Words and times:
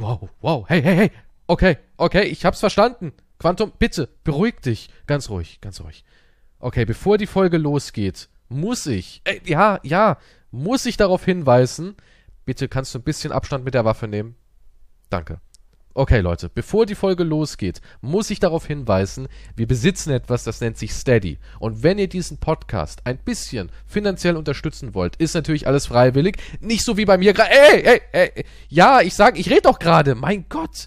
Wow, 0.00 0.30
wow, 0.40 0.64
hey, 0.66 0.80
hey, 0.80 0.96
hey. 0.96 1.10
Okay, 1.46 1.76
okay, 1.98 2.22
ich 2.22 2.46
hab's 2.46 2.60
verstanden. 2.60 3.12
Quantum, 3.38 3.70
bitte, 3.78 4.08
beruhig 4.24 4.60
dich. 4.60 4.88
Ganz 5.06 5.28
ruhig, 5.28 5.60
ganz 5.60 5.78
ruhig. 5.82 6.04
Okay, 6.58 6.86
bevor 6.86 7.18
die 7.18 7.26
Folge 7.26 7.58
losgeht, 7.58 8.30
muss 8.48 8.86
ich, 8.86 9.20
äh, 9.24 9.40
ja, 9.44 9.78
ja, 9.82 10.16
muss 10.50 10.86
ich 10.86 10.96
darauf 10.96 11.26
hinweisen, 11.26 11.96
bitte 12.46 12.66
kannst 12.66 12.94
du 12.94 12.98
ein 12.98 13.02
bisschen 13.02 13.30
Abstand 13.30 13.62
mit 13.62 13.74
der 13.74 13.84
Waffe 13.84 14.08
nehmen? 14.08 14.36
Danke. 15.10 15.42
Okay, 15.92 16.20
Leute, 16.20 16.48
bevor 16.48 16.86
die 16.86 16.94
Folge 16.94 17.24
losgeht, 17.24 17.80
muss 18.00 18.30
ich 18.30 18.38
darauf 18.38 18.64
hinweisen, 18.64 19.26
wir 19.56 19.66
besitzen 19.66 20.10
etwas, 20.10 20.44
das 20.44 20.60
nennt 20.60 20.78
sich 20.78 20.92
Steady. 20.92 21.38
Und 21.58 21.82
wenn 21.82 21.98
ihr 21.98 22.08
diesen 22.08 22.38
Podcast 22.38 23.00
ein 23.04 23.18
bisschen 23.18 23.70
finanziell 23.86 24.36
unterstützen 24.36 24.94
wollt, 24.94 25.16
ist 25.16 25.34
natürlich 25.34 25.66
alles 25.66 25.86
freiwillig. 25.86 26.36
Nicht 26.60 26.84
so 26.84 26.96
wie 26.96 27.06
bei 27.06 27.18
mir 27.18 27.32
gerade. 27.32 27.50
Ey, 27.50 27.82
ey, 27.82 28.00
ey, 28.12 28.44
ja, 28.68 29.00
ich 29.00 29.14
sag, 29.14 29.36
ich 29.36 29.50
rede 29.50 29.62
doch 29.62 29.80
gerade. 29.80 30.14
Mein 30.14 30.44
Gott. 30.48 30.86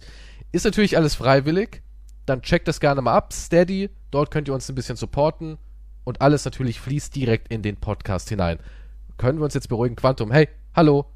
Ist 0.54 0.64
natürlich 0.64 0.96
alles 0.96 1.16
freiwillig. 1.16 1.82
Dann 2.26 2.42
checkt 2.42 2.70
das 2.70 2.80
gerne 2.80 3.02
mal 3.02 3.14
ab. 3.14 3.34
Steady, 3.34 3.90
dort 4.10 4.32
könnt 4.32 4.48
ihr 4.48 4.54
uns 4.54 4.70
ein 4.70 4.76
bisschen 4.76 4.96
supporten. 4.96 5.58
Und 6.06 6.22
alles 6.22 6.46
natürlich 6.46 6.80
fließt 6.80 7.14
direkt 7.14 7.52
in 7.52 7.62
den 7.62 7.76
Podcast 7.76 8.30
hinein. 8.30 8.60
Können 9.18 9.40
wir 9.40 9.46
uns 9.46 9.54
jetzt 9.54 9.68
beruhigen? 9.68 9.98
Quantum, 9.98 10.32
hey, 10.32 10.48
hallo, 10.74 11.13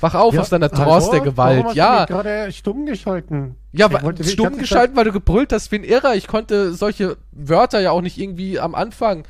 Wach 0.00 0.14
auf 0.14 0.34
Ja, 0.34 0.40
aus 0.40 0.48
deiner? 0.50 0.70
Trance 0.70 1.10
der 1.10 1.20
Gewalt. 1.20 1.74
Ja, 1.74 2.06
Du 2.06 2.14
mich 2.14 2.22
gerade 2.22 2.52
stumm 2.52 2.86
geschalten. 2.86 3.56
ja, 3.72 3.88
Ich 4.18 4.32
stumm 4.32 4.56
geschalten, 4.58 4.96
weil 4.96 5.04
du 5.04 5.12
gebrüllt 5.12 5.52
hast 5.52 5.70
wie 5.72 5.76
ein 5.76 5.84
Irrer. 5.84 6.14
Ich 6.14 6.26
konnte 6.26 6.72
solche 6.74 7.16
Wörter 7.32 7.80
ja 7.80 7.90
auch 7.90 8.00
nicht 8.02 8.18
irgendwie 8.18 8.58
am 8.58 8.74
Anfang. 8.74 9.24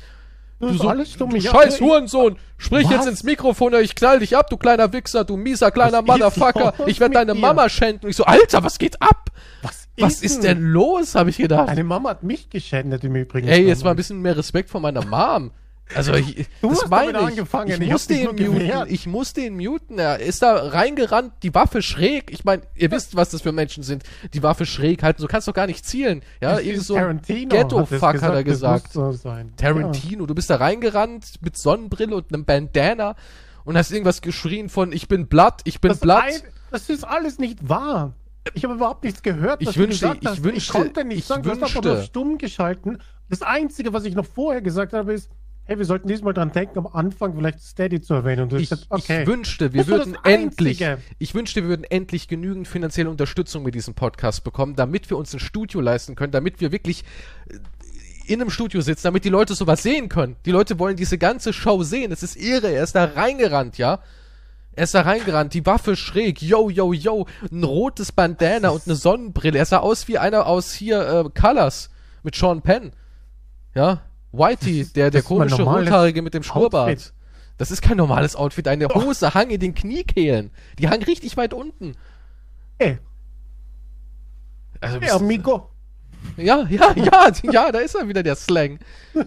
Du, 0.59 0.71
so, 0.73 0.89
alles 0.89 1.11
stumm. 1.13 1.31
du 1.31 1.37
Ich- 1.37 1.49
scheiß 1.49 1.75
ich- 1.75 1.81
Hurensohn, 1.81 2.35
sprich 2.57 2.85
Was? 2.85 2.91
jetzt 2.91 3.07
ins 3.07 3.23
Mikrofon 3.23 3.69
oder 3.69 3.81
ich 3.81 3.95
knall 3.95 4.19
dich 4.19 4.37
ab, 4.37 4.47
du 4.51 4.57
kleiner 4.57 4.93
Wichser, 4.93 5.23
du 5.25 5.35
mieser 5.35 5.71
kleiner 5.71 6.05
Was 6.07 6.17
ist 6.17 6.21
Motherfucker. 6.37 6.73
Ich 6.85 6.99
werde 6.99 7.15
deine 7.15 7.33
dir? 7.33 7.39
Mama 7.39 7.67
schänden. 7.67 8.07
Ich 8.09 8.15
so, 8.15 8.25
Alter, 8.25 8.63
was 8.63 8.77
geht 8.77 9.01
ab? 9.01 9.29
Was, 9.63 9.87
Was 9.97 10.21
ist 10.21 10.43
denn 10.43 10.61
los, 10.61 11.15
habe 11.15 11.31
ich 11.31 11.37
gedacht. 11.37 11.67
Deine 11.67 11.83
Mama 11.83 12.09
hat 12.11 12.21
mich 12.21 12.49
geschändet 12.51 13.03
im 13.03 13.15
Übrigen. 13.15 13.47
Ey, 13.47 13.65
jetzt 13.65 13.83
mal 13.83 13.89
ein 13.89 13.95
bisschen 13.95 14.21
mehr 14.21 14.37
Respekt 14.37 14.69
vor 14.69 14.81
meiner 14.81 15.03
Mom. 15.03 15.49
Also, 15.95 16.13
ich, 16.13 16.47
Du 16.61 16.69
das 16.69 16.81
hast 16.83 16.89
meine 16.89 17.13
damit 17.13 17.33
ich. 17.33 17.39
angefangen, 17.39 17.69
Ich 17.71 17.79
ich 17.81 17.91
musste 17.91 18.13
ihn 18.13 18.23
muten. 18.25 18.35
gewehrt. 18.37 18.91
Ich 18.91 19.07
musste 19.07 19.41
ihn 19.41 19.55
muten. 19.57 19.99
Er 19.99 20.19
ist 20.19 20.41
da 20.41 20.53
reingerannt, 20.55 21.33
die 21.43 21.53
Waffe 21.53 21.81
schräg. 21.81 22.31
Ich 22.31 22.43
meine, 22.45 22.63
ihr 22.75 22.91
wisst, 22.91 23.15
was 23.15 23.29
das 23.31 23.41
für 23.41 23.51
Menschen 23.51 23.83
sind. 23.83 24.03
Die 24.33 24.41
Waffe 24.43 24.65
schräg 24.65 25.03
halten. 25.03 25.21
So 25.21 25.27
kannst 25.27 25.47
du 25.47 25.51
doch 25.51 25.55
gar 25.55 25.67
nicht 25.67 25.85
zielen. 25.85 26.21
Ja, 26.41 26.59
irgend 26.59 26.83
so 26.83 26.95
Ghetto-Fuck 26.95 28.21
hat 28.21 28.33
er 28.33 28.43
gesagt. 28.43 28.93
so. 28.93 29.13
Tarantino, 29.57 30.25
du 30.25 30.35
bist 30.35 30.49
da 30.49 30.57
reingerannt 30.57 31.25
mit 31.41 31.57
Sonnenbrille 31.57 32.15
und 32.15 32.33
einem 32.33 32.45
Bandana 32.45 33.15
und 33.63 33.77
hast 33.77 33.91
irgendwas 33.91 34.21
geschrien 34.21 34.69
von 34.69 34.91
ich 34.91 35.07
bin 35.07 35.27
Blatt, 35.27 35.61
ich 35.65 35.81
bin 35.81 35.89
Das, 35.89 35.99
Blatt. 35.99 36.23
ein, 36.23 36.41
das 36.71 36.89
ist 36.89 37.03
alles 37.03 37.37
nicht 37.39 37.69
wahr. 37.69 38.13
Ich 38.55 38.63
habe 38.63 38.73
überhaupt 38.73 39.03
nichts 39.03 39.21
gehört. 39.21 39.61
Ich 39.61 39.77
wünschte- 39.77 40.17
ich 40.19 40.43
wünschte- 40.43 40.57
ich 40.57 40.69
konnte 40.69 41.05
nicht 41.05 41.19
ich 41.19 41.25
sagen, 41.25 41.43
du 41.43 41.51
hast 41.51 41.57
einfach 41.61 41.75
wünschte- 41.75 41.93
nur 41.93 42.01
stumm 42.03 42.37
geschalten. 42.39 42.97
Das 43.29 43.43
Einzige, 43.43 43.93
was 43.93 44.03
ich 44.03 44.15
noch 44.15 44.25
vorher 44.25 44.61
gesagt 44.61 44.93
habe, 44.93 45.13
ist, 45.13 45.29
hey, 45.71 45.77
wir 45.77 45.85
sollten 45.85 46.09
diesmal 46.09 46.33
dran 46.33 46.51
denken, 46.51 46.79
am 46.79 46.87
Anfang 46.87 47.33
vielleicht 47.33 47.61
Steady 47.61 48.01
zu 48.01 48.13
erwähnen. 48.13 48.43
Und 48.43 48.53
Ich, 48.59 48.69
gesagt, 48.69 48.87
okay. 48.89 49.21
ich 49.21 49.27
wünschte, 49.27 49.71
wir 49.71 49.81
Das 49.81 49.87
würden 49.87 50.17
endlich, 50.25 50.85
ich 51.17 51.33
wünschte, 51.33 51.63
wir 51.63 51.69
würden 51.69 51.85
endlich 51.85 52.27
genügend 52.27 52.67
finanzielle 52.67 53.09
Unterstützung 53.09 53.63
mit 53.63 53.73
diesem 53.73 53.93
Podcast 53.93 54.43
bekommen, 54.43 54.75
damit 54.75 55.09
wir 55.09 55.15
uns 55.15 55.33
ein 55.33 55.39
Studio 55.39 55.79
leisten 55.79 56.15
können, 56.15 56.33
damit 56.33 56.59
wir 56.59 56.73
wirklich 56.73 57.05
äh, 57.47 58.33
in 58.33 58.41
einem 58.41 58.49
Studio 58.49 58.81
sitzen, 58.81 59.03
damit 59.03 59.23
die 59.23 59.29
Leute 59.29 59.55
sowas 59.55 59.81
sehen 59.81 60.09
können. 60.09 60.35
Die 60.45 60.51
Leute 60.51 60.77
wollen 60.77 60.97
diese 60.97 61.17
ganze 61.17 61.53
Show 61.53 61.83
sehen. 61.83 62.11
Es 62.11 62.21
ist 62.21 62.35
irre. 62.35 62.69
Er 62.69 62.83
ist 62.83 62.93
da 62.93 63.05
reingerannt, 63.05 63.77
ja. 63.77 63.99
Er 64.73 64.83
ist 64.83 64.93
da 64.93 65.01
reingerannt, 65.01 65.53
die 65.53 65.65
Waffe 65.65 65.95
schräg, 65.95 66.41
yo, 66.41 66.69
yo, 66.69 66.93
yo, 66.93 67.27
ein 67.49 67.63
rotes 67.63 68.11
Bandana 68.11 68.69
und 68.69 68.85
eine 68.85 68.95
Sonnenbrille. 68.95 69.57
Er 69.57 69.65
sah 69.65 69.79
aus 69.79 70.07
wie 70.09 70.17
einer 70.17 70.47
aus 70.47 70.73
hier 70.73 71.01
äh, 71.01 71.29
Colors 71.39 71.89
mit 72.23 72.35
Sean 72.35 72.61
Penn. 72.61 72.91
Ja, 73.73 74.01
Whitey, 74.31 74.85
der, 74.85 75.11
der 75.11 75.21
komische 75.23 75.61
Rothaarige 75.63 76.21
mit 76.21 76.33
dem 76.33 76.43
Schnurrbart. 76.43 76.89
Outfit. 76.89 77.13
Das 77.57 77.69
ist 77.69 77.81
kein 77.81 77.97
normales 77.97 78.35
Outfit. 78.35 78.67
Eine 78.67 78.87
Hose 78.87 79.33
hang 79.33 79.49
in 79.49 79.59
den 79.59 79.75
Kniekehlen. 79.75 80.51
Die 80.79 80.89
hang 80.89 81.03
richtig 81.03 81.37
weit 81.37 81.53
unten. 81.53 81.95
Hey, 82.79 82.97
Also, 84.79 84.99
hey, 84.99 85.11
amigo. 85.11 85.69
ja, 86.37 86.65
ja, 86.69 86.91
ja, 86.95 87.31
ja, 87.51 87.71
da 87.71 87.79
ist 87.79 87.93
er 87.95 88.07
wieder, 88.07 88.23
der 88.23 88.35
Slang. 88.35 88.79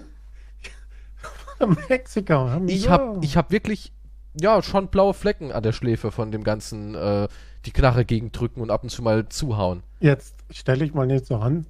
Mexiko. 1.88 2.34
Amigo. 2.48 2.72
Ich 2.76 2.88
hab, 2.88 3.22
ich 3.22 3.36
hab 3.36 3.50
wirklich, 3.50 3.92
ja, 4.38 4.62
schon 4.62 4.88
blaue 4.88 5.14
Flecken 5.14 5.52
an 5.52 5.62
der 5.62 5.72
Schläfe 5.72 6.10
von 6.10 6.32
dem 6.32 6.42
ganzen, 6.44 6.94
äh, 6.94 7.28
die 7.66 7.70
Knarre 7.70 8.04
gegendrücken 8.04 8.60
und 8.62 8.70
ab 8.70 8.82
und 8.82 8.88
zu 8.90 9.02
mal 9.02 9.28
zuhauen. 9.28 9.82
Jetzt 10.00 10.34
stelle 10.50 10.84
ich 10.84 10.92
mal 10.92 11.06
nicht 11.06 11.26
so 11.26 11.36
an. 11.36 11.66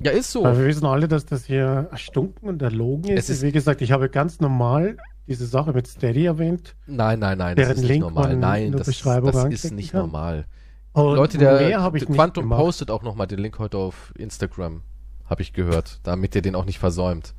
Ja, 0.00 0.12
ist 0.12 0.30
so. 0.30 0.44
Weil 0.44 0.58
wir 0.58 0.66
wissen 0.66 0.86
alle, 0.86 1.08
dass 1.08 1.26
das 1.26 1.44
hier 1.46 1.88
erstunken 1.90 2.48
und 2.48 2.62
erlogen 2.62 3.10
ist. 3.16 3.28
Ist- 3.30 3.42
Wie 3.42 3.52
gesagt, 3.52 3.80
ich 3.82 3.90
habe 3.92 4.08
ganz 4.08 4.40
normal 4.40 4.96
diese 5.26 5.46
Sache 5.46 5.72
mit 5.72 5.86
Steady 5.86 6.24
erwähnt. 6.26 6.74
Nein, 6.86 7.18
nein, 7.18 7.36
nein, 7.38 7.56
das 7.56 7.70
ist 7.70 7.76
nicht 7.78 7.88
Link 7.88 8.02
normal. 8.02 8.28
man 8.30 8.40
Nein, 8.40 8.72
das, 8.72 8.86
das 8.86 9.44
ist 9.44 9.72
nicht 9.72 9.92
kann. 9.92 10.02
normal. 10.02 10.46
Und 10.92 11.16
Leute, 11.16 11.38
der, 11.38 11.80
habe 11.80 11.98
ich 11.98 12.04
der 12.04 12.10
nicht 12.10 12.16
Quantum 12.18 12.48
postet 12.48 12.90
auch 12.90 13.02
nochmal 13.02 13.26
den 13.26 13.38
Link 13.38 13.58
heute 13.58 13.76
auf 13.78 14.12
Instagram. 14.16 14.82
Habe 15.26 15.42
ich 15.42 15.52
gehört, 15.52 16.00
damit 16.04 16.34
ihr 16.34 16.42
den 16.42 16.54
auch 16.54 16.64
nicht 16.64 16.78
versäumt. 16.78 17.34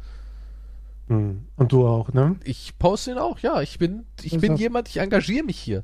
Hm. 1.07 1.45
Und 1.55 1.71
du 1.71 1.87
auch, 1.87 2.13
ne? 2.13 2.35
Ich 2.43 2.77
poste 2.77 3.11
ihn 3.11 3.17
auch, 3.17 3.39
ja. 3.39 3.61
Ich 3.61 3.79
bin, 3.79 4.05
ich 4.21 4.33
Das 4.33 4.41
bin 4.41 4.55
jemand, 4.55 4.87
ich 4.89 4.97
engagiere 4.97 5.43
mich 5.43 5.57
hier. 5.57 5.83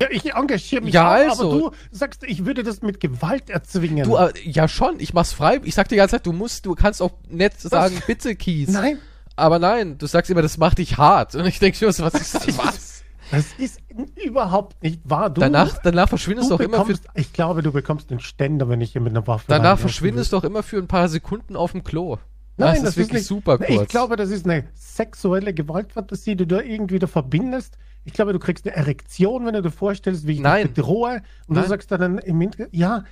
Ja, 0.00 0.08
ich 0.10 0.34
engagiere 0.34 0.82
mich 0.82 0.92
Ja, 0.92 1.08
auch, 1.08 1.30
also. 1.30 1.50
aber 1.50 1.58
du 1.70 1.76
sagst, 1.90 2.22
ich 2.24 2.44
würde 2.44 2.62
das 2.62 2.82
mit 2.82 3.00
Gewalt 3.00 3.48
erzwingen. 3.48 4.04
Du, 4.04 4.16
äh, 4.16 4.32
ja 4.44 4.68
schon, 4.68 5.00
ich 5.00 5.14
mach's 5.14 5.32
frei. 5.32 5.60
Ich 5.64 5.74
sag 5.74 5.88
die 5.88 5.96
ganze 5.96 6.16
Zeit, 6.16 6.26
du 6.26 6.32
musst, 6.32 6.66
du 6.66 6.74
kannst 6.74 7.00
auch 7.00 7.12
nett 7.28 7.58
sagen, 7.58 8.02
bitte 8.06 8.36
Kies. 8.36 8.68
Nein, 8.68 8.98
Aber 9.36 9.58
nein, 9.58 9.96
du 9.96 10.06
sagst 10.06 10.30
immer, 10.30 10.42
das 10.42 10.58
macht 10.58 10.78
dich 10.78 10.98
hart. 10.98 11.34
Und 11.34 11.46
ich 11.46 11.58
denke 11.58 11.78
schon, 11.78 11.88
was 12.04 12.14
ist 12.14 12.34
das? 12.34 12.58
Was? 12.58 13.02
das 13.30 13.46
ist 13.58 13.80
überhaupt 14.24 14.82
nicht 14.82 15.00
wahr. 15.04 15.30
Du, 15.30 15.40
Danach, 15.40 15.78
danach 15.82 16.08
verschwindest 16.08 16.48
du 16.50 16.56
du 16.56 16.58
doch 16.58 16.64
immer 16.68 16.84
für, 16.84 16.92
bekommst, 16.92 17.08
ich 17.14 17.32
glaube, 17.32 17.62
du 17.62 17.72
bekommst 17.72 18.10
den 18.10 18.20
Ständer, 18.20 18.68
wenn 18.68 18.80
ich 18.80 18.92
hier 18.92 19.00
mit 19.00 19.10
einer 19.10 19.26
Waffe 19.26 19.46
danach 19.48 19.78
verschwindest 19.78 20.32
du 20.32 20.36
doch 20.36 20.44
immer 20.44 20.62
für 20.62 20.76
ein 20.76 20.86
paar 20.86 21.08
Sekunden 21.08 21.56
auf 21.56 21.72
dem 21.72 21.82
Klo. 21.82 22.18
Nein, 22.58 22.76
das, 22.82 22.90
ist 22.90 22.96
wirklich 22.96 23.12
nicht, 23.20 23.26
super 23.26 23.58
kurz. 23.58 23.70
Ich 23.82 23.88
glaube, 23.88 24.16
das 24.16 24.30
ist 24.30 24.44
eine 24.46 24.64
sexuelle 24.74 25.52
Gewaltfantasie, 25.52 26.36
die 26.36 26.46
du 26.46 26.56
da 26.56 26.62
irgendwie 26.62 26.98
da 26.98 27.06
verbindest. 27.06 27.76
Ich 28.04 28.12
glaube, 28.12 28.32
du 28.32 28.38
kriegst 28.38 28.66
eine 28.66 28.74
Erektion, 28.76 29.44
wenn 29.46 29.54
du 29.54 29.62
dir 29.62 29.70
vorstellst, 29.70 30.26
wie 30.26 30.32
ich 30.32 30.40
Nein. 30.40 30.66
dich 30.68 30.74
bedrohe. 30.74 31.22
Und 31.48 31.54
Nein. 31.56 31.64
du 31.64 31.68
sagst 31.68 31.90
dann 31.90 32.18
im 32.18 32.40
Hintergrund, 32.40 32.74
ja, 32.74 33.04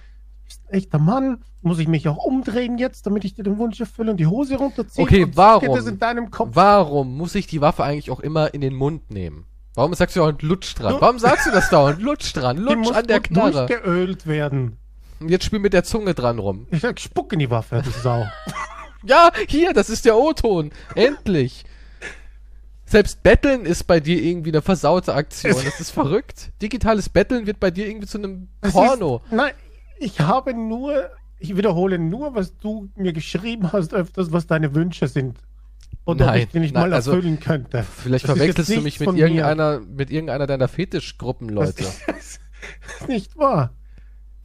bist 0.45 0.63
ein 0.69 0.75
echter 0.75 0.99
Mann, 0.99 1.43
muss 1.63 1.79
ich 1.79 1.89
mich 1.89 2.07
auch 2.09 2.17
umdrehen 2.17 2.79
jetzt, 2.79 3.07
damit 3.07 3.25
ich 3.25 3.35
dir 3.35 3.43
den 3.43 3.59
Wunsch 3.59 3.81
erfülle 3.81 4.13
und 4.13 4.19
die 4.19 4.27
Hose 4.27 4.57
runterziehen. 4.57 5.05
Okay, 5.07 5.27
warum? 5.35 5.61
Geht 5.69 5.77
das 5.77 5.87
in 5.87 5.99
deinem 5.99 6.31
Kopf? 6.31 6.51
Warum 6.53 7.17
muss 7.17 7.35
ich 7.35 7.47
die 7.47 7.61
Waffe 7.61 7.85
eigentlich 7.85 8.11
auch 8.11 8.21
immer 8.21 8.55
in 8.55 8.61
den 8.61 8.75
Mund 8.75 9.11
nehmen? 9.11 9.47
Warum 9.75 9.93
sagst 9.95 10.15
du 10.17 10.21
dauernd 10.21 10.43
Lutsch 10.43 10.75
dran? 10.79 10.95
Du- 10.95 11.01
Warum 11.01 11.19
sagst 11.19 11.47
du 11.47 11.51
das 11.51 11.69
dauernd? 11.71 12.01
Lutsch 12.01 12.33
dran, 12.35 12.57
die 12.59 12.63
Lutsch 12.63 12.77
muss 12.77 12.93
an 12.93 13.07
der 13.07 13.21
Knarre. 13.21 13.67
durchgeölt 13.67 14.27
werden. 14.27 14.77
Und 15.21 15.31
jetzt 15.31 15.45
spiel 15.45 15.59
mit 15.59 15.73
der 15.73 15.83
Zunge 15.85 16.15
dran 16.15 16.39
rum. 16.39 16.67
Ich 16.71 16.81
sag, 16.81 17.01
spuck 17.01 17.33
in 17.33 17.39
die 17.41 17.51
Waffe, 17.51 17.83
du 17.85 17.91
Sau. 17.91 18.27
Ja, 19.07 19.31
hier, 19.49 19.73
das 19.73 19.91
ist 19.91 20.05
der 20.05 20.17
O-Ton. 20.17 20.71
Endlich. 20.95 21.65
Selbst 22.87 23.23
Betteln 23.23 23.65
ist 23.65 23.85
bei 23.85 23.99
dir 24.01 24.23
irgendwie 24.23 24.51
eine 24.51 24.63
versaute 24.63 25.15
Aktion. 25.15 25.55
Das 25.65 25.81
ist 25.81 25.91
verrückt. 25.91 26.53
Digitales 26.61 27.09
Betteln 27.09 27.47
wird 27.47 27.59
bei 27.59 27.71
dir 27.71 27.89
irgendwie 27.89 28.07
zu 28.07 28.19
einem 28.19 28.49
Das 28.61 28.73
Porno. 28.73 29.23
Ist, 29.25 29.33
nein, 29.33 29.53
ich 29.99 30.21
habe 30.21 30.55
nur, 30.55 31.11
ich 31.39 31.57
wiederhole 31.57 31.99
nur, 31.99 32.35
was 32.35 32.57
du 32.59 32.91
mir 32.97 33.13
geschrieben 33.13 33.73
hast, 33.73 33.95
öfters, 33.95 34.33
was 34.33 34.47
deine 34.47 34.75
Wünsche 34.75 35.09
sind. 35.09 35.39
Und 36.05 36.21
ob 36.21 36.27
Nein, 36.27 36.41
ich 36.43 36.49
die 36.49 36.61
nicht 36.61 36.75
nein, 36.75 36.91
mal 36.91 36.95
also, 36.95 37.13
erfüllen 37.13 37.41
könnte. 37.41 37.83
Vielleicht 37.83 38.25
Das 38.27 38.33
ist 38.33 38.37
verwechselst 38.37 38.77
du 38.77 38.81
mich 38.83 39.01
mit 39.01 39.13
mir. 39.13 39.21
irgendeiner, 39.21 39.81
mit 39.81 40.11
irgendeiner 40.11 40.47
deiner 40.47 40.69
Fetischgruppen, 40.69 41.49
Das 41.55 41.79
Leute. 41.79 41.85
ist 42.19 42.41
nicht 43.09 43.37
wahr. 43.39 43.73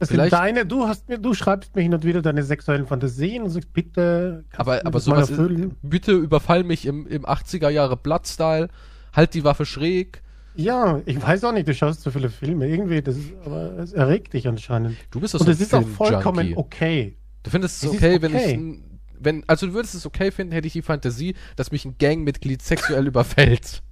Das 0.00 0.08
Vielleicht- 0.08 0.30
sind 0.30 0.40
deine, 0.40 0.64
du 0.66 0.88
hast 0.88 1.08
mir, 1.10 1.18
du 1.18 1.34
schreibst 1.34 1.76
mir 1.76 1.82
hin 1.82 1.92
und 1.94 2.04
wieder 2.04 2.22
deine 2.22 2.42
sexuellen 2.42 2.86
Fantasien 2.86 3.42
und 3.42 3.50
sagst, 3.50 3.72
bitte, 3.74 4.44
Aber, 4.56 4.80
aber 4.80 4.90
das 4.92 5.04
sowas, 5.04 5.28
ist, 5.30 5.40
bitte 5.82 6.12
überfall 6.12 6.64
mich 6.64 6.86
im, 6.86 7.06
im 7.06 7.26
80er 7.26 7.68
Jahre 7.68 7.96
Blood-Style, 7.98 8.68
halt 9.12 9.34
die 9.34 9.44
Waffe 9.44 9.66
schräg. 9.66 10.22
Ja, 10.56 11.00
ich 11.04 11.22
weiß 11.22 11.44
auch 11.44 11.52
nicht, 11.52 11.68
du 11.68 11.74
schaust 11.74 12.00
zu 12.00 12.10
viele 12.10 12.30
Filme. 12.30 12.66
Irgendwie, 12.66 13.02
das 13.02 13.16
ist, 13.18 13.30
aber 13.44 13.78
es 13.78 13.92
erregt 13.92 14.32
dich 14.32 14.48
anscheinend. 14.48 14.96
Du 15.10 15.20
bist 15.20 15.34
doch 15.34 15.40
Und 15.40 15.46
so 15.46 15.50
ein 15.50 15.54
es 15.54 15.60
ist 15.60 15.74
auch 15.74 15.86
vollkommen 15.86 16.54
okay. 16.56 17.16
Du 17.42 17.50
findest 17.50 17.76
es 17.76 17.82
Es 17.84 17.90
ist 17.90 17.96
okay, 17.96 18.22
wenn 18.22 18.34
ich, 18.34 18.42
okay. 18.42 18.80
wenn, 19.20 19.44
also 19.48 19.66
du 19.66 19.74
würdest 19.74 19.94
es 19.94 20.06
okay 20.06 20.30
finden, 20.30 20.52
hätte 20.54 20.66
ich 20.66 20.72
die 20.72 20.82
Fantasie, 20.82 21.34
dass 21.56 21.70
mich 21.72 21.84
ein 21.84 21.96
Gangmitglied 21.98 22.62
sexuell 22.62 23.06
überfällt. 23.06 23.82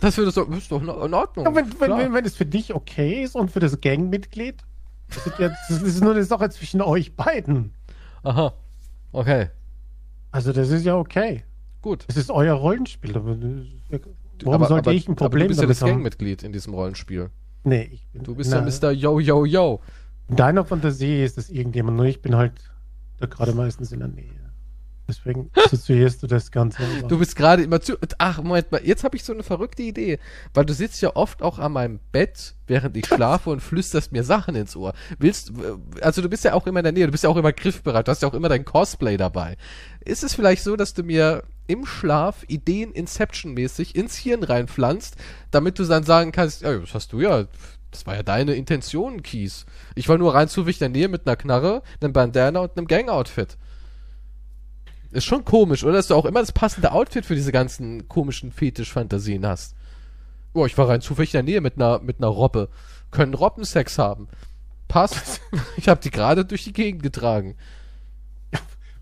Das 0.00 0.16
würdest 0.18 0.36
du, 0.36 0.42
ist 0.52 0.70
doch 0.70 0.80
in 0.82 0.88
Ordnung. 1.14 1.46
Ja, 1.46 1.54
wenn, 1.54 1.66
wenn, 1.80 1.90
wenn, 1.98 2.12
wenn 2.14 2.24
es 2.24 2.36
für 2.36 2.46
dich 2.46 2.74
okay 2.74 3.22
ist 3.24 3.34
und 3.34 3.50
für 3.50 3.60
das 3.60 3.80
Gangmitglied, 3.80 4.62
das 5.08 5.26
ist, 5.26 5.38
ja, 5.38 5.48
das 5.68 5.82
ist 5.82 6.00
nur 6.00 6.12
eine 6.12 6.24
Sache 6.24 6.50
zwischen 6.50 6.80
euch 6.80 7.14
beiden. 7.16 7.72
Aha. 8.22 8.54
Okay. 9.12 9.50
Also 10.30 10.52
das 10.52 10.70
ist 10.70 10.84
ja 10.84 10.96
okay. 10.96 11.44
Gut. 11.82 12.04
Es 12.08 12.16
ist 12.16 12.30
euer 12.30 12.54
Rollenspiel. 12.54 13.12
Das 13.12 13.22
warum 13.22 14.54
aber, 14.54 14.66
sollte 14.66 14.90
aber, 14.90 14.96
ich 14.96 15.06
ein 15.06 15.12
aber 15.12 15.28
Problem 15.28 15.42
du 15.42 15.48
bist 15.48 15.60
ja 15.60 15.66
das 15.66 15.82
haben? 15.82 15.90
Gangmitglied 15.90 16.42
in 16.42 16.52
diesem 16.52 16.74
Rollenspiel. 16.74 17.30
Nee, 17.62 17.88
ich 17.92 18.06
bin. 18.08 18.22
Du 18.22 18.34
bist 18.34 18.50
na, 18.50 18.66
ja 18.66 18.90
Mr. 18.90 18.90
Yo, 18.90 19.20
Yo, 19.20 19.44
Yo. 19.44 19.80
In 20.28 20.36
deiner 20.36 20.64
Fantasie 20.64 21.22
ist 21.22 21.38
es 21.38 21.50
irgendjemand, 21.50 21.96
nur 21.96 22.06
ich 22.06 22.22
bin 22.22 22.34
halt 22.36 22.52
da 23.18 23.26
gerade 23.26 23.52
meistens 23.52 23.92
in 23.92 24.00
der 24.00 24.08
Nähe. 24.08 24.43
Deswegen 25.06 25.50
assoziierst 25.54 26.22
du 26.22 26.26
das 26.26 26.50
Ganze. 26.50 26.78
aber- 26.82 27.08
Du 27.08 27.18
bist 27.18 27.36
gerade 27.36 27.62
immer 27.62 27.80
zu. 27.80 27.98
Ach, 28.18 28.42
Moment 28.42 28.72
mal, 28.72 28.80
jetzt 28.84 29.04
habe 29.04 29.16
ich 29.16 29.24
so 29.24 29.32
eine 29.34 29.42
verrückte 29.42 29.82
Idee. 29.82 30.18
Weil 30.54 30.64
du 30.64 30.72
sitzt 30.72 31.02
ja 31.02 31.14
oft 31.14 31.42
auch 31.42 31.58
an 31.58 31.72
meinem 31.72 32.00
Bett, 32.12 32.54
während 32.66 32.96
ich 32.96 33.06
schlafe 33.06 33.50
und 33.50 33.60
flüsterst 33.60 34.12
mir 34.12 34.24
Sachen 34.24 34.54
ins 34.54 34.74
Ohr. 34.76 34.94
Willst, 35.18 35.52
also 36.00 36.22
du 36.22 36.28
bist 36.30 36.44
ja 36.44 36.54
auch 36.54 36.66
immer 36.66 36.80
in 36.80 36.84
der 36.84 36.92
Nähe, 36.92 37.06
du 37.06 37.12
bist 37.12 37.24
ja 37.24 37.30
auch 37.30 37.36
immer 37.36 37.52
griffbereit, 37.52 38.08
du 38.08 38.12
hast 38.12 38.22
ja 38.22 38.28
auch 38.28 38.34
immer 38.34 38.48
dein 38.48 38.64
Cosplay 38.64 39.16
dabei. 39.18 39.56
Ist 40.04 40.24
es 40.24 40.34
vielleicht 40.34 40.62
so, 40.62 40.74
dass 40.76 40.94
du 40.94 41.02
mir 41.02 41.42
im 41.66 41.84
Schlaf 41.86 42.44
Ideen 42.48 42.92
Inception-mäßig 42.92 43.94
ins 43.96 44.16
Hirn 44.16 44.42
reinpflanzt, 44.42 45.16
damit 45.50 45.78
du 45.78 45.84
dann 45.84 46.04
sagen 46.04 46.32
kannst, 46.32 46.62
ja, 46.62 46.76
das 46.78 46.94
hast 46.94 47.12
du 47.12 47.20
ja, 47.20 47.44
das 47.90 48.06
war 48.06 48.16
ja 48.16 48.22
deine 48.22 48.54
Intention, 48.54 49.22
Kies. 49.22 49.66
Ich 49.94 50.08
war 50.08 50.18
nur 50.18 50.34
rein 50.34 50.48
zufällig 50.48 50.80
in 50.80 50.92
der 50.92 51.00
Nähe 51.00 51.08
mit 51.08 51.26
einer 51.26 51.36
Knarre, 51.36 51.82
einem 52.00 52.12
Bandana 52.12 52.60
und 52.60 52.76
einem 52.76 52.86
Gang-Outfit. 52.86 53.56
Ist 55.14 55.24
schon 55.24 55.44
komisch, 55.44 55.84
oder? 55.84 55.94
Dass 55.94 56.08
du 56.08 56.14
auch 56.14 56.24
immer 56.24 56.40
das 56.40 56.52
passende 56.52 56.92
Outfit 56.92 57.24
für 57.24 57.34
diese 57.34 57.52
ganzen 57.52 58.08
komischen 58.08 58.50
Fetisch-Fantasien 58.52 59.46
hast. 59.46 59.74
Oh, 60.52 60.66
ich 60.66 60.76
war 60.76 60.88
rein 60.88 61.00
zufällig 61.00 61.34
in 61.34 61.38
der 61.38 61.52
Nähe 61.54 61.60
mit 61.60 61.76
einer, 61.76 62.00
mit 62.00 62.18
einer 62.18 62.28
Robbe. 62.28 62.68
Können 63.10 63.34
Robben 63.34 63.64
Sex 63.64 63.98
haben. 63.98 64.28
Passt. 64.88 65.40
ich 65.76 65.88
habe 65.88 66.00
die 66.00 66.10
gerade 66.10 66.44
durch 66.44 66.64
die 66.64 66.72
Gegend 66.72 67.02
getragen. 67.02 67.56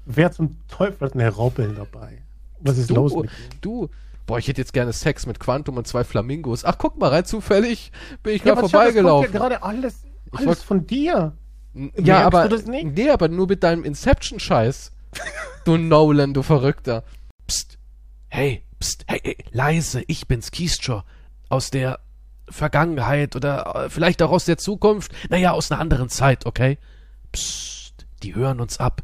Wer 0.04 0.32
zum 0.32 0.56
Teufel 0.68 1.06
hat 1.06 1.14
eine 1.14 1.28
Robbe 1.30 1.68
dabei? 1.76 2.22
Was 2.60 2.76
ist 2.78 2.90
los 2.90 3.12
Du, 3.12 3.20
mit 3.22 3.30
dir? 3.30 3.36
du. 3.60 3.88
Boah, 4.26 4.38
ich 4.38 4.48
hätte 4.48 4.60
jetzt 4.60 4.72
gerne 4.72 4.92
Sex 4.92 5.26
mit 5.26 5.40
Quantum 5.40 5.76
und 5.76 5.86
zwei 5.86 6.04
Flamingos. 6.04 6.64
Ach, 6.64 6.76
guck 6.78 6.98
mal, 6.98 7.08
rein 7.08 7.24
zufällig 7.24 7.90
bin 8.22 8.34
ich 8.36 8.44
Ja, 8.44 8.54
kommt 8.54 8.70
vorbeigelaufen. 8.70 9.32
ja 9.32 9.38
gerade 9.38 9.62
alles, 9.62 10.02
Ich 10.26 10.34
alles 10.34 10.46
wollt- 10.46 10.58
von 10.58 10.86
dir. 10.86 11.32
N- 11.74 11.84
Merkst 11.94 12.06
ja, 12.06 12.24
aber, 12.26 12.48
nee, 12.66 13.10
aber 13.10 13.28
nur 13.28 13.46
mit 13.48 13.62
deinem 13.62 13.84
Inception-Scheiß. 13.84 14.92
du 15.64 15.76
Nolan, 15.76 16.34
du 16.34 16.42
Verrückter. 16.42 17.04
Psst. 17.46 17.78
Hey, 18.28 18.64
psst, 18.80 19.04
hey, 19.06 19.20
hey, 19.22 19.36
leise, 19.50 20.02
ich 20.06 20.26
bin's, 20.26 20.50
Keystra. 20.50 21.04
Aus 21.48 21.70
der 21.70 22.00
Vergangenheit 22.48 23.36
oder 23.36 23.84
äh, 23.84 23.90
vielleicht 23.90 24.22
auch 24.22 24.30
aus 24.30 24.44
der 24.44 24.58
Zukunft. 24.58 25.12
Naja, 25.28 25.52
aus 25.52 25.70
einer 25.70 25.80
anderen 25.80 26.08
Zeit, 26.08 26.46
okay? 26.46 26.78
Psst, 27.32 28.06
die 28.22 28.34
hören 28.34 28.60
uns 28.60 28.78
ab. 28.78 29.02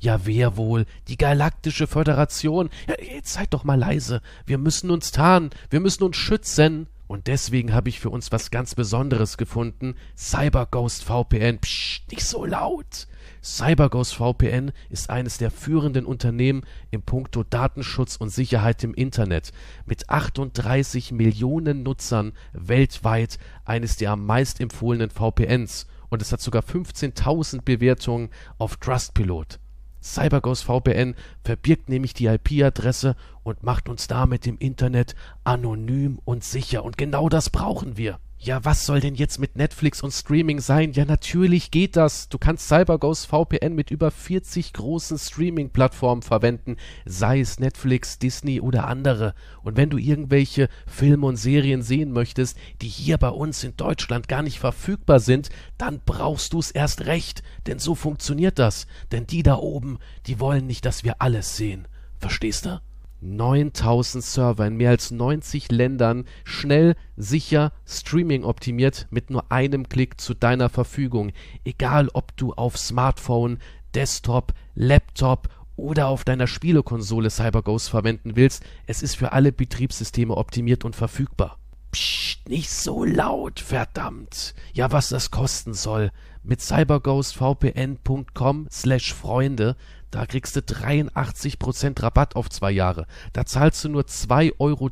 Ja, 0.00 0.26
wer 0.26 0.56
wohl? 0.56 0.86
Die 1.08 1.16
Galaktische 1.16 1.86
Föderation. 1.86 2.68
Ja, 2.86 2.94
jetzt 3.00 3.32
seid 3.32 3.54
doch 3.54 3.64
mal 3.64 3.78
leise. 3.78 4.20
Wir 4.44 4.58
müssen 4.58 4.90
uns 4.90 5.12
tarnen. 5.12 5.50
Wir 5.70 5.80
müssen 5.80 6.02
uns 6.02 6.16
schützen. 6.16 6.88
Und 7.06 7.26
deswegen 7.26 7.72
habe 7.72 7.88
ich 7.88 8.00
für 8.00 8.10
uns 8.10 8.32
was 8.32 8.50
ganz 8.50 8.74
Besonderes 8.74 9.36
gefunden. 9.36 9.94
CyberGhost 10.16 11.04
VPN. 11.04 11.58
Psst, 11.60 12.10
nicht 12.10 12.24
so 12.24 12.44
laut. 12.44 13.06
CyberGhost 13.44 14.14
VPN 14.14 14.72
ist 14.88 15.10
eines 15.10 15.36
der 15.36 15.50
führenden 15.50 16.06
Unternehmen 16.06 16.62
im 16.90 17.02
Puncto 17.02 17.42
Datenschutz 17.42 18.16
und 18.16 18.30
Sicherheit 18.30 18.82
im 18.82 18.94
Internet. 18.94 19.52
Mit 19.84 20.08
38 20.08 21.12
Millionen 21.12 21.82
Nutzern 21.82 22.32
weltweit 22.54 23.38
eines 23.66 23.96
der 23.96 24.12
am 24.12 24.24
meist 24.24 24.60
empfohlenen 24.60 25.10
VPNs. 25.10 25.86
Und 26.08 26.22
es 26.22 26.32
hat 26.32 26.40
sogar 26.40 26.62
15.000 26.62 27.60
Bewertungen 27.62 28.30
auf 28.56 28.78
Trustpilot. 28.78 29.58
CyberGhost 30.02 30.64
VPN 30.64 31.14
verbirgt 31.44 31.90
nämlich 31.90 32.14
die 32.14 32.26
IP-Adresse 32.26 33.14
und 33.42 33.62
macht 33.62 33.90
uns 33.90 34.06
damit 34.06 34.46
im 34.46 34.56
Internet 34.56 35.14
anonym 35.44 36.18
und 36.24 36.44
sicher. 36.44 36.82
Und 36.82 36.96
genau 36.96 37.28
das 37.28 37.50
brauchen 37.50 37.98
wir. 37.98 38.18
Ja, 38.44 38.62
was 38.62 38.84
soll 38.84 39.00
denn 39.00 39.14
jetzt 39.14 39.38
mit 39.38 39.56
Netflix 39.56 40.02
und 40.02 40.10
Streaming 40.10 40.60
sein? 40.60 40.92
Ja, 40.92 41.06
natürlich 41.06 41.70
geht 41.70 41.96
das. 41.96 42.28
Du 42.28 42.36
kannst 42.36 42.68
CyberGhost 42.68 43.26
VPN 43.26 43.74
mit 43.74 43.90
über 43.90 44.10
40 44.10 44.74
großen 44.74 45.16
Streaming-Plattformen 45.16 46.20
verwenden, 46.20 46.76
sei 47.06 47.40
es 47.40 47.58
Netflix, 47.58 48.18
Disney 48.18 48.60
oder 48.60 48.86
andere. 48.86 49.34
Und 49.62 49.78
wenn 49.78 49.88
du 49.88 49.96
irgendwelche 49.96 50.68
Filme 50.86 51.26
und 51.26 51.36
Serien 51.36 51.80
sehen 51.80 52.12
möchtest, 52.12 52.58
die 52.82 52.88
hier 52.88 53.16
bei 53.16 53.30
uns 53.30 53.64
in 53.64 53.78
Deutschland 53.78 54.28
gar 54.28 54.42
nicht 54.42 54.58
verfügbar 54.58 55.20
sind, 55.20 55.48
dann 55.78 56.02
brauchst 56.04 56.52
du 56.52 56.58
es 56.58 56.70
erst 56.70 57.06
recht, 57.06 57.42
denn 57.66 57.78
so 57.78 57.94
funktioniert 57.94 58.58
das. 58.58 58.86
Denn 59.10 59.26
die 59.26 59.42
da 59.42 59.56
oben, 59.56 60.00
die 60.26 60.38
wollen 60.38 60.66
nicht, 60.66 60.84
dass 60.84 61.02
wir 61.02 61.22
alles 61.22 61.56
sehen. 61.56 61.88
Verstehst 62.18 62.66
du? 62.66 62.78
9000 63.24 64.22
Server 64.22 64.66
in 64.66 64.76
mehr 64.76 64.90
als 64.90 65.10
90 65.10 65.72
Ländern, 65.72 66.26
schnell, 66.44 66.94
sicher, 67.16 67.72
Streaming 67.86 68.44
optimiert 68.44 69.06
mit 69.10 69.30
nur 69.30 69.50
einem 69.50 69.88
Klick 69.88 70.20
zu 70.20 70.34
deiner 70.34 70.68
Verfügung. 70.68 71.32
Egal 71.64 72.10
ob 72.12 72.36
du 72.36 72.52
auf 72.52 72.76
Smartphone, 72.76 73.58
Desktop, 73.94 74.52
Laptop 74.74 75.48
oder 75.76 76.08
auf 76.08 76.24
deiner 76.24 76.46
Spielekonsole 76.46 77.30
CyberGhost 77.30 77.88
verwenden 77.88 78.36
willst, 78.36 78.62
es 78.86 79.02
ist 79.02 79.16
für 79.16 79.32
alle 79.32 79.50
Betriebssysteme 79.52 80.36
optimiert 80.36 80.84
und 80.84 80.94
verfügbar. 80.94 81.58
Psst, 81.92 82.46
nicht 82.48 82.70
so 82.70 83.04
laut, 83.04 83.60
verdammt. 83.60 84.54
Ja, 84.72 84.92
was 84.92 85.08
das 85.08 85.30
kosten 85.30 85.72
soll. 85.74 86.10
Mit 86.42 86.60
cyberghostvpn.com 86.60 88.66
slash 88.70 89.14
Freunde, 89.14 89.76
da 90.14 90.24
kriegst 90.26 90.54
du 90.54 90.60
83% 90.60 92.00
Rabatt 92.00 92.36
auf 92.36 92.48
zwei 92.48 92.70
Jahre. 92.70 93.08
Da 93.32 93.44
zahlst 93.44 93.82
du 93.82 93.88
nur 93.88 94.02
2,03 94.02 94.60
Euro 94.60 94.88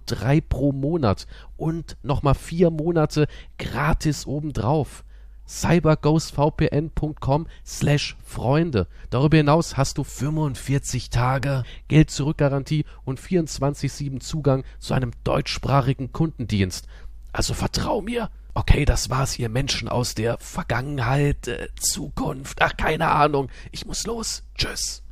pro 0.49 0.73
Monat 0.73 1.29
und 1.57 1.97
nochmal 2.03 2.35
vier 2.35 2.71
Monate 2.71 3.29
gratis 3.57 4.27
obendrauf. 4.27 5.05
cyberghostvpn.com 5.47 7.47
slash 7.65 8.17
Freunde. 8.25 8.89
Darüber 9.11 9.37
hinaus 9.37 9.77
hast 9.77 9.99
du 9.99 10.03
45 10.03 11.11
Tage 11.11 11.63
Geld-Zurück-Garantie 11.87 12.85
und 13.05 13.21
24-7 13.21 14.19
Zugang 14.19 14.65
zu 14.81 14.95
einem 14.95 15.13
deutschsprachigen 15.23 16.13
Kundendienst. 16.13 16.89
Also 17.33 17.55
vertrau 17.55 18.03
mir. 18.03 18.29
Okay, 18.55 18.85
das 18.85 19.09
war's, 19.09 19.39
ihr 19.39 19.49
Menschen 19.49 19.89
aus 19.89 20.17
der 20.17 20.37
Vergangenheit, 20.39 21.47
äh, 21.47 21.69
Zukunft. 21.77 22.61
Ach, 22.61 22.77
keine 22.77 23.07
Ahnung. 23.09 23.51
Ich 23.71 23.87
muss 23.87 24.05
los. 24.05 24.43
Tschüss. 24.57 25.05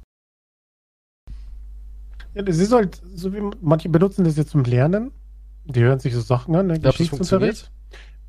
Ja, 2.34 2.42
das 2.42 2.58
ist 2.58 2.72
halt, 2.72 3.00
so 3.14 3.32
wie 3.34 3.42
manche 3.60 3.88
benutzen 3.88 4.24
das 4.24 4.36
jetzt 4.36 4.50
zum 4.50 4.64
Lernen. 4.64 5.10
Die 5.64 5.80
hören 5.80 5.98
sich 6.00 6.14
so 6.14 6.20
Sachen 6.20 6.54
an, 6.56 6.68
ne? 6.68 6.78
Das 6.78 6.96
Geschichtsunterricht. 6.96 7.70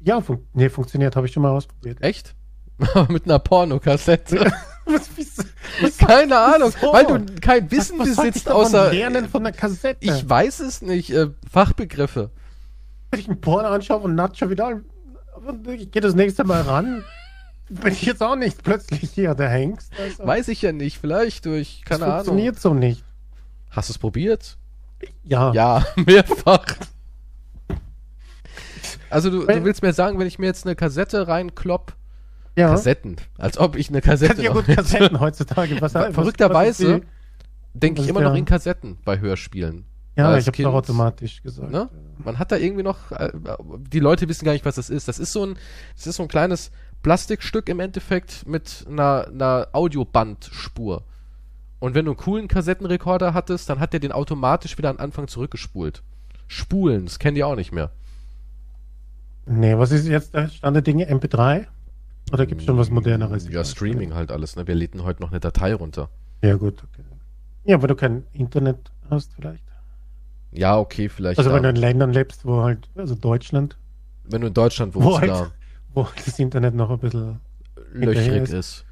Ja, 0.02 0.20
fun 0.22 0.40
nee, 0.54 0.70
funktioniert, 0.70 1.16
habe 1.16 1.28
ich 1.28 1.34
schon 1.34 1.44
mal 1.44 1.52
ausprobiert. 1.52 2.02
Echt? 2.02 2.36
Mit 3.10 3.26
einer 3.26 3.40
Pornokassette. 3.40 4.52
Was, 4.86 5.10
wieso- 5.16 5.44
was 5.82 5.98
Keine 6.00 6.38
Ahnung, 6.38 6.72
so? 6.82 6.92
weil 6.92 7.06
du 7.06 7.24
kein 7.40 7.70
Wissen 7.72 8.00
was 8.00 8.10
ich 8.10 8.16
besitzt 8.18 8.50
außer 8.50 8.92
Lernen 8.92 9.30
von 9.30 9.44
der 9.44 9.54
Kassette. 9.54 9.98
ich 10.02 10.28
weiß 10.28 10.60
es 10.60 10.82
nicht, 10.82 11.12
äh, 11.12 11.28
Fachbegriffe. 11.50 12.32
Wenn 13.12 13.20
ich 13.20 13.30
einen 13.30 13.40
Porno 13.40 13.70
anschaue 13.70 14.00
und 14.02 14.16
Nacho 14.16 14.50
Vidal, 14.50 14.84
und 15.46 15.68
ich 15.68 15.92
gehe 15.92 16.02
das 16.02 16.16
nächste 16.16 16.44
Mal 16.44 16.62
ran, 16.64 17.04
bin 17.70 17.94
ich 17.94 18.02
jetzt 18.02 18.22
auch 18.24 18.36
nicht 18.36 18.64
plötzlich 18.64 19.12
hier 19.12 19.34
der 19.36 19.50
Hengst. 19.50 19.94
Also, 19.98 20.26
Weiß 20.26 20.48
ich 20.50 20.62
ja 20.64 20.72
nicht, 20.72 20.98
vielleicht 21.00 21.46
durch 21.46 21.84
das 21.88 22.00
keine 22.00 22.12
Ahnung. 22.12 22.26
funktioniert 22.26 22.60
so 22.60 22.74
nicht. 22.74 23.04
Hast 23.72 23.90
du 23.90 23.94
es 23.94 23.98
probiert? 23.98 24.58
Ja. 25.24 25.52
Ja, 25.54 25.86
mehrfach. 25.96 26.66
Also 29.10 29.30
du, 29.30 29.46
du 29.46 29.64
willst 29.66 29.82
mir 29.82 29.94
sagen, 29.94 30.20
wenn 30.20 30.28
ich 30.28 30.40
mir 30.40 30.46
jetzt 30.46 30.66
eine 30.66 30.76
Kassette 30.76 31.28
reinklopp, 31.28 31.96
ja. 32.58 32.70
Kassetten, 32.70 33.16
als 33.38 33.58
ob 33.58 33.76
ich 33.78 33.90
eine 33.90 34.02
Kassette 34.02 34.42
ja 34.44 34.52
gut, 34.52 34.68
noch- 34.68 34.76
Kassetten 34.76 35.20
heutzutage. 35.20 35.80
Was, 35.82 35.94
Verrückterweise 35.94 37.02
denke 37.74 38.02
ich 38.02 38.08
immer 38.10 38.22
noch 38.22 38.32
der- 38.32 38.40
in 38.40 38.46
Kassetten 38.46 38.98
bei 39.06 39.20
Hörspielen. 39.20 39.86
ja, 40.18 40.28
als 40.30 40.44
ich 40.44 40.48
habe 40.48 40.64
doch 40.64 40.74
automatisch 40.74 41.42
gesagt. 41.42 41.72
Ne? 41.72 41.90
Man 42.24 42.40
hat 42.40 42.52
da 42.52 42.58
irgendwie 42.58 42.84
noch, 42.84 43.12
äh, 43.12 43.32
die 43.90 44.00
Leute 44.00 44.28
wissen 44.28 44.44
gar 44.46 44.52
nicht, 44.54 44.66
was 44.66 44.76
das 44.76 44.90
ist. 44.90 45.08
Das 45.08 45.18
ist 45.20 45.32
so 45.32 45.46
ein, 45.46 45.56
das 45.96 46.08
ist 46.08 46.18
so 46.18 46.24
ein 46.24 46.30
kleines 46.30 46.72
Plastikstück 47.04 47.70
im 47.70 47.80
Endeffekt 47.80 48.46
mit 48.46 48.86
einer, 48.90 49.28
einer 49.28 49.68
Audiobandspur. 49.72 51.04
Und 51.82 51.96
wenn 51.96 52.06
du 52.06 52.12
einen 52.12 52.18
coolen 52.18 52.48
Kassettenrekorder 52.48 53.34
hattest, 53.34 53.68
dann 53.68 53.80
hat 53.80 53.92
der 53.92 54.00
den 54.00 54.12
automatisch 54.12 54.78
wieder 54.78 54.92
an 54.92 55.00
Anfang 55.00 55.28
zurückgespult. 55.28 56.04
Spulen, 56.48 57.06
das 57.06 57.18
kennen 57.18 57.34
die 57.34 57.44
auch 57.44 57.56
nicht 57.56 57.72
mehr. 57.72 57.90
Nee, 59.48 59.76
was 59.76 59.92
ist 59.92 60.08
jetzt 60.08 60.36
der 60.36 60.48
Stand 60.50 60.76
der 60.76 60.84
Dinge? 60.84 61.12
MP3? 61.12 61.66
Oder 62.32 62.46
gibt 62.46 62.62
es 62.62 62.68
schon 62.68 62.78
was 62.78 62.92
moderneres? 62.92 63.48
Ich 63.48 63.52
Ja, 63.52 63.64
Streaming 63.64 64.14
halt 64.14 64.32
alles, 64.32 64.56
ne? 64.56 64.68
Wir 64.68 64.76
läden 64.76 65.04
heute 65.04 65.24
noch 65.24 65.32
eine 65.32 65.40
Datei 65.40 65.74
runter. 65.74 66.10
Ja, 66.44 66.56
gut, 66.56 66.84
okay. 66.84 67.02
Ja, 67.64 67.82
wenn 67.82 67.88
du 67.88 67.96
kein 67.96 68.28
Internet 68.32 68.92
hast, 69.10 69.34
vielleicht. 69.34 69.64
Ja, 70.52 70.78
okay, 70.78 71.10
vielleicht. 71.10 71.40
Also, 71.40 71.52
wenn 71.52 71.64
du 71.64 71.70
in 71.70 71.78
Ländern 71.78 72.14
lebst, 72.14 72.46
wo 72.46 72.62
halt, 72.62 72.90
also 72.96 73.16
Deutschland, 73.16 73.76
wenn 74.26 74.42
du 74.42 74.48
in 74.48 74.54
Deutschland 74.54 74.94
wo 74.94 75.02
wohnst, 75.02 75.22
halt, 75.22 75.32
da 75.32 75.52
wo 75.96 76.06
halt 76.06 76.28
das 76.28 76.38
Internet 76.38 76.76
noch 76.76 76.92
ein 76.92 77.00
bisschen. 77.00 77.40
löchrig 77.92 78.44
ist. 78.44 78.54
ist. 78.54 78.86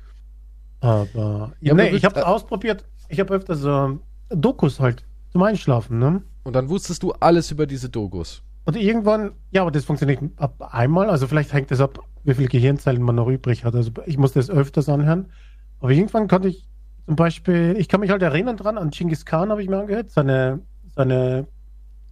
Aber. 0.82 1.54
Ja, 1.60 1.74
nee, 1.74 1.88
aber 1.88 1.94
ich 1.94 2.06
habe 2.06 2.26
ausprobiert. 2.26 2.86
Ich 3.10 3.20
habe 3.20 3.34
öfter 3.34 3.56
so 3.56 4.00
Dokus 4.30 4.80
halt 4.80 5.04
zum 5.32 5.44
Einschlafen, 5.44 6.00
ne? 6.00 6.22
Und 6.44 6.54
dann 6.54 6.70
wusstest 6.70 7.04
du 7.04 7.12
alles 7.14 7.52
über 7.52 7.68
diese 7.68 7.90
Dokus. 7.90 8.44
Und 8.66 8.76
irgendwann, 8.76 9.32
ja, 9.52 9.62
aber 9.62 9.72
das 9.72 9.86
funktioniert 9.86 10.22
ab 10.38 10.56
einmal, 10.74 11.10
also 11.10 11.28
vielleicht 11.28 11.54
hängt 11.54 11.72
das 11.72 11.82
ab, 11.82 12.00
wie 12.24 12.34
viele 12.34 12.50
Gehirnzellen 12.50 13.02
man 13.02 13.16
noch 13.16 13.28
übrig 13.28 13.66
hat. 13.66 13.76
Also 13.76 13.92
ich 14.06 14.18
muss 14.18 14.34
das 14.34 14.50
öfters 14.50 14.90
anhören. 14.90 15.32
Aber 15.80 15.92
irgendwann 15.92 16.28
konnte 16.28 16.50
ich 16.50 16.68
zum 17.06 17.16
Beispiel, 17.16 17.76
ich 17.78 17.88
kann 17.88 18.02
mich 18.02 18.12
halt 18.12 18.22
erinnern 18.22 18.58
dran, 18.58 18.78
an 18.78 18.92
Genghis 18.92 19.26
Khan 19.26 19.50
habe 19.50 19.64
ich 19.64 19.70
mir 19.70 19.80
angehört, 19.80 20.12
seine, 20.12 20.62
seine 20.96 21.48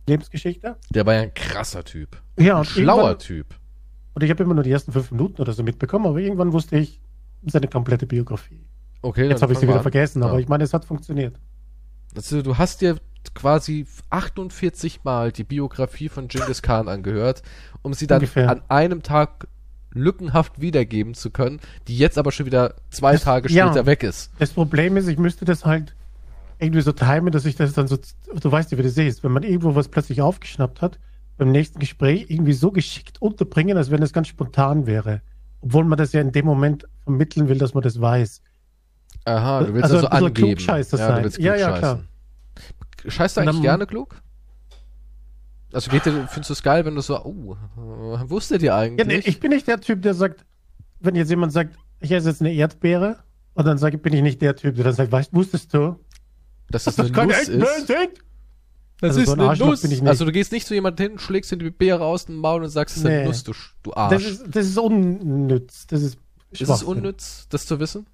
Lebensgeschichte. 0.07 0.77
Der 0.89 1.05
war 1.05 1.13
ja 1.13 1.21
ein 1.21 1.33
krasser 1.33 1.83
Typ. 1.83 2.21
Ja, 2.39 2.59
Ein 2.59 2.65
schlauer 2.65 3.19
Typ. 3.19 3.47
Und 4.15 4.23
ich 4.23 4.31
habe 4.31 4.41
immer 4.43 4.55
nur 4.55 4.63
die 4.63 4.71
ersten 4.71 4.91
fünf 4.91 5.11
Minuten 5.11 5.39
oder 5.41 5.53
so 5.53 5.61
mitbekommen, 5.61 6.07
aber 6.07 6.17
irgendwann 6.17 6.53
wusste 6.53 6.77
ich 6.77 7.01
seine 7.49 7.67
komplette 7.67 8.05
Biografie. 8.07 8.65
Okay, 9.01 9.27
Jetzt 9.29 9.41
habe 9.41 9.53
ich 9.53 9.59
sie 9.59 9.67
wieder 9.67 9.77
an. 9.77 9.81
vergessen, 9.83 10.23
aber 10.23 10.33
Ja. 10.33 10.39
ich 10.39 10.47
meine, 10.47 10.63
es 10.63 10.73
hat 10.73 10.85
funktioniert. 10.85 11.39
Also, 12.15 12.41
du 12.41 12.57
hast 12.57 12.81
dir 12.81 12.97
quasi 13.33 13.85
48 14.09 15.03
Mal 15.03 15.31
die 15.31 15.43
Biografie 15.43 16.09
von 16.09 16.27
Genghis 16.27 16.61
Khan 16.61 16.87
angehört, 16.87 17.43
um 17.81 17.93
sie 17.93 18.07
dann 18.07 18.19
Ungefähr. 18.19 18.49
an 18.49 18.61
einem 18.69 19.03
Tag 19.03 19.47
lückenhaft 19.91 20.61
wiedergeben 20.61 21.13
zu 21.13 21.31
können, 21.31 21.59
die 21.87 21.97
jetzt 21.97 22.17
aber 22.17 22.31
schon 22.31 22.45
wieder 22.45 22.75
zwei 22.89 23.13
Das- 23.13 23.23
Tage 23.23 23.49
ja. 23.49 23.67
später 23.67 23.85
weg 23.85 24.03
ist. 24.03 24.31
Das 24.39 24.51
Problem 24.51 24.97
ist, 24.97 25.07
ich 25.07 25.17
müsste 25.17 25.45
das 25.45 25.65
halt 25.65 25.95
irgendwie 26.59 26.81
so 26.81 26.91
timen, 26.91 27.31
dass 27.31 27.45
ich 27.45 27.55
das 27.55 27.73
dann 27.73 27.87
so, 27.87 27.97
du 27.97 28.51
weißt 28.51 28.71
ja, 28.71 28.77
wie 28.77 28.83
das 28.83 28.97
ist, 28.97 29.23
wenn 29.23 29.31
man 29.31 29.43
irgendwo 29.43 29.75
was 29.75 29.87
plötzlich 29.89 30.21
aufgeschnappt 30.21 30.81
hat, 30.81 30.99
beim 31.37 31.51
nächsten 31.51 31.79
Gespräch 31.79 32.25
irgendwie 32.29 32.53
so 32.53 32.71
geschickt 32.71 33.21
unterbringen, 33.21 33.77
als 33.77 33.91
wenn 33.91 34.01
das 34.01 34.11
ganz 34.13 34.27
spontan 34.27 34.87
wäre. 34.87 35.21
Obwohl 35.61 35.83
man 35.85 35.97
das 35.97 36.13
ja 36.13 36.21
in 36.21 36.31
dem 36.31 36.45
Moment 36.45 36.85
vermitteln 37.03 37.47
will, 37.49 37.57
dass 37.57 37.73
man 37.73 37.83
das 37.83 37.99
weiß. 37.99 38.41
Aha, 39.25 39.63
du 39.63 39.73
willst 39.73 39.83
Also 39.85 39.95
also, 39.97 40.07
ein 40.07 40.13
angeben. 40.25 40.33
Klugscheißer 40.55 40.97
ja, 40.97 41.07
du 41.07 41.13
sein. 41.13 41.23
willst 41.23 41.37
Ja, 41.39 41.55
ja, 41.55 41.67
klugscheißen. 41.71 42.07
Scheißt 43.07 43.37
du 43.37 43.41
eigentlich 43.41 43.55
dann- 43.55 43.61
gerne 43.63 43.85
klug? 43.87 44.21
Also 45.73 45.91
geht 45.91 46.05
dir, 46.05 46.11
findest 46.27 46.49
du 46.49 46.53
es 46.53 46.63
geil, 46.63 46.85
wenn 46.85 46.95
du 46.95 47.01
so, 47.01 47.19
oh, 47.25 47.57
wusstet 48.29 48.61
ihr 48.61 48.67
Ja, 48.67 48.77
eigentlich? 48.77 49.05
nee, 49.07 49.21
ich 49.29 49.39
bin 49.39 49.51
nicht 49.51 49.67
der 49.67 49.79
Typ, 49.81 50.01
der 50.01 50.13
sagt, 50.13 50.45
wenn 51.01 51.15
jetzt 51.15 51.29
jemand 51.29 51.51
sagt, 51.51 51.75
ich 51.99 52.11
esse 52.11 52.29
jetzt 52.29 52.41
eine 52.41 52.53
Erdbeere, 52.53 53.17
und 53.53 53.65
dann 53.65 53.77
sage 53.77 53.97
ich, 53.97 54.01
bin 54.01 54.13
ich 54.13 54.21
nicht 54.21 54.41
der 54.41 54.55
Typ, 54.55 54.75
der 54.75 54.85
dann 54.85 54.93
sagt, 54.93 55.11
weißt, 55.11 55.33
wusstest 55.33 55.73
du? 55.73 55.99
dass 56.69 56.83
das, 56.83 56.95
dass 56.97 57.11
eine 57.13 57.27
Nuss 57.27 57.47
ist. 57.47 57.87
sind? 57.87 58.09
Das 58.99 59.09
Also 59.11 59.19
ist 59.21 59.27
so 59.27 59.33
ein 59.33 59.41
eine 59.41 59.57
Nuss. 59.65 59.81
bin 59.81 59.91
ich 59.91 60.01
nicht. 60.01 60.09
Also 60.09 60.25
du 60.25 60.31
gehst 60.31 60.51
nicht 60.51 60.65
zu 60.65 60.73
jemandem 60.73 61.09
hin, 61.11 61.19
schlägst 61.19 61.51
ihm 61.51 61.59
die 61.59 61.69
Beere 61.69 62.03
aus 62.03 62.25
dem 62.25 62.35
Maul 62.37 62.63
und 62.63 62.69
sagst, 62.69 62.95
es 62.97 63.03
ist 63.03 63.07
eine 63.07 63.19
Nee. 63.19 63.25
Nuss, 63.25 63.43
du, 63.43 63.53
du 63.83 63.93
Arsch. 63.93 64.13
Das 64.13 64.23
ist, 64.31 64.45
das 64.55 64.65
ist 64.65 64.77
unnütz. 64.77 65.87
Das 65.87 66.01
ist 66.01 66.17
ist 66.49 66.69
es 66.69 66.81
unnütz, 66.83 67.47
das 67.49 67.65
zu 67.65 67.79
wissen? 67.79 68.07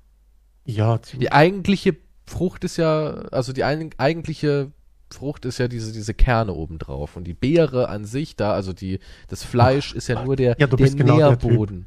Ja, 0.65 1.01
ziemlich. 1.01 1.27
Die 1.29 1.31
eigentliche 1.31 1.95
Frucht 2.25 2.63
ist 2.63 2.77
ja, 2.77 3.11
also 3.31 3.53
die 3.53 3.63
ein, 3.63 3.91
eigentliche 3.97 4.71
Frucht 5.11 5.45
ist 5.45 5.59
ja 5.59 5.67
diese, 5.67 5.91
diese 5.93 6.13
Kerne 6.15 6.53
obendrauf. 6.53 7.15
Und 7.15 7.25
die 7.25 7.33
Beere 7.35 7.89
an 7.89 8.05
sich 8.05 8.35
da, 8.35 8.53
also 8.53 8.73
die, 8.73 8.99
das 9.27 9.43
Fleisch 9.43 9.93
ist 9.93 10.07
ja 10.07 10.23
nur 10.23 10.35
der, 10.35 10.55
Ja, 10.57 10.65
du 10.67 10.75
der 10.75 10.83
bist 10.85 10.97
genau 10.97 11.17
der 11.17 11.37
Typ. 11.37 11.51
Nährboden. 11.51 11.85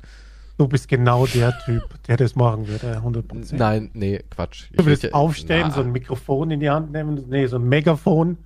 Du 0.59 0.69
bist 0.69 0.89
genau 0.89 1.27
der 1.27 1.53
Typ, 1.67 1.83
der 2.07 2.17
das 2.17 2.35
machen 2.37 2.67
würde, 2.69 2.99
100%. 2.99 3.57
Nein, 3.57 3.91
nee, 3.93 4.23
Quatsch. 4.31 4.69
Du 4.73 4.87
willst 4.87 5.05
Ich- 5.05 5.13
aufstehen, 5.13 5.67
na, 5.69 5.75
so 5.75 5.81
ein 5.81 5.93
Mikrofon 5.93 6.51
in 6.53 6.61
die 6.61 6.71
Hand 6.71 6.93
nehmen, 6.93 7.25
nee, 7.29 7.47
so 7.47 7.57
ein 7.57 7.65
Megafon. 7.69 8.39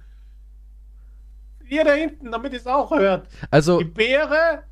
Ihr 1.70 1.84
da 1.84 1.92
hinten, 1.92 2.30
damit 2.32 2.52
es 2.52 2.66
auch 2.66 2.90
hört. 2.90 3.26
Also, 3.50 3.78
Die 3.78 3.84
Beere. 3.84 4.64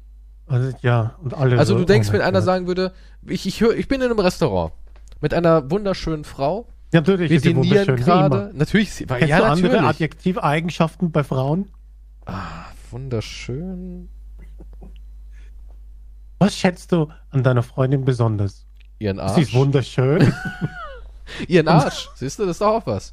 Also, 0.46 0.72
ja, 0.82 1.14
und 1.22 1.34
alle 1.34 1.58
also 1.58 1.74
so, 1.74 1.78
du 1.80 1.84
denkst, 1.84 2.08
oh 2.10 2.12
wenn 2.14 2.22
einer 2.22 2.42
sagen 2.42 2.66
würde, 2.66 2.92
ich, 3.26 3.46
ich, 3.46 3.60
hör, 3.60 3.74
ich 3.76 3.86
bin 3.88 4.00
in 4.00 4.10
einem 4.10 4.18
Restaurant 4.18 4.72
mit 5.20 5.34
einer 5.34 5.70
wunderschönen 5.70 6.24
Frau, 6.24 6.66
Ja, 6.92 7.00
natürlich 7.00 7.30
wir 7.30 7.36
ist 7.36 7.56
wunderschön, 7.56 7.98
wie 7.98 8.02
gerade. 8.02 8.50
Natürlich, 8.54 8.92
sie- 8.92 9.04
Kennst 9.06 9.28
ja, 9.28 9.38
du 9.38 9.44
andere 9.44 9.68
natürlich. 9.72 9.88
Adjektiveigenschaften 9.90 11.10
bei 11.12 11.22
Frauen? 11.22 11.68
Ah, 12.26 12.64
wunderschön. 12.90 14.08
Was 16.38 16.56
schätzt 16.56 16.92
du 16.92 17.08
an 17.30 17.42
deiner 17.42 17.62
Freundin 17.62 18.04
besonders? 18.04 18.64
Ihren 18.98 19.16
Sie 19.18 19.42
ist 19.42 19.48
Arsch. 19.48 19.54
wunderschön. 19.54 20.32
Ihren 21.48 21.68
Arsch. 21.68 22.08
Siehst 22.16 22.38
du, 22.38 22.44
das 22.44 22.52
ist 22.52 22.60
doch 22.60 22.68
auch 22.68 22.86
was. 22.86 23.12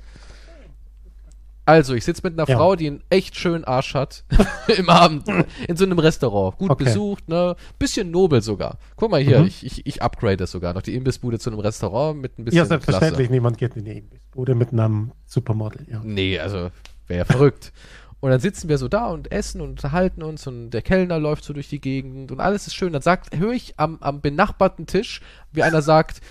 Also, 1.66 1.96
ich 1.96 2.06
sitze 2.06 2.22
mit 2.24 2.34
einer 2.40 2.48
Ja. 2.48 2.58
Frau, 2.58 2.76
die 2.76 2.88
einen 2.88 3.04
echt 3.10 3.36
schönen 3.38 3.64
Arsch 3.64 3.96
hat. 3.96 4.24
Im 4.78 4.88
Abend. 4.90 5.28
In 5.68 5.76
so 5.76 5.84
einem 5.86 5.98
Restaurant. 5.98 6.58
Gut 6.58 6.70
Okay. 6.70 6.84
besucht, 6.84 7.28
ne? 7.28 7.56
Bisschen 7.80 8.12
nobel 8.12 8.42
sogar. 8.42 8.78
Guck 8.96 9.10
mal 9.12 9.20
hier, 9.22 9.40
Mhm. 9.42 9.48
ich, 9.48 9.66
ich, 9.66 9.86
ich 9.86 10.02
upgrade 10.04 10.38
das 10.38 10.52
sogar 10.52 10.74
noch. 10.76 10.84
Die 10.84 10.94
Imbissbude 10.94 11.40
zu 11.40 11.50
einem 11.50 11.60
Restaurant 11.60 12.22
mit 12.22 12.38
ein 12.38 12.46
bisschen 12.46 12.58
ja, 12.60 12.66
selbstverständlich. 12.66 13.28
Klasse. 13.28 13.32
Niemand 13.34 13.58
geht 13.58 13.76
in 13.76 13.86
die 13.86 13.98
Imbissbude 13.98 14.54
mit 14.56 14.72
einem 14.74 15.12
Supermodel. 15.26 15.88
Ja. 15.90 16.02
Nee, 16.04 16.38
also, 16.40 16.70
wäre 17.08 17.20
ja 17.20 17.26
verrückt. 17.26 17.74
Und 18.20 18.32
dann 18.32 18.40
sitzen 18.40 18.70
wir 18.70 18.78
so 18.78 18.88
da 18.88 19.08
und 19.08 19.32
essen 19.32 19.62
und 19.62 19.70
unterhalten 19.72 20.24
uns 20.24 20.48
und 20.48 20.72
der 20.72 20.82
Kellner 20.82 21.20
läuft 21.20 21.44
so 21.44 21.54
durch 21.54 21.70
die 21.70 21.82
Gegend 21.82 22.32
und 22.32 22.40
alles 22.40 22.66
ist 22.66 22.74
schön. 22.76 22.94
Dann 22.94 23.02
sagt, 23.04 23.36
höre 23.38 23.52
ich 23.54 23.74
am, 23.78 23.98
am 24.02 24.22
benachbarten 24.22 24.88
Tisch, 24.88 25.22
wie 25.52 25.62
einer 25.62 25.82
sagt, 25.84 26.22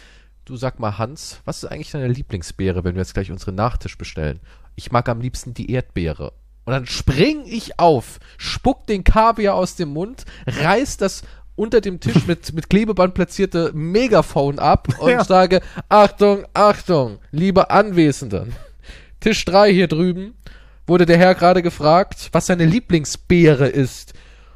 du 0.45 0.57
sag 0.57 0.81
mal 0.81 0.99
Hans, 0.99 1.41
was 1.45 1.63
ist 1.63 1.71
eigentlich 1.71 1.93
deine 1.93 2.09
Lieblingsbeere, 2.09 2.83
wenn 2.85 2.95
wir 2.97 3.03
jetzt 3.03 3.15
gleich 3.15 3.31
unseren 3.31 3.55
Nachtisch 3.55 3.97
bestellen? 3.97 4.41
Ich 4.77 4.93
mag 4.93 5.09
am 5.09 5.21
liebsten 5.21 5.55
die 5.55 5.71
Erdbeere. 5.71 6.33
Und 6.65 6.73
dann 6.73 6.87
spring 6.87 7.43
ich 7.47 7.79
auf, 7.79 8.19
spuck 8.39 8.87
den 8.87 9.05
Kaviar 9.05 9.55
aus 9.55 9.77
dem 9.77 9.91
Mund, 9.91 10.25
reiß 10.47 10.97
das 10.97 11.23
unter 11.57 11.81
dem 11.81 12.01
Tisch 12.01 12.25
mit, 12.27 12.53
mit 12.55 12.71
Klebeband 12.71 13.15
platzierte 13.15 13.71
Megafon 13.75 14.59
ab 14.59 14.89
und 14.99 15.11
Ja. 15.11 15.25
sage, 15.25 15.61
Achtung, 15.89 16.45
Achtung, 16.55 17.19
liebe 17.31 17.71
Anwesenden. 17.71 18.55
Tisch 19.21 19.45
3 19.45 19.73
hier 19.73 19.89
drüben 19.89 20.35
wurde 20.87 21.07
der 21.07 21.17
Herr 21.19 21.35
gerade 21.35 21.63
gefragt, 21.63 22.29
was 22.33 22.47
seine 22.47 22.67
Lieblingsbeere 22.67 23.69
ist. 23.69 24.13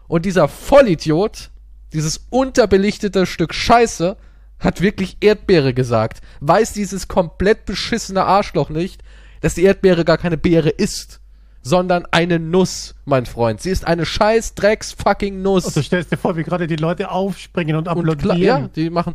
Und 0.09 0.25
dieser 0.25 0.49
Vollidiot, 0.49 1.51
dieses 1.93 2.27
unterbelichtete 2.31 3.25
Stück 3.27 3.55
Scheiße, 3.55 4.17
hat 4.59 4.81
wirklich 4.81 5.19
Erdbeere 5.21 5.73
gesagt. 5.73 6.21
Weiß 6.41 6.73
dieses 6.73 7.09
komplett 7.09 7.65
beschissene 7.65 8.25
Arschloch 8.25 8.71
nicht, 8.71 9.03
dass 9.41 9.55
die 9.55 9.65
Erdbeere 9.65 10.05
gar 10.05 10.19
keine 10.19 10.37
Beere 10.37 10.69
ist, 10.71 11.21
sondern 11.63 12.07
eine 12.11 12.39
Nuss, 12.39 12.95
mein 13.05 13.27
Freund. 13.27 13.61
Sie 13.61 13.71
ist 13.71 13.87
eine 13.87 14.07
scheiß 14.07 14.55
Drecks 14.55 14.93
fucking 14.93 15.43
Nuss. 15.43 15.67
Und 15.67 15.77
du 15.77 15.83
stellst 15.83 16.13
dir 16.13 16.17
vor, 16.17 16.37
wie 16.37 16.43
gerade 16.43 16.67
die 16.67 16.77
Leute 16.77 17.11
aufspringen 17.11 17.77
und 17.77 17.89
Und 17.89 17.99
applaudieren, 17.99 18.63
ja, 18.63 18.69
die 18.69 18.91
machen. 18.91 19.15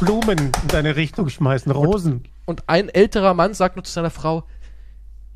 Blumen 0.00 0.38
in 0.38 0.68
deine 0.68 0.96
Richtung 0.96 1.28
schmeißen, 1.28 1.70
Rosen. 1.72 2.24
Und 2.44 2.64
ein 2.68 2.88
älterer 2.88 3.34
Mann 3.34 3.54
sagt 3.54 3.76
nur 3.76 3.84
zu 3.84 3.92
seiner 3.92 4.10
Frau, 4.10 4.44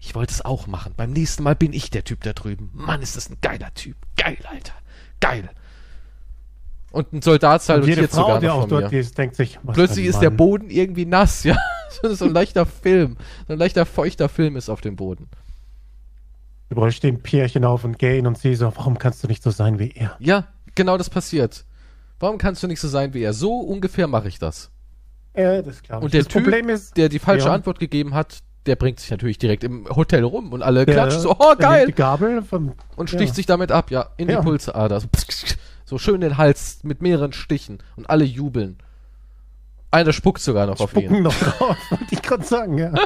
ich 0.01 0.15
wollte 0.15 0.33
es 0.33 0.45
auch 0.45 0.67
machen. 0.67 0.95
Beim 0.97 1.13
nächsten 1.13 1.43
Mal 1.43 1.57
bin 1.57 1.73
ich 1.73 1.91
der 1.91 2.05
Typ 2.05 2.23
da 2.23 2.33
drüben. 2.33 2.71
Mann, 2.73 3.03
ist 3.03 3.17
das 3.17 3.31
ein 3.31 3.39
geiler 3.41 3.73
Typ. 3.75 3.97
Geil, 4.17 4.39
Alter. 4.49 4.75
Geil. 5.21 5.49
Und 6.91 7.13
ein 7.13 7.23
Soldat 7.23 7.61
Und 7.69 7.87
jede 7.87 8.09
salutiert 8.09 8.11
Frau, 8.11 8.21
sogar 8.23 8.41
die 8.41 8.49
auch 8.49 8.69
dort 8.69 8.93
ist, 8.93 9.19
denkt 9.19 9.37
sich, 9.37 9.59
Plötzlich 9.73 10.07
ist 10.07 10.21
der. 10.21 10.31
Boden 10.31 10.71
irgendwie 10.71 11.05
nass, 11.05 11.45
ja. 11.45 11.57
so 12.03 12.25
ein 12.25 12.33
leichter 12.33 12.67
Film. 12.67 13.17
So 13.47 13.53
ein 13.55 13.59
leichter 13.59 13.87
feuchter 13.87 14.29
Film 14.29 14.57
ist 14.57 14.69
auf 14.69 14.81
dem 14.81 14.97
Boden. 14.97 15.29
Überall 16.71 16.93
stehen 16.93 17.23
Pärchen 17.23 17.65
auf 17.65 17.85
und 17.85 17.99
gehen 17.99 18.27
und 18.27 18.37
sie 18.39 18.55
so, 18.55 18.73
warum 18.77 18.99
kannst 18.99 19.25
du 19.25 19.29
nicht 19.29 19.43
so 19.43 19.51
sein 19.51 19.79
wie 19.79 19.91
er? 19.95 20.17
Ja, 20.19 20.49
genau 20.75 20.99
das 20.99 21.09
passiert. 21.09 21.65
Warum 22.21 22.37
kannst 22.39 22.63
du 22.63 22.67
nicht 22.67 22.81
so 22.81 22.89
sein 22.89 23.15
wie 23.15 23.23
er? 23.23 23.33
So 23.33 23.59
ungefähr 23.61 24.07
mache 24.07 24.29
ich 24.29 24.39
das. 24.39 24.71
Ja, 25.37 25.63
das 25.63 25.83
glaube 25.83 26.01
ich. 26.01 26.05
Und 26.05 26.15
der 26.15 26.23
das 26.25 26.29
Typ, 26.33 26.43
Problem 26.43 26.69
ist, 26.69 26.97
der 26.97 27.09
die 27.09 27.19
falsche 27.21 27.47
Ja. 27.47 27.55
Antwort 27.55 27.79
gegeben 27.79 28.13
hat, 28.15 28.39
der 28.67 28.77
bringt 28.77 29.01
sich 29.01 29.11
natürlich 29.11 29.39
direkt 29.39 29.65
im 29.65 29.89
Hotel 29.89 30.25
rum 30.25 30.53
und 30.53 30.63
alle 30.63 30.85
der, 30.85 30.95
klatschen 30.95 31.23
so, 31.23 31.37
oh 31.39 31.55
geil, 31.57 31.87
Die 31.87 31.93
Gabel 31.93 32.43
vom, 32.43 32.73
und 32.97 33.09
sticht 33.09 33.29
ja. 33.29 33.35
sich 33.35 33.47
damit 33.47 33.73
ab, 33.73 33.91
ja, 33.91 34.11
in 34.19 34.29
Ja. 34.29 34.41
die 34.41 34.45
Pulsader. 34.45 35.01
So, 35.01 35.09
so 35.87 35.99
schön 35.99 36.21
den 36.21 36.37
Hals 36.37 36.81
mit 36.83 37.01
mehreren 37.01 37.33
Stichen 37.33 37.79
und 37.97 38.11
alle 38.11 38.25
jubeln. 38.25 38.79
Einer 39.91 40.13
spuckt 40.13 40.41
sogar 40.41 40.67
noch 40.67 40.81
auf 40.81 40.95
ihn. 40.95 41.03
Spucken 41.05 41.23
noch 41.23 41.35
drauf, 41.35 41.77
wollte 41.91 42.05
ich 42.11 42.23
gerade 42.23 42.45
sagen, 42.45 42.79
ja. 42.79 42.93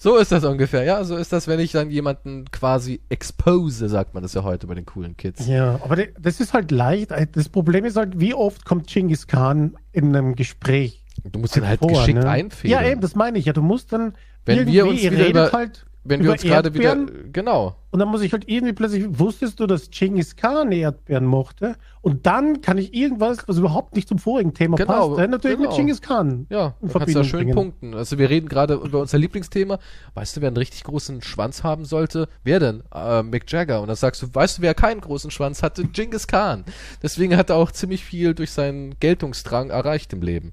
So 0.00 0.16
ist 0.16 0.32
das 0.32 0.42
ungefähr, 0.44 0.82
ja. 0.82 1.04
So 1.04 1.16
ist 1.16 1.32
das, 1.32 1.46
wenn 1.46 1.60
ich 1.60 1.70
dann 1.70 1.88
jemanden 1.88 2.46
quasi 2.50 3.00
expose, 3.10 3.88
sagt 3.88 4.12
man 4.12 4.24
das 4.24 4.34
ja 4.34 4.42
heute 4.42 4.66
bei 4.66 4.74
den 4.74 4.84
coolen 4.86 5.16
Kids. 5.16 5.46
Ja, 5.46 5.78
aber 5.84 5.96
das 6.18 6.40
ist 6.40 6.52
halt 6.52 6.72
leicht. 6.72 7.12
Das 7.36 7.48
Problem 7.48 7.84
ist 7.84 7.96
halt, 7.96 8.18
wie 8.18 8.34
oft 8.34 8.64
kommt 8.64 8.88
Genghis 8.88 9.28
Khan 9.28 9.76
in 9.92 10.16
einem 10.16 10.34
Gespräch 10.34 11.04
Du 11.30 11.38
musst 11.38 11.56
ihn 11.56 11.68
halt 11.68 11.78
vor, 11.78 11.90
geschickt 11.90 12.18
ne? 12.18 12.28
einfädeln. 12.28 12.82
Ja, 12.82 12.90
eben, 12.90 13.00
das 13.00 13.14
meine 13.14 13.38
ich 13.38 13.44
ja. 13.44 13.52
Du 13.52 13.62
musst 13.62 13.92
dann 13.92 14.14
Wenn 14.44 14.66
wir 14.66 14.84
uns 14.84 15.00
ihr 15.00 15.12
wieder 15.12 15.26
redet 15.26 15.48
über- 15.48 15.56
halt 15.56 15.86
Wenn 16.04 16.20
wir 16.20 16.24
über 16.26 16.32
uns 16.32 16.42
gerade 16.42 16.74
wieder. 16.74 16.96
Genau. 17.32 17.76
und 17.90 17.98
dann 17.98 18.08
muss 18.08 18.22
ich 18.22 18.32
halt 18.32 18.48
irgendwie 18.48 18.72
plötzlich, 18.72 19.04
wusstest 19.08 19.60
du, 19.60 19.66
dass 19.66 19.90
Genghis 19.90 20.34
Khan 20.36 20.72
Erdbeeren 20.72 21.24
mochte? 21.24 21.76
Und 22.00 22.26
dann 22.26 22.60
kann 22.60 22.78
ich 22.78 22.92
irgendwas, 22.92 23.46
was 23.46 23.58
überhaupt 23.58 23.94
nicht 23.94 24.08
zum 24.08 24.18
vorigen 24.18 24.54
Thema 24.54 24.76
Genau, 24.76 25.10
passt, 25.10 25.20
äh, 25.20 25.28
natürlich 25.28 25.58
genau. 25.58 25.68
mit 25.68 25.76
Genghis 25.76 26.02
Khan. 26.02 26.46
Ja, 26.50 26.74
in 26.82 26.88
kannst 26.88 27.14
da 27.14 27.22
schön 27.22 27.40
bringen. 27.40 27.54
punkten. 27.54 27.94
Also 27.94 28.18
wir 28.18 28.28
reden 28.28 28.48
gerade 28.48 28.74
über 28.74 29.00
unser 29.00 29.18
Lieblingsthema. 29.18 29.78
Weißt 30.14 30.36
du, 30.36 30.40
wer 30.40 30.48
einen 30.48 30.56
richtig 30.56 30.82
großen 30.82 31.22
Schwanz 31.22 31.62
haben 31.62 31.84
sollte? 31.84 32.28
Wer 32.42 32.58
denn? 32.58 32.82
Äh, 32.92 33.22
Mick 33.22 33.50
Jagger. 33.50 33.80
Und 33.80 33.86
dann 33.86 33.96
sagst 33.96 34.20
du, 34.22 34.34
weißt 34.34 34.58
du, 34.58 34.62
wer 34.62 34.74
keinen 34.74 35.00
großen 35.00 35.30
Schwanz 35.30 35.62
hatte? 35.62 35.84
Genghis 35.84 36.26
Khan. 36.26 36.64
Deswegen 37.02 37.36
hat 37.36 37.50
er 37.50 37.56
auch 37.56 37.70
ziemlich 37.70 38.04
viel 38.04 38.34
durch 38.34 38.50
seinen 38.50 38.98
Geltungsdrang 38.98 39.70
erreicht 39.70 40.12
im 40.12 40.22
Leben. 40.22 40.52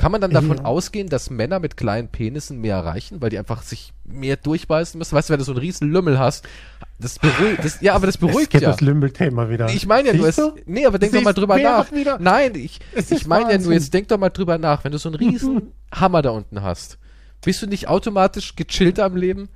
Kann 0.00 0.12
man 0.12 0.22
dann 0.22 0.30
davon 0.30 0.56
Ja. 0.56 0.64
ausgehen, 0.64 1.10
dass 1.10 1.28
Männer 1.28 1.58
mit 1.60 1.76
kleinen 1.76 2.08
Penissen 2.08 2.58
mehr 2.62 2.76
erreichen, 2.76 3.20
weil 3.20 3.28
die 3.28 3.38
einfach 3.38 3.60
sich 3.62 3.92
mehr 4.04 4.38
durchbeißen 4.38 4.96
müssen? 4.96 5.14
Weißt 5.14 5.28
du, 5.28 5.32
wenn 5.34 5.40
du 5.40 5.44
so 5.44 5.52
einen 5.52 5.60
riesen 5.60 5.90
Lümmel 5.92 6.18
hast, 6.18 6.48
das 6.98 7.18
beruhigt, 7.18 7.62
das, 7.62 7.82
ja, 7.82 7.94
aber 7.94 8.06
das 8.06 8.14
Es 8.14 8.20
beruhigt 8.20 8.50
geht 8.50 8.62
ja. 8.62 8.70
das 8.70 8.80
Lümbel-Thema 8.80 9.50
wieder. 9.50 9.68
Ich 9.68 9.86
meine 9.86 10.08
ja 10.08 10.14
nur, 10.14 10.26
es, 10.28 10.36
Siehst 10.36 10.52
nee, 10.64 10.86
aber 10.86 10.98
denk 10.98 11.12
doch 11.12 11.18
Siehst, 11.18 11.24
mal 11.26 11.34
drüber 11.34 11.58
nach. 11.58 11.92
wieder- 11.92 12.18
Nein, 12.18 12.54
ich, 12.54 12.80
Es 12.94 13.10
ich 13.10 13.26
meine 13.26 13.52
ja 13.52 13.58
nur, 13.58 13.74
jetzt 13.74 13.92
denk 13.92 14.08
doch 14.08 14.16
mal 14.16 14.30
drüber 14.30 14.56
nach, 14.56 14.84
wenn 14.84 14.92
du 14.92 14.96
so 14.98 15.10
einen 15.10 15.16
riesen 15.16 15.72
Hammer 15.92 16.22
da 16.22 16.30
unten 16.30 16.62
hast, 16.62 16.96
bist 17.44 17.60
du 17.60 17.66
nicht 17.66 17.86
automatisch 17.88 18.56
gechillter 18.56 19.04
am 19.04 19.16
Leben? 19.16 19.50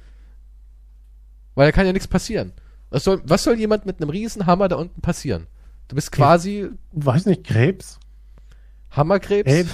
Weil 1.55 1.69
da 1.69 1.73
kann 1.73 1.87
ja 1.87 1.93
nichts 1.95 2.09
passieren. 2.09 2.53
Was 2.91 3.05
soll, 3.05 3.23
was 3.25 3.45
soll 3.45 3.59
jemand 3.59 3.87
mit 3.87 3.99
einem 4.01 4.11
riesen 4.11 4.45
Hammer 4.45 4.69
da 4.69 4.77
unten 4.77 5.01
passieren? 5.01 5.47
Du 5.89 5.95
bist 5.97 6.13
quasi 6.13 6.69
Weiß 6.93 7.25
nicht, 7.25 7.45
Krebs, 7.45 7.99
Hammerkrebs. 8.91 9.51
AIDS, 9.51 9.71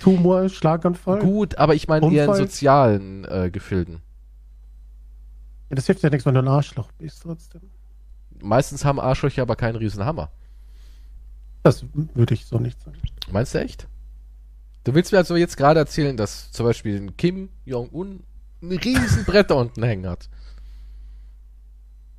Tumor, 0.00 0.48
Schlaganfall. 0.48 1.20
Gut, 1.20 1.56
aber 1.58 1.74
ich 1.74 1.88
meine 1.88 2.12
eher 2.12 2.26
in 2.26 2.34
sozialen 2.34 3.24
äh, 3.24 3.50
Gefilden. 3.50 4.02
Ja, 5.70 5.76
das 5.76 5.86
hilft 5.86 6.02
ja 6.02 6.10
nichts, 6.10 6.26
wenn 6.26 6.34
du 6.34 6.40
ein 6.40 6.48
Arschloch 6.48 6.90
bist 6.98 7.22
trotzdem. 7.22 7.62
Meistens 8.40 8.84
haben 8.84 9.00
Arschlöcher 9.00 9.42
aber 9.42 9.56
keinen 9.56 9.76
riesen 9.76 10.04
Hammer. 10.04 10.30
Das 11.62 11.84
würde 11.92 12.34
ich 12.34 12.44
so 12.44 12.58
nicht 12.58 12.80
sagen. 12.80 12.98
Meinst 13.30 13.54
du 13.54 13.58
echt? 13.60 13.88
Du 14.84 14.94
willst 14.94 15.12
mir 15.12 15.18
also 15.18 15.34
jetzt 15.36 15.56
gerade 15.56 15.80
erzählen, 15.80 16.16
dass 16.16 16.52
zum 16.52 16.66
Beispiel 16.66 17.00
ein 17.00 17.16
Kim 17.16 17.48
Jong-un 17.64 18.22
ein 18.62 18.72
riesen 18.72 19.24
Brett 19.24 19.50
da 19.50 19.54
unten 19.54 19.82
hängen 19.82 20.06
hat. 20.06 20.28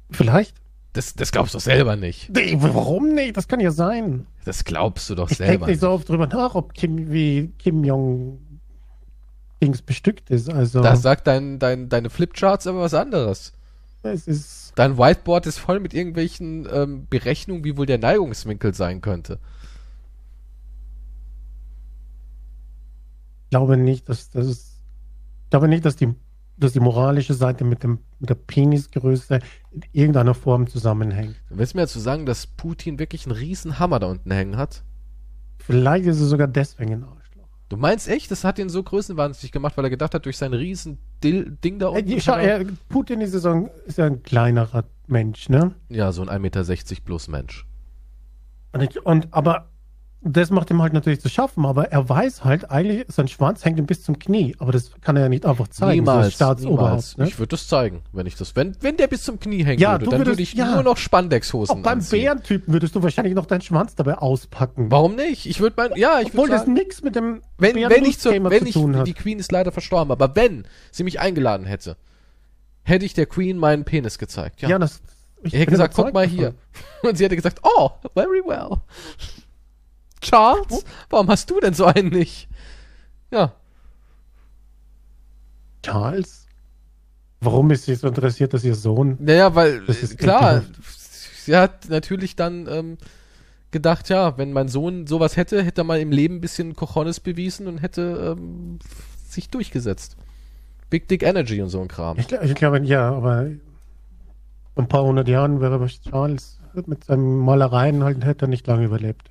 Vielleicht. 0.10 0.56
Das, 0.96 1.14
das 1.14 1.34
glaubst 1.34 1.54
du 1.54 1.58
doch 1.58 1.64
selber 1.64 1.98
nicht. 1.98 2.30
Nee, 2.30 2.56
warum 2.58 3.14
nicht? 3.14 3.36
Das 3.36 3.50
kann 3.50 3.60
ja 3.60 3.72
sein. 3.72 4.28
Das 4.46 4.64
glaubst 4.64 5.10
du 5.10 5.16
doch 5.16 5.30
Ich 5.30 5.36
selber 5.36 5.52
denke 5.52 5.72
nicht 5.72 5.82
so 5.82 5.90
oft 5.90 6.08
drüber 6.08 6.26
nach, 6.26 6.56
ob 6.56 6.74
Kim 6.74 7.12
wie 7.12 7.52
Kim 7.60 7.84
Jong 7.84 8.40
Dings 9.62 9.82
bestückt 9.82 10.30
ist. 10.30 10.50
Also 10.50 10.82
Da 10.82 10.96
sagt 10.96 11.28
dein, 11.28 11.60
dein, 11.60 11.90
deine 11.90 12.10
Flipcharts 12.10 12.66
aber 12.66 12.80
was 12.80 12.94
anderes. 12.94 13.52
es 14.04 14.26
ist 14.26 14.72
Dein 14.76 14.98
Whiteboard 14.98 15.48
ist 15.48 15.58
voll 15.58 15.82
mit 15.82 15.94
irgendwelchen 15.94 16.66
ähm, 16.72 17.08
Berechnungen, 17.10 17.66
wie 17.66 17.76
wohl 17.76 17.86
der 17.86 17.98
Neigungswinkel 17.98 18.74
sein 18.74 19.02
könnte. 19.02 19.40
ich 23.44 23.50
glaube 23.50 23.76
nicht, 23.76 24.08
dass 24.08 24.30
das 24.30 24.80
ich 25.44 25.50
glaube 25.50 25.68
nicht, 25.68 25.84
dass 25.84 25.98
die 25.98 26.16
dass 26.58 26.74
die 26.74 26.80
moralische 26.80 27.34
Seite 27.34 27.64
mit 27.64 27.84
dem 27.84 28.00
mit 28.20 28.30
der 28.30 28.36
Penisgröße 28.36 29.40
in 29.72 29.82
irgendeiner 29.92 30.34
Form 30.34 30.68
zusammenhängt. 30.68 31.36
Du 31.50 31.58
willst 31.58 31.76
mir 31.76 31.82
dazu 31.82 32.00
sagen, 32.00 32.26
dass 32.26 32.48
Putin 32.48 32.98
wirklich 33.00 33.26
einen 33.26 33.36
riesen 33.36 33.78
Hammer 33.80 34.00
da 34.00 34.08
unten 34.08 34.32
hängen 34.32 34.58
hat? 34.58 34.84
Vielleicht 35.60 36.06
ist 36.06 36.20
es 36.20 36.30
sogar 36.30 36.48
deswegen 36.48 36.94
ein 36.94 37.04
Arschloch. 37.04 37.48
Du 37.70 37.78
meinst 37.78 38.08
echt, 38.08 38.30
das 38.32 38.44
hat 38.44 38.58
ihn 38.60 38.70
so 38.70 38.84
größenwahnsinnig 38.84 39.52
gemacht, 39.52 39.76
weil 39.78 39.86
er 39.86 39.90
gedacht 39.90 40.14
hat, 40.14 40.26
durch 40.26 40.38
sein 40.38 40.54
riesen 40.54 40.98
Dil 41.24 41.58
Ding 41.64 41.80
da 41.80 41.88
unten. 41.90 42.10
Äh, 42.12 42.22
schau, 42.22 42.34
er- 42.36 42.60
er, 42.60 42.66
Putin 42.90 43.22
ist 43.22 43.34
ja, 43.34 43.40
so 43.40 43.50
ein, 43.50 43.70
ist 43.86 43.98
ja 43.98 44.06
ein 44.06 44.22
kleinerer 44.24 44.86
Mensch, 45.08 45.50
ne? 45.50 45.74
ja, 45.90 46.12
so 46.12 46.22
ein 46.22 46.30
1,60 46.30 46.40
Meter 46.40 47.02
plus 47.04 47.28
Mensch. 47.28 47.66
Und, 48.72 48.98
und 49.06 49.34
aber 49.34 49.70
das 50.28 50.50
macht 50.50 50.72
ihm 50.72 50.82
halt 50.82 50.92
natürlich 50.92 51.22
zu 51.22 51.30
schaffen, 51.30 51.66
aber 51.66 51.92
er 51.92 52.10
weiß 52.10 52.44
halt 52.44 52.72
eigentlich, 52.72 53.06
sein 53.10 53.28
Schwanz 53.28 53.64
hängt 53.64 53.78
ihm 53.78 53.86
bis 53.86 54.02
zum 54.04 54.18
Knie, 54.18 54.56
aber 54.58 54.72
das 54.72 54.90
kann 55.02 55.16
er 55.16 55.22
ja 55.24 55.30
nicht 55.30 55.46
einfach 55.46 55.68
zeigen. 55.68 55.92
niemals, 56.02 56.34
Staatsoberhaupt, 56.34 56.82
niemals. 56.90 57.18
ne? 57.18 57.28
Ich 57.28 57.38
würde 57.38 57.50
das 57.50 57.68
zeigen, 57.68 58.02
wenn 58.12 58.26
ich 58.26 58.36
das, 58.36 58.56
wenn, 58.56 58.76
wenn 58.82 58.98
der 58.98 59.06
bis 59.06 59.22
zum 59.24 59.40
Knie 59.40 59.64
hängen 59.64 59.80
Ja, 59.80 59.94
würde, 59.94 60.06
dann 60.06 60.14
würdest- 60.20 60.28
würde 60.32 60.42
ich 60.42 60.54
ja. 60.54 60.74
nur 60.74 60.82
noch 60.84 60.98
Spandexhosen 60.98 61.78
Auch 61.78 61.82
beim. 61.84 62.00
Bärentypen 62.04 62.74
würdest 62.74 62.96
du 62.96 63.04
wahrscheinlich 63.04 63.36
noch 63.36 63.46
deinen 63.46 63.62
Schwanz 63.62 63.94
dabei 63.94 64.18
auspacken. 64.18 64.90
Warum 64.90 65.16
nicht? 65.16 65.46
Ich 65.46 65.60
würde 65.60 65.76
mein, 65.78 65.92
ja, 65.96 66.20
ich 66.20 66.28
Obwohl 66.30 66.46
würde 66.46 66.52
das 66.54 66.62
sagen, 66.62 66.74
nichts 66.74 67.04
mit 67.04 67.16
dem 67.16 67.42
wenn, 67.60 67.76
wenn 67.76 67.78
ich 67.84 67.88
Bärenlust-Thema 67.88 68.50
wenn 68.50 68.66
zu 68.72 68.92
ich, 68.92 69.04
die 69.04 69.14
Queen 69.14 69.38
ist 69.38 69.52
leider 69.52 69.72
verstorben, 69.72 70.12
aber 70.12 70.36
wenn 70.36 70.66
sie 70.92 71.04
mich 71.04 71.20
eingeladen 71.20 71.68
hätte, 71.68 71.98
hätte 72.84 73.06
ich 73.06 73.14
der 73.14 73.28
Queen 73.28 73.58
meinen 73.58 73.86
Penis 73.86 74.18
gezeigt. 74.18 74.62
Ja. 74.62 74.70
Ja, 74.70 74.80
das. 74.80 75.02
Ich 75.44 75.54
hätte 75.54 75.68
gesagt, 75.72 75.94
guck 75.94 76.12
mal 76.14 76.24
davon. 76.26 76.38
hier. 76.40 76.54
Und 77.04 77.18
sie 77.18 77.24
hätte 77.26 77.36
gesagt, 77.36 77.60
oh, 77.62 77.92
very 78.16 78.42
well. 78.44 78.78
Charles, 80.26 80.84
warum 81.10 81.28
hast 81.30 81.50
du 81.50 81.60
denn 81.60 81.74
so 81.74 81.86
einen 81.86 82.10
nicht? 82.10 82.48
Ja, 83.32 83.54
Charles? 85.86 86.48
Warum 87.42 87.70
ist 87.70 87.86
sie 87.86 87.94
so 87.94 88.08
interessiert, 88.08 88.54
dass 88.54 88.64
ihr 88.64 88.74
Sohn. 88.74 89.18
naja, 89.20 89.54
weil, 89.54 89.82
Das 89.86 90.02
ist 90.02 90.18
klar, 90.18 90.64
sie 91.44 91.56
hat 91.56 91.90
natürlich 91.90 92.36
dann 92.36 92.68
ähm, 92.68 92.98
gedacht, 93.70 94.10
ja, 94.10 94.36
wenn 94.38 94.52
mein 94.52 94.68
Sohn 94.68 95.06
sowas 95.06 95.38
hätte, 95.38 95.62
hätte 95.62 95.82
er 95.82 95.84
mal 95.84 96.00
im 96.00 96.12
Leben 96.12 96.38
ein 96.38 96.42
bisschen 96.42 96.76
Cojones 96.76 97.20
bewiesen 97.20 97.68
und 97.68 97.84
hätte 97.84 98.36
ähm, 98.36 98.80
sich 99.28 99.50
durchgesetzt. 99.50 100.18
Big 100.90 101.08
Dick 101.08 101.22
Energy 101.22 101.62
und 101.62 101.70
so 101.70 101.82
ein 101.82 101.88
Kram. 101.88 102.18
Ich, 102.18 102.32
ich 102.32 102.56
glaube, 102.56 102.80
ja, 102.80 103.12
aber 103.12 103.50
vor 104.74 104.84
ein 104.84 104.88
paar 104.88 105.04
hundert 105.04 105.28
Jahren 105.28 105.62
wäre 105.62 105.86
Charles 105.86 106.60
mit 106.88 107.04
seinen 107.04 107.38
Malereien 107.40 108.04
halt, 108.04 108.26
hätte 108.26 108.46
er 108.46 108.48
nicht 108.48 108.66
lange 108.66 108.86
überlebt. 108.86 109.30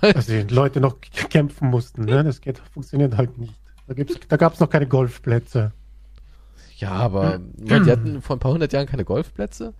Also 0.00 0.32
die 0.32 0.54
Leute 0.54 0.80
noch 0.80 1.00
kämpfen 1.00 1.68
mussten, 1.70 2.04
ne? 2.04 2.22
Das 2.24 2.40
geht, 2.40 2.58
funktioniert 2.58 3.16
halt 3.16 3.36
nicht. 3.38 3.54
Da, 3.86 3.94
gibt's, 3.94 4.16
da 4.28 4.36
gab 4.36 4.54
es 4.54 4.60
noch 4.60 4.70
keine 4.70 4.86
Golfplätze. 4.86 5.72
Ja, 6.76 6.92
aber 6.92 7.40
die 7.40 7.74
hatten 7.90 8.22
vor 8.22 8.36
ein 8.36 8.38
paar 8.38 8.52
hundert 8.52 8.72
Jahren 8.72 8.86
keine 8.86 9.04
Golfplätze. 9.04 9.74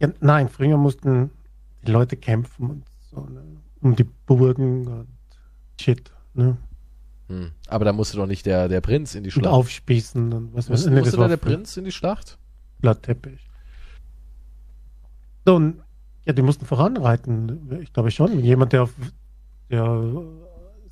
Ja, 0.00 0.08
nein, 0.20 0.48
früher 0.48 0.76
mussten 0.76 1.30
die 1.86 1.90
Leute 1.90 2.16
kämpfen 2.16 2.70
und 2.70 2.84
so, 3.10 3.20
ne? 3.26 3.42
Um 3.80 3.96
die 3.96 4.04
Burgen 4.04 4.86
und 4.86 5.08
Shit, 5.80 6.12
ne? 6.34 6.56
Hm. 7.28 7.52
Aber 7.68 7.84
da 7.84 7.92
musste 7.92 8.16
doch 8.16 8.26
nicht 8.26 8.44
der, 8.46 8.68
der 8.68 8.80
Prinz 8.80 9.14
in 9.14 9.24
die 9.24 9.28
Und 9.30 9.32
Schlacht. 9.32 9.54
aufspießen 9.54 10.32
und 10.32 10.54
was 10.54 10.68
Musste, 10.68 10.90
nee, 10.90 10.96
das 10.96 11.06
musste 11.06 11.18
war 11.18 11.28
da 11.28 11.36
der. 11.36 11.44
Prinz 11.44 11.76
in 11.76 11.84
die 11.84 11.92
Schlacht? 11.92 12.38
Blattteppich. 12.80 13.48
So, 15.46 15.56
und, 15.56 15.82
ja, 16.26 16.32
die 16.32 16.42
mussten 16.42 16.66
voranreiten. 16.66 17.78
Ich 17.82 17.92
glaube 17.92 18.10
schon. 18.10 18.40
Jemand, 18.40 18.72
der 18.72 18.82
auf, 18.84 18.92
der 19.70 20.02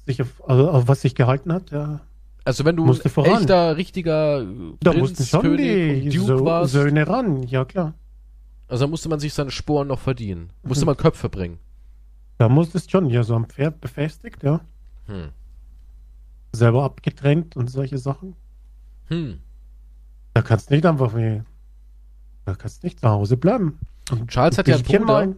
sich 0.06 0.22
auf, 0.22 0.48
also 0.48 0.70
auf 0.70 0.88
was 0.88 1.02
sich 1.02 1.14
gehalten 1.14 1.52
hat, 1.52 1.70
der, 1.70 2.00
Also 2.44 2.64
wenn 2.64 2.76
du 2.76 2.84
Musste 2.86 3.08
ein 3.08 3.10
voran. 3.10 3.40
echter, 3.40 3.76
richtiger 3.76 4.42
da 4.80 4.90
Prinz, 4.90 5.10
mussten 5.10 5.24
schon 5.24 5.40
König 5.42 6.02
die 6.10 6.16
Duke 6.16 6.38
so, 6.38 6.44
warst, 6.44 6.72
Söhne 6.72 7.06
ran. 7.06 7.42
Ja, 7.44 7.64
klar. 7.64 7.94
also 8.68 8.84
da 8.84 8.90
musste 8.90 9.08
man 9.08 9.20
sich 9.20 9.34
seine 9.34 9.50
Sporen 9.50 9.88
noch 9.88 9.98
verdienen. 10.00 10.50
Musste 10.62 10.84
Mhm. 10.84 10.86
man 10.86 10.96
Köpfe 10.96 11.28
bringen. 11.28 11.58
Da 12.38 12.48
musstest 12.48 12.90
schon, 12.90 13.10
ja, 13.10 13.22
so 13.22 13.34
am 13.34 13.46
Pferd 13.46 13.80
befestigt, 13.80 14.42
ja. 14.42 14.60
Hm. 15.06 15.30
Selber 16.52 16.84
abgetrennt 16.84 17.56
und 17.56 17.68
solche 17.68 17.98
Sachen. 17.98 18.34
Hm. 19.08 19.40
Da 20.34 20.42
kannst 20.42 20.70
nicht 20.70 20.86
einfach 20.86 21.14
wie, 21.16 21.42
da 22.44 22.54
kannst 22.54 22.84
nicht 22.84 23.00
zu 23.00 23.08
Hause 23.08 23.36
bleiben. 23.36 23.78
Und 24.10 24.28
Charles 24.28 24.58
hat 24.58 24.68
ja 24.68 24.76
einen 24.76 24.84
Bruder. 24.84 25.34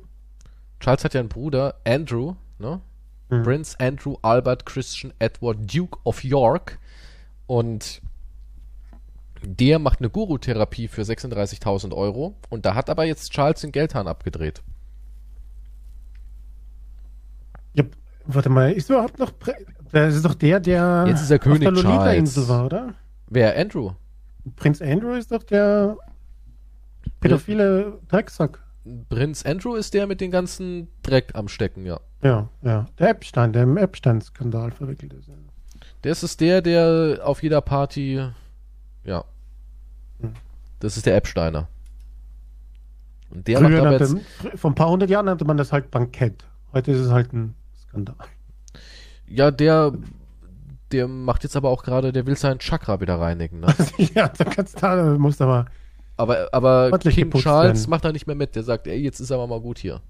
Charles 0.81 1.05
hat 1.05 1.15
ja 1.15 1.21
einen 1.21 1.29
Bruder, 1.29 1.75
Andrew, 1.85 2.35
ne? 2.59 2.81
Hm. 3.31 3.43
Prince 3.43 3.79
Andrew 3.79 4.17
Albert 4.23 4.67
Christian 4.67 5.13
Edward 5.19 5.59
Duke 5.73 5.99
of 6.05 6.25
York. 6.25 6.79
Und 7.47 8.01
der 9.43 9.79
macht 9.79 10.01
eine 10.01 10.11
Guru-Therapie 10.11 10.89
für 10.89 11.03
36.000 11.03 11.95
Euro. 11.95 12.37
Und 12.49 12.65
da 12.67 12.75
hat 12.75 12.91
aber 12.91 13.05
jetzt 13.05 13.33
Charles 13.33 13.61
den 13.61 13.73
Geldhahn 13.73 14.07
abgedreht. 14.09 14.63
Ja, 17.75 17.85
warte 18.27 18.49
mal, 18.49 18.73
ist 18.73 18.91
überhaupt 18.91 19.19
noch, 19.19 19.31
Prä- 19.39 19.65
das 19.93 20.15
ist 20.17 20.25
doch 20.25 20.35
der, 20.35 20.61
der 20.61 21.05
Jetzt 21.09 21.23
ist 21.23 21.31
er 21.31 21.39
König 21.39 21.67
auf 21.67 21.75
der 21.75 21.83
Charles. 21.83 22.49
War, 22.49 22.67
oder? 22.67 22.95
Wer? 23.29 23.57
Andrew? 23.59 23.93
Prinz 24.57 24.81
Andrew 24.81 25.13
ist 25.15 25.31
doch 25.33 25.43
der 25.43 25.97
pädophile 27.21 27.99
Drecksack. 28.09 28.59
Prinz 29.09 29.45
Andrew 29.45 29.75
ist 29.75 29.93
der 29.95 30.07
mit 30.07 30.21
den 30.21 30.31
ganzen 30.31 30.89
Dreck 31.03 31.33
am 31.35 31.49
Stecken, 31.49 31.85
ja. 31.85 32.01
Ja, 32.23 32.49
ja. 32.63 32.87
Der 32.99 33.11
Epstein, 33.11 33.53
der 33.53 33.63
im 33.65 33.77
Epstein-Skandal 33.77 34.71
verwickelt 34.73 35.13
ist. 35.13 35.29
Ja. 35.29 35.35
Das 36.03 36.23
ist 36.23 36.41
der, 36.41 36.63
der 36.63 37.21
auf 37.23 37.43
jeder 37.43 37.61
Party, 37.61 38.27
ja. 39.05 39.25
Hm. 40.21 40.33
Das 40.81 40.97
ist 40.97 41.05
der 41.07 41.17
Epsteiner. 41.17 41.69
Und 43.31 43.47
der 43.47 43.61
macht 43.61 43.75
aber 43.75 43.97
fr- 43.97 44.57
vor 44.57 44.71
ein 44.71 44.75
paar 44.75 44.89
hundert 44.91 45.11
Jahren 45.11 45.27
nannte 45.27 45.45
man 45.45 45.57
das 45.57 45.73
halt 45.73 45.91
Bankett. 45.91 46.45
Heute 46.73 46.93
ist 46.93 47.01
es 47.01 47.11
halt 47.11 47.33
ein 47.33 47.55
Skandal. 47.83 48.17
ja, 49.27 49.51
der, 49.51 49.93
der 50.91 51.07
macht 51.07 51.45
jetzt 51.45 51.55
aber 51.57 51.69
auch 51.69 51.83
gerade, 51.83 52.13
der 52.13 52.27
will 52.27 52.37
sein 52.37 52.59
Chakra 52.59 53.01
wieder 53.01 53.21
reinigen, 53.21 53.61
ne? 53.61 53.75
ja, 54.15 54.29
da 54.29 54.45
kannst 54.45 54.83
du, 54.83 55.17
musst 55.19 55.41
aber. 55.43 55.67
Aber, 56.21 56.49
aber 56.53 56.99
King 56.99 57.31
Charles 57.33 57.81
werden. 57.81 57.91
macht 57.91 58.05
da 58.05 58.13
nicht 58.13 58.27
mehr 58.27 58.37
mit. 58.37 58.55
Der 58.55 58.63
sagt, 58.63 58.87
ey, 58.87 58.99
jetzt 58.99 59.21
ist 59.21 59.33
aber 59.33 59.47
mal 59.47 59.61
gut 59.61 59.79
hier. 59.79 60.01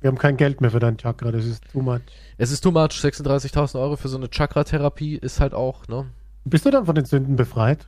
Wir 0.00 0.08
haben 0.08 0.18
kein 0.18 0.36
Geld 0.36 0.60
mehr 0.60 0.70
für 0.70 0.80
dein 0.80 0.96
Chakra, 0.96 1.30
das 1.30 1.44
ist 1.44 1.62
too 1.70 1.82
much. 1.82 2.00
Es 2.38 2.50
ist 2.50 2.62
too 2.62 2.70
much. 2.70 2.92
36.000 2.92 3.80
Euro 3.80 3.96
für 3.96 4.08
so 4.08 4.16
eine 4.16 4.28
Chakra-Therapie 4.28 5.16
ist 5.16 5.40
halt 5.40 5.52
auch, 5.52 5.86
ne? 5.88 6.06
Bist 6.44 6.64
du 6.64 6.70
dann 6.70 6.86
von 6.86 6.94
den 6.94 7.04
Sünden 7.04 7.36
befreit? 7.36 7.86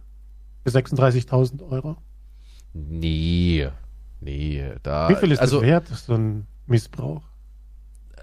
Für 0.65 0.71
36.000 0.71 1.69
Euro? 1.71 1.97
Nee. 2.75 3.69
Nee, 4.21 4.73
da. 4.83 5.09
Wie 5.09 5.17
viel 5.17 5.33
ist 5.33 5.41
also, 5.41 5.61
das 5.61 5.67
wert, 5.67 5.89
so 5.89 6.15
ein 6.15 6.47
Missbrauch? 6.67 7.23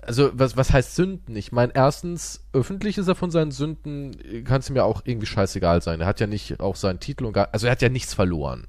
also 0.10 0.32
was, 0.34 0.58
was 0.58 0.72
heißt 0.72 0.96
Sünden? 0.96 1.36
Ich 1.36 1.52
meine, 1.52 1.74
erstens, 1.76 2.44
öffentlich 2.54 2.98
ist 2.98 3.08
er 3.08 3.16
von 3.16 3.32
seinen 3.32 3.52
Sünden, 3.52 4.44
kann 4.44 4.60
es 4.60 4.70
ihm 4.70 4.76
ja 4.76 4.84
auch 4.84 5.02
irgendwie 5.06 5.28
scheißegal 5.28 5.82
sein. 5.82 6.02
Er 6.02 6.08
hat 6.08 6.20
ja 6.20 6.28
nicht 6.28 6.60
auch 6.60 6.76
seinen 6.76 7.00
Titel 7.00 7.26
und 7.26 7.34
gar, 7.34 7.50
also 7.52 7.68
er 7.68 7.72
hat 7.72 7.82
ja 7.82 7.90
nichts 7.90 8.14
verloren. 8.14 8.68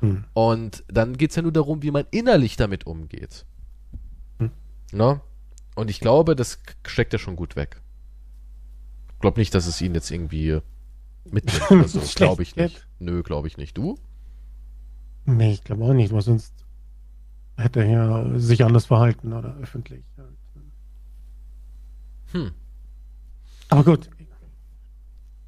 Hm. 0.00 0.24
Und 0.32 0.84
dann 0.88 1.16
geht's 1.16 1.36
ja 1.36 1.42
nur 1.42 1.52
darum, 1.52 1.82
wie 1.82 1.90
man 1.90 2.06
innerlich 2.10 2.56
damit 2.56 2.86
umgeht. 2.86 3.44
Hm. 4.38 4.50
Ne? 4.92 5.20
Und 5.74 5.90
ich 5.90 6.00
glaube, 6.00 6.36
das 6.36 6.60
steckt 6.86 7.12
er 7.12 7.18
schon 7.18 7.36
gut 7.36 7.56
weg. 7.56 7.80
Ich 9.14 9.20
glaube 9.20 9.40
nicht, 9.40 9.54
dass 9.54 9.66
es 9.66 9.80
ihn 9.80 9.94
jetzt 9.94 10.10
irgendwie 10.10 10.60
mitnimmt 11.24 11.70
oder 11.70 11.88
so. 11.88 12.00
Glaube 12.14 12.42
ich 12.42 12.54
geht. 12.54 12.64
nicht. 12.64 12.86
Nö, 12.98 13.22
glaube 13.22 13.48
ich 13.48 13.56
nicht. 13.56 13.76
Du? 13.76 13.96
Nee, 15.24 15.52
ich 15.52 15.64
glaube 15.64 15.84
auch 15.84 15.92
nicht, 15.92 16.12
weil 16.12 16.22
sonst 16.22 16.54
hätte 17.56 17.80
er 17.80 17.90
ja 17.90 18.38
sich 18.38 18.64
anders 18.64 18.86
verhalten 18.86 19.32
oder 19.32 19.56
öffentlich. 19.56 20.04
Hm. 22.32 22.52
Aber 23.68 23.84
gut, 23.84 24.08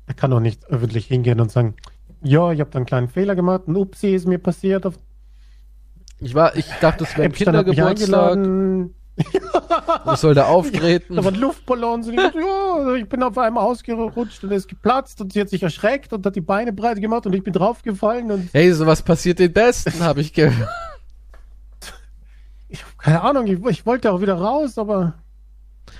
er 0.06 0.14
kann 0.14 0.30
doch 0.30 0.40
nicht 0.40 0.66
öffentlich 0.66 1.06
hingehen 1.06 1.40
und 1.40 1.50
sagen, 1.50 1.74
ja, 2.22 2.52
ich 2.52 2.60
habe 2.60 2.70
da 2.70 2.78
einen 2.78 2.86
kleinen 2.86 3.08
Fehler 3.08 3.34
gemacht, 3.34 3.68
ein 3.68 3.76
Upsi 3.76 4.14
ist 4.14 4.26
mir 4.26 4.38
passiert. 4.38 4.86
Ich 6.18 6.34
war, 6.34 6.54
ich 6.56 6.66
dachte, 6.80 7.04
das 7.04 7.16
wäre 7.16 7.28
ein 7.28 7.32
Kindergeburtstag. 7.32 8.38
Ich 10.12 10.18
soll 10.18 10.34
da 10.34 10.46
auftreten. 10.46 11.14
Da 11.16 11.24
waren 11.24 11.34
Luftballons 11.34 12.06
und 12.06 12.14
ich, 12.14 12.20
dachte, 12.20 12.38
ja, 12.38 12.94
ich 12.94 13.08
bin 13.08 13.22
auf 13.22 13.36
einmal 13.38 13.64
ausgerutscht 13.64 14.44
und 14.44 14.50
er 14.50 14.56
ist 14.56 14.68
geplatzt 14.68 15.20
und 15.20 15.32
sie 15.32 15.40
hat 15.40 15.48
sich 15.48 15.62
erschreckt 15.62 16.12
und 16.12 16.24
hat 16.24 16.36
die 16.36 16.40
Beine 16.40 16.72
breit 16.72 17.00
gemacht 17.00 17.26
und 17.26 17.34
ich 17.34 17.42
bin 17.42 17.52
draufgefallen 17.52 18.30
und 18.30 18.50
Hey, 18.52 18.72
sowas 18.72 19.02
passiert 19.02 19.38
den 19.38 19.52
Besten, 19.52 20.00
habe 20.00 20.20
ich 20.20 20.32
gehört. 20.32 20.68
ich, 22.68 22.84
keine 22.98 23.22
Ahnung, 23.22 23.46
ich, 23.46 23.64
ich 23.66 23.86
wollte 23.86 24.12
auch 24.12 24.20
wieder 24.20 24.34
raus, 24.34 24.78
aber 24.78 25.14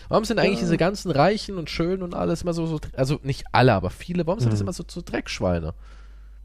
Warum 0.09 0.25
sind 0.25 0.39
eigentlich 0.39 0.59
diese 0.59 0.77
ganzen 0.77 1.11
Reichen 1.11 1.57
und 1.57 1.71
Schönen 1.71 2.03
und 2.03 2.15
alles 2.15 2.43
immer 2.43 2.53
so, 2.53 2.67
so 2.67 2.81
also 2.97 3.21
nicht 3.23 3.45
alle, 3.53 3.75
aber 3.75 3.91
viele, 3.91 4.27
warum 4.27 4.41
sind 4.41 4.53
das 4.53 4.61
Mhm. 4.61 4.67
immer 4.67 4.73
so, 4.73 4.85
so 4.87 5.03
Dreckschweine? 5.05 5.75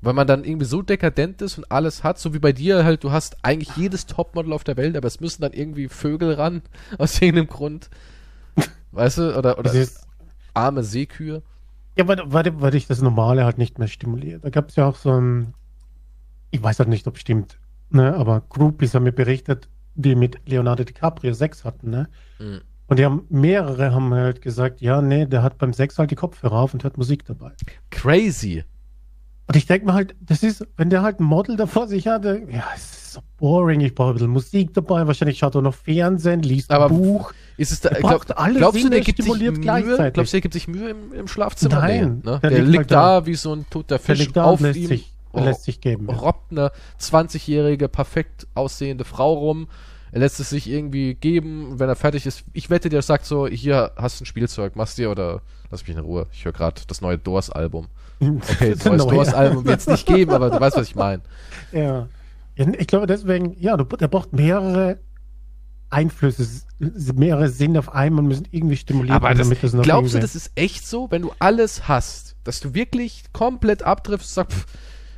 Weil 0.06 0.14
man 0.14 0.28
dann 0.28 0.44
irgendwie 0.44 0.68
so 0.68 0.84
dekadent 0.84 1.42
ist 1.42 1.58
und 1.58 1.72
alles 1.72 2.04
hat, 2.04 2.20
so 2.20 2.34
wie 2.36 2.40
bei 2.40 2.54
dir 2.54 2.84
halt, 2.84 3.04
du 3.04 3.12
hast 3.12 3.38
eigentlich 3.44 3.76
jedes 3.76 4.06
Topmodel 4.06 4.54
auf 4.54 4.64
der 4.64 4.78
Welt, 4.78 4.96
aber 4.96 5.08
es 5.08 5.20
müssen 5.20 5.42
dann 5.42 5.52
irgendwie 5.52 5.88
Vögel 5.88 6.34
ran, 6.34 6.62
aus 7.00 7.20
irgendeinem 7.20 7.48
Grund. 7.48 7.90
Weißt 8.92 9.18
du? 9.18 9.36
Oder, 9.36 9.58
oder 9.58 9.74
es 9.74 10.08
arme 10.54 10.84
Seekühe. 10.84 11.42
ja, 11.98 12.08
weil, 12.08 12.22
weil, 12.26 12.62
weil 12.62 12.72
dich 12.72 12.86
das 12.86 13.02
Normale 13.02 13.46
halt 13.46 13.58
nicht 13.58 13.80
mehr 13.80 13.88
stimuliert. 13.88 14.46
Da 14.46 14.52
gab 14.52 14.70
es 14.70 14.76
ja 14.76 14.88
auch 14.88 14.96
so 14.96 15.12
ein, 15.12 15.56
ich 16.52 16.62
weiß 16.62 16.78
halt 16.78 16.90
nicht, 16.90 17.08
ob 17.08 17.18
stimmt, 17.18 17.58
ne, 17.90 18.14
aber 18.16 18.42
Groupies 18.48 18.94
haben 18.94 19.04
mir 19.04 19.12
berichtet, 19.12 19.70
die 19.96 20.14
mit 20.14 20.40
Leonardo 20.46 20.84
DiCaprio 20.84 21.34
Sex 21.34 21.66
hatten, 21.66 21.90
ne? 21.90 22.10
Mhm. 22.38 22.62
Und 22.88 23.00
die 23.00 23.06
haben, 23.06 23.26
mehrere 23.30 23.92
haben 23.92 24.14
halt 24.14 24.44
gesagt, 24.44 24.82
ja, 24.82 25.02
nee, 25.02 25.26
der 25.26 25.42
hat 25.42 25.58
beim 25.58 25.74
Sex 25.74 25.98
halt 25.98 26.12
die 26.12 26.16
Kopfhörer 26.16 26.58
auf 26.58 26.76
und 26.76 26.84
hört 26.84 26.98
Musik 26.98 27.26
dabei. 27.26 27.54
Crazy. 27.90 28.64
Und 29.48 29.56
ich 29.56 29.66
denke 29.68 29.86
mir 29.86 29.94
halt, 29.94 30.16
das 30.22 30.42
ist, 30.44 30.66
wenn 30.78 30.90
der 30.90 31.02
halt 31.04 31.20
ein 31.20 31.24
Model 31.24 31.56
da 31.56 31.68
vor 31.68 31.88
sich 31.88 32.08
hatte, 32.08 32.42
ja, 32.52 32.64
es 32.76 32.82
ist 32.84 33.14
so 33.14 33.22
boring, 33.38 33.80
ich 33.82 33.94
brauche 33.94 34.10
ein 34.10 34.14
bisschen 34.16 34.30
Musik 34.32 34.74
dabei, 34.74 35.06
wahrscheinlich 35.08 35.38
schaut 35.38 35.54
er 35.56 35.62
noch 35.62 35.76
Fernsehen, 35.76 36.42
liest 36.42 36.72
Aber 36.72 36.88
ein 36.90 36.98
Buch. 36.98 37.32
Ist 37.58 37.72
es 37.72 37.80
da, 37.82 37.90
Er 37.90 38.00
glaub, 38.00 38.12
braucht 38.12 38.38
alle 38.38 38.58
glaubst 38.60 38.84
du, 38.84 38.90
der 38.90 39.02
gibt 39.02 39.18
sich 39.18 39.26
stimuliert 39.26 39.58
Mühe? 39.58 40.12
Glaubst 40.12 40.34
du, 40.34 40.38
der 40.38 40.42
gibt 40.42 40.54
sich 40.54 40.68
Mühe 40.68 40.90
im, 40.90 41.14
im 41.14 41.28
Schlafzimmer? 41.28 41.76
Nein, 41.80 42.22
Nee, 42.24 42.32
ne? 42.32 42.40
der 42.40 42.50
Der, 42.50 42.60
liegt 42.60 42.68
liegt 42.70 42.78
halt 42.78 42.92
da 42.92 43.26
wie 43.28 43.36
so 43.36 43.54
ein 43.54 43.66
toter 43.70 43.98
Der 43.98 44.00
Fisch 44.00 44.32
da 44.34 44.46
auf 44.46 44.60
lässt 44.62 44.78
ihm. 44.80 44.88
sich, 44.88 45.12
Oh. 45.32 45.44
lässt 45.44 45.64
sich 45.66 45.82
geben. 45.82 46.10
Robbt 46.10 46.52
eine 46.52 46.72
20-jährige, 47.00 47.88
perfekt 47.90 48.48
aussehende 48.56 49.04
Frau 49.04 49.34
rum. 49.34 49.68
Er 50.12 50.20
lässt 50.20 50.40
es 50.40 50.50
sich 50.50 50.70
irgendwie 50.70 51.14
geben. 51.14 51.78
Wenn 51.80 51.90
er 51.90 51.96
fertig 51.98 52.26
ist, 52.26 52.46
ich 52.54 52.70
wette, 52.70 52.88
der 52.90 53.02
sagt 53.02 53.26
so, 53.26 53.46
hier 53.48 53.92
hast 53.98 54.20
du 54.20 54.24
ein 54.24 54.26
Spielzeug, 54.26 54.76
machst 54.78 54.98
dir 54.98 55.12
oder 55.12 55.42
lass 55.72 55.86
mich 55.86 55.96
in 55.96 56.02
Ruhe. 56.02 56.28
Ich 56.32 56.46
höre 56.46 56.54
gerade 56.54 56.82
das 56.88 57.02
neue 57.02 57.18
Doors-Album. 57.18 57.88
Okay, 58.22 58.72
das 58.76 58.86
neue 58.86 58.98
Neu. 58.98 59.06
Doors-Album 59.16 59.66
wird 59.66 59.80
es 59.80 59.88
nicht 59.88 60.06
geben, 60.08 60.32
aber 60.32 60.50
du 60.50 60.60
weißt, 60.60 60.78
was 60.78 60.88
ich 60.88 60.96
meine. 60.96 61.22
Ja. 61.72 62.08
Ich 62.56 62.88
glaube 62.88 63.08
deswegen, 63.08 63.56
ja, 63.60 63.76
du, 63.76 63.84
der 63.84 64.08
braucht 64.08 64.32
mehrere 64.32 65.00
Einflüsse, 65.90 66.64
mehrere 67.14 67.50
Sinne 67.50 67.80
auf 67.80 67.94
einmal 67.94 68.24
und 68.24 68.30
müssen 68.30 68.48
irgendwie 68.52 68.78
stimuliert 68.78 69.22
werden, 69.22 69.38
damit 69.38 69.62
das 69.62 69.74
noch 69.74 69.84
glaubst 69.84 70.14
du, 70.14 70.20
das 70.20 70.36
ist 70.36 70.52
echt 70.56 70.88
so, 70.88 71.12
wenn 71.12 71.22
du 71.24 71.32
alles 71.40 71.88
hast, 71.88 72.36
dass 72.44 72.60
du 72.62 72.74
wirklich 72.74 73.24
komplett 73.34 73.84
abtriffst 73.84 74.30
und 74.38 74.48
sagst, 74.48 74.58
pff, 74.58 74.66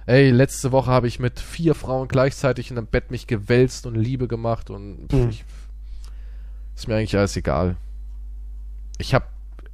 ey, 0.08 0.32
letzte 0.32 0.72
Woche 0.72 0.90
habe 0.90 1.08
ich 1.08 1.20
mit 1.20 1.40
vier 1.40 1.76
Frauen 1.76 2.08
gleichzeitig 2.08 2.72
in 2.72 2.78
einem 2.78 2.88
Bett 2.88 3.12
mich 3.12 3.28
gewälzt 3.28 3.86
und 3.86 3.96
Liebe 3.96 4.28
gemacht 4.28 4.70
und 4.70 5.08
pff, 5.10 5.14
Hm. 5.20 5.30
ich, 5.30 5.46
ist 6.76 6.88
mir 6.88 6.96
eigentlich 6.96 7.18
alles 7.18 7.36
egal. 7.38 7.76
Ich 8.98 9.14
habe 9.14 9.26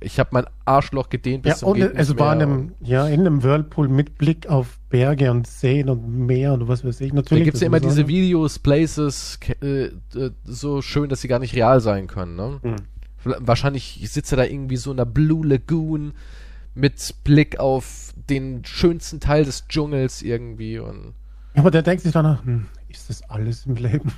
ich 0.03 0.19
hab 0.19 0.33
mein 0.33 0.45
Arschloch 0.65 1.09
gedehnt 1.09 1.43
bis 1.43 1.51
Ja, 1.51 1.57
zum 1.57 1.69
und 1.69 1.81
es 1.81 2.17
war 2.17 2.33
in 2.33 2.41
einem, 2.41 2.71
ja, 2.81 3.07
in 3.07 3.21
einem 3.21 3.43
Whirlpool 3.43 3.87
mit 3.87 4.17
Blick 4.17 4.47
auf 4.47 4.79
Berge 4.89 5.31
und 5.31 5.47
Seen 5.47 5.89
und 5.89 6.25
Meer 6.25 6.53
und 6.53 6.67
was 6.67 6.83
weiß 6.85 7.01
ich. 7.01 7.09
Da 7.09 7.15
Natürlich. 7.17 7.45
gibt 7.45 7.55
es 7.55 7.61
ja 7.61 7.67
immer 7.67 7.79
diese. 7.79 8.07
Videos, 8.07 8.59
Places, 8.59 9.39
äh, 9.61 9.89
so 10.43 10.81
schön, 10.81 11.09
dass 11.09 11.21
sie 11.21 11.27
gar 11.27 11.39
nicht 11.39 11.55
real 11.55 11.79
sein 11.79 12.07
können. 12.07 12.35
Ne? 12.35 12.59
Hm. 12.61 12.75
Wahrscheinlich 13.23 14.01
sitzt 14.09 14.33
er 14.33 14.37
da 14.37 14.43
irgendwie 14.43 14.75
so 14.75 14.91
in 14.91 14.97
der 14.97 15.05
Blue 15.05 15.47
Lagoon 15.47 16.13
mit 16.75 17.15
Blick 17.23 17.59
auf 17.59 18.13
den 18.29 18.65
schönsten 18.65 19.19
Teil 19.19 19.45
des 19.45 19.67
Dschungels 19.67 20.21
irgendwie 20.21 20.79
und 20.79 21.13
Ja, 21.53 21.61
aber 21.61 21.71
der 21.71 21.81
denkt 21.83 22.03
sich 22.03 22.11
danach, 22.11 22.43
hm, 22.43 22.65
ist 22.89 23.09
das 23.09 23.21
alles 23.29 23.65
im 23.65 23.75
Leben? 23.75 24.11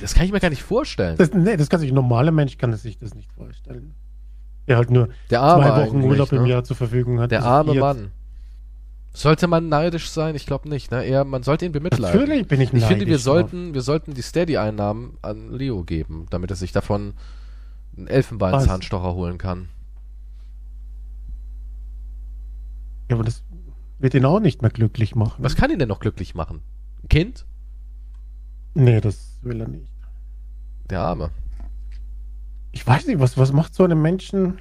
das 0.00 0.14
kann 0.14 0.24
ich 0.24 0.32
mir 0.32 0.40
gar 0.40 0.50
nicht 0.50 0.62
vorstellen. 0.62 1.16
Das, 1.18 1.32
nee, 1.32 1.56
das 1.56 1.68
kann 1.68 1.80
sich 1.80 1.90
ein 1.90 1.94
normaler 1.94 2.32
Mensch 2.32 2.56
kann 2.58 2.72
sich 2.74 2.98
das 2.98 3.14
nicht 3.14 3.30
vorstellen. 3.32 3.94
Der 4.68 4.76
halt 4.76 4.90
nur 4.90 5.08
zwei 5.28 5.86
Wochen 5.86 6.02
Urlaub 6.02 6.32
im 6.32 6.42
ne? 6.42 6.48
Jahr 6.48 6.64
zur 6.64 6.76
Verfügung 6.76 7.20
hat. 7.20 7.30
Der 7.30 7.44
arme 7.44 7.74
Mann. 7.74 8.12
Sollte 9.14 9.46
man 9.46 9.68
neidisch 9.68 10.10
sein? 10.10 10.34
Ich 10.34 10.46
glaube 10.46 10.68
nicht. 10.68 10.90
Ne? 10.90 11.04
Eher, 11.04 11.24
man 11.24 11.42
sollte 11.42 11.66
ihn 11.66 11.72
bemitleiden. 11.72 12.18
Natürlich 12.18 12.48
bin 12.48 12.60
ich 12.60 12.72
Ich 12.72 12.84
finde, 12.84 13.00
wir 13.00 13.12
neidisch 13.12 13.22
sollten, 13.22 13.74
wir 13.74 13.82
sollten 13.82 14.14
die 14.14 14.22
Steady-Einnahmen 14.22 15.18
an 15.20 15.50
Leo 15.50 15.84
geben, 15.84 16.26
damit 16.30 16.50
er 16.50 16.56
sich 16.56 16.72
davon 16.72 17.14
einen 17.96 18.06
Elfenbeinzahnstocher 18.06 19.12
holen 19.14 19.36
kann. 19.36 19.68
Ja, 23.10 23.16
aber 23.16 23.24
das 23.24 23.42
wird 23.98 24.14
ihn 24.14 24.24
auch 24.24 24.40
nicht 24.40 24.62
mehr 24.62 24.70
glücklich 24.70 25.14
machen. 25.14 25.42
Was 25.44 25.56
kann 25.56 25.70
ihn 25.70 25.78
denn 25.78 25.88
noch 25.88 26.00
glücklich 26.00 26.34
machen? 26.34 26.62
Ein 27.02 27.08
Kind? 27.08 27.44
Nee, 28.74 29.02
das 29.02 29.38
will 29.42 29.60
er 29.60 29.68
nicht. 29.68 29.92
Der 30.88 31.00
Arme. 31.00 31.30
Ich 32.72 32.86
weiß 32.86 33.06
nicht, 33.06 33.20
was, 33.20 33.36
was 33.38 33.52
macht 33.52 33.74
so 33.74 33.84
einen 33.84 34.00
Menschen? 34.00 34.58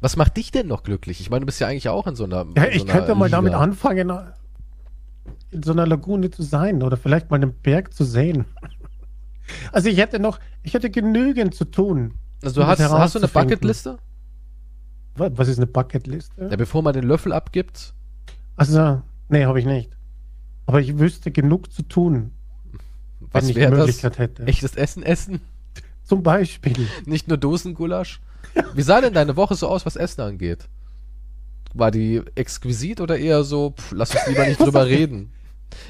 Was 0.00 0.16
macht 0.16 0.36
dich 0.36 0.50
denn 0.50 0.66
noch 0.68 0.82
glücklich? 0.82 1.20
Ich 1.20 1.30
meine, 1.30 1.40
du 1.40 1.46
bist 1.46 1.60
ja 1.60 1.66
eigentlich 1.66 1.88
auch 1.88 2.06
in 2.06 2.14
so 2.14 2.24
einer. 2.24 2.46
Ja, 2.56 2.64
in 2.64 2.70
so 2.72 2.76
ich 2.76 2.82
einer 2.82 2.92
könnte 2.92 3.14
mal 3.14 3.26
Liga. 3.26 3.36
damit 3.38 3.54
anfangen, 3.54 4.10
in 5.50 5.62
so 5.62 5.72
einer 5.72 5.86
Lagune 5.86 6.30
zu 6.30 6.42
sein 6.42 6.82
oder 6.82 6.96
vielleicht 6.96 7.30
mal 7.30 7.36
einen 7.36 7.54
Berg 7.54 7.92
zu 7.94 8.04
sehen. 8.04 8.44
Also 9.72 9.90
ich 9.90 9.98
hätte 9.98 10.18
noch, 10.20 10.40
ich 10.62 10.72
hätte 10.72 10.88
genügend 10.88 11.54
zu 11.54 11.66
tun. 11.66 12.14
Also, 12.42 12.62
du 12.62 12.62
um 12.62 12.66
hast, 12.66 12.80
hast 12.80 13.14
du 13.14 13.18
eine. 13.18 13.28
Bucketliste? 13.28 13.98
Wa- 15.16 15.30
Was 15.34 15.48
ist 15.48 15.58
eine 15.58 15.66
Bucketliste? 15.66 16.48
Ja, 16.50 16.56
bevor 16.56 16.82
man 16.82 16.94
den 16.94 17.04
Löffel 17.04 17.30
abgibt. 17.30 17.92
Also, 18.56 19.02
nee, 19.28 19.44
habe 19.44 19.58
ich 19.60 19.66
nicht. 19.66 19.90
Aber 20.64 20.80
ich 20.80 20.98
wüsste 20.98 21.30
genug 21.30 21.70
zu 21.70 21.82
tun, 21.82 22.30
Was 23.20 23.42
wenn 23.42 23.50
ich 23.50 23.54
die 23.56 23.60
wäre 23.60 23.72
das? 23.72 23.80
Möglichkeit 23.80 24.16
hätte. 24.18 24.44
Echtes 24.46 24.76
Essen 24.76 25.02
essen? 25.02 25.42
Zum 26.04 26.22
Beispiel. 26.22 26.88
Nicht 27.06 27.28
nur 27.28 27.36
Dosengulasch? 27.38 28.20
Wie 28.74 28.82
sah 28.82 29.00
denn 29.00 29.14
deine 29.14 29.36
Woche 29.36 29.54
so 29.54 29.68
aus, 29.68 29.86
was 29.86 29.96
Essen 29.96 30.20
angeht? 30.20 30.68
War 31.72 31.90
die 31.90 32.22
exquisit 32.34 33.00
oder 33.00 33.18
eher 33.18 33.42
so, 33.42 33.70
pff, 33.76 33.92
lass 33.92 34.14
uns 34.14 34.26
lieber 34.28 34.46
nicht 34.46 34.60
drüber 34.60 34.86
reden? 34.86 35.32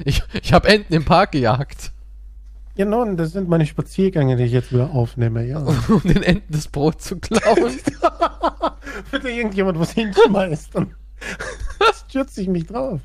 Ich, 0.05 0.23
ich 0.41 0.53
habe 0.53 0.69
Enten 0.69 0.95
im 0.95 1.05
Park 1.05 1.33
gejagt, 1.33 1.93
Ja, 2.77 2.87
nun, 2.87 3.17
das 3.17 3.33
sind 3.33 3.49
meine 3.49 3.67
Spaziergänge, 3.67 4.37
die 4.37 4.45
ich 4.45 4.53
jetzt 4.53 4.73
wieder 4.73 4.91
aufnehme, 4.91 5.45
ja. 5.45 5.59
um 5.89 6.03
den 6.03 6.23
Enten 6.23 6.53
das 6.53 6.69
Brot 6.69 7.03
zu 7.03 7.19
klauen. 7.19 7.79
Da 9.11 9.29
irgendjemand 9.29 9.79
was 9.79 9.93
hinschmeißt, 9.93 10.75
dann 10.75 10.95
stürze 12.09 12.43
ich 12.43 12.49
mich 12.49 12.67
drauf. 12.67 13.01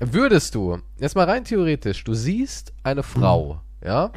Würdest 0.00 0.54
du, 0.54 0.78
jetzt 0.98 1.14
mal 1.14 1.28
rein 1.28 1.44
theoretisch, 1.44 2.02
du 2.04 2.14
siehst 2.14 2.72
eine 2.82 3.02
Frau, 3.04 3.60
ja? 3.84 4.10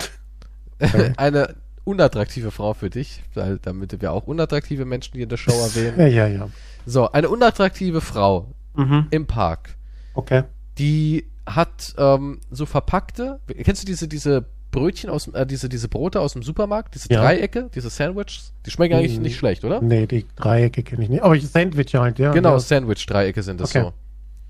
Okay. 0.82 1.14
eine 1.18 1.56
unattraktive 1.84 2.52
Frau 2.52 2.74
für 2.74 2.90
dich, 2.90 3.22
weil, 3.34 3.58
damit 3.60 4.00
wir 4.02 4.12
auch 4.12 4.28
unattraktive 4.28 4.86
Menschen 4.86 5.14
hier 5.14 5.24
in 5.24 5.30
der 5.30 5.38
Show 5.38 5.52
erwähnen. 5.64 6.00
Ja, 6.00 6.08
ja, 6.08 6.28
ja. 6.28 6.50
So, 6.86 7.12
eine 7.12 7.30
unattraktive 7.30 8.02
Frau 8.02 8.48
Mhm. 8.74 9.08
im 9.12 9.28
Park, 9.28 9.76
Okay. 10.14 10.44
die 10.78 11.26
hat 11.46 11.94
ähm, 11.98 12.40
so 12.52 12.66
verpackte, 12.66 13.40
kennst 13.64 13.82
du 13.82 13.86
diese, 13.86 14.08
diese 14.08 14.46
Brötchen 14.72 15.10
aus, 15.10 15.26
dem- 15.26 15.36
äh, 15.36 15.46
diese, 15.46 15.68
diese 15.68 15.90
Brote 15.90 16.22
aus 16.22 16.32
dem 16.34 16.44
Supermarkt, 16.44 16.96
diese 16.96 17.10
Ja. 17.12 17.22
Dreiecke, 17.22 17.70
diese 17.76 17.90
Sandwiches? 17.90 18.54
Die 18.66 18.72
schmecken 18.72 18.96
eigentlich 18.96 19.20
Mm, 19.20 19.24
nicht 19.24 19.36
schlecht, 19.38 19.66
oder? 19.66 19.82
Nee, 19.82 20.08
die 20.08 20.26
Dreiecke 20.38 20.84
kenne 20.84 21.04
ich 21.04 21.10
nicht. 21.10 21.22
Aber 21.22 21.36
ich 21.36 21.46
Sandwich 21.50 21.94
halt, 21.96 22.18
ja. 22.20 22.32
Genau, 22.32 22.52
Ja. 22.54 22.60
Sandwich-Dreiecke 22.60 23.44
sind 23.44 23.60
das 23.60 23.72
Okay. 23.76 23.84
so. 23.88 23.94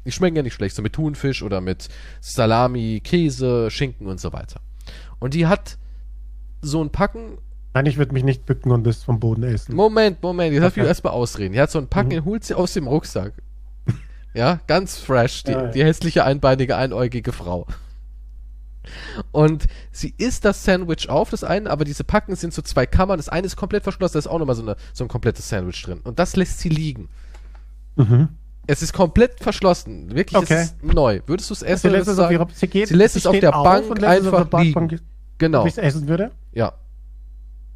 Die 0.05 0.11
schmecken 0.11 0.35
ja 0.37 0.43
nicht 0.43 0.53
schlecht, 0.53 0.75
so 0.75 0.83
mit 0.83 0.93
Thunfisch 0.93 1.41
oder 1.41 1.59
mit 1.61 1.87
Salami, 2.19 3.01
Käse, 3.03 3.71
Schinken 3.71 4.05
und 4.07 4.19
so 4.19 4.31
weiter. 4.33 4.59
Und 5.19 5.33
die 5.33 5.47
hat 5.47 5.77
so 6.62 6.84
ein 6.84 6.89
Packen. 6.91 7.38
Nein, 7.74 7.86
ich 7.86 7.97
würde 7.97 8.13
mich 8.13 8.24
nicht 8.24 8.45
bücken 8.45 8.71
und 8.71 8.84
das 8.86 9.04
vom 9.04 9.19
Boden 9.19 9.43
essen. 9.43 9.76
Moment, 9.76 10.21
Moment, 10.21 10.54
jetzt 10.54 10.63
darf 10.63 10.78
ich 10.78 10.84
erstmal 10.84 11.13
ausreden. 11.13 11.54
Die 11.54 11.62
hat 11.62 11.71
so 11.71 11.80
ein 11.80 11.88
Packen, 11.88 12.15
Mhm. 12.17 12.26
holt 12.26 12.43
sie 12.43 12.54
aus 12.54 12.74
dem 12.74 12.88
Rucksack. 12.88 13.34
ja, 14.34 14.60
ganz 14.67 14.97
fresh, 14.97 15.43
die, 15.43 15.52
Ja, 15.52 15.63
ja. 15.63 15.67
die 15.71 15.84
hässliche, 15.84 16.24
einbeinige, 16.26 16.76
einäugige 16.76 17.32
Frau. 17.32 17.67
Und 19.32 19.67
sie 19.91 20.13
isst 20.17 20.43
das 20.43 20.63
Sandwich 20.65 21.08
auf, 21.10 21.30
das 21.30 21.43
eine, 21.43 21.69
aber 21.69 21.86
diese 21.86 22.04
Packen 22.04 22.36
sind 22.36 22.54
so 22.54 22.62
zwei 22.62 22.86
Kammern. 22.86 23.17
Das 23.17 23.30
eine 23.30 23.45
ist 23.45 23.56
komplett 23.56 23.84
verschlossen, 23.84 24.13
da 24.13 24.19
ist 24.19 24.28
auch 24.28 24.39
nochmal 24.39 24.56
so, 24.56 24.63
eine, 24.63 24.76
so 24.93 25.04
ein 25.06 25.08
komplettes 25.08 25.47
Sandwich 25.47 25.82
drin. 25.84 26.00
Und 26.04 26.17
das 26.19 26.36
lässt 26.36 26.60
sie 26.60 26.69
liegen. 26.69 27.08
Mhm. 27.95 28.30
Es 28.67 28.82
ist 28.82 28.93
komplett 28.93 29.39
verschlossen. 29.39 30.13
Wirklich, 30.15 30.38
Okay. 30.41 30.54
es 30.56 30.62
ist 30.71 30.84
neu. 30.84 31.21
Würdest 31.28 31.50
du 31.50 31.54
es 31.54 31.62
essen? 31.62 31.89
Sie 31.89 31.95
lässt 31.95 32.08
es 32.08 32.19
auf 32.19 32.32
ihrer, 32.32 32.47
sie 32.54 32.67
geht, 32.67 32.88
sie 32.88 32.95
lässt 32.95 33.15
es 33.15 33.26
auf 33.28 33.39
der 33.39 33.52
Bank 33.52 33.89
auf 33.91 33.97
der 34.00 34.10
einfach 34.10 34.50
Parkbank, 34.50 34.91
liegen. 34.91 35.04
Ob 35.04 35.39
Genau, 35.39 35.65
ich 35.65 35.74
es 35.74 35.78
essen 35.78 36.08
würde? 36.08 36.32
Ja. 36.53 36.73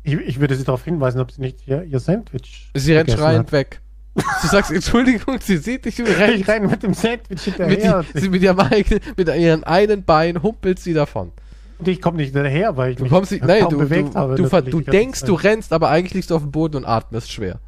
Ich, 0.03 0.13
ich 0.13 0.39
würde 0.39 0.55
sie 0.55 0.63
darauf 0.63 0.83
hinweisen, 0.83 1.19
ob 1.19 1.31
sie 1.31 1.41
nicht 1.41 1.67
ihr, 1.67 1.83
ihr 1.83 1.99
Sandwich 1.99 2.69
Sie 2.75 2.93
rennt 2.93 3.11
schreiend 3.11 3.51
weg. 3.51 3.81
Du 4.13 4.47
sagst, 4.47 4.71
Entschuldigung, 4.71 5.39
sie 5.41 5.57
sieht 5.57 5.85
dich 5.85 5.99
rennt. 5.99 6.47
rein 6.47 6.67
mit 6.67 6.83
dem 6.83 6.93
Sandwich 6.93 7.29
Mit, 7.29 7.41
hinterher. 7.57 8.05
die, 8.13 8.19
sie 8.21 8.29
mit, 8.29 8.41
ihrem 8.43 8.59
eigenen, 8.59 9.01
mit 9.17 9.27
ihren 9.27 9.63
einen 9.63 10.03
Bein 10.03 10.41
humpelt 10.43 10.79
sie 10.79 10.93
davon. 10.93 11.31
und 11.79 11.88
ich 11.88 12.01
komme 12.01 12.17
nicht 12.17 12.33
hinterher, 12.33 12.77
weil 12.77 12.91
ich 12.91 12.97
Du 12.97 13.03
mich 13.03 13.11
kommst 13.11 13.31
nicht, 13.31 13.41
kaum 13.41 13.47
nein, 13.49 13.67
du, 13.69 13.77
bewegt 13.79 14.13
du, 14.13 14.19
habe. 14.19 14.35
du, 14.35 14.43
du 14.43 14.77
ganze 14.77 14.91
denkst, 14.91 15.21
du 15.23 15.33
rennst, 15.33 15.73
aber 15.73 15.89
eigentlich 15.89 16.13
liegst 16.13 16.29
du 16.29 16.35
auf 16.35 16.43
dem 16.43 16.51
Boden 16.51 16.77
und 16.77 16.85
atmest 16.85 17.31
schwer. 17.31 17.59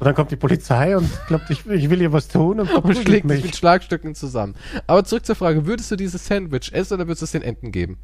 Und 0.00 0.04
dann 0.04 0.14
kommt 0.14 0.30
die 0.30 0.36
Polizei 0.36 0.96
und 0.96 1.10
glaubt, 1.26 1.50
ich, 1.50 1.66
ich 1.66 1.90
will 1.90 2.00
ihr 2.00 2.12
was 2.12 2.28
tun 2.28 2.60
und 2.60 2.70
Und 2.84 2.94
schlägt 2.96 3.24
dich 3.28 3.36
mich. 3.38 3.44
mit 3.46 3.56
Schlagstücken 3.56 4.14
zusammen. 4.14 4.54
Aber 4.86 5.02
zurück 5.02 5.26
zur 5.26 5.34
Frage, 5.34 5.66
würdest 5.66 5.90
du 5.90 5.96
dieses 5.96 6.24
Sandwich 6.24 6.72
essen 6.72 6.94
oder 6.94 7.08
würdest 7.08 7.22
du 7.22 7.24
es 7.24 7.32
den 7.32 7.42
Enten 7.42 7.72
geben? 7.72 7.98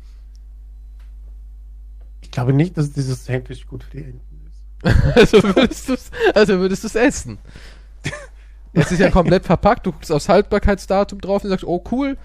Ich 2.35 2.37
glaube 2.37 2.53
nicht, 2.53 2.77
dass 2.77 2.90
dieses 2.90 3.27
Sandwich 3.27 3.64
gut 3.68 3.85
für 3.85 3.97
die 3.97 4.03
Enten 4.03 4.40
ist. 4.49 4.83
Also 5.14 5.40
würdest 5.55 5.88
du 5.88 5.94
es 5.94 6.11
also 6.35 6.59
würdest 6.59 6.83
du's 6.83 6.97
essen. 6.97 7.38
Es 8.73 8.90
ist 8.90 8.99
ja 8.99 9.09
komplett 9.09 9.44
verpackt, 9.44 9.87
du 9.87 9.92
guckst 9.92 10.11
aufs 10.11 10.29
Haltbarkeitsdatum 10.29 11.20
drauf 11.20 11.44
und 11.44 11.51
sagst, 11.51 11.64
oh 11.64 11.85
cool, 11.92 12.18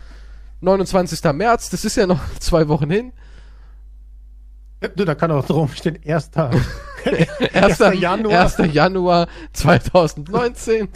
29. 0.62 1.24
März, 1.34 1.70
das 1.70 1.86
ist 1.86 1.96
ja 1.96 2.08
noch 2.08 2.22
zwei 2.40 2.68
Wochen 2.70 2.90
hin. 2.90 3.14
Du, 4.96 5.06
da 5.06 5.14
kann 5.14 5.30
auch 5.30 5.46
drum 5.46 5.68
stehen, 5.68 6.00
erster. 6.02 6.50
1. 7.54 7.80
1. 7.80 8.00
Januar. 8.02 8.42
1. 8.46 8.74
Januar 8.74 9.28
2019. 9.54 10.90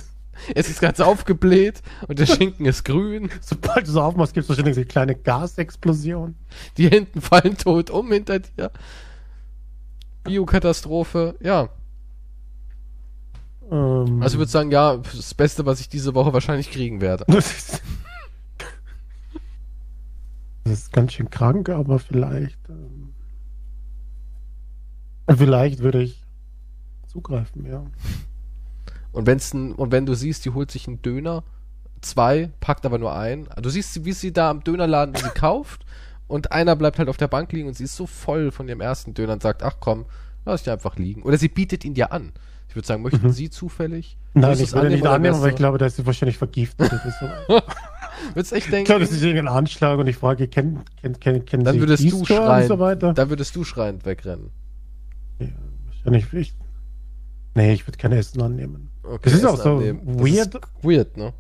Es 0.56 0.69
ist 0.69 0.82
ganz 0.82 1.00
aufgebläht 1.00 1.82
und 2.08 2.19
der 2.19 2.26
Schinken 2.26 2.65
ist 2.65 2.84
grün. 2.84 3.30
Sobald 3.41 3.88
du 3.88 3.91
so 3.91 4.02
aufmachst, 4.02 4.34
gibt 4.34 4.43
es 4.46 4.50
wahrscheinlich 4.50 4.78
eine 4.78 4.86
kleine 4.86 5.15
Gasexplosion. 5.15 6.36
Die 6.78 6.91
Enten 6.91 7.22
fallen 7.22 7.58
tot 7.58 7.89
um 7.89 8.12
hinter 8.12 8.39
dir. 8.39 8.72
Biokatastrophe, 10.24 11.36
ja. 11.41 11.69
Ähm, 13.72 14.22
Also 14.22 14.36
ich 14.36 14.39
würde 14.39 14.52
sagen, 14.52 14.72
ja, 14.72 14.98
das 14.98 15.34
Beste, 15.34 15.65
was 15.65 15.80
ich 15.80 15.89
diese 15.89 16.15
Woche 16.15 16.34
wahrscheinlich 16.34 16.72
kriegen 16.72 17.02
werde. 17.02 17.26
das 17.28 17.52
ist, 17.52 17.82
das 20.63 20.74
ist 20.74 20.93
ganz 20.93 21.13
schön 21.13 21.30
krank, 21.30 21.69
aber 21.69 22.00
vielleicht. 22.00 22.58
Ähm, 22.69 23.13
vielleicht 25.38 25.80
würde 25.80 26.04
ich 26.04 26.24
zugreifen, 27.08 27.65
ja. 27.65 27.86
Und 29.13 29.26
wenn's 29.28 29.54
ein, 29.54 29.73
und 29.73 29.91
wenn 29.91 30.06
du 30.06 30.13
siehst, 30.15 30.43
die 30.45 30.49
holt 30.49 30.69
sich 30.71 30.88
einen 30.88 31.02
Döner, 31.02 31.43
zwei, 32.02 32.52
packt 32.60 32.86
aber 32.86 32.97
nur 32.97 33.15
ein. 33.15 33.47
Du 33.62 33.69
siehst, 33.69 34.04
wie 34.06 34.12
sie 34.12 34.34
da 34.34 34.49
am 34.49 34.63
Dönerladen 34.63 35.15
sie 35.15 35.30
kauft 35.36 35.86
und 36.28 36.52
einer 36.52 36.76
bleibt 36.76 36.99
halt 36.99 37.08
auf 37.10 37.17
der 37.17 37.28
Bank 37.30 37.52
liegen 37.54 37.67
und 37.67 37.76
sie 37.76 37.86
ist 37.86 37.95
so 37.95 38.08
voll 38.08 38.52
von 38.52 38.67
dem 38.67 38.82
ersten 38.82 39.13
Döner 39.13 39.34
und 39.34 39.41
sagt, 39.41 39.63
ach 39.63 39.76
komm, 39.80 40.06
lass 40.45 40.62
ich 40.63 40.69
einfach 40.69 40.97
liegen. 40.97 41.21
Oder 41.23 41.38
sie 41.38 41.47
bietet 41.47 41.86
ihn 41.86 41.93
dir 41.93 42.12
an. 42.12 42.34
Ich 42.67 42.76
würde 42.76 42.88
sagen, 42.88 43.04
möchten 43.04 43.28
Mhm. 43.28 43.32
Sie 43.32 43.49
zufällig? 43.52 44.17
Nein, 44.34 44.60
ich 44.60 44.73
würde 44.73 44.89
nicht 44.89 45.06
annehmen, 45.06 45.36
aber 45.36 45.49
ich 45.49 45.56
glaube, 45.56 45.78
das 45.78 45.99
ist 45.99 46.06
wahrscheinlich 46.08 46.39
vergiftet. 46.39 46.91
Würdest 48.34 48.54
echt 48.54 48.65
Ich 48.65 48.71
denken, 48.71 48.86
glaube, 48.86 49.02
das 49.02 49.12
ist 49.12 49.21
irgendein 49.21 49.47
Anschlag 49.47 49.99
und 49.99 50.08
ich 50.08 50.15
frage, 50.15 50.47
kennen, 50.47 50.82
kennen, 51.02 51.19
kennen, 51.19 51.45
kennen 51.45 51.63
dann 51.63 51.76
Sie 51.76 51.82
würdest 51.82 52.04
die 52.04 52.10
du 52.10 52.26
schreien, 52.26 52.63
und 52.63 52.67
so 52.67 52.80
weiter? 52.80 53.13
dann 53.13 53.30
würdest 53.30 53.56
du 53.56 53.63
schreiend 53.63 54.06
wegrennen. 54.06 54.49
Ja, 55.39 55.47
wahrscheinlich. 55.86 56.34
Ich, 56.34 56.56
nee, 57.54 57.73
ich 57.73 57.86
würde 57.86 57.97
kein 57.97 58.12
Essen 58.12 58.41
annehmen. 58.41 58.89
Okay, 59.04 59.20
Das 59.24 59.34
ist 59.34 59.46
auch 59.46 59.58
so 59.58 59.80
weird. 59.82 60.56
Weird, 60.82 61.18
ne? 61.18 61.34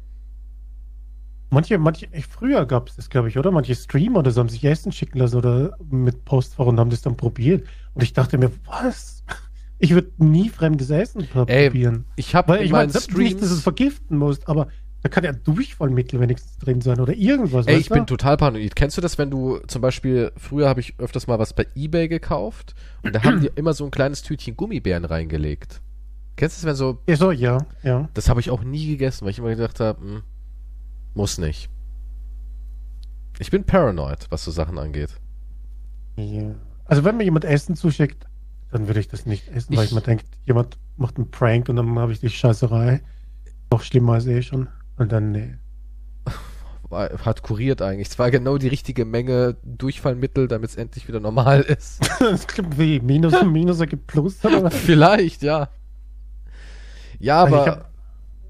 Manche, 1.49 1.77
manche, 1.77 2.07
früher 2.27 2.65
gab 2.65 2.89
es 2.89 2.95
das, 2.95 3.09
glaube 3.09 3.29
ich, 3.29 3.37
oder? 3.37 3.51
Manche 3.51 3.75
Streamer 3.75 4.19
oder 4.19 4.31
so 4.31 4.41
haben 4.41 4.49
sich 4.49 4.63
Essen 4.63 4.91
schicken 4.91 5.19
lassen 5.19 5.37
oder 5.37 5.77
mit 5.89 6.25
Postfach 6.25 6.65
und 6.65 6.79
haben 6.79 6.89
das 6.89 7.03
dann 7.03 7.15
probiert. 7.15 7.67
Und 7.93 8.01
ich 8.03 8.13
dachte 8.13 8.37
mir, 8.39 8.51
was? 8.65 9.23
Ich 9.77 9.93
würde 9.93 10.11
nie 10.17 10.49
fremdes 10.49 10.89
Essen 10.89 11.23
pr- 11.23 11.47
Ey, 11.47 11.67
probieren. 11.69 12.05
Ich 12.15 12.33
habe 12.33 12.57
ich 12.63 12.71
meine, 12.71 12.91
selbst 12.91 13.15
nicht, 13.15 13.33
dass 13.35 13.41
du 13.41 13.45
es 13.45 13.61
Streams... 13.61 13.63
vergiften 13.63 14.17
musst, 14.17 14.47
aber 14.47 14.67
da 15.03 15.09
kann 15.09 15.23
ja 15.25 15.31
Durchfallmittel 15.33 16.19
wenigstens 16.19 16.57
drin 16.57 16.81
sein 16.81 16.99
oder 16.99 17.13
irgendwas. 17.13 17.67
Ey, 17.67 17.77
ich 17.77 17.89
du? 17.89 17.93
bin 17.93 18.07
total 18.07 18.37
paranoid. 18.37 18.75
Kennst 18.75 18.97
du 18.97 19.01
das, 19.01 19.17
wenn 19.17 19.29
du 19.29 19.59
zum 19.67 19.81
Beispiel, 19.81 20.31
früher 20.37 20.67
habe 20.67 20.79
ich 20.79 20.95
öfters 20.97 21.27
mal 21.27 21.37
was 21.37 21.53
bei 21.53 21.67
Ebay 21.75 22.07
gekauft 22.07 22.73
und 23.03 23.13
da 23.13 23.23
haben 23.23 23.41
die 23.41 23.47
immer 23.55 23.73
so 23.73 23.83
ein 23.85 23.91
kleines 23.91 24.23
Tütchen 24.23 24.55
Gummibären 24.57 25.05
reingelegt. 25.05 25.81
Kennst 26.35 26.61
du 26.61 26.65
das, 26.65 26.69
wenn 26.69 26.75
so, 26.75 26.99
Ja, 27.07 27.15
so, 27.15 27.31
ja, 27.31 27.57
ja. 27.83 28.09
das 28.13 28.27
habe 28.29 28.39
ich 28.39 28.49
auch 28.49 28.63
nie 28.63 28.87
gegessen, 28.87 29.23
weil 29.25 29.31
ich 29.31 29.39
immer 29.39 29.49
gedacht 29.49 29.79
habe, 29.79 29.99
hm, 30.01 30.23
muss 31.13 31.37
nicht. 31.37 31.69
Ich 33.39 33.51
bin 33.51 33.63
paranoid, 33.63 34.27
was 34.29 34.43
so 34.43 34.51
Sachen 34.51 34.77
angeht. 34.77 35.09
ja. 36.17 36.55
Also 36.85 37.05
wenn 37.05 37.15
mir 37.17 37.23
jemand 37.23 37.45
Essen 37.45 37.75
zuschickt, 37.77 38.27
dann 38.71 38.87
würde 38.87 38.99
ich 38.99 39.07
das 39.07 39.25
nicht 39.25 39.47
essen, 39.47 39.75
weil 39.77 39.85
Ich- 39.85 39.91
ich 39.91 39.95
mir 39.95 40.01
denke, 40.01 40.25
jemand 40.45 40.77
macht 40.97 41.15
einen 41.17 41.31
Prank 41.31 41.69
und 41.69 41.77
dann 41.77 41.97
habe 41.97 42.11
ich 42.11 42.19
die 42.19 42.29
Scheißerei. 42.29 43.01
Noch 43.71 43.81
schlimmer 43.81 44.13
als 44.13 44.25
eh 44.27 44.41
schon. 44.41 44.67
Und 44.97 45.11
dann, 45.11 45.31
nee. 45.31 45.55
Hat 46.91 47.41
kuriert 47.41 47.81
eigentlich. 47.81 48.09
Es 48.09 48.19
war 48.19 48.29
genau 48.31 48.57
die 48.57 48.67
richtige 48.67 49.05
Menge 49.05 49.55
Durchfallmittel, 49.63 50.47
damit 50.47 50.71
es 50.71 50.75
endlich 50.75 51.07
wieder 51.07 51.19
normal 51.19 51.61
ist. 51.61 52.01
Das 52.19 52.45
klingt 52.47 52.77
wie 52.77 52.99
Minus 52.99 53.33
und 53.33 53.51
Minus 53.51 53.79
ergibt 53.79 54.05
Plus? 54.07 54.35
Vielleicht, 54.69 55.41
ja. 55.41 55.69
Ja, 57.23 57.47
Ich 57.47 57.53
aber 57.53 57.65
hab- 57.65 57.89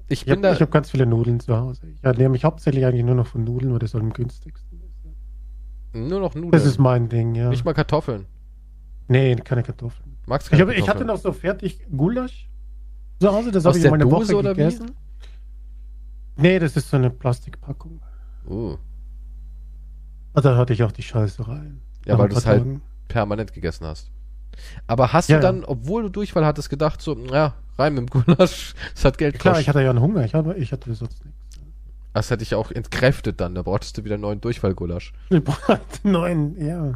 ich, 0.08 0.20
Ich 0.20 0.24
bin 0.26 0.44
habe 0.44 0.54
da. 0.54 0.60
hab 0.60 0.70
ganz 0.70 0.90
viele 0.90 1.06
Nudeln 1.06 1.38
zu 1.40 1.56
Hause. 1.56 1.86
Ich 1.86 2.02
ernähre 2.02 2.28
mich 2.28 2.44
hauptsächlich 2.44 2.84
eigentlich 2.84 3.04
nur 3.04 3.14
noch 3.14 3.26
von 3.28 3.44
Nudeln, 3.44 3.72
weil 3.72 3.78
das 3.78 3.92
soll 3.92 4.00
am 4.02 4.12
günstigsten 4.12 4.80
ist. 4.82 5.96
nur 5.96 6.20
noch 6.20 6.34
Nudeln. 6.34 6.50
Das 6.50 6.64
ist 6.66 6.78
mein 6.78 7.08
Ding, 7.08 7.34
ja. 7.36 7.48
Nicht 7.50 7.64
mal 7.64 7.72
Kartoffeln. 7.72 8.26
Nee, 9.08 9.36
keine 9.36 9.62
Kartoffeln. 9.62 10.16
Magst 10.26 10.48
du 10.48 10.54
Ich, 10.54 10.58
keine 10.58 10.70
hab, 10.72 10.76
ich 10.76 10.88
hatte 10.88 11.04
Kartoffeln? 11.04 11.06
noch 11.08 11.16
so 11.18 11.32
fertig 11.32 11.86
Gulasch 11.96 12.50
zu 13.20 13.32
Hause, 13.32 13.52
das 13.52 13.64
habe 13.64 13.78
ich 13.78 13.84
in 13.84 13.90
meiner 13.90 14.04
Dose 14.06 14.32
Woche 14.32 14.36
oder 14.38 14.52
wie? 14.52 14.56
gegessen. 14.56 14.90
Nee, 16.36 16.58
das 16.58 16.76
ist 16.76 16.90
so 16.90 16.96
eine 16.96 17.10
Plastikpackung. 17.10 18.00
Uh, 18.48 18.76
Und 20.32 20.44
da 20.44 20.56
hatte 20.56 20.72
ich 20.72 20.82
auch 20.82 20.92
die 20.92 21.02
Scheiße 21.02 21.46
rein. 21.46 21.80
Ja, 22.06 22.18
weil 22.18 22.28
du 22.28 22.36
es 22.36 22.44
halt 22.44 22.66
permanent 23.08 23.52
gegessen 23.52 23.86
hast. 23.86 24.10
Aber 24.86 25.12
hast 25.12 25.28
Ja, 25.28 25.36
du 25.36 25.42
dann, 25.42 25.64
obwohl 25.64 26.02
du 26.02 26.08
Durchfall 26.10 26.44
hattest, 26.44 26.70
gedacht, 26.70 27.00
so, 27.00 27.16
ja, 27.32 27.54
rein 27.78 27.94
mit 27.94 28.08
dem 28.08 28.10
Gulasch, 28.10 28.74
das 28.94 29.04
hat 29.04 29.18
Geld 29.18 29.38
Klar, 29.38 29.58
ich 29.58 29.66
gekostet. 29.66 29.68
hatte 29.68 29.84
ja 29.84 29.90
einen 29.90 30.00
Hunger, 30.00 30.24
ich 30.24 30.34
hatte, 30.34 30.54
ich 30.54 30.72
hatte 30.72 30.94
sonst 30.94 31.24
nichts. 31.24 31.40
Das 32.12 32.30
hätte 32.30 32.44
ich 32.44 32.54
auch 32.54 32.70
entkräftet 32.70 33.40
dann, 33.40 33.54
da 33.54 33.62
brauchtest 33.62 33.98
du 33.98 34.04
wieder 34.04 34.18
neuen 34.18 34.40
Durchfallgulasch. 34.40 35.12
Ich 35.30 35.42
brauchte 35.42 36.08
neun, 36.08 36.56
ja. 36.64 36.94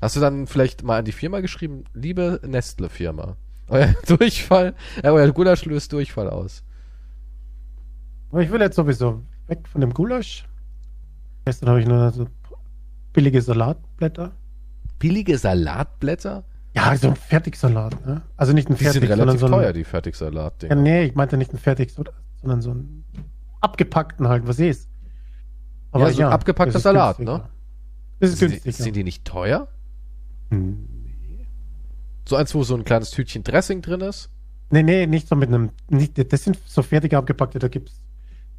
Hast 0.00 0.16
du 0.16 0.20
dann 0.20 0.46
vielleicht 0.46 0.82
mal 0.84 0.98
an 1.00 1.04
die 1.04 1.12
Firma 1.12 1.40
geschrieben, 1.40 1.84
liebe 1.92 2.40
Nestle-Firma, 2.46 3.36
euer 3.68 3.94
Durchfall, 4.06 4.74
ja, 5.02 5.12
euer 5.12 5.32
Gulasch 5.32 5.64
löst 5.64 5.92
Durchfall 5.92 6.30
aus. 6.30 6.62
Ich 8.38 8.50
will 8.50 8.60
jetzt 8.60 8.76
sowieso 8.76 9.22
weg 9.48 9.66
von 9.66 9.80
dem 9.80 9.92
Gulasch. 9.92 10.46
Gestern 11.44 11.68
habe 11.68 11.80
ich 11.80 11.86
nur 11.86 12.10
so 12.12 12.28
billige 13.12 13.42
Salatblätter. 13.42 14.32
Billige 15.00 15.36
Salatblätter? 15.36 16.44
Ja, 16.74 16.96
so 16.96 17.08
ein 17.08 17.16
Fertigsalat, 17.16 18.06
ne? 18.06 18.22
Also 18.36 18.52
nicht 18.52 18.68
ein 18.70 18.76
Die 18.76 18.84
sind 18.84 18.92
Fertig, 18.92 19.08
sondern 19.16 19.38
so 19.38 19.46
ein, 19.46 19.52
teuer, 19.52 19.72
die 19.72 19.80
Ja, 19.80 19.86
Fertigsalat-Dinger. 19.86 20.74
nee, 20.76 21.04
ich 21.04 21.14
meinte 21.14 21.36
nicht 21.36 21.50
einen 21.50 21.58
fertig, 21.58 21.92
so- 21.92 22.04
sondern 22.40 22.62
so 22.62 22.70
einen 22.70 23.04
abgepackten 23.60 24.28
halt, 24.28 24.46
was 24.46 24.58
ist. 24.60 24.88
Ja, 25.94 26.08
so 26.10 26.22
ein 26.22 26.28
abgepackter 26.32 26.72
das 26.72 26.80
ist 26.80 26.82
Salat, 26.84 27.16
günstiger. 27.16 27.38
ne? 27.38 27.48
Das 28.20 28.30
ist 28.30 28.38
Sind, 28.38 28.50
die, 28.52 28.60
günstig, 28.60 28.76
sind 28.84 28.96
die 28.96 29.04
nicht 29.04 29.24
teuer? 29.24 29.68
ja. 30.50 30.56
Hm. 30.56 30.86
So 32.28 32.36
eins, 32.36 32.54
wo 32.54 32.62
so 32.62 32.76
ein 32.76 32.84
kleines 32.84 33.10
Tütchen 33.10 33.42
Dressing 33.42 33.82
drin 33.82 34.02
ist? 34.02 34.30
Nee, 34.70 34.84
nee, 34.84 35.06
nicht 35.06 35.26
so 35.26 35.34
mit 35.34 35.48
einem, 35.48 35.70
nicht, 35.88 36.32
das 36.32 36.44
sind 36.44 36.58
so 36.64 36.82
fertig 36.82 37.14
abgepackte, 37.14 37.58
da 37.58 37.66
gibt's, 37.66 38.00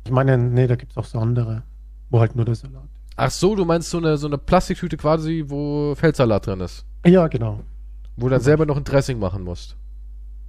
ich 0.05 0.11
meine, 0.11 0.37
nee, 0.37 0.67
da 0.67 0.75
gibt's 0.75 0.97
auch 0.97 1.05
so 1.05 1.19
andere, 1.19 1.63
wo 2.09 2.19
halt 2.19 2.35
nur 2.35 2.43
der 2.43 2.55
Salat. 2.55 2.89
Ach 3.15 3.31
so, 3.31 3.55
du 3.55 3.63
meinst 3.63 3.89
so 3.89 3.97
eine, 3.99 4.17
so 4.17 4.27
eine 4.27 4.37
Plastiktüte 4.37 4.97
quasi, 4.97 5.45
wo 5.47 5.95
Feldsalat 5.95 6.47
drin 6.47 6.59
ist. 6.59 6.85
Ja, 7.05 7.27
genau. 7.27 7.61
Wo 8.17 8.27
du 8.27 8.31
dann 8.31 8.41
selber 8.41 8.65
noch 8.65 8.77
ein 8.77 8.83
Dressing 8.83 9.19
machen 9.19 9.43
musst. 9.43 9.77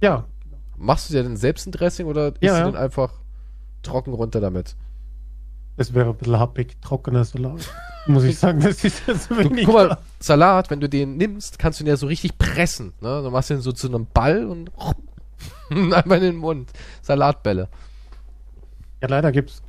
Ja, 0.01 0.25
Machst 0.75 1.09
du 1.09 1.13
dir 1.13 1.23
denn 1.23 1.37
selbst 1.37 1.67
ein 1.67 1.71
Dressing 1.71 2.07
oder 2.07 2.29
isst 2.29 2.41
Ja, 2.41 2.53
du 2.53 2.59
ja. 2.59 2.65
denn 2.65 2.75
einfach 2.75 3.13
trocken 3.83 4.13
runter 4.13 4.41
damit? 4.41 4.75
Das 5.77 5.93
wäre 5.93 6.09
ein 6.09 6.17
bisschen 6.17 6.37
happig, 6.39 6.81
trockener 6.81 7.23
Salat. 7.23 7.69
Muss 8.07 8.23
ich 8.23 8.37
sagen, 8.37 8.59
das 8.59 8.83
ist 8.83 9.07
jetzt 9.07 9.29
Du, 9.31 9.37
wenig. 9.37 9.65
guck 9.65 9.75
mal, 9.75 9.97
Salat, 10.19 10.69
wenn 10.71 10.79
du 10.81 10.89
den 10.89 11.15
nimmst, 11.17 11.57
kannst 11.59 11.79
du 11.79 11.83
ihn 11.83 11.87
ja 11.87 11.95
so 11.95 12.07
richtig 12.07 12.37
pressen. 12.37 12.91
Ne? 13.01 13.21
Du 13.23 13.29
machst 13.29 13.49
den 13.51 13.61
so 13.61 13.71
zu 13.71 13.87
einem 13.87 14.07
Ball 14.07 14.45
und 14.45 14.71
einfach 15.69 16.15
in 16.15 16.21
den 16.21 16.35
Mund. 16.37 16.71
Salatbälle. 17.01 17.69
Ja, 19.01 19.07
leider 19.07 19.31
gibt's, 19.31 19.61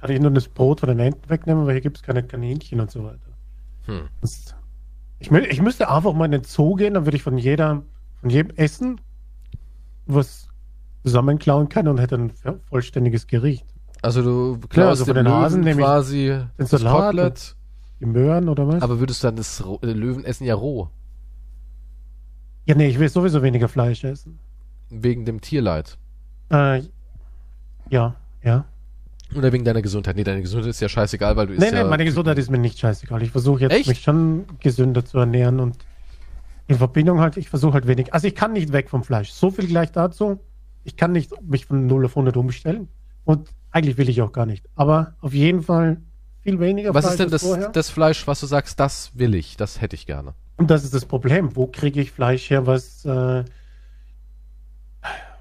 kann 0.00 0.10
ich 0.10 0.20
nur 0.20 0.30
das 0.30 0.48
Brot 0.48 0.80
von 0.80 0.88
den 0.90 0.98
Enten 1.00 1.28
wegnehmen, 1.28 1.66
weil 1.66 1.72
hier 1.74 1.80
gibt's 1.82 2.02
keine 2.02 2.22
Kaninchen 2.22 2.78
und 2.80 2.90
so 2.90 3.04
weiter. 3.04 3.18
Hm. 3.86 4.08
Das, 4.20 4.54
ich, 5.20 5.28
mü- 5.30 5.46
ich 5.48 5.60
müsste 5.62 5.88
einfach 5.90 6.12
mal 6.14 6.24
in 6.24 6.32
den 6.32 6.44
Zoo 6.44 6.74
gehen, 6.74 6.94
dann 6.94 7.04
würde 7.06 7.16
ich 7.16 7.22
von 7.22 7.38
jeder, 7.38 7.82
von 8.20 8.30
jedem 8.30 8.56
Essen 8.56 9.00
was 10.06 10.48
zusammenklauen 11.04 11.68
können 11.68 11.88
und 11.88 11.98
hätte 11.98 12.16
ein 12.16 12.32
ja, 12.44 12.54
vollständiges 12.68 13.26
Gericht. 13.26 13.64
Also 14.02 14.22
du 14.22 14.58
klaust 14.68 15.02
also 15.02 15.04
von 15.06 15.14
den 15.14 15.28
Hasen 15.28 15.62
Löwen 15.62 15.78
quasi 15.78 16.40
den 16.58 16.66
Salat 16.66 17.10
Kotelett, 17.14 17.56
Die 18.00 18.06
Möhren 18.06 18.48
oder 18.48 18.66
was? 18.66 18.82
aber 18.82 18.98
würdest 18.98 19.22
du 19.22 19.28
dann 19.28 19.36
das 19.36 19.64
Ro- 19.64 19.78
äh, 19.82 19.92
Löwen 19.92 20.24
essen 20.24 20.44
ja 20.44 20.54
roh. 20.54 20.88
ja, 22.66 22.74
nee, 22.74 22.88
ich 22.88 22.98
will 22.98 23.08
sowieso 23.08 23.42
weniger 23.42 23.68
Fleisch 23.68 24.04
essen. 24.04 24.38
Wegen 24.90 25.24
dem 25.24 25.40
Tierleid. 25.40 25.98
Äh, 26.50 26.82
ja, 27.90 28.16
ja. 28.42 28.64
Oder 29.36 29.52
wegen 29.52 29.64
deiner 29.64 29.82
Gesundheit. 29.82 30.16
Nee, 30.16 30.24
deine 30.24 30.42
Gesundheit 30.42 30.70
ist 30.70 30.80
ja 30.80 30.88
scheißegal, 30.88 31.36
weil 31.36 31.46
du 31.46 31.52
Nee, 31.54 31.70
nee, 31.70 31.76
ja 31.78 31.84
meine 31.84 32.04
Gesundheit 32.04 32.38
ist 32.38 32.50
mir 32.50 32.58
nicht 32.58 32.78
scheißegal. 32.78 33.22
Ich 33.22 33.30
versuche 33.30 33.60
jetzt 33.60 33.72
Echt? 33.72 33.88
mich 33.88 34.00
schon 34.02 34.44
gesünder 34.58 35.04
zu 35.04 35.18
ernähren 35.18 35.60
und 35.60 35.78
in 36.66 36.76
Verbindung 36.76 37.20
halt, 37.20 37.36
ich 37.36 37.48
versuche 37.48 37.74
halt 37.74 37.86
wenig. 37.86 38.12
Also 38.14 38.26
ich 38.26 38.34
kann 38.34 38.52
nicht 38.52 38.72
weg 38.72 38.90
vom 38.90 39.02
Fleisch. 39.04 39.30
So 39.30 39.50
viel 39.50 39.66
gleich 39.66 39.92
dazu. 39.92 40.40
Ich 40.84 40.96
kann 40.96 41.12
nicht 41.12 41.32
mich 41.42 41.66
von 41.66 41.86
0 41.86 42.06
auf 42.06 42.12
100 42.12 42.36
umstellen. 42.36 42.88
Und 43.24 43.50
eigentlich 43.70 43.98
will 43.98 44.08
ich 44.08 44.22
auch 44.22 44.32
gar 44.32 44.46
nicht. 44.46 44.64
Aber 44.74 45.14
auf 45.20 45.32
jeden 45.34 45.62
Fall 45.62 45.98
viel 46.42 46.58
weniger 46.58 46.94
Was 46.94 47.04
ist 47.04 47.18
denn 47.20 47.30
das, 47.30 47.42
vorher. 47.42 47.68
das 47.68 47.90
Fleisch, 47.90 48.26
was 48.26 48.40
du 48.40 48.46
sagst, 48.46 48.80
das 48.80 49.12
will 49.14 49.34
ich, 49.34 49.56
das 49.56 49.80
hätte 49.80 49.94
ich 49.94 50.06
gerne? 50.06 50.34
Und 50.56 50.70
das 50.70 50.84
ist 50.84 50.94
das 50.94 51.04
Problem. 51.04 51.54
Wo 51.56 51.66
kriege 51.66 52.00
ich 52.00 52.12
Fleisch 52.12 52.50
her, 52.50 52.66
was 52.66 53.04
äh, 53.04 53.44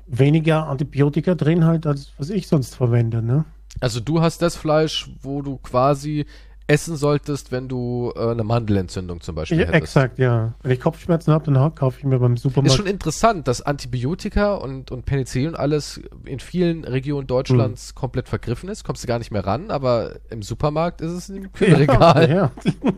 weniger 0.07 0.67
Antibiotika 0.67 1.35
drin 1.35 1.65
hat, 1.65 1.85
als 1.85 2.11
was 2.17 2.29
ich 2.29 2.47
sonst 2.47 2.75
verwende, 2.75 3.21
ne? 3.21 3.45
Also 3.79 3.99
du 3.99 4.21
hast 4.21 4.41
das 4.41 4.55
Fleisch, 4.55 5.09
wo 5.21 5.41
du 5.41 5.57
quasi 5.57 6.25
essen 6.67 6.95
solltest, 6.97 7.51
wenn 7.51 7.67
du 7.67 8.13
äh, 8.15 8.29
eine 8.29 8.43
Mandelentzündung 8.43 9.21
zum 9.21 9.33
Beispiel 9.33 9.57
Ja, 9.57 9.65
hättest. 9.65 9.81
exakt, 9.81 10.19
ja. 10.19 10.53
Wenn 10.61 10.71
ich 10.71 10.79
Kopfschmerzen 10.79 11.33
habe, 11.33 11.51
dann 11.51 11.73
kaufe 11.73 11.97
ich 11.97 12.03
mir 12.05 12.19
beim 12.19 12.35
Ist 12.35 12.43
Supermarkt. 12.43 12.75
schon 12.77 12.85
interessant, 12.85 13.47
dass 13.47 13.61
Antibiotika 13.63 14.53
und, 14.53 14.91
und 14.91 15.03
Penicillin 15.05 15.55
alles 15.55 15.99
in 16.25 16.39
vielen 16.39 16.83
Regionen 16.83 17.25
Deutschlands 17.25 17.95
komplett 17.95 18.29
vergriffen 18.29 18.69
ist. 18.69 18.83
Kommst 18.83 19.03
du 19.03 19.07
gar 19.07 19.17
nicht 19.17 19.31
mehr 19.31 19.47
ran, 19.47 19.71
aber 19.71 20.17
im 20.29 20.43
Supermarkt 20.43 21.01
ist 21.01 21.11
es 21.11 21.29
im 21.29 21.51
Kühlregal. 21.53 22.29
Ja, 22.29 22.35
ja. 22.35 22.51
Du 22.63 22.93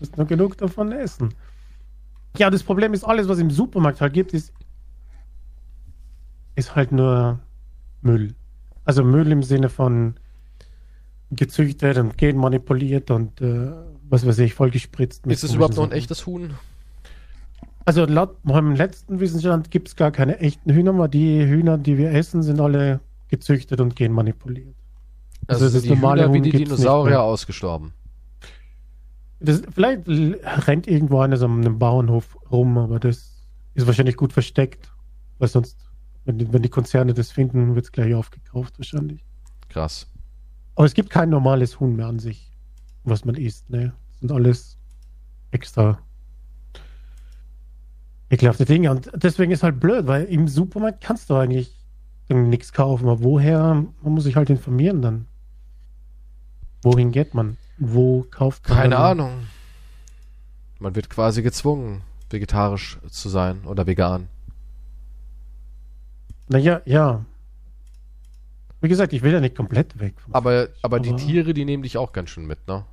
musst 0.00 0.16
nur 0.16 0.26
genug 0.26 0.56
davon 0.58 0.90
essen. 0.90 1.34
Ja, 2.36 2.50
das 2.50 2.64
Problem 2.64 2.94
ist, 2.94 3.04
alles, 3.04 3.28
was 3.28 3.38
im 3.38 3.50
Supermarkt 3.50 4.00
halt 4.00 4.12
gibt, 4.12 4.34
ist, 4.34 4.52
ist 6.56 6.74
halt 6.74 6.90
nur 6.90 7.38
Müll. 8.02 8.34
Also 8.88 9.04
Müll 9.04 9.30
im 9.30 9.42
Sinne 9.42 9.68
von 9.68 10.14
gezüchtet 11.30 11.98
und 11.98 12.16
genmanipuliert 12.16 13.10
und 13.10 13.38
äh, 13.42 13.70
was 14.08 14.26
weiß 14.26 14.38
ich, 14.38 14.54
vollgespritzt. 14.54 15.26
mit 15.26 15.34
Ist 15.34 15.44
es 15.44 15.52
überhaupt 15.52 15.76
noch 15.76 15.84
ein 15.84 15.92
echtes 15.92 16.24
Huhn? 16.24 16.54
Also 17.84 18.06
laut 18.06 18.42
meinem 18.46 18.74
letzten 18.74 19.20
Wissensstand 19.20 19.70
gibt 19.70 19.88
es 19.88 19.96
gar 19.96 20.10
keine 20.10 20.38
echten 20.38 20.72
Hühner, 20.72 20.96
weil 20.96 21.10
die 21.10 21.46
Hühner, 21.46 21.76
die 21.76 21.98
wir 21.98 22.12
essen, 22.12 22.42
sind 22.42 22.62
alle 22.62 23.00
gezüchtet 23.28 23.78
und 23.82 23.94
genmanipuliert. 23.94 24.74
Also, 25.48 25.66
Also 25.66 25.76
das 25.76 25.82
die 25.82 25.90
normale 25.90 26.22
Hühner 26.22 26.32
wie 26.32 26.40
die 26.40 26.52
Dinosaurier 26.52 27.20
ausgestorben. 27.20 27.92
Das, 29.38 29.60
vielleicht 29.70 30.08
rennt 30.08 30.86
irgendwo 30.86 31.20
eines 31.20 31.42
am 31.42 31.60
einem 31.60 31.78
Bauernhof 31.78 32.38
rum, 32.50 32.78
aber 32.78 32.98
das 33.00 33.34
ist 33.74 33.86
wahrscheinlich 33.86 34.16
gut 34.16 34.32
versteckt, 34.32 34.90
weil 35.38 35.48
sonst, 35.48 35.76
wenn 36.28 36.36
die, 36.36 36.52
wenn 36.52 36.60
die 36.60 36.68
Konzerne 36.68 37.14
das 37.14 37.30
finden, 37.30 37.74
wird 37.74 37.86
es 37.86 37.92
gleich 37.92 38.12
aufgekauft 38.14 38.78
wahrscheinlich. 38.78 39.24
Krass. 39.70 40.06
Aber 40.74 40.84
es 40.84 40.92
gibt 40.92 41.08
kein 41.08 41.30
normales 41.30 41.80
Huhn 41.80 41.96
mehr 41.96 42.06
an 42.06 42.18
sich, 42.18 42.52
was 43.02 43.24
man 43.24 43.34
isst. 43.34 43.70
Ne? 43.70 43.94
Das 44.10 44.20
sind 44.20 44.32
alles 44.32 44.76
extra 45.52 45.98
ekelhafte 48.28 48.66
Dinge. 48.66 48.90
Und 48.90 49.10
deswegen 49.14 49.52
ist 49.52 49.62
halt 49.62 49.80
blöd, 49.80 50.06
weil 50.06 50.24
im 50.24 50.48
Supermarkt 50.48 51.00
kannst 51.02 51.30
du 51.30 51.34
eigentlich 51.34 51.74
nichts 52.28 52.74
kaufen. 52.74 53.08
Aber 53.08 53.22
woher? 53.22 53.86
Man 54.02 54.12
muss 54.12 54.24
sich 54.24 54.36
halt 54.36 54.50
informieren 54.50 55.00
dann. 55.00 55.26
Wohin 56.82 57.10
geht 57.10 57.32
man? 57.32 57.56
Wo 57.78 58.26
kauft 58.30 58.68
man? 58.68 58.76
Keine 58.76 58.96
dann- 58.96 59.02
Ahnung. 59.18 59.32
Man 60.78 60.94
wird 60.94 61.08
quasi 61.08 61.40
gezwungen, 61.42 62.02
vegetarisch 62.28 62.98
zu 63.08 63.30
sein 63.30 63.64
oder 63.64 63.86
vegan. 63.86 64.28
Naja, 66.48 66.80
ja. 66.84 67.24
Wie 68.80 68.88
gesagt, 68.88 69.12
ich 69.12 69.22
will 69.22 69.32
ja 69.32 69.40
nicht 69.40 69.56
komplett 69.56 69.98
weg. 69.98 70.14
Aber, 70.30 70.66
Fleisch, 70.66 70.78
aber 70.82 71.00
die 71.00 71.16
Tiere, 71.16 71.52
die 71.52 71.64
nehmen 71.64 71.82
dich 71.82 71.98
auch 71.98 72.12
ganz 72.12 72.30
schön 72.30 72.46
mit, 72.46 72.66
ne? 72.68 72.84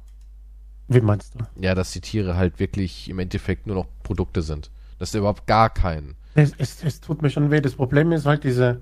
Wie 0.88 1.02
meinst 1.02 1.36
du? 1.36 1.40
Ja, 1.60 1.74
dass 1.74 1.92
die 1.92 2.02
Tiere 2.02 2.36
halt 2.36 2.60
wirklich 2.60 3.10
im 3.10 3.20
Endeffekt 3.20 3.68
nur 3.68 3.76
noch 3.76 3.88
Produkte 4.04 4.42
sind. 4.42 4.72
Dass 5.00 5.12
da 5.12 5.20
überhaupt 5.20 5.48
gar 5.48 5.70
keinen. 5.70 6.16
Es, 6.36 6.54
es, 6.58 6.84
es 6.84 7.02
tut 7.02 7.22
mir 7.22 7.30
schon 7.30 7.50
weh. 7.52 7.62
Das 7.62 7.76
Problem 7.76 8.12
ist 8.12 8.26
halt 8.26 8.44
diese. 8.44 8.82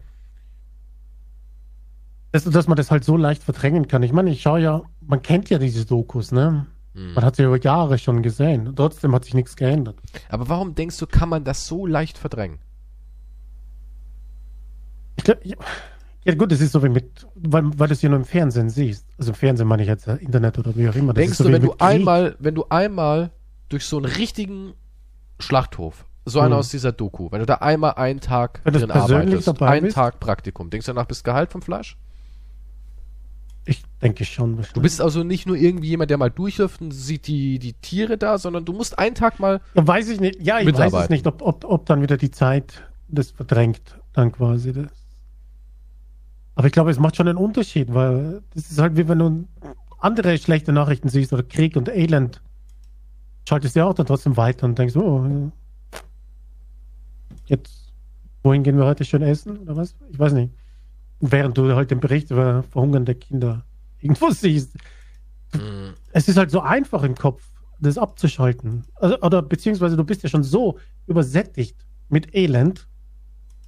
Dass, 2.32 2.44
dass 2.46 2.68
man 2.68 2.76
das 2.76 2.92
halt 2.92 3.04
so 3.04 3.16
leicht 3.16 3.44
verdrängen 3.44 3.88
kann. 3.88 4.04
Ich 4.04 4.12
meine, 4.12 4.32
ich 4.32 4.42
schaue 4.42 4.60
ja, 4.60 4.82
man 5.02 5.22
kennt 5.22 5.50
ja 5.50 5.60
diese 5.60 5.86
Dokus, 5.86 6.32
ne? 6.32 6.66
Hm. 6.94 7.14
Man 7.14 7.24
hat 7.24 7.36
sie 7.36 7.44
über 7.44 7.60
Jahre 7.60 7.98
schon 7.98 8.22
gesehen. 8.22 8.74
Trotzdem 8.76 9.14
hat 9.14 9.26
sich 9.26 9.34
nichts 9.34 9.56
geändert. 9.56 9.98
Aber 10.30 10.50
warum 10.50 10.76
denkst 10.76 10.98
du, 10.98 11.08
kann 11.08 11.30
man 11.30 11.44
das 11.44 11.68
so 11.68 11.86
leicht 11.86 12.18
verdrängen? 12.18 12.60
Ich 15.16 15.24
glaub, 15.24 15.46
ja, 15.46 15.56
ja, 16.26 16.36
gut, 16.36 16.52
das 16.52 16.62
ist 16.62 16.72
so 16.72 16.82
wie 16.84 16.90
mit, 16.90 17.28
weil, 17.36 17.64
weil 17.78 17.88
du 17.88 17.94
es 17.94 18.02
ja 18.02 18.10
nur 18.10 18.20
im 18.20 18.26
Fernsehen 18.26 18.70
siehst. 18.70 19.06
Also 19.18 19.32
im 19.32 19.36
Fernsehen 19.36 19.68
meine 19.68 19.82
ich 19.84 19.90
jetzt 19.90 20.08
äh, 20.08 20.16
Internet 20.16 20.58
oder 20.58 20.76
wie 20.76 20.88
auch 20.88 20.96
immer. 20.96 21.14
Das 21.14 21.22
Denkst 21.22 21.32
ist 21.34 21.38
so 21.40 21.44
du, 21.44 21.52
wenn 21.52 21.62
du 21.62 21.70
Krieg. 21.70 21.82
einmal, 21.82 22.36
wenn 22.40 22.56
du 22.56 22.66
einmal 22.70 23.32
durch 23.70 23.86
so 23.86 23.98
einen 23.98 24.06
richtigen 24.06 24.74
Schlachthof, 25.40 26.06
so 26.26 26.40
einer 26.40 26.52
Hm. 26.52 26.60
aus 26.60 26.70
dieser 26.70 26.94
Doku, 26.94 27.30
wenn 27.32 27.40
du 27.40 27.46
da 27.46 27.56
einmal 27.56 27.96
einen 27.96 28.22
Tag 28.22 28.62
Wenn 28.64 28.74
du 28.74 28.80
drin 28.80 28.92
arbeitest, 28.92 29.48
dabei 29.48 29.68
einen 29.68 29.84
bist? 29.84 29.96
Tag 29.96 30.22
Praktikum, 30.22 30.70
denkst 30.70 30.86
du 30.86 30.94
danach 30.94 31.08
bist 31.08 31.26
Gehalt 31.26 31.52
vom 31.52 31.62
Fleisch? 31.62 31.98
Ich 33.66 33.82
denke 34.02 34.26
schon. 34.26 34.60
Du 34.74 34.82
bist 34.82 35.02
also 35.02 35.24
nicht 35.24 35.46
nur 35.46 35.56
irgendwie 35.56 35.88
jemand, 35.88 36.10
der 36.10 36.18
mal 36.18 36.30
durchläuft 36.30 36.82
und 36.82 36.92
sieht 36.92 37.28
die, 37.28 37.60
die 37.60 37.74
Tiere 37.74 38.18
da, 38.18 38.38
sondern 38.38 38.66
du 38.66 38.74
musst 38.74 39.00
einen 39.00 39.16
Tag 39.16 39.40
mal. 39.40 39.62
Ja, 39.74 39.88
weiß 39.88 40.10
ich 40.10 40.20
nicht. 40.20 40.42
Ja, 40.42 40.60
ich 40.60 40.78
weiß 40.78 40.94
es 40.94 41.10
nicht, 41.10 41.26
ob, 41.28 41.42
ob, 41.42 41.64
ob 41.66 41.86
dann 41.86 42.02
wieder 42.02 42.18
die 42.18 42.32
Zeit 42.32 42.84
das 43.08 43.32
verdrängt, 43.32 44.00
dann 44.14 44.32
quasi 44.32 44.74
das. 44.74 45.03
Aber 46.56 46.68
ich 46.68 46.74
glaube, 46.74 46.92
es 46.92 47.00
macht 47.00 47.16
schon 47.16 47.28
einen 47.28 47.38
Unterschied, 47.38 47.94
weil 47.94 48.42
das 48.54 48.70
ist 48.70 48.80
halt 48.80 48.96
wie 48.96 49.08
wenn 49.08 49.20
du 49.20 49.48
andere 50.00 50.38
schlechte 50.38 50.72
Nachrichten 50.72 51.10
siehst 51.10 51.34
oder 51.34 51.44
Krieg 51.44 51.76
und 51.76 51.90
Elend. 51.90 52.42
Schaltest 53.48 53.76
du 53.76 53.80
ja 53.80 53.86
auch 53.86 53.94
dann 53.94 54.06
trotzdem 54.06 54.38
weiter 54.38 54.66
und 54.66 54.78
denkst, 54.78 54.96
oh, 54.96 55.52
jetzt, 57.46 57.94
wohin 58.44 58.64
gehen 58.64 58.78
wir 58.78 58.86
heute 58.86 59.04
schön 59.06 59.22
essen 59.22 59.58
oder 59.58 59.76
was? 59.76 59.96
Ich 60.12 60.20
weiß 60.20 60.34
nicht. 60.34 60.54
Während 61.20 61.58
du 61.58 61.74
halt 61.76 61.92
den 61.92 62.00
Bericht 62.00 62.32
über 62.32 62.64
verhungernde 62.64 63.16
Kinder 63.16 63.64
irgendwo 64.02 64.30
siehst 64.32 64.76
es 66.12 66.28
ist 66.28 66.38
halt 66.38 66.52
so 66.52 66.62
einfach 66.62 67.04
im 67.04 67.16
Kopf, 67.16 67.44
das 67.80 67.98
abzuschalten. 67.98 68.84
Also, 68.96 69.20
oder 69.22 69.42
beziehungsweise 69.42 69.98
du 69.98 70.04
bist 70.04 70.24
ja 70.24 70.30
schon 70.30 70.44
so 70.44 70.80
übersättigt 71.08 71.76
mit 72.10 72.34
Elend, 72.36 72.88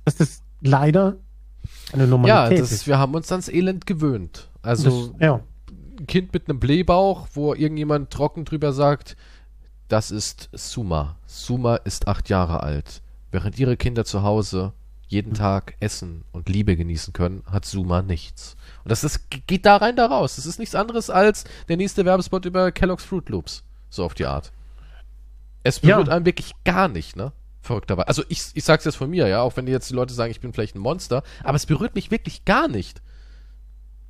dass 0.05 0.15
das 0.15 0.41
leider 0.61 1.17
eine 1.93 2.03
Ja, 2.03 2.07
Normalität 2.09 2.61
das, 2.61 2.71
ist. 2.71 2.87
wir 2.87 2.97
haben 2.97 3.13
uns 3.15 3.31
ans 3.31 3.47
Elend 3.49 3.85
gewöhnt. 3.85 4.49
Also 4.61 5.09
das, 5.13 5.21
ja, 5.21 5.39
ein 5.99 6.07
Kind 6.07 6.33
mit 6.33 6.49
einem 6.49 6.59
Blähbauch, 6.59 7.27
wo 7.33 7.53
irgendjemand 7.53 8.09
trocken 8.11 8.45
drüber 8.45 8.73
sagt, 8.73 9.15
das 9.87 10.11
ist 10.11 10.49
Suma. 10.51 11.15
Suma 11.25 11.75
ist 11.77 12.07
acht 12.07 12.29
Jahre 12.29 12.63
alt. 12.63 13.01
Während 13.31 13.59
ihre 13.59 13.77
Kinder 13.77 14.03
zu 14.05 14.23
Hause 14.23 14.73
jeden 15.07 15.31
Hm. 15.33 15.37
Tag 15.37 15.75
essen 15.79 16.23
und 16.31 16.49
Liebe 16.49 16.75
genießen 16.75 17.13
können, 17.13 17.43
hat 17.49 17.65
Suma 17.65 18.01
nichts. 18.01 18.55
Und 18.83 18.91
das 18.91 19.03
ist, 19.03 19.29
geht 19.45 19.65
da 19.65 19.77
rein, 19.77 19.95
da 19.95 20.07
raus. 20.07 20.37
Das 20.37 20.47
ist 20.47 20.57
nichts 20.57 20.73
anderes 20.73 21.09
als 21.11 21.43
der 21.69 21.77
nächste 21.77 22.05
Werbespot 22.05 22.45
über 22.45 22.71
Kellogg's 22.71 23.03
Fruit 23.03 23.29
Loops. 23.29 23.63
So 23.91 24.03
auf 24.03 24.15
die 24.15 24.25
Art. 24.25 24.51
Es 25.63 25.81
Ja. 25.81 25.95
berührt 25.95 26.09
einem 26.09 26.25
wirklich 26.25 26.53
gar 26.63 26.87
nicht, 26.87 27.15
ne? 27.15 27.31
Verrückterweise. 27.65 28.07
Also 28.07 28.23
ich, 28.29 28.43
ich 28.53 28.63
sag's 28.63 28.85
jetzt 28.85 28.95
von 28.95 29.09
mir, 29.09 29.27
ja, 29.27 29.41
auch 29.41 29.57
wenn 29.57 29.65
jetzt 29.67 29.89
die 29.89 29.95
Leute 29.95 30.13
sagen, 30.13 30.31
ich 30.31 30.39
bin 30.39 30.53
vielleicht 30.53 30.75
ein 30.75 30.79
Monster, 30.79 31.23
aber 31.43 31.55
es 31.55 31.65
berührt 31.65 31.95
mich 31.95 32.11
wirklich 32.11 32.45
gar 32.45 32.67
nicht. 32.67 33.01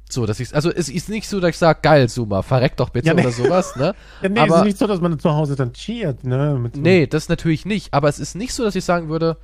So, 0.10 0.26
dass 0.26 0.40
ich 0.40 0.54
also 0.54 0.70
es 0.70 0.90
ist 0.90 1.10
nicht 1.10 1.28
so, 1.28 1.40
dass 1.40 1.52
ich 1.52 1.58
sage, 1.58 1.80
geil, 1.82 2.10
Suma, 2.10 2.42
verreck 2.42 2.78
doch 2.78 2.90
bitte 2.90 3.08
Ja, 3.08 3.14
nee. 3.14 3.22
oder 3.22 3.32
sowas, 3.32 3.76
ne? 3.76 3.96
ja 4.22 4.30
nee, 4.30 4.40
es 4.40 4.44
aber 4.44 4.58
ist 4.58 4.66
nicht 4.66 4.78
so, 4.78 4.88
dass 4.88 5.02
man 5.02 5.18
zu 5.18 5.32
Hause 5.32 5.56
dann 5.56 5.74
cheert. 5.74 6.24
Ne, 6.24 6.60
mit 6.62 6.76
so- 6.76 6.82
nee, 6.82 7.08
das 7.08 7.30
natürlich 7.30 7.66
nicht, 7.66 7.94
aber 7.94 8.10
es 8.10 8.20
ist 8.20 8.36
nicht 8.36 8.54
so, 8.54 8.64
dass 8.64 8.76
ich 8.76 8.86
sagen 8.86 9.10
würde, 9.10 9.38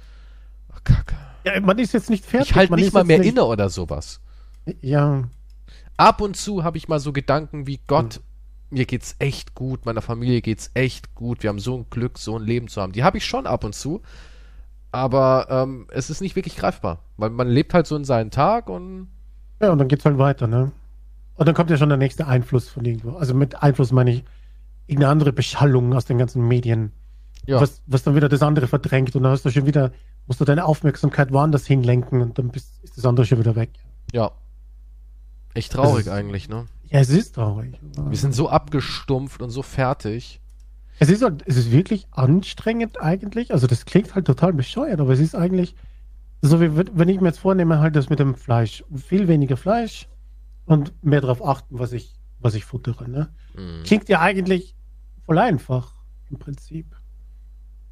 ach, 0.73 0.83
Kacke. 0.83 1.15
Ja, 1.45 1.59
man 1.61 1.79
ist 1.79 1.93
jetzt 1.93 2.09
nicht 2.09 2.25
fertig. 2.25 2.51
Ich 2.51 2.55
halte 2.55 2.71
man 2.71 2.79
nicht 2.79 2.87
ist 2.87 2.93
mal 2.93 3.03
mehr 3.03 3.17
nicht, 3.19 3.29
inne 3.29 3.45
oder 3.45 3.69
sowas. 3.69 4.19
Ja, 4.81 5.23
Ab 5.97 6.19
und 6.21 6.35
zu 6.35 6.63
habe 6.63 6.77
ich 6.77 6.87
mal 6.87 6.99
so 6.99 7.13
Gedanken 7.13 7.65
wie 7.67 7.79
Gott, 7.87 8.19
mir 8.71 8.85
geht's 8.85 9.15
echt 9.19 9.53
gut, 9.55 9.85
meiner 9.85 10.01
Familie 10.01 10.41
geht's 10.41 10.71
echt 10.73 11.13
gut, 11.15 11.43
wir 11.43 11.49
haben 11.49 11.59
so 11.59 11.77
ein 11.77 11.85
Glück, 11.89 12.17
so 12.17 12.37
ein 12.37 12.43
Leben 12.43 12.67
zu 12.67 12.81
haben. 12.81 12.93
Die 12.93 13.03
habe 13.03 13.17
ich 13.17 13.25
schon 13.25 13.45
ab 13.47 13.63
und 13.63 13.75
zu, 13.75 14.01
aber 14.91 15.47
ähm, 15.49 15.87
es 15.91 16.09
ist 16.09 16.21
nicht 16.21 16.35
wirklich 16.35 16.55
greifbar, 16.55 16.99
weil 17.17 17.29
man 17.29 17.47
lebt 17.47 17.73
halt 17.73 17.87
so 17.87 17.95
in 17.95 18.03
seinen 18.05 18.31
Tag 18.31 18.69
und 18.69 19.07
Ja, 19.61 19.71
und 19.71 19.77
dann 19.77 19.87
geht's 19.87 20.05
halt 20.05 20.17
weiter, 20.17 20.47
ne? 20.47 20.71
Und 21.35 21.45
dann 21.47 21.55
kommt 21.55 21.69
ja 21.69 21.77
schon 21.77 21.89
der 21.89 21.97
nächste 21.97 22.27
Einfluss 22.27 22.69
von 22.69 22.83
irgendwo. 22.85 23.11
Also 23.17 23.33
mit 23.33 23.63
Einfluss 23.63 23.91
meine 23.91 24.11
ich 24.11 24.23
irgendeine 24.87 25.11
andere 25.11 25.33
Beschallung 25.33 25.93
aus 25.93 26.05
den 26.05 26.17
ganzen 26.17 26.47
Medien, 26.47 26.91
ja, 27.45 27.59
was, 27.61 27.81
was 27.87 28.03
dann 28.03 28.15
wieder 28.15 28.29
das 28.29 28.41
andere 28.43 28.67
verdrängt 28.67 29.15
und 29.15 29.23
dann 29.23 29.31
hast 29.31 29.45
du 29.45 29.49
schon 29.49 29.65
wieder, 29.65 29.91
musst 30.27 30.39
du 30.41 30.45
deine 30.45 30.65
Aufmerksamkeit 30.65 31.31
woanders 31.31 31.65
hinlenken 31.65 32.21
und 32.21 32.37
dann 32.37 32.49
bist, 32.49 32.83
ist 32.83 32.97
das 32.97 33.05
andere 33.05 33.25
schon 33.25 33.39
wieder 33.39 33.55
weg. 33.55 33.71
ja. 34.13 34.31
Echt 35.53 35.73
traurig 35.73 36.05
ist- 36.05 36.11
eigentlich, 36.11 36.47
ne? 36.47 36.65
Ja, 36.91 36.99
es 36.99 37.09
ist 37.09 37.35
traurig. 37.35 37.79
Wir 38.09 38.17
sind 38.17 38.35
so 38.35 38.49
abgestumpft 38.49 39.41
und 39.41 39.49
so 39.49 39.61
fertig. 39.61 40.39
Es 40.99 41.09
ist 41.09 41.23
halt, 41.23 41.43
es 41.47 41.57
ist 41.57 41.71
wirklich 41.71 42.05
anstrengend 42.11 43.01
eigentlich. 43.01 43.51
Also 43.53 43.65
das 43.65 43.85
klingt 43.85 44.13
halt 44.13 44.25
total 44.27 44.53
bescheuert, 44.53 44.99
aber 44.99 45.13
es 45.13 45.19
ist 45.19 45.33
eigentlich 45.35 45.75
so 46.43 46.59
wie 46.59 46.75
wenn 46.75 47.07
ich 47.09 47.21
mir 47.21 47.27
jetzt 47.27 47.39
vornehme, 47.39 47.79
halt 47.79 47.95
das 47.95 48.09
mit 48.09 48.19
dem 48.19 48.35
Fleisch. 48.35 48.83
Viel 48.95 49.27
weniger 49.27 49.57
Fleisch 49.57 50.07
und 50.65 50.91
mehr 51.03 51.21
darauf 51.21 51.45
achten, 51.45 51.77
was 51.79 51.93
ich, 51.93 52.13
was 52.39 52.55
ich 52.55 52.65
futtere. 52.65 53.07
Ne? 53.09 53.29
Mhm. 53.55 53.83
Klingt 53.83 54.09
ja 54.09 54.19
eigentlich 54.21 54.75
voll 55.25 55.37
einfach 55.37 55.93
im 56.31 56.39
Prinzip. 56.39 56.95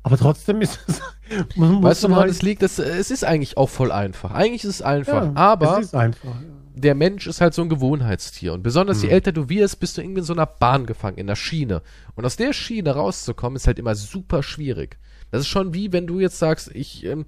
Aber 0.02 0.18
trotzdem 0.18 0.62
ist 0.62 0.80
es. 0.88 1.02
muss- 1.56 1.70
muss 1.70 1.84
Weißt 1.84 2.04
du, 2.04 2.10
woran 2.10 2.22
halt- 2.24 2.32
es 2.32 2.41
liegt? 2.41 2.64
Das, 2.64 2.80
es 2.80 3.12
ist 3.12 3.24
eigentlich 3.24 3.56
auch 3.58 3.70
voll 3.70 3.91
einfach. 3.91 4.32
Eigentlich 4.32 4.64
ist 4.64 4.76
es 4.76 4.82
einfach. 4.82 5.26
ja, 5.26 5.32
aber 5.36 5.78
Es 5.80 5.86
ist 5.86 5.95
einfach. 5.95 6.36
Ja. 6.41 6.47
Der 6.80 6.95
Mensch 6.95 7.27
ist 7.27 7.41
halt 7.41 7.53
so 7.53 7.61
ein 7.61 7.69
Gewohnheitstier. 7.69 8.53
Und 8.53 8.63
besonders 8.63 9.01
je 9.01 9.07
Mhm. 9.09 9.13
älter 9.13 9.32
du 9.32 9.49
wirst, 9.49 9.80
bist 9.80 9.97
du 9.97 10.01
irgendwie 10.01 10.19
in 10.19 10.25
so 10.25 10.34
einer 10.34 10.45
Bahn 10.45 10.86
gefangen, 10.86 11.17
in 11.17 11.27
einer 11.27 11.36
Schiene. 11.36 11.82
Und 12.15 12.25
aus 12.25 12.36
der 12.36 12.53
Schiene 12.53 12.91
rauszukommen, 12.91 13.55
ist 13.57 13.67
halt 13.67 13.80
immer 13.80 13.95
super 13.95 14.43
schwierig. 14.43 14.97
Das 15.32 15.41
ist 15.41 15.47
schon 15.47 15.73
wie, 15.73 15.91
wenn 15.93 16.07
du 16.07 16.19
jetzt 16.19 16.39
sagst, 16.39 16.69
ich 16.73 17.05
ähm, 17.05 17.25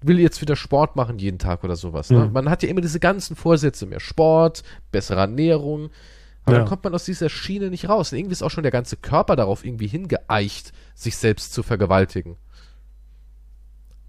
will 0.00 0.18
jetzt 0.18 0.40
wieder 0.40 0.56
Sport 0.56 0.96
machen 0.96 1.18
jeden 1.18 1.38
Tag 1.38 1.64
oder 1.64 1.76
sowas. 1.76 2.10
Ne? 2.10 2.26
Mhm. 2.26 2.32
Man 2.32 2.48
hat 2.50 2.62
ja 2.62 2.68
immer 2.68 2.80
diese 2.80 3.00
ganzen 3.00 3.36
Vorsätze, 3.36 3.86
mehr 3.86 4.00
Sport, 4.00 4.62
bessere 4.90 5.20
Ernährung. 5.20 5.90
Aber 6.44 6.54
Ja. 6.54 6.58
dann 6.60 6.68
kommt 6.68 6.82
man 6.84 6.94
aus 6.94 7.04
dieser 7.04 7.28
Schiene 7.28 7.70
nicht 7.70 7.88
raus. 7.88 8.10
Und 8.12 8.18
irgendwie 8.18 8.32
ist 8.32 8.42
auch 8.42 8.50
schon 8.50 8.64
der 8.64 8.72
ganze 8.72 8.96
Körper 8.96 9.36
darauf 9.36 9.64
irgendwie 9.64 9.86
hingeeicht, 9.86 10.72
sich 10.94 11.16
selbst 11.16 11.52
zu 11.52 11.62
vergewaltigen. 11.62 12.36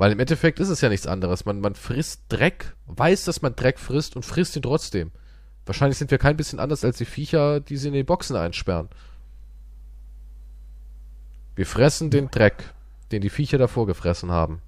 Weil 0.03 0.11
im 0.11 0.19
Endeffekt 0.19 0.59
ist 0.59 0.67
es 0.67 0.81
ja 0.81 0.89
nichts 0.89 1.07
anderes. 1.07 1.45
Man, 1.45 1.61
man 1.61 1.75
frisst 1.75 2.23
Dreck, 2.27 2.75
weiß, 2.87 3.23
dass 3.23 3.41
man 3.41 3.55
Dreck 3.55 3.79
frisst 3.79 4.17
und 4.17 4.25
frisst 4.25 4.53
ihn 4.57 4.61
trotzdem. 4.61 5.11
Wahrscheinlich 5.65 5.97
sind 5.97 6.11
wir 6.11 6.17
kein 6.17 6.35
bisschen 6.35 6.59
anders 6.59 6.83
als 6.83 6.97
die 6.97 7.05
Viecher, 7.05 7.61
die 7.61 7.77
sie 7.77 7.87
in 7.87 7.93
die 7.93 8.03
Boxen 8.03 8.35
einsperren. 8.35 8.89
Wir 11.55 11.65
fressen 11.65 12.09
den 12.09 12.29
Dreck, 12.29 12.73
den 13.13 13.21
die 13.21 13.29
Viecher 13.29 13.57
davor 13.57 13.87
gefressen 13.87 14.29
haben. 14.29 14.61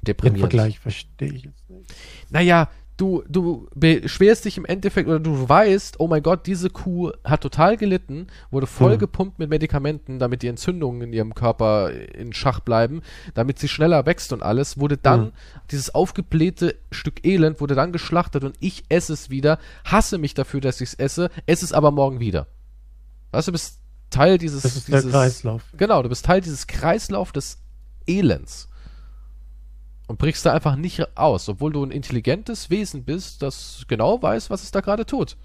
Den 0.00 0.06
Deprimierend. 0.06 0.52
Vergleich 0.52 0.80
verstehe 0.80 1.32
ich 1.32 1.44
jetzt 1.44 1.70
nicht. 1.70 1.94
Naja, 2.30 2.68
du, 2.96 3.22
du 3.28 3.68
beschwerst 3.74 4.44
dich 4.44 4.56
im 4.56 4.64
Endeffekt 4.64 5.08
oder 5.08 5.20
du 5.20 5.48
weißt, 5.48 6.00
oh 6.00 6.08
mein 6.08 6.22
Gott, 6.22 6.46
diese 6.46 6.70
Kuh 6.70 7.12
hat 7.24 7.42
total 7.42 7.76
gelitten, 7.76 8.26
wurde 8.50 8.66
voll 8.66 8.92
Hm. 8.92 8.98
gepumpt 8.98 9.38
mit 9.38 9.50
Medikamenten, 9.50 10.18
damit 10.18 10.42
die 10.42 10.48
Entzündungen 10.48 11.02
in 11.02 11.12
ihrem 11.12 11.34
Körper 11.34 11.90
in 11.92 12.32
Schach 12.32 12.60
bleiben, 12.60 13.02
damit 13.34 13.58
sie 13.58 13.68
schneller 13.68 14.06
wächst 14.06 14.32
und 14.32 14.42
alles, 14.42 14.78
wurde 14.78 14.96
dann, 14.96 15.26
Hm. 15.26 15.32
dieses 15.70 15.94
aufgeblähte 15.94 16.76
Stück 16.90 17.24
Elend 17.26 17.60
wurde 17.60 17.74
dann 17.74 17.92
geschlachtet 17.92 18.44
und 18.44 18.56
ich 18.60 18.84
esse 18.88 19.12
es 19.12 19.28
wieder, 19.30 19.58
hasse 19.84 20.18
mich 20.18 20.34
dafür, 20.34 20.60
dass 20.60 20.80
ich 20.80 20.90
es 20.90 20.94
esse, 20.94 21.30
esse 21.46 21.64
es 21.64 21.72
aber 21.72 21.90
morgen 21.90 22.20
wieder. 22.20 22.46
Weißt 23.32 23.48
du, 23.48 23.52
du 23.52 23.56
bist 23.56 23.78
Teil 24.08 24.38
dieses, 24.38 24.62
Das 24.62 24.76
ist 24.76 24.88
der 24.88 25.00
dieses 25.00 25.12
Kreislauf. 25.12 25.62
Genau, 25.76 26.02
du 26.02 26.08
bist 26.08 26.24
Teil 26.24 26.40
dieses 26.40 26.66
Kreislauf 26.66 27.32
des 27.32 27.58
Elends. 28.06 28.68
Und 30.06 30.18
brichst 30.18 30.46
da 30.46 30.52
einfach 30.52 30.76
nicht 30.76 31.16
aus, 31.16 31.48
obwohl 31.48 31.72
du 31.72 31.82
ein 31.84 31.90
intelligentes 31.90 32.70
Wesen 32.70 33.04
bist, 33.04 33.42
das 33.42 33.84
genau 33.88 34.22
weiß, 34.22 34.50
was 34.50 34.62
es 34.62 34.70
da 34.70 34.80
gerade 34.80 35.04
tut. 35.04 35.36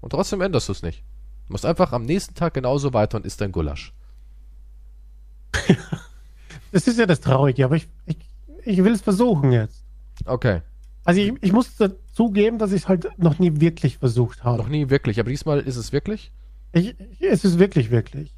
Und 0.00 0.10
trotzdem 0.10 0.42
änderst 0.42 0.68
du 0.68 0.72
es 0.72 0.82
nicht. 0.82 1.02
Du 1.46 1.52
musst 1.54 1.64
einfach 1.64 1.92
am 1.92 2.04
nächsten 2.04 2.34
Tag 2.34 2.54
genauso 2.54 2.92
weiter 2.92 3.16
und 3.16 3.24
isst 3.26 3.40
dein 3.40 3.52
Gulasch. 3.52 3.92
Das 6.72 6.88
ist 6.88 6.98
ja 6.98 7.06
das 7.06 7.20
Traurige, 7.20 7.64
aber 7.64 7.76
ich, 7.76 7.86
ich, 8.04 8.16
ich 8.64 8.82
will 8.82 8.90
es 8.92 9.00
versuchen 9.00 9.52
jetzt. 9.52 9.84
Okay. 10.24 10.60
Also 11.04 11.20
ich, 11.20 11.32
ich 11.40 11.52
muss 11.52 11.70
zugeben, 12.12 12.58
dass 12.58 12.72
ich 12.72 12.82
es 12.82 12.88
halt 12.88 13.16
noch 13.16 13.38
nie 13.38 13.60
wirklich 13.60 13.98
versucht 13.98 14.42
habe. 14.42 14.58
Noch 14.58 14.68
nie 14.68 14.90
wirklich, 14.90 15.20
aber 15.20 15.30
diesmal 15.30 15.60
ist 15.60 15.76
es 15.76 15.92
wirklich. 15.92 16.32
Ich, 16.72 16.96
es 17.20 17.44
ist 17.44 17.60
wirklich, 17.60 17.92
wirklich. 17.92 18.34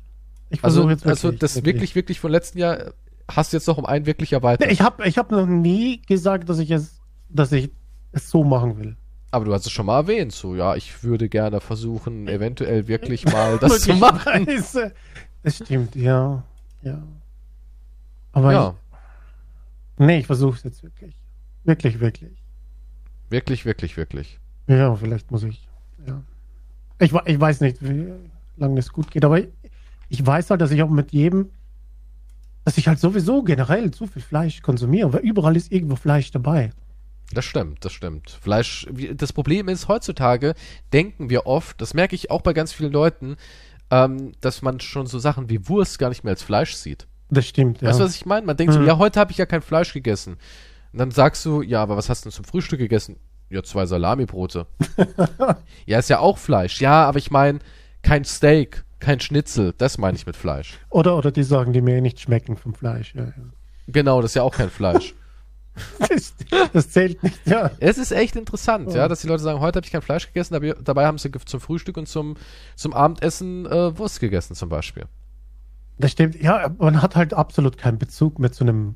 Ich 0.51 0.63
Also, 0.63 0.83
versuche 0.83 0.93
jetzt 0.93 1.07
also 1.07 1.33
das 1.33 1.65
wirklich, 1.65 1.95
wirklich 1.95 2.21
von 2.21 2.31
letzten 2.31 2.59
Jahr 2.59 2.93
hast 3.31 3.53
du 3.53 3.57
jetzt 3.57 3.67
noch 3.67 3.79
um 3.79 3.87
ein 3.87 4.07
wirklich 4.07 4.33
erweitert. 4.33 4.71
Ich 4.71 4.81
habe 4.81 5.07
ich 5.07 5.19
hab 5.19 5.31
noch 5.31 5.47
nie 5.47 6.01
gesagt, 6.03 6.49
dass 6.49 6.59
ich 6.59 6.71
es, 6.71 7.01
dass 7.29 7.53
ich 7.53 7.71
es 8.13 8.31
so 8.31 8.45
machen 8.45 8.79
will. 8.79 8.97
aber 9.31 9.45
du 9.45 9.53
hast 9.53 9.67
es 9.67 9.73
schon 9.73 9.87
mal 9.87 9.99
erwähnt, 10.01 10.33
so, 10.33 10.55
ja, 10.55 10.77
ich 10.77 11.03
würde 11.03 11.29
gerne 11.29 11.61
versuchen, 11.61 12.29
eventuell 12.29 12.89
wirklich 12.89 13.25
mal 13.33 13.59
das 13.59 13.81
zu 13.81 13.95
machen. 13.95 14.47
Das 15.43 15.57
stimmt, 15.57 15.95
ja. 15.97 16.43
Ja. 16.83 17.03
Aber 18.33 18.53
Ja, 18.53 18.75
ich, 19.99 20.07
nee, 20.07 20.19
ich 20.19 20.27
versuche 20.27 20.57
es 20.57 20.63
jetzt 20.65 20.83
wirklich. 20.83 21.15
Wirklich, 21.65 22.01
wirklich. 22.01 22.33
wirklich, 23.29 23.65
wirklich, 23.65 23.97
wirklich. 23.97 24.39
Ja, 24.69 24.95
vielleicht 24.97 25.31
muss 25.31 25.43
ich. 25.43 25.69
Ja. 26.07 26.23
Ich, 26.99 27.13
ich 27.13 27.41
weiß 27.41 27.61
nicht, 27.61 27.79
wie 27.83 28.13
lange 28.57 28.79
es 28.79 28.93
gut 28.93 29.11
geht, 29.11 29.25
aber 29.25 29.41
ich, 29.41 29.49
ich 30.09 30.25
weiß 30.27 30.51
halt, 30.51 30.61
dass 30.61 30.71
ich 30.71 30.83
auch 30.83 30.91
mit 30.91 31.13
jedem, 31.13 31.51
dass 32.67 32.77
ich 32.79 32.89
halt 32.89 32.99
sowieso 32.99 33.45
generell 33.45 33.93
zu 33.93 34.09
viel 34.09 34.21
Fleisch 34.21 34.61
konsumiere, 34.61 35.13
weil 35.13 35.21
überall 35.21 35.55
ist 35.57 35.71
irgendwo 35.71 35.95
Fleisch 35.95 36.33
dabei. 36.33 36.71
Das 37.33 37.45
stimmt, 37.45 37.85
das 37.85 37.93
stimmt. 37.93 38.29
Fleisch, 38.43 38.89
das 39.15 39.33
Problem 39.33 39.69
ist, 39.69 39.87
heutzutage 39.87 40.55
denken 40.93 41.31
wir 41.31 41.47
oft, 41.47 41.81
das 41.81 41.95
merke 41.95 42.17
ich 42.17 42.29
auch 42.33 42.41
bei 42.43 42.53
ganz 42.55 42.73
vielen 42.73 42.91
Leuten, 42.91 43.37
ähm, 43.93 44.33
dass 44.41 44.63
man 44.63 44.81
schon 44.81 45.07
so 45.07 45.21
Sachen 45.21 45.49
wie 45.49 45.69
Wurst 45.69 46.01
gar 46.01 46.09
nicht 46.09 46.25
mehr 46.25 46.33
als 46.33 46.43
Fleisch 46.43 46.75
sieht. 46.75 47.07
Das 47.31 47.47
stimmt, 47.47 47.83
ja. 47.83 47.89
Weißt 47.89 48.01
du, 48.01 48.05
was 48.05 48.17
ich 48.17 48.27
meine? 48.27 48.45
Man 48.45 48.57
denkt 48.57 48.75
so, 48.75 48.81
Mhm. 48.81 48.87
ja, 48.89 48.99
heute 48.99 49.21
habe 49.21 49.31
ich 49.31 49.39
ja 49.39 49.47
kein 49.47 49.63
Fleisch 49.63 49.93
gegessen. 49.93 50.37
Und 50.93 50.99
dann 50.99 51.13
sagst 51.13 51.45
du, 51.45 51.63
ja, 51.63 51.81
aber 51.83 51.97
was 51.97 52.09
hast 52.09 52.25
du 52.25 52.31
denn 52.31 52.35
zum 52.35 52.45
Frühstück 52.45 52.81
gegessen? 52.81 53.15
Ja, 53.49 53.63
zwei 53.63 53.87
Salamibrote. 53.87 54.67
ja, 55.87 55.99
ist 56.01 56.11
ja 56.11 56.19
auch 56.19 56.37
Fleisch. 56.37 56.81
Ja, 56.81 57.05
aber 57.05 57.19
ich 57.19 57.31
meine, 57.31 57.61
kein 58.07 58.25
Steak, 58.25 58.85
kein 59.01 59.19
Schnitzel, 59.21 59.75
das 59.77 59.99
meine 59.99 60.17
ich 60.17 60.27
mit 60.27 60.37
Fleisch. 60.37 60.79
Oder, 60.91 61.17
oder 61.17 61.33
die 61.33 61.43
Sachen, 61.43 61.73
die 61.73 61.81
mir 61.81 62.01
nicht 62.01 62.21
schmecken 62.21 62.57
vom 62.57 62.73
Fleisch. 62.73 63.15
Ja, 63.15 63.25
ja. 63.25 63.33
Genau, 63.89 64.23
das 64.23 64.31
ist 64.31 64.35
ja 64.37 64.43
auch 64.43 64.55
kein 64.55 64.71
Fleisch. 64.71 65.15
Das, 66.09 66.35
das 66.73 66.89
zählt 66.89 67.23
nicht, 67.23 67.39
ja. 67.47 67.71
Es 67.81 67.99
ist 67.99 68.11
echt 68.11 68.35
interessant, 68.35 68.89
ja, 68.93 68.97
Ja. 69.01 69.09
dass 69.09 69.21
die 69.21 69.27
Leute 69.27 69.43
sagen, 69.43 69.61
heute 69.61 69.77
habe 69.77 69.85
ich 69.85 69.93
kein 69.93 70.01
Fleisch 70.01 70.27
gegessen, 70.27 70.55
aber 70.55 70.73
dabei 70.73 71.05
haben 71.05 71.19
sie 71.19 71.31
zum 71.31 71.61
Frühstück 71.61 71.99
und 71.99 72.09
zum, 72.09 72.37
zum 72.77 72.95
Abendessen 72.95 73.67
äh, 73.67 73.99
Wurst 73.99 74.21
gegessen 74.21 74.55
zum 74.55 74.71
Beispiel. 74.71 75.05
Das 75.99 76.13
stimmt. 76.13 76.41
Ja, 76.41 76.71
man 76.79 77.03
hat 77.03 77.15
halt 77.15 77.35
absolut 77.35 77.77
keinen 77.77 77.99
Bezug 77.99 78.39
mehr 78.39 78.53
zu 78.53 78.65
einem, 78.65 78.95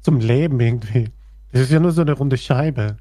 zum 0.00 0.20
Leben 0.20 0.58
irgendwie. 0.60 1.10
Das 1.52 1.62
ist 1.62 1.70
ja 1.70 1.80
nur 1.80 1.92
so 1.92 2.00
eine 2.00 2.12
runde 2.12 2.38
Scheibe. 2.38 2.96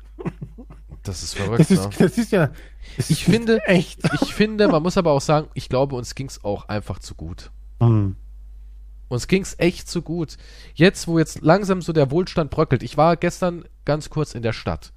Das 1.03 1.23
ist 1.23 1.33
verrückt. 1.35 1.59
Das 1.61 1.71
ist, 1.71 1.83
ne? 1.83 1.89
das 1.97 2.17
ist 2.17 2.31
ja. 2.31 2.51
Das 2.97 3.09
Ich 3.09 3.21
ist 3.27 3.31
finde- 3.31 3.59
echt. 3.65 4.01
Ich 4.21 4.33
finde, 4.33 4.67
man 4.67 4.83
muss 4.83 4.97
aber 4.97 5.11
auch 5.11 5.21
sagen, 5.21 5.47
ich 5.53 5.67
glaube, 5.69 5.95
uns 5.95 6.13
ging's 6.15 6.43
auch 6.43 6.67
einfach 6.69 6.99
zu 6.99 7.15
gut. 7.15 7.51
Hm. 7.79 8.15
Uns 9.07 9.27
ging's 9.27 9.55
echt 9.57 9.89
zu 9.89 10.01
gut. 10.01 10.37
Jetzt, 10.73 11.07
wo 11.07 11.19
jetzt 11.19 11.41
langsam 11.41 11.81
so 11.81 11.91
der 11.91 12.11
Wohlstand 12.11 12.49
bröckelt. 12.51 12.83
Ich 12.83 12.97
war 12.97 13.17
gestern 13.17 13.65
ganz 13.83 14.09
kurz 14.09 14.35
in 14.35 14.41
der 14.41 14.53
Stadt. 14.53 14.93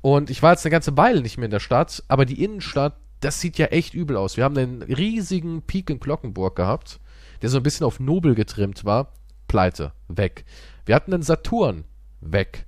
Und 0.00 0.30
ich 0.30 0.42
war 0.42 0.52
jetzt 0.52 0.64
eine 0.64 0.70
ganze 0.70 0.96
Weile 0.96 1.20
nicht 1.22 1.36
mehr 1.38 1.44
in 1.46 1.50
der 1.50 1.60
Stadt, 1.60 2.02
aber 2.08 2.24
die 2.24 2.42
Innenstadt, 2.42 2.96
das 3.20 3.40
sieht 3.40 3.58
ja 3.58 3.66
echt 3.66 3.94
übel 3.94 4.16
aus. 4.16 4.36
Wir 4.36 4.44
haben 4.44 4.56
einen 4.56 4.82
riesigen 4.82 5.62
Peak 5.62 5.90
in 5.90 6.00
Glockenburg 6.00 6.56
gehabt, 6.56 6.98
der 7.40 7.50
so 7.50 7.58
ein 7.58 7.62
bisschen 7.62 7.86
auf 7.86 8.00
Nobel 8.00 8.34
getrimmt 8.34 8.84
war. 8.84 9.12
Pleite, 9.48 9.92
weg. 10.08 10.44
Wir 10.86 10.94
hatten 10.94 11.12
einen 11.14 11.22
Saturn, 11.22 11.84
weg. 12.20 12.66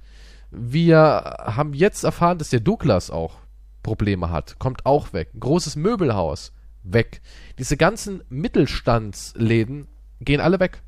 Wir 0.57 1.37
haben 1.45 1.75
jetzt 1.75 2.05
erfahren, 2.05 2.39
dass 2.39 2.51
der 2.51 2.61
Douglas 2.61 3.11
auch 3.11 3.37
Probleme 3.83 4.31
hat. 4.31 4.59
Kommt 4.59 4.87
auch 4.87 5.13
weg. 5.13 5.31
Ein 5.35 5.41
großes 5.41 5.77
Möbelhaus, 5.77 6.53
weg. 6.83 7.21
Diese 7.59 7.77
ganzen 7.77 8.23
Mittelstandsläden 8.29 9.87
gehen 10.21 10.41
alle 10.41 10.61
weg. 10.61 10.83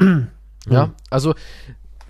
ja, 0.70 0.92
also 1.10 1.34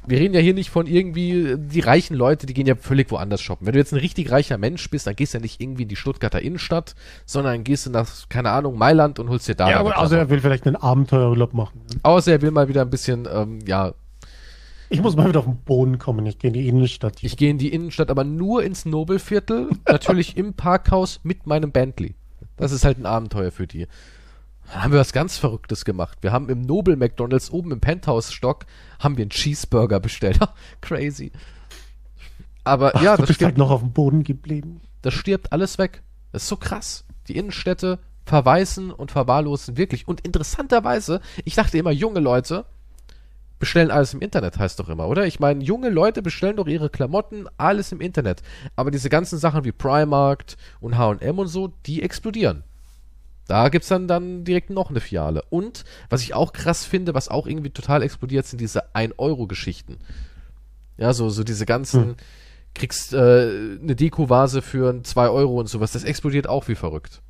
wir 0.06 0.18
reden 0.18 0.34
ja 0.34 0.40
hier 0.40 0.54
nicht 0.54 0.70
von 0.70 0.86
irgendwie 0.86 1.56
die 1.56 1.80
reichen 1.80 2.14
Leute, 2.14 2.46
die 2.46 2.54
gehen 2.54 2.66
ja 2.66 2.74
völlig 2.74 3.10
woanders 3.10 3.40
shoppen. 3.40 3.66
Wenn 3.66 3.74
du 3.74 3.78
jetzt 3.78 3.92
ein 3.92 3.98
richtig 3.98 4.30
reicher 4.30 4.58
Mensch 4.58 4.88
bist, 4.90 5.06
dann 5.06 5.14
gehst 5.14 5.34
du 5.34 5.38
ja 5.38 5.42
nicht 5.42 5.60
irgendwie 5.60 5.82
in 5.82 5.88
die 5.88 5.96
Stuttgarter 5.96 6.40
Innenstadt, 6.40 6.94
sondern 7.26 7.64
gehst 7.64 7.86
du 7.86 7.90
nach, 7.90 8.08
keine 8.28 8.50
Ahnung, 8.50 8.78
Mailand 8.78 9.18
und 9.18 9.28
holst 9.28 9.48
dir 9.48 9.54
da. 9.54 9.70
Ja, 9.70 9.80
aber 9.80 9.92
Klamotten. 9.92 10.16
er 10.16 10.30
will 10.30 10.40
vielleicht 10.40 10.66
einen 10.66 10.76
Abenteuerurlaub 10.76 11.54
machen. 11.54 11.82
ne? 11.88 12.00
Außer 12.02 12.32
er 12.32 12.42
will 12.42 12.50
mal 12.50 12.68
wieder 12.68 12.82
ein 12.82 12.90
bisschen, 12.90 13.28
ähm, 13.30 13.60
ja, 13.66 13.92
Ich 14.92 15.00
muss 15.00 15.14
mal 15.16 15.28
wieder 15.28 15.38
auf 15.38 15.44
den 15.44 15.56
Boden 15.58 15.98
kommen. 15.98 16.26
Ich 16.26 16.38
gehe 16.38 16.48
in 16.48 16.54
die 16.54 16.66
Innenstadt. 16.68 17.22
Ich 17.22 17.36
gehe 17.36 17.48
in 17.50 17.58
die 17.58 17.72
Innenstadt, 17.72 18.10
aber 18.10 18.24
nur 18.24 18.64
ins 18.64 18.84
Nobelviertel. 18.84 19.70
natürlich 19.88 20.36
im 20.36 20.54
Parkhaus 20.54 21.20
mit 21.22 21.46
meinem 21.46 21.70
Bentley. 21.70 22.16
Das 22.56 22.72
ist 22.72 22.84
halt 22.84 22.98
ein 22.98 23.06
Abenteuer 23.06 23.52
für 23.52 23.68
die. 23.68 23.86
Dann 24.72 24.82
haben 24.82 24.92
wir 24.92 24.98
was 24.98 25.12
ganz 25.12 25.38
Verrücktes 25.38 25.84
gemacht. 25.84 26.18
Wir 26.22 26.32
haben 26.32 26.48
im 26.48 26.62
Nobel 26.62 26.96
McDonalds 26.96 27.52
oben 27.52 27.70
im 27.70 27.80
Penthouse-Stock 27.80 28.66
haben 28.98 29.16
wir 29.16 29.22
einen 29.22 29.30
Cheeseburger 29.30 30.00
bestellt. 30.00 30.40
Crazy. 30.80 31.30
Aber 32.64 32.92
Ach, 32.96 33.02
ja, 33.02 33.12
du 33.16 33.22
das 33.22 33.28
bist 33.28 33.36
stirbt, 33.38 33.52
halt 33.52 33.58
noch 33.58 33.70
auf 33.70 33.80
dem 33.80 33.92
Boden 33.92 34.24
geblieben. 34.24 34.80
das 35.02 35.14
stirbt 35.14 35.52
alles 35.52 35.78
weg. 35.78 36.02
Das 36.32 36.42
ist 36.42 36.48
so 36.48 36.56
krass. 36.56 37.04
Die 37.28 37.36
Innenstädte 37.36 38.00
verweißen 38.26 38.90
und 38.90 39.12
verwahrlosen 39.12 39.76
wirklich. 39.76 40.06
Und 40.08 40.20
interessanterweise, 40.22 41.20
ich 41.44 41.54
dachte 41.54 41.78
immer, 41.78 41.90
junge 41.92 42.20
Leute 42.20 42.64
bestellen 43.60 43.92
alles 43.92 44.14
im 44.14 44.20
Internet, 44.20 44.58
heißt 44.58 44.80
doch 44.80 44.88
immer, 44.88 45.06
oder? 45.06 45.26
Ich 45.26 45.38
meine, 45.38 45.62
junge 45.62 45.90
Leute 45.90 46.22
bestellen 46.22 46.56
doch 46.56 46.66
ihre 46.66 46.90
Klamotten 46.90 47.46
alles 47.58 47.92
im 47.92 48.00
Internet. 48.00 48.42
Aber 48.74 48.90
diese 48.90 49.08
ganzen 49.08 49.38
Sachen 49.38 49.64
wie 49.64 49.70
Primark 49.70 50.44
und 50.80 50.98
H&M 50.98 51.38
und 51.38 51.46
so, 51.46 51.68
die 51.86 52.02
explodieren. 52.02 52.64
Da 53.46 53.68
gibt's 53.68 53.88
dann, 53.88 54.08
dann 54.08 54.44
direkt 54.44 54.70
noch 54.70 54.90
eine 54.90 55.00
Filiale. 55.00 55.42
Und, 55.50 55.84
was 56.08 56.22
ich 56.22 56.34
auch 56.34 56.52
krass 56.52 56.84
finde, 56.84 57.14
was 57.14 57.28
auch 57.28 57.46
irgendwie 57.46 57.70
total 57.70 58.02
explodiert, 58.02 58.46
sind 58.46 58.60
diese 58.60 58.94
1-Euro-Geschichten. 58.94 59.98
Ja, 60.96 61.12
so, 61.12 61.30
so 61.30 61.44
diese 61.44 61.66
ganzen, 61.66 62.02
Hm. 62.02 62.16
kriegst 62.74 63.12
äh, 63.12 63.76
eine 63.82 63.96
Deko-Vase 63.96 64.62
für 64.62 65.02
2 65.02 65.28
Euro 65.28 65.58
und 65.60 65.68
sowas. 65.68 65.92
Das 65.92 66.04
explodiert 66.04 66.48
auch 66.48 66.68
wie 66.68 66.74
verrückt. 66.76 67.20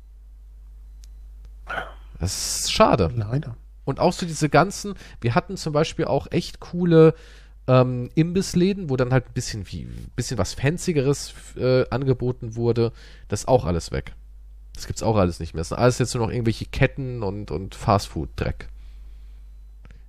Das 2.19 2.61
ist 2.61 2.71
schade. 2.71 3.11
Leider. 3.15 3.55
Und 3.83 3.99
auch 3.99 4.13
so 4.13 4.25
diese 4.25 4.49
ganzen, 4.49 4.93
wir 5.21 5.35
hatten 5.35 5.57
zum 5.57 5.73
Beispiel 5.73 6.05
auch 6.05 6.27
echt 6.31 6.59
coole 6.59 7.15
ähm, 7.67 8.09
Imbissläden, 8.15 8.89
wo 8.89 8.97
dann 8.97 9.11
halt 9.11 9.27
ein 9.27 9.33
bisschen 9.33 9.67
wie 9.71 9.87
bisschen 10.15 10.37
was 10.37 10.53
Fanzigeres 10.53 11.33
äh, 11.57 11.85
angeboten 11.89 12.55
wurde. 12.55 12.91
Das 13.27 13.41
ist 13.41 13.47
auch 13.47 13.65
alles 13.65 13.91
weg. 13.91 14.13
Das 14.73 14.87
gibt's 14.87 15.03
auch 15.03 15.15
alles 15.17 15.39
nicht 15.39 15.53
mehr. 15.53 15.61
Das 15.61 15.69
sind 15.69 15.77
alles 15.77 15.99
jetzt 15.99 16.13
nur 16.15 16.25
noch 16.25 16.33
irgendwelche 16.33 16.65
Ketten 16.65 17.23
und, 17.23 17.51
und 17.51 17.75
Fastfood-Dreck. 17.75 18.69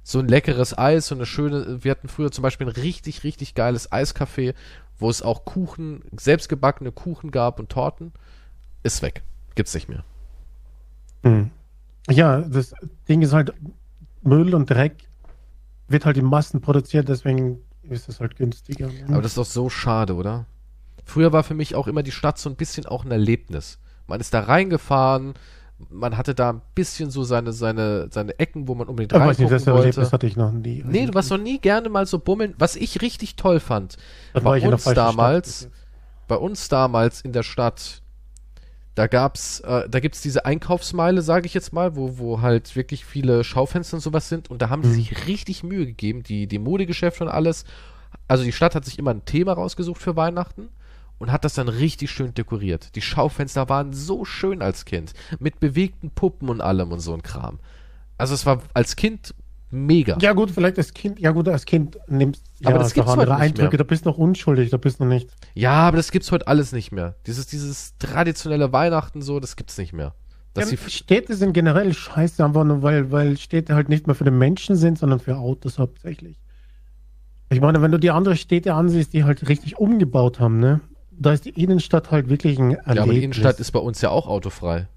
So 0.04 0.18
ein 0.18 0.28
leckeres 0.28 0.76
Eis, 0.76 1.06
so 1.06 1.14
eine 1.14 1.26
schöne, 1.26 1.84
wir 1.84 1.90
hatten 1.90 2.08
früher 2.08 2.32
zum 2.32 2.42
Beispiel 2.42 2.66
ein 2.66 2.72
richtig, 2.72 3.22
richtig 3.24 3.54
geiles 3.54 3.92
Eiscafé, 3.92 4.54
wo 4.98 5.08
es 5.08 5.22
auch 5.22 5.44
Kuchen, 5.44 6.02
selbstgebackene 6.16 6.92
Kuchen 6.92 7.30
gab 7.30 7.60
und 7.60 7.70
Torten. 7.70 8.12
Ist 8.82 9.02
weg. 9.02 9.22
Gibt's 9.54 9.74
nicht 9.74 9.88
mehr. 9.88 10.04
Hm. 11.22 11.50
Ja, 12.10 12.40
das 12.40 12.74
Ding 13.08 13.22
ist 13.22 13.32
halt, 13.32 13.52
Müll 14.22 14.54
und 14.54 14.68
Dreck 14.70 14.94
wird 15.88 16.04
halt 16.06 16.16
in 16.16 16.24
Massen 16.24 16.60
produziert, 16.60 17.08
deswegen 17.08 17.58
ist 17.82 18.08
es 18.08 18.20
halt 18.20 18.36
günstiger. 18.36 18.88
Aber 19.08 19.22
das 19.22 19.32
ist 19.32 19.38
doch 19.38 19.44
so 19.44 19.68
schade, 19.68 20.14
oder? 20.14 20.46
Früher 21.04 21.32
war 21.32 21.42
für 21.42 21.54
mich 21.54 21.74
auch 21.74 21.86
immer 21.88 22.02
die 22.02 22.12
Stadt 22.12 22.38
so 22.38 22.48
ein 22.48 22.56
bisschen 22.56 22.86
auch 22.86 23.04
ein 23.04 23.10
Erlebnis. 23.10 23.78
Man 24.06 24.20
ist 24.20 24.32
da 24.34 24.40
reingefahren, 24.40 25.34
man 25.90 26.16
hatte 26.16 26.34
da 26.34 26.50
ein 26.50 26.62
bisschen 26.76 27.10
so 27.10 27.24
seine, 27.24 27.52
seine, 27.52 28.08
seine 28.10 28.38
Ecken, 28.38 28.68
wo 28.68 28.74
man 28.74 28.86
unbedingt 28.88 29.12
ich 29.12 29.18
weiß 29.18 29.38
nicht, 29.38 29.50
reingucken 29.50 29.58
das 29.58 29.66
Erlebnis 29.66 29.96
wollte. 29.96 30.12
hatte 30.12 30.26
ich 30.28 30.36
noch 30.36 30.52
nie. 30.52 30.84
Nee, 30.86 31.06
du 31.06 31.14
warst 31.14 31.30
noch 31.30 31.38
nie 31.38 31.58
gerne 31.58 31.88
mal 31.88 32.06
so 32.06 32.18
bummeln. 32.20 32.54
Was 32.58 32.76
ich 32.76 33.02
richtig 33.02 33.34
toll 33.36 33.58
fand, 33.58 33.96
Dann 34.32 34.44
bei 34.44 34.60
uns 34.66 34.84
damals- 34.84 35.68
bei 36.28 36.36
uns 36.36 36.68
damals 36.68 37.20
in 37.20 37.32
der 37.32 37.42
Stadt, 37.42 38.00
da 38.94 39.06
gab's, 39.06 39.60
äh, 39.60 39.88
da 39.88 40.00
gibt's 40.00 40.20
diese 40.20 40.44
Einkaufsmeile, 40.44 41.22
sage 41.22 41.46
ich 41.46 41.54
jetzt 41.54 41.72
mal, 41.72 41.96
wo, 41.96 42.18
wo 42.18 42.40
halt 42.42 42.76
wirklich 42.76 43.04
viele 43.04 43.42
Schaufenster 43.44 43.96
und 43.96 44.00
sowas 44.02 44.28
sind. 44.28 44.50
Und 44.50 44.60
da 44.62 44.68
haben 44.68 44.82
die 44.82 44.88
Mhm. 44.88 44.94
sich 44.94 45.26
richtig 45.26 45.62
Mühe 45.64 45.86
gegeben, 45.86 46.22
die, 46.22 46.46
die 46.46 46.58
Modegeschäfte 46.58 47.24
und 47.24 47.30
alles. 47.30 47.64
Also 48.28 48.44
die 48.44 48.52
Stadt 48.52 48.74
hat 48.74 48.84
sich 48.84 48.98
immer 48.98 49.12
ein 49.12 49.24
Thema 49.24 49.54
rausgesucht 49.54 50.00
für 50.00 50.16
Weihnachten 50.16 50.68
und 51.18 51.32
hat 51.32 51.44
das 51.44 51.54
dann 51.54 51.68
richtig 51.68 52.10
schön 52.10 52.34
dekoriert. 52.34 52.94
Die 52.94 53.00
Schaufenster 53.02 53.68
waren 53.68 53.92
so 53.94 54.24
schön 54.24 54.60
als 54.60 54.84
Kind, 54.84 55.14
mit 55.38 55.60
bewegten 55.60 56.10
Puppen 56.10 56.48
und 56.48 56.60
allem 56.60 56.92
und 56.92 57.00
so 57.00 57.14
ein 57.14 57.22
Kram. 57.22 57.58
Also 58.18 58.34
es 58.34 58.44
war 58.44 58.60
als 58.74 58.96
Kind 58.96 59.34
mega. 59.72 60.18
Ja 60.20 60.32
gut, 60.32 60.50
vielleicht 60.50 60.78
als 60.78 60.94
Kind, 60.94 61.18
ja 61.18 61.30
gut, 61.30 61.48
als 61.48 61.64
Kind 61.64 61.98
nimmst 62.06 62.44
Aber 62.62 62.72
ja, 62.72 62.78
das 62.78 62.88
ist 62.88 62.94
gibt's 62.94 63.12
doch 63.12 63.18
andere 63.18 63.36
Eindrücke, 63.36 63.70
mehr. 63.70 63.78
da 63.78 63.84
bist 63.84 64.04
du 64.04 64.10
noch 64.10 64.18
unschuldig, 64.18 64.70
da 64.70 64.76
bist 64.76 65.00
du 65.00 65.04
nicht. 65.04 65.28
Ja, 65.54 65.72
aber 65.72 65.96
das 65.96 66.10
gibt's 66.10 66.30
heute 66.30 66.46
alles 66.46 66.72
nicht 66.72 66.92
mehr. 66.92 67.16
Dieses, 67.26 67.46
dieses 67.46 67.96
traditionelle 67.98 68.72
Weihnachten 68.72 69.22
so, 69.22 69.40
das 69.40 69.56
gibt's 69.56 69.78
nicht 69.78 69.92
mehr. 69.92 70.14
Dass 70.54 70.70
Ja, 70.70 70.76
Städte 70.88 71.34
sind 71.34 71.54
generell 71.54 71.94
scheiße, 71.94 72.44
einfach 72.44 72.64
nur 72.64 72.82
weil, 72.82 73.10
weil 73.10 73.38
Städte 73.38 73.74
halt 73.74 73.88
nicht 73.88 74.06
mehr 74.06 74.14
für 74.14 74.24
den 74.24 74.36
Menschen 74.38 74.76
sind, 74.76 74.98
sondern 74.98 75.18
für 75.18 75.36
Autos 75.38 75.78
hauptsächlich. 75.78 76.38
Ich 77.48 77.60
meine, 77.60 77.80
wenn 77.82 77.90
du 77.92 77.98
die 77.98 78.10
andere 78.10 78.36
Städte 78.36 78.74
ansiehst, 78.74 79.12
die 79.12 79.24
halt 79.24 79.48
richtig 79.48 79.78
umgebaut 79.78 80.40
haben, 80.40 80.58
ne? 80.58 80.80
Da 81.10 81.32
ist 81.32 81.44
die 81.44 81.50
Innenstadt 81.50 82.10
halt 82.10 82.28
wirklich 82.28 82.58
ein 82.58 82.72
Erlebnis. 82.72 82.96
ja, 82.96 83.02
aber 83.02 83.12
die 83.12 83.22
Innenstadt 83.22 83.60
ist 83.60 83.70
bei 83.72 83.78
uns 83.78 84.00
ja 84.00 84.10
auch 84.10 84.26
autofrei. 84.26 84.88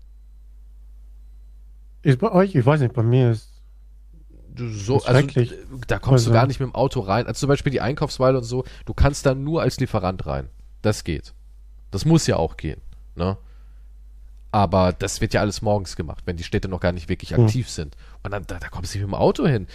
Ist 2.02 2.20
bei 2.20 2.32
euch? 2.32 2.56
Ich 2.56 2.66
weiß 2.66 2.82
nicht, 2.82 2.94
bei 2.94 3.04
mir 3.04 3.32
ist. 3.32 3.55
Du, 4.56 4.70
so, 4.70 5.04
also, 5.04 5.28
da 5.88 6.00
kommst 6.00 6.26
du 6.26 6.30
Also- 6.30 6.32
gar 6.32 6.48
nicht 6.48 6.60
mit 6.60 6.70
dem 6.70 6.76
Auto 6.76 7.02
rein. 7.02 7.28
Also 7.28 7.40
zum 7.42 7.50
Beispiel 7.50 7.72
die 7.72 7.82
Einkaufsweile 7.82 8.38
und 8.38 8.44
so, 8.44 8.64
du 8.86 8.94
kannst 8.94 9.26
da 9.26 9.36
nur 9.36 9.62
als 9.62 9.80
Lieferant 9.80 10.26
rein. 10.26 10.48
Das 10.82 11.04
geht. 11.04 11.34
Das 11.92 12.06
muss 12.06 12.26
ja 12.28 12.38
auch 12.38 12.58
gehen. 12.58 12.80
Ne? 13.16 13.38
Aber 14.52 14.94
das 14.94 15.20
wird 15.20 15.34
ja 15.34 15.42
alles 15.42 15.62
morgens 15.62 15.96
gemacht, 15.98 16.24
wenn 16.26 16.38
die 16.38 16.44
Städte 16.44 16.68
noch 16.70 16.80
gar 16.80 16.92
nicht 16.94 17.10
wirklich 17.10 17.36
Hm. 17.36 17.44
aktiv 17.46 17.70
sind. 17.70 17.96
Und 18.24 18.32
dann, 18.32 18.44
da, 18.48 18.58
da 18.60 18.70
kommst 18.70 18.94
du 18.94 18.98
nicht 19.00 19.06
mit 19.08 19.12
dem 19.14 19.20
Auto 19.20 19.46
hin. 19.46 19.68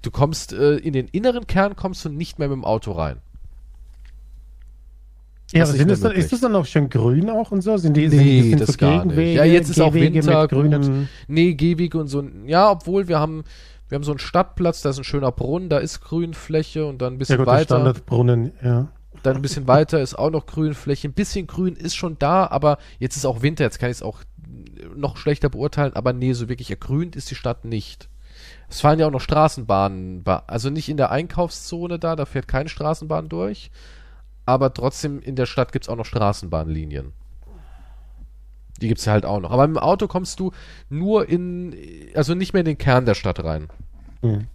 Du 0.00 0.10
kommst 0.10 0.52
äh, 0.54 0.76
in 0.76 0.94
den 0.94 1.08
inneren 1.08 1.46
Kern 1.46 1.76
kommst 1.76 2.04
du 2.04 2.08
nicht 2.08 2.38
mehr 2.38 2.48
mit 2.48 2.56
dem 2.56 2.64
Auto 2.64 2.92
rein. 2.92 3.18
Ja, 5.52 5.60
Das 5.60 5.74
ist 5.74 5.86
nicht 5.86 6.02
dann, 6.04 6.12
ist 6.12 6.32
das 6.32 6.40
dann 6.40 6.56
auch 6.56 6.64
schön 6.66 6.88
grün 6.88 7.28
auch 7.30 7.50
und 7.52 7.60
so? 7.60 7.76
Sind 7.76 7.96
die, 7.96 8.08
Nee, 8.08 8.42
sind, 8.50 8.60
das 8.60 8.70
so 8.72 8.76
gar 8.78 9.04
nicht. 9.04 9.14
Gegenwege, 9.14 9.38
Ja, 9.38 9.44
jetzt 9.44 9.68
ist 9.68 9.80
auch 9.80 9.92
Gehwege 9.92 10.14
Winter, 10.24 10.40
mit 10.42 10.50
grünen. 10.50 11.08
Nee, 11.28 11.54
Gehwege 11.54 11.98
und 11.98 12.08
so. 12.08 12.24
Ja, 12.46 12.70
obwohl 12.70 13.06
wir 13.08 13.20
haben, 13.20 13.44
wir 13.88 13.96
haben 13.96 14.04
so 14.04 14.12
einen 14.12 14.18
Stadtplatz, 14.18 14.82
da 14.82 14.90
ist 14.90 14.98
ein 14.98 15.04
schöner 15.04 15.32
Brunnen, 15.32 15.68
da 15.68 15.78
ist 15.78 16.00
Grünfläche 16.00 16.86
und 16.86 16.98
dann 17.02 17.14
ein 17.14 17.16
Ja 17.16 17.18
bisschen 17.18 17.36
gut, 17.38 17.46
der 17.46 17.52
weiter. 17.54 17.76
Standardbrunnen, 17.76 18.52
ja. 18.62 18.88
Dann 19.22 19.36
ein 19.36 19.42
bisschen 19.42 19.66
weiter 19.68 20.00
ist 20.00 20.14
auch 20.18 20.30
noch 20.30 20.46
Grünfläche. 20.46 21.08
Ein 21.08 21.12
bisschen 21.14 21.46
Grün 21.46 21.76
ist 21.76 21.94
schon 21.94 22.18
da, 22.18 22.46
aber 22.46 22.78
jetzt 22.98 23.16
ist 23.16 23.24
auch 23.24 23.42
Winter, 23.42 23.64
jetzt 23.64 23.78
kann 23.78 23.90
ich 23.90 23.98
es 23.98 24.02
auch 24.02 24.20
noch 24.96 25.16
schlechter 25.16 25.48
beurteilen, 25.48 25.94
aber 25.94 26.12
nee, 26.12 26.32
so 26.32 26.48
wirklich 26.48 26.70
ergrünt 26.70 27.16
ist 27.16 27.30
die 27.30 27.34
Stadt 27.34 27.64
nicht. 27.64 28.08
Es 28.68 28.80
fahren 28.80 28.98
ja 28.98 29.06
auch 29.06 29.10
noch 29.12 29.20
Straßenbahnen, 29.20 30.24
ba- 30.24 30.42
also 30.46 30.68
nicht 30.68 30.88
in 30.88 30.96
der 30.96 31.10
Einkaufszone 31.10 31.98
da, 31.98 32.16
da 32.16 32.26
fährt 32.26 32.48
keine 32.48 32.68
Straßenbahn 32.68 33.28
durch, 33.28 33.70
aber 34.46 34.74
trotzdem 34.74 35.20
in 35.20 35.36
der 35.36 35.46
Stadt 35.46 35.72
gibt's 35.72 35.88
auch 35.88 35.96
noch 35.96 36.04
Straßenbahnlinien. 36.04 37.12
Die 38.80 38.88
gibt's 38.88 39.04
ja 39.04 39.12
halt 39.12 39.24
auch 39.24 39.40
noch. 39.40 39.50
Aber 39.50 39.66
mit 39.66 39.76
dem 39.76 39.82
Auto 39.82 40.06
kommst 40.06 40.40
du 40.40 40.52
nur 40.88 41.28
in, 41.28 41.74
also 42.14 42.34
nicht 42.34 42.52
mehr 42.52 42.60
in 42.60 42.66
den 42.66 42.78
Kern 42.78 43.06
der 43.06 43.14
Stadt 43.14 43.42
rein. 43.42 43.68
Hm. 44.22 44.46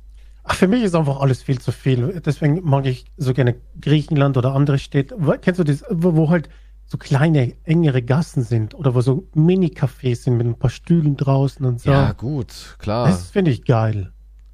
Ach, 0.43 0.55
für 0.55 0.67
mich 0.67 0.84
ist 0.84 0.95
einfach 0.95 1.20
alles 1.20 1.43
viel 1.43 1.59
zu 1.59 1.72
viel. 1.72 2.22
Deswegen 2.26 2.61
mag 2.63 2.86
ich 2.86 3.05
so 3.17 3.34
gerne 3.34 3.55
Griechenland 3.80 4.36
oder 4.36 4.55
andere 4.55 4.80
Städte. 4.80 5.15
Kennst 5.41 5.59
du 5.59 5.63
das, 5.63 5.84
wo 5.89 6.30
halt 6.30 6.49
so 6.89 6.97
kleine, 6.97 7.53
engere 7.65 8.01
Gassen 8.01 8.41
sind 8.41 8.74
oder 8.74 8.95
wo 8.95 9.01
so 9.01 9.28
Mini-Cafés 9.36 10.24
sind 10.24 10.38
mit 10.38 10.47
ein 10.47 10.57
paar 10.57 10.72
Stühlen 10.72 11.15
draußen 11.15 11.63
und 11.65 11.80
so. 11.80 11.91
Ja, 11.91 12.13
gut, 12.13 12.78
klar. 12.80 13.07
das 13.07 13.30
finde 13.30 13.51
ich 13.51 13.63
geil. 13.63 14.11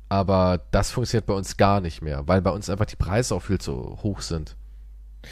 Aber 0.10 0.62
das 0.72 0.92
funktioniert 0.92 1.26
bei 1.26 1.34
uns 1.34 1.56
gar 1.56 1.80
nicht 1.80 2.02
mehr, 2.02 2.28
weil 2.28 2.42
bei 2.42 2.52
uns 2.52 2.70
einfach 2.70 2.86
die 2.86 2.98
Preise 2.98 3.34
auch 3.34 3.42
viel 3.42 3.60
zu 3.60 3.98
hoch 4.04 4.20
sind. 4.20 4.58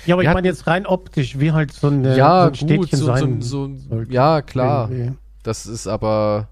Ja, 0.06 0.16
aber 0.16 0.24
Wir 0.24 0.30
ich 0.30 0.34
meine 0.34 0.48
jetzt 0.48 0.68
rein 0.68 0.86
optisch, 0.86 1.40
wie 1.40 1.52
halt 1.52 1.72
so, 1.72 1.88
eine, 1.88 2.18
ja, 2.18 2.44
so 2.44 2.48
ein 2.50 2.56
Städtchen 2.56 2.78
gut, 2.78 2.90
so, 2.92 2.98
so, 2.98 3.06
sein 3.06 3.42
so, 3.42 3.76
sollte. 3.78 4.12
ja, 4.14 4.42
klar. 4.42 4.90
Irgendwie. 4.92 5.18
Das 5.44 5.66
ist 5.66 5.88
aber, 5.88 6.50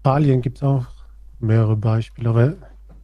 Italien 0.00 0.42
gibt 0.42 0.58
es 0.58 0.62
auch 0.62 0.86
mehrere 1.40 1.76
Beispiele, 1.76 2.28
aber 2.30 2.54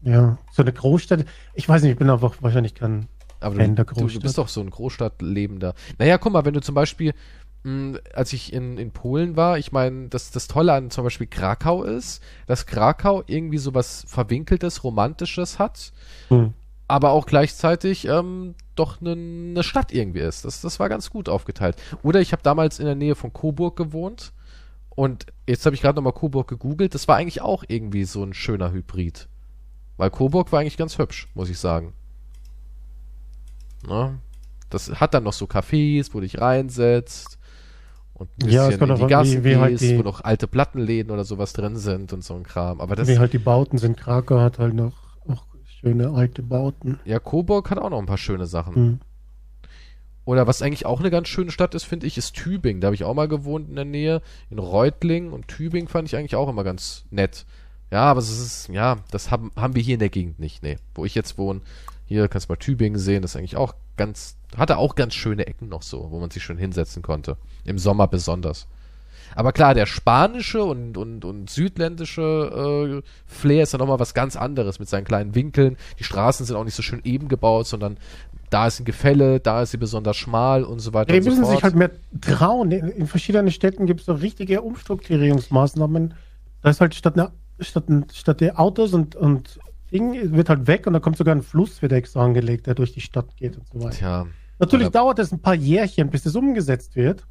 ja, 0.02 0.38
so 0.52 0.62
eine 0.62 0.72
Großstadt. 0.72 1.24
Ich 1.54 1.68
weiß 1.68 1.82
nicht, 1.82 1.92
ich 1.92 1.98
bin 1.98 2.10
einfach 2.10 2.34
wahrscheinlich 2.40 2.74
kein. 2.74 3.08
aber 3.40 3.56
Fan 3.56 3.74
du, 3.74 3.74
der 3.76 3.84
du, 3.94 3.94
du 3.94 4.00
Großstadt. 4.00 4.22
bist 4.22 4.38
doch 4.38 4.48
so 4.48 4.60
ein 4.60 4.70
Großstadtlebender. 4.70 5.74
Naja, 5.98 6.18
guck 6.18 6.32
mal, 6.32 6.44
wenn 6.44 6.54
du 6.54 6.60
zum 6.60 6.74
Beispiel, 6.74 7.12
mh, 7.64 7.98
als 8.14 8.32
ich 8.32 8.52
in, 8.52 8.78
in 8.78 8.92
Polen 8.92 9.36
war, 9.36 9.58
ich 9.58 9.72
meine, 9.72 10.08
das, 10.08 10.30
das 10.30 10.46
Tolle 10.48 10.72
an 10.72 10.90
zum 10.90 11.04
Beispiel 11.04 11.26
Krakau 11.26 11.82
ist, 11.82 12.22
dass 12.46 12.66
Krakau 12.66 13.22
irgendwie 13.26 13.58
sowas 13.58 14.04
Verwinkeltes, 14.06 14.84
Romantisches 14.84 15.58
hat, 15.58 15.92
Hm. 16.28 16.54
aber 16.88 17.10
auch 17.10 17.26
gleichzeitig 17.26 18.06
ähm, 18.06 18.54
doch 18.80 19.00
eine 19.00 19.14
ne 19.16 19.62
Stadt 19.62 19.92
irgendwie 19.92 20.20
ist. 20.20 20.44
Das, 20.44 20.60
das 20.60 20.80
war 20.80 20.88
ganz 20.88 21.10
gut 21.10 21.28
aufgeteilt. 21.28 21.76
Oder 22.02 22.20
ich 22.20 22.32
habe 22.32 22.42
damals 22.42 22.78
in 22.80 22.86
der 22.86 22.94
Nähe 22.96 23.14
von 23.14 23.32
Coburg 23.32 23.76
gewohnt 23.76 24.32
und 24.90 25.26
jetzt 25.46 25.64
habe 25.66 25.74
ich 25.76 25.82
gerade 25.82 25.96
nochmal 25.96 26.12
Coburg 26.12 26.48
gegoogelt. 26.48 26.94
Das 26.94 27.06
war 27.08 27.16
eigentlich 27.16 27.40
auch 27.42 27.64
irgendwie 27.68 28.04
so 28.04 28.22
ein 28.24 28.34
schöner 28.34 28.72
Hybrid. 28.72 29.28
Weil 29.96 30.10
Coburg 30.10 30.50
war 30.52 30.60
eigentlich 30.60 30.76
ganz 30.78 30.98
hübsch, 30.98 31.28
muss 31.34 31.50
ich 31.50 31.58
sagen. 31.58 31.92
Na, 33.86 34.18
das 34.68 34.88
hat 35.00 35.14
dann 35.14 35.24
noch 35.24 35.32
so 35.32 35.46
Cafés, 35.46 36.10
wo 36.12 36.20
dich 36.20 36.40
reinsetzt 36.40 37.38
und 38.14 38.28
ein 38.42 38.48
Ja, 38.50 38.66
bisschen 38.66 38.78
kommt 38.78 38.92
in 39.00 39.06
die 39.06 39.10
Gassen 39.10 39.44
wie- 39.44 39.50
wie 39.50 39.56
halt 39.56 39.80
die- 39.80 39.98
wo 39.98 40.02
noch 40.02 40.22
alte 40.22 40.46
Plattenläden 40.46 41.10
oder 41.10 41.24
sowas 41.24 41.52
drin 41.52 41.76
sind 41.76 42.12
und 42.12 42.22
so 42.22 42.34
ein 42.34 42.42
Kram. 42.42 42.80
Aber 42.80 42.94
das, 42.96 43.08
Wie 43.08 43.18
halt 43.18 43.32
die 43.32 43.38
Bauten 43.38 43.78
sind. 43.78 43.96
Krakau 43.96 44.38
hat 44.40 44.58
halt 44.58 44.74
noch 44.74 45.09
schöne 45.80 46.10
alte 46.10 46.42
Bauten. 46.42 47.00
Ja, 47.04 47.18
Coburg 47.18 47.70
hat 47.70 47.78
auch 47.78 47.90
noch 47.90 47.98
ein 47.98 48.06
paar 48.06 48.18
schöne 48.18 48.46
Sachen. 48.46 48.74
Hm. 48.74 49.00
Oder 50.24 50.46
was 50.46 50.62
eigentlich 50.62 50.86
auch 50.86 51.00
eine 51.00 51.10
ganz 51.10 51.28
schöne 51.28 51.50
Stadt 51.50 51.74
ist, 51.74 51.84
finde 51.84 52.06
ich, 52.06 52.18
ist 52.18 52.36
Tübingen. 52.36 52.80
Da 52.80 52.86
habe 52.86 52.94
ich 52.94 53.04
auch 53.04 53.14
mal 53.14 53.26
gewohnt 53.26 53.68
in 53.68 53.76
der 53.76 53.84
Nähe. 53.84 54.22
In 54.50 54.58
Reutlingen 54.58 55.32
und 55.32 55.48
Tübingen 55.48 55.88
fand 55.88 56.08
ich 56.08 56.16
eigentlich 56.16 56.36
auch 56.36 56.48
immer 56.48 56.62
ganz 56.62 57.04
nett. 57.10 57.46
Ja, 57.90 58.02
aber 58.02 58.20
es 58.20 58.30
ist, 58.30 58.68
ja, 58.68 58.98
das 59.10 59.30
haben, 59.30 59.50
haben 59.56 59.74
wir 59.74 59.82
hier 59.82 59.94
in 59.94 60.00
der 60.00 60.10
Gegend 60.10 60.38
nicht, 60.38 60.62
nee. 60.62 60.76
Wo 60.94 61.04
ich 61.04 61.14
jetzt 61.14 61.38
wohne, 61.38 61.62
hier 62.06 62.28
kannst 62.28 62.48
du 62.48 62.52
mal 62.52 62.58
Tübingen 62.58 62.98
sehen, 62.98 63.22
das 63.22 63.32
ist 63.32 63.36
eigentlich 63.36 63.56
auch 63.56 63.74
ganz, 63.96 64.36
hatte 64.56 64.76
auch 64.76 64.94
ganz 64.94 65.14
schöne 65.14 65.46
Ecken 65.46 65.68
noch 65.68 65.82
so, 65.82 66.10
wo 66.10 66.20
man 66.20 66.30
sich 66.30 66.44
schön 66.44 66.58
hinsetzen 66.58 67.02
konnte. 67.02 67.36
Im 67.64 67.78
Sommer 67.78 68.06
besonders. 68.06 68.68
Aber 69.40 69.52
klar, 69.52 69.72
der 69.72 69.86
spanische 69.86 70.62
und, 70.62 70.98
und, 70.98 71.24
und 71.24 71.48
südländische 71.48 73.00
äh, 73.02 73.08
Flair 73.24 73.62
ist 73.62 73.72
ja 73.72 73.78
nochmal 73.78 73.98
was 73.98 74.12
ganz 74.12 74.36
anderes 74.36 74.78
mit 74.78 74.90
seinen 74.90 75.04
kleinen 75.04 75.34
Winkeln. 75.34 75.78
Die 75.98 76.04
Straßen 76.04 76.44
sind 76.44 76.56
auch 76.56 76.64
nicht 76.64 76.74
so 76.74 76.82
schön 76.82 77.00
eben 77.04 77.26
gebaut, 77.28 77.66
sondern 77.66 77.96
da 78.50 78.66
ist 78.66 78.80
ein 78.80 78.84
Gefälle, 78.84 79.40
da 79.40 79.62
ist 79.62 79.70
sie 79.70 79.78
besonders 79.78 80.18
schmal 80.18 80.62
und 80.62 80.80
so 80.80 80.92
weiter 80.92 81.14
Ja, 81.14 81.20
die 81.20 81.24
so 81.24 81.30
müssen 81.30 81.44
fort. 81.44 81.54
sich 81.54 81.62
halt 81.62 81.74
mehr 81.74 81.90
trauen. 82.20 82.70
In, 82.70 83.06
verschiedenen 83.06 83.50
Städten 83.50 83.86
gibt 83.86 84.00
es 84.00 84.06
so 84.06 84.12
richtige 84.12 84.60
Umstrukturierungsmaßnahmen. 84.60 86.12
Da 86.60 86.68
ist 86.68 86.82
halt 86.82 86.94
statt, 86.94 87.14
einer, 87.14 87.32
statt, 87.60 87.84
statt 88.12 88.42
der 88.42 88.60
Autos 88.60 88.92
und, 88.92 89.16
und 89.16 89.58
Ding 89.90 90.36
wird 90.36 90.50
halt 90.50 90.66
weg 90.66 90.86
und 90.86 90.92
da 90.92 91.00
kommt 91.00 91.16
sogar 91.16 91.34
ein 91.34 91.40
Fluss 91.40 91.80
wird 91.80 91.92
extra 91.92 92.22
angelegt, 92.22 92.66
der 92.66 92.74
durch 92.74 92.92
die 92.92 93.00
Stadt 93.00 93.34
geht 93.38 93.56
und 93.56 93.66
so 93.72 93.80
weiter. 93.82 93.96
Tja, 93.96 94.26
Natürlich 94.58 94.90
dauert 94.90 95.18
es 95.18 95.32
ein 95.32 95.40
paar 95.40 95.54
Jährchen, 95.54 96.10
bis 96.10 96.24
das 96.24 96.36
umgesetzt 96.36 96.94
wird. 96.94 97.24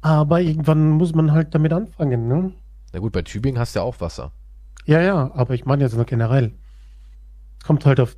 Aber 0.00 0.40
irgendwann 0.40 0.90
muss 0.90 1.14
man 1.14 1.32
halt 1.32 1.54
damit 1.54 1.72
anfangen, 1.72 2.28
ne? 2.28 2.52
na 2.92 3.00
gut, 3.00 3.12
bei 3.12 3.22
Tübingen 3.22 3.58
hast 3.58 3.74
du 3.74 3.80
ja 3.80 3.84
auch 3.84 4.00
Wasser. 4.00 4.32
Ja, 4.86 5.00
ja, 5.02 5.30
aber 5.34 5.54
ich 5.54 5.66
meine 5.66 5.84
jetzt 5.84 5.94
nur 5.94 6.04
generell. 6.04 6.52
Es 7.58 7.66
kommt 7.66 7.84
halt 7.84 8.00
auf 8.00 8.16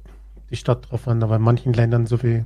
die 0.51 0.57
Stadt 0.57 0.91
drauf 0.91 1.09
an, 1.09 1.23
aber 1.23 1.37
in 1.37 1.43
manchen 1.43 1.73
Ländern 1.73 2.07
so 2.07 2.23
wie 2.23 2.45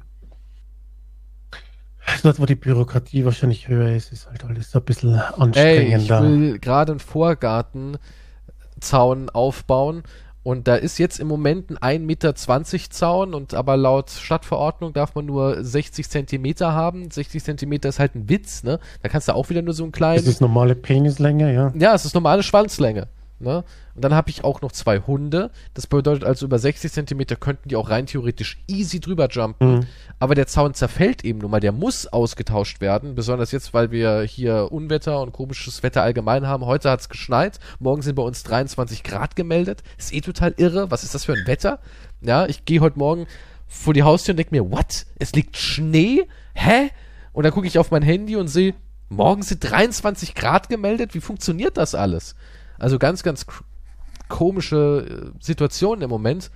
dort, 2.22 2.40
wo 2.40 2.46
die 2.46 2.54
Bürokratie 2.54 3.24
wahrscheinlich 3.24 3.68
höher 3.68 3.94
ist, 3.94 4.12
ist 4.12 4.28
halt 4.28 4.44
alles 4.44 4.74
ein 4.74 4.82
bisschen 4.84 5.14
Ey, 5.14 5.20
ich 5.28 5.40
anstrengender. 5.40 6.22
will 6.22 6.58
gerade 6.58 6.92
einen 6.92 7.00
Vorgartenzaun 7.00 9.30
aufbauen 9.30 10.02
und 10.44 10.68
da 10.68 10.76
ist 10.76 10.98
jetzt 10.98 11.18
im 11.18 11.26
Moment 11.26 11.82
ein 11.82 12.02
1,20 12.02 12.04
Meter 12.04 12.34
Zaun 12.34 13.34
und 13.34 13.54
aber 13.54 13.78
laut 13.78 14.10
Stadtverordnung 14.10 14.92
darf 14.92 15.14
man 15.14 15.24
nur 15.24 15.64
60 15.64 16.08
Zentimeter 16.08 16.72
haben. 16.74 17.10
60 17.10 17.42
Zentimeter 17.42 17.88
ist 17.88 17.98
halt 17.98 18.14
ein 18.14 18.28
Witz, 18.28 18.62
ne? 18.62 18.78
Da 19.02 19.08
kannst 19.08 19.26
du 19.26 19.34
auch 19.34 19.48
wieder 19.48 19.62
nur 19.62 19.72
so 19.72 19.84
einen 19.84 19.92
kleinen... 19.92 20.18
das 20.18 20.26
ist 20.26 20.42
normale 20.42 20.74
Penislänge, 20.74 21.52
ja. 21.52 21.72
Ja, 21.74 21.94
es 21.94 22.04
ist 22.04 22.14
normale 22.14 22.42
Schwanzlänge. 22.42 23.08
Ne? 23.44 23.64
Und 23.94 24.04
dann 24.04 24.14
habe 24.14 24.30
ich 24.30 24.42
auch 24.42 24.60
noch 24.62 24.72
zwei 24.72 24.98
Hunde. 24.98 25.50
Das 25.74 25.86
bedeutet 25.86 26.24
also, 26.24 26.46
über 26.46 26.58
60 26.58 26.90
Zentimeter 26.90 27.36
könnten 27.36 27.68
die 27.68 27.76
auch 27.76 27.90
rein 27.90 28.06
theoretisch 28.06 28.58
easy 28.66 28.98
drüber 28.98 29.28
jumpen. 29.28 29.74
Mhm. 29.74 29.86
Aber 30.18 30.34
der 30.34 30.46
Zaun 30.46 30.74
zerfällt 30.74 31.24
eben 31.24 31.38
nun 31.38 31.50
mal. 31.50 31.60
Der 31.60 31.72
muss 31.72 32.06
ausgetauscht 32.06 32.80
werden. 32.80 33.14
Besonders 33.14 33.52
jetzt, 33.52 33.72
weil 33.74 33.90
wir 33.90 34.22
hier 34.22 34.72
Unwetter 34.72 35.20
und 35.20 35.32
komisches 35.32 35.82
Wetter 35.82 36.02
allgemein 36.02 36.46
haben. 36.46 36.66
Heute 36.66 36.90
hat 36.90 37.00
es 37.00 37.08
geschneit. 37.08 37.60
Morgen 37.78 38.02
sind 38.02 38.16
bei 38.16 38.22
uns 38.22 38.42
23 38.42 39.04
Grad 39.04 39.36
gemeldet. 39.36 39.82
Ist 39.96 40.12
eh 40.12 40.20
total 40.20 40.54
irre. 40.56 40.90
Was 40.90 41.04
ist 41.04 41.14
das 41.14 41.24
für 41.24 41.34
ein 41.34 41.46
Wetter? 41.46 41.78
Ja, 42.20 42.46
ich 42.46 42.64
gehe 42.64 42.80
heute 42.80 42.98
Morgen 42.98 43.26
vor 43.68 43.94
die 43.94 44.02
Haustür 44.02 44.32
und 44.32 44.38
denke 44.38 44.54
mir, 44.54 44.70
what? 44.70 45.06
Es 45.18 45.32
liegt 45.32 45.56
Schnee? 45.56 46.26
Hä? 46.54 46.90
Und 47.32 47.44
dann 47.44 47.52
gucke 47.52 47.66
ich 47.66 47.78
auf 47.78 47.90
mein 47.90 48.02
Handy 48.02 48.36
und 48.36 48.48
sehe, 48.48 48.74
morgen 49.08 49.42
sind 49.42 49.68
23 49.68 50.34
Grad 50.34 50.68
gemeldet. 50.68 51.14
Wie 51.14 51.20
funktioniert 51.20 51.76
das 51.76 51.94
alles? 51.94 52.34
Also 52.78 52.98
ganz, 52.98 53.22
ganz 53.22 53.46
komische 54.28 55.32
äh, 55.36 55.44
Situation 55.44 56.00
im 56.02 56.10
Moment. 56.10 56.50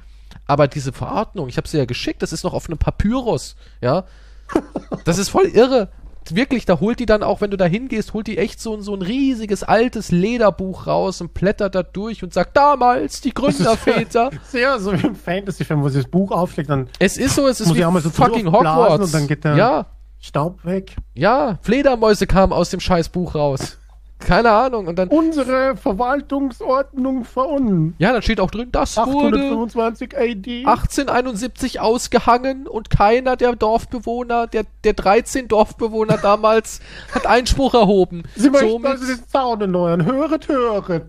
Aber 0.47 0.69
diese 0.69 0.93
Verordnung, 0.93 1.49
ich 1.49 1.57
habe 1.57 1.69
sie 1.69 1.79
ja 1.79 1.85
geschickt, 1.85 2.23
das 2.23 2.33
ist 2.33 2.45
noch 2.45 2.53
auf 2.55 2.69
einem 2.69 2.79
Papyrus, 2.79 3.57
ja. 3.81 4.05
Das 5.05 5.19
ist 5.19 5.29
voll 5.29 5.47
irre. 5.47 5.89
Wirklich, 6.31 6.66
da 6.66 6.79
holt 6.81 7.01
die 7.01 7.07
dann 7.07 7.23
auch, 7.23 7.41
wenn 7.41 7.51
du 7.51 7.57
da 7.57 7.64
hingehst, 7.64 8.12
holt 8.12 8.27
die 8.27 8.37
echt 8.37 8.61
so, 8.61 8.75
ein- 8.75 8.83
so 8.83 8.95
ein 8.95 9.01
riesiges 9.01 9.62
altes 9.62 10.11
Lederbuch 10.11 10.87
raus 10.87 11.23
und 11.23 11.33
blättert 11.33 11.75
da 11.75 11.83
durch 11.83 12.23
und 12.23 12.35
sagt, 12.35 12.55
damals 12.55 13.23
die 13.23 13.33
Gründerväter. 13.33 14.31
Sehr 14.45 14.79
so 14.79 14.93
wie 14.93 15.07
im 15.07 15.14
Fantasy-Film, 15.16 15.83
wo 15.83 15.89
sie 15.89 16.03
das 16.03 16.11
Buch 16.11 16.31
aufschlägt, 16.31 16.69
dann 16.69 16.89
es 16.99 17.16
ist 17.16 17.35
so, 17.35 17.47
es 17.47 17.61
ist 17.61 17.75
wie 17.75 17.81
so 18.01 18.11
fucking 18.11 18.53
Hogwarts. 18.53 19.05
und 19.07 19.14
dann 19.14 19.27
geht 19.27 19.45
der- 19.45 19.57
ja, 19.57 19.87
Staub 20.21 20.62
weg. 20.66 20.97
ja, 21.14 21.59
Fledermäuse 21.62 22.27
kamen 22.27 22.53
aus 22.53 22.69
dem 22.69 22.81
scheiß 22.81 23.09
Buch 23.09 23.35
raus. 23.35 23.78
Keine 24.19 24.51
Ahnung. 24.51 24.89
Und 24.89 24.99
dann, 24.99 25.09
Unsere 25.09 25.77
Verwaltungsordnung 25.77 27.25
von 27.25 27.95
ja, 27.99 28.12
dann 28.12 28.23
steht 28.23 28.41
auch 28.41 28.51
drin, 28.51 28.69
das 28.73 28.97
wurde 28.97 29.39
825 29.39 30.16
AD. 30.16 30.64
1871 30.66 31.81
ausgehangen 31.81 32.66
und 32.66 32.91
keiner 32.91 33.37
der 33.37 33.55
Dorfbewohner, 33.55 34.47
der, 34.47 34.64
der 34.85 34.93
13 34.95 35.49
Dorfbewohner 35.49 36.19
damals, 36.23 36.81
hat 37.14 37.27
Einspruch 37.27 37.75
erhoben. 37.75 38.25
Sie 38.35 38.51
möchten 38.51 38.69
Somit- 38.69 38.91
also 38.91 39.07
den 39.07 39.29
Zaun 39.29 39.61
erneuern. 39.61 40.05
Höret, 40.05 40.49
höret. 40.49 41.05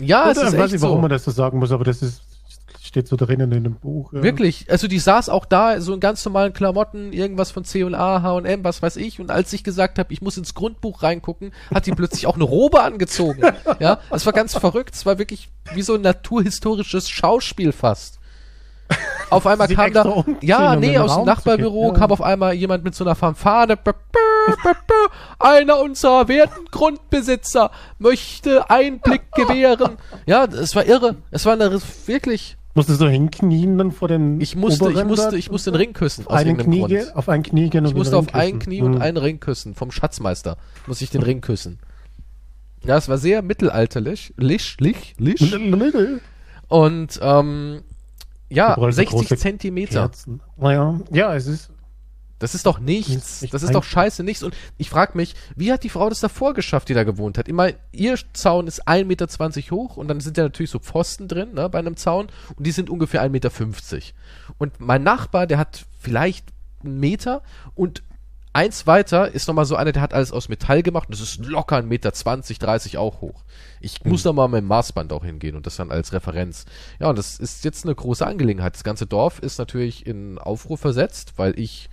ja, 0.00 0.30
es 0.30 0.38
Oder, 0.38 0.48
ist 0.48 0.54
ich 0.54 0.60
weiß 0.60 0.72
nicht, 0.72 0.82
warum 0.82 0.96
so. 0.98 1.02
man 1.02 1.10
das 1.10 1.24
so 1.24 1.30
sagen 1.30 1.58
muss, 1.58 1.70
aber 1.72 1.84
das 1.84 2.02
ist, 2.02 2.22
steht 2.96 3.08
so 3.08 3.16
drinnen 3.16 3.52
in 3.52 3.64
dem 3.64 3.74
Buch. 3.74 4.14
Ja. 4.14 4.22
Wirklich, 4.22 4.70
also 4.70 4.88
die 4.88 4.98
saß 4.98 5.28
auch 5.28 5.44
da, 5.44 5.78
so 5.82 5.92
in 5.92 6.00
ganz 6.00 6.24
normalen 6.24 6.54
Klamotten, 6.54 7.12
irgendwas 7.12 7.50
von 7.50 7.62
C&A, 7.62 8.22
H&M, 8.22 8.64
was 8.64 8.80
weiß 8.80 8.96
ich. 8.96 9.20
Und 9.20 9.30
als 9.30 9.52
ich 9.52 9.62
gesagt 9.62 9.98
habe, 9.98 10.14
ich 10.14 10.22
muss 10.22 10.38
ins 10.38 10.54
Grundbuch 10.54 11.02
reingucken, 11.02 11.52
hat 11.74 11.84
die 11.84 11.90
plötzlich 11.90 12.26
auch 12.26 12.36
eine 12.36 12.44
Robe 12.44 12.82
angezogen. 12.82 13.42
Ja, 13.78 13.98
es 14.10 14.24
war 14.24 14.32
ganz 14.32 14.56
verrückt. 14.56 14.94
Es 14.94 15.04
war 15.04 15.18
wirklich 15.18 15.50
wie 15.74 15.82
so 15.82 15.94
ein 15.94 16.00
naturhistorisches 16.00 17.10
Schauspiel 17.10 17.72
fast. 17.72 18.20
Auf 19.28 19.46
einmal 19.46 19.68
kam 19.68 19.92
da, 19.92 20.24
ja, 20.40 20.76
nee, 20.76 20.96
aus 20.96 21.10
dem 21.10 21.16
Raum 21.16 21.24
zu 21.24 21.26
Nachbarbüro 21.26 21.88
ja. 21.88 21.98
kam 21.98 22.10
auf 22.12 22.22
einmal 22.22 22.54
jemand 22.54 22.84
mit 22.84 22.94
so 22.94 23.04
einer 23.04 23.14
Fanfare. 23.14 23.76
Einer 25.38 25.80
unserer 25.80 26.28
werten 26.28 26.64
Grundbesitzer 26.70 27.70
möchte 27.98 28.70
Einblick 28.70 29.30
gewähren. 29.32 29.98
Ja, 30.24 30.44
es 30.44 30.74
war 30.74 30.86
irre. 30.86 31.16
Es 31.30 31.44
war 31.44 31.52
eine, 31.52 31.78
wirklich, 32.06 32.56
Musstest 32.76 33.00
du 33.00 33.08
hinknien 33.08 33.78
dann 33.78 33.90
vor 33.90 34.06
den 34.06 34.40
ich 34.40 34.54
musste, 34.54 34.90
ich 34.92 35.04
musste, 35.04 35.36
ich 35.36 35.50
musste 35.50 35.72
den 35.72 35.76
Ring 35.78 35.92
küssen. 35.94 36.26
Aus 36.26 36.34
einen 36.34 36.56
Knie, 36.58 36.80
Grund. 36.80 37.16
auf 37.16 37.28
ein 37.28 37.42
Knie 37.42 37.70
gehen 37.70 37.84
und 37.84 37.90
Ich 37.90 37.96
musste 37.96 38.16
auf 38.16 38.34
ein. 38.34 38.58
Knie 38.58 38.82
und 38.82 38.94
Hm. 38.96 39.02
einen 39.02 39.16
Ring 39.16 39.40
küssen. 39.40 39.74
Vom 39.74 39.90
Schatzmeister 39.90 40.56
muss 40.86 41.00
ich 41.00 41.10
den 41.10 41.22
Ring 41.22 41.40
küssen. 41.40 41.78
Ja, 42.84 42.96
es 42.98 43.08
war 43.08 43.18
sehr 43.18 43.42
mittelalterlich. 43.42 44.32
Lisch, 44.36 44.76
lich, 44.78 45.16
lisch. 45.18 45.52
Und, 46.68 47.18
ähm, 47.22 47.80
ja, 48.48 48.74
Überall 48.76 48.92
so 48.92 48.96
60 48.96 49.16
große 49.16 49.36
Zentimeter. 49.38 50.00
Kerzen. 50.02 50.40
Naja, 50.56 51.00
ja, 51.10 51.34
es 51.34 51.46
ist. 51.46 51.70
Das 52.38 52.54
ist 52.54 52.66
doch 52.66 52.78
nichts. 52.78 53.40
Nicht- 53.42 53.54
Das 53.54 53.62
ist 53.62 53.74
doch 53.74 53.84
scheiße 53.84 54.22
nichts. 54.22 54.42
Und 54.42 54.54
ich 54.76 54.90
frage 54.90 55.16
mich, 55.16 55.34
wie 55.56 55.72
hat 55.72 55.84
die 55.84 55.88
Frau 55.88 56.08
das 56.08 56.20
davor 56.20 56.52
geschafft, 56.54 56.88
die 56.88 56.94
da 56.94 57.04
gewohnt 57.04 57.38
hat? 57.38 57.48
Immer, 57.48 57.70
ihr 57.92 58.18
Zaun 58.34 58.66
ist 58.66 58.86
1,20 58.86 59.04
Meter 59.06 59.76
hoch 59.76 59.96
und 59.96 60.08
dann 60.08 60.20
sind 60.20 60.36
ja 60.36 60.42
natürlich 60.44 60.70
so 60.70 60.78
Pfosten 60.78 61.28
drin, 61.28 61.54
ne, 61.54 61.68
bei 61.70 61.78
einem 61.78 61.96
Zaun. 61.96 62.26
Und 62.56 62.66
die 62.66 62.72
sind 62.72 62.90
ungefähr 62.90 63.22
1,50 63.22 63.28
Meter. 63.30 63.50
Und 64.58 64.80
mein 64.80 65.02
Nachbar, 65.02 65.46
der 65.46 65.58
hat 65.58 65.86
vielleicht 65.98 66.46
einen 66.84 67.00
Meter 67.00 67.42
und 67.74 68.02
eins 68.52 68.86
weiter 68.86 69.32
ist 69.32 69.48
nochmal 69.48 69.66
so 69.66 69.76
einer, 69.76 69.92
der 69.92 70.00
hat 70.00 70.14
alles 70.14 70.32
aus 70.32 70.48
Metall 70.48 70.82
gemacht 70.82 71.08
und 71.08 71.14
das 71.14 71.20
ist 71.20 71.44
locker 71.44 71.76
1,20 71.76 71.82
Meter, 71.86 72.10
30 72.10 72.96
auch 72.98 73.20
hoch. 73.20 73.44
Ich 73.80 74.02
muss 74.04 74.22
da 74.22 74.32
mal 74.32 74.48
mit 74.48 74.60
dem 74.62 74.66
Maßband 74.68 75.12
auch 75.12 75.24
hingehen 75.24 75.56
und 75.56 75.66
das 75.66 75.76
dann 75.76 75.90
als 75.90 76.14
Referenz. 76.14 76.64
Ja, 76.98 77.10
und 77.10 77.18
das 77.18 77.38
ist 77.38 77.64
jetzt 77.64 77.84
eine 77.84 77.94
große 77.94 78.26
Angelegenheit. 78.26 78.74
Das 78.74 78.82
ganze 78.84 79.06
Dorf 79.06 79.40
ist 79.40 79.58
natürlich 79.58 80.06
in 80.06 80.38
Aufruhr 80.38 80.78
versetzt, 80.78 81.34
weil 81.36 81.58
ich 81.58 81.90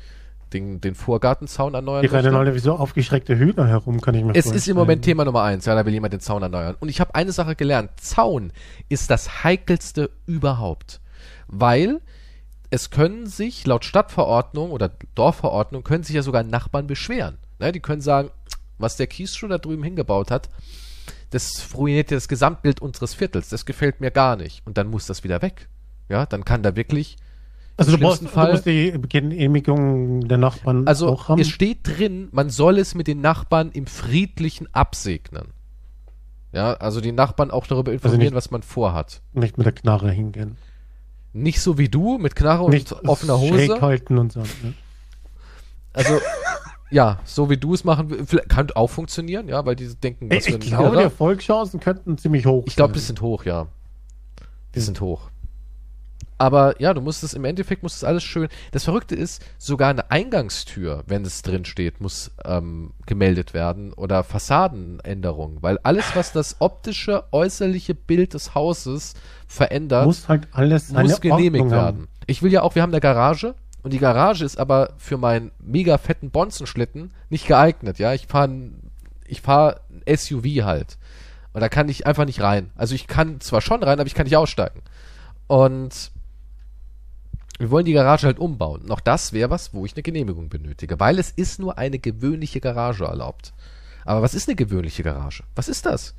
den, 0.53 0.81
den 0.81 0.95
Vorgartenzaun 0.95 1.73
erneuern 1.73 2.01
Die 2.01 2.07
rennen 2.07 2.35
alle 2.35 2.53
wie 2.55 2.59
so 2.59 2.73
aufgeschreckte 2.75 3.37
Hühner 3.37 3.67
herum, 3.67 3.99
kann 4.01 4.15
ich 4.15 4.23
mir 4.23 4.31
Es 4.31 4.45
vorstellen. 4.45 4.55
ist 4.57 4.67
im 4.67 4.75
Moment 4.77 5.03
Thema 5.03 5.25
Nummer 5.25 5.43
eins. 5.43 5.65
Ja, 5.65 5.75
da 5.75 5.85
will 5.85 5.93
jemand 5.93 6.13
den 6.13 6.19
Zaun 6.19 6.43
erneuern. 6.43 6.75
Und 6.79 6.89
ich 6.89 6.99
habe 6.99 7.15
eine 7.15 7.31
Sache 7.31 7.55
gelernt. 7.55 7.91
Zaun 7.99 8.51
ist 8.89 9.09
das 9.09 9.43
heikelste 9.43 10.09
überhaupt. 10.25 11.01
Weil 11.47 12.01
es 12.69 12.89
können 12.89 13.27
sich 13.27 13.65
laut 13.67 13.85
Stadtverordnung 13.85 14.71
oder 14.71 14.91
Dorfverordnung 15.15 15.83
können 15.83 16.03
sich 16.03 16.15
ja 16.15 16.21
sogar 16.23 16.43
Nachbarn 16.43 16.87
beschweren. 16.87 17.37
Ne, 17.59 17.71
die 17.71 17.79
können 17.79 18.01
sagen, 18.01 18.31
was 18.77 18.97
der 18.97 19.07
Kiesschuh 19.07 19.47
da 19.47 19.57
drüben 19.59 19.83
hingebaut 19.83 20.31
hat, 20.31 20.49
das 21.29 21.67
ruiniert 21.75 22.11
ja 22.11 22.17
das 22.17 22.27
Gesamtbild 22.27 22.81
unseres 22.81 23.13
Viertels. 23.13 23.49
Das 23.49 23.65
gefällt 23.65 24.01
mir 24.01 24.11
gar 24.11 24.35
nicht. 24.35 24.65
Und 24.65 24.77
dann 24.77 24.87
muss 24.87 25.05
das 25.05 25.23
wieder 25.23 25.41
weg. 25.41 25.67
Ja, 26.09 26.25
dann 26.25 26.45
kann 26.45 26.63
da 26.63 26.75
wirklich 26.75 27.17
Also 27.75 27.91
du, 27.91 27.97
brauchst, 27.97 28.17
schlimmsten 28.19 28.25
du 28.25 28.31
Fall- 28.31 28.51
musst 28.51 28.65
die 28.65 28.93
Genehmigung 29.09 30.27
der 30.27 30.37
Nachbarn 30.37 30.87
Also 30.87 31.07
auch 31.09 31.27
haben. 31.29 31.41
es 31.41 31.49
steht 31.49 31.79
drin, 31.83 32.27
man 32.31 32.49
soll 32.49 32.77
es 32.77 32.93
mit 32.95 33.07
den 33.07 33.21
Nachbarn 33.21 33.71
im 33.71 33.87
Friedlichen 33.87 34.67
absegnen. 34.73 35.47
Ja, 36.51 36.73
also 36.75 37.01
die 37.01 37.11
Nachbarn 37.11 37.49
auch 37.49 37.65
darüber 37.65 37.91
informieren, 37.91 38.21
nicht- 38.21 38.33
was 38.35 38.51
man 38.51 38.61
vorhat. 38.61 39.21
nicht 39.33 39.57
mit 39.57 39.65
der 39.65 39.73
Knarre 39.73 40.11
hingehen. 40.11 40.57
Nicht 41.33 41.61
so 41.61 41.79
wie 41.79 41.89
du 41.89 42.19
mit 42.19 42.35
Knarre 42.35 42.63
und 42.63 42.73
nicht 42.73 42.91
offener 43.07 43.39
schräg 43.39 43.71
Hose. 43.71 43.81
halten 43.81 44.17
und 44.19 44.31
so. 44.31 44.41
Ne? 44.41 44.73
Also 45.93 46.19
ja, 46.91 47.19
so 47.25 47.49
wie 47.49 47.57
du 47.57 47.73
es 47.73 47.83
machen 47.83 48.11
willst, 48.11 48.49
kann 48.49 48.69
auch 48.75 48.91
funktionieren, 48.91 49.47
ja, 49.47 49.65
weil 49.65 49.75
die 49.75 49.87
denken, 49.95 50.25
Ich, 50.31 50.37
was 50.41 50.45
ich 50.47 50.53
ein 50.53 50.59
glaube, 50.59 50.97
die. 50.97 51.01
Erfolgschancen 51.03 51.79
könnten 51.79 52.19
ziemlich 52.19 52.45
hoch 52.45 52.65
Ich 52.67 52.75
glaube, 52.75 52.93
die 52.93 52.99
sein. 52.99 53.07
sind 53.07 53.21
hoch, 53.21 53.45
ja. 53.45 53.65
Die 54.75 54.79
sind 54.79 55.01
hoch. 55.01 55.31
Aber 56.43 56.81
ja, 56.81 56.93
du 56.93 56.99
musst 56.99 57.23
es 57.23 57.33
im 57.33 57.45
Endeffekt, 57.45 57.83
muss 57.83 57.95
es 57.95 58.03
alles 58.03 58.21
schön. 58.21 58.49
Das 58.73 58.83
Verrückte 58.83 59.15
ist, 59.15 59.41
sogar 59.57 59.89
eine 59.91 60.11
Eingangstür, 60.11 61.05
wenn 61.07 61.23
es 61.23 61.41
drin 61.41 61.63
steht, 61.63 62.01
muss 62.01 62.31
ähm, 62.43 62.91
gemeldet 63.05 63.53
werden 63.53 63.93
oder 63.93 64.25
Fassadenänderungen, 64.25 65.63
weil 65.63 65.77
alles, 65.83 66.03
was 66.15 66.33
das 66.33 66.57
optische, 66.59 67.23
äußerliche 67.31 67.95
Bild 67.95 68.33
des 68.33 68.55
Hauses 68.55 69.13
verändert, 69.47 70.05
Muss 70.05 70.27
halt 70.27 70.49
alles 70.51 70.91
muss 70.91 71.21
genehmigt 71.21 71.71
werden. 71.71 72.09
Ich 72.27 72.43
will 72.43 72.51
ja 72.51 72.61
auch, 72.61 72.75
wir 72.75 72.81
haben 72.81 72.91
eine 72.91 72.99
Garage 72.99 73.55
und 73.81 73.93
die 73.93 73.99
Garage 73.99 74.43
ist 74.43 74.57
aber 74.57 74.95
für 74.97 75.17
meinen 75.17 75.51
mega 75.59 75.97
fetten 75.97 76.29
Bonzenschlitten 76.29 77.11
nicht 77.29 77.47
geeignet, 77.47 77.99
ja. 77.99 78.13
Ich 78.13 78.27
fahre 78.27 78.49
ich 79.27 79.39
fahr 79.39 79.79
ein 79.89 80.17
SUV 80.17 80.65
halt. 80.65 80.97
Und 81.53 81.61
da 81.61 81.69
kann 81.69 81.87
ich 81.87 82.05
einfach 82.05 82.25
nicht 82.25 82.41
rein. 82.41 82.71
Also 82.75 82.95
ich 82.95 83.07
kann 83.07 83.39
zwar 83.39 83.61
schon 83.61 83.81
rein, 83.81 84.01
aber 84.01 84.07
ich 84.07 84.13
kann 84.13 84.25
nicht 84.25 84.35
aussteigen. 84.35 84.81
Und 85.47 86.11
wir 87.59 87.69
wollen 87.69 87.85
die 87.85 87.93
Garage 87.93 88.25
halt 88.27 88.39
umbauen. 88.39 88.89
Auch 88.89 88.99
das 88.99 89.33
wäre 89.33 89.49
was, 89.49 89.73
wo 89.73 89.85
ich 89.85 89.93
eine 89.95 90.03
Genehmigung 90.03 90.49
benötige, 90.49 90.99
weil 90.99 91.19
es 91.19 91.31
ist 91.31 91.59
nur 91.59 91.77
eine 91.77 91.99
gewöhnliche 91.99 92.59
Garage 92.59 93.05
erlaubt. 93.05 93.53
Aber 94.05 94.21
was 94.21 94.33
ist 94.33 94.49
eine 94.49 94.55
gewöhnliche 94.55 95.03
Garage? 95.03 95.43
Was 95.55 95.69
ist 95.69 95.85
das? 95.85 96.15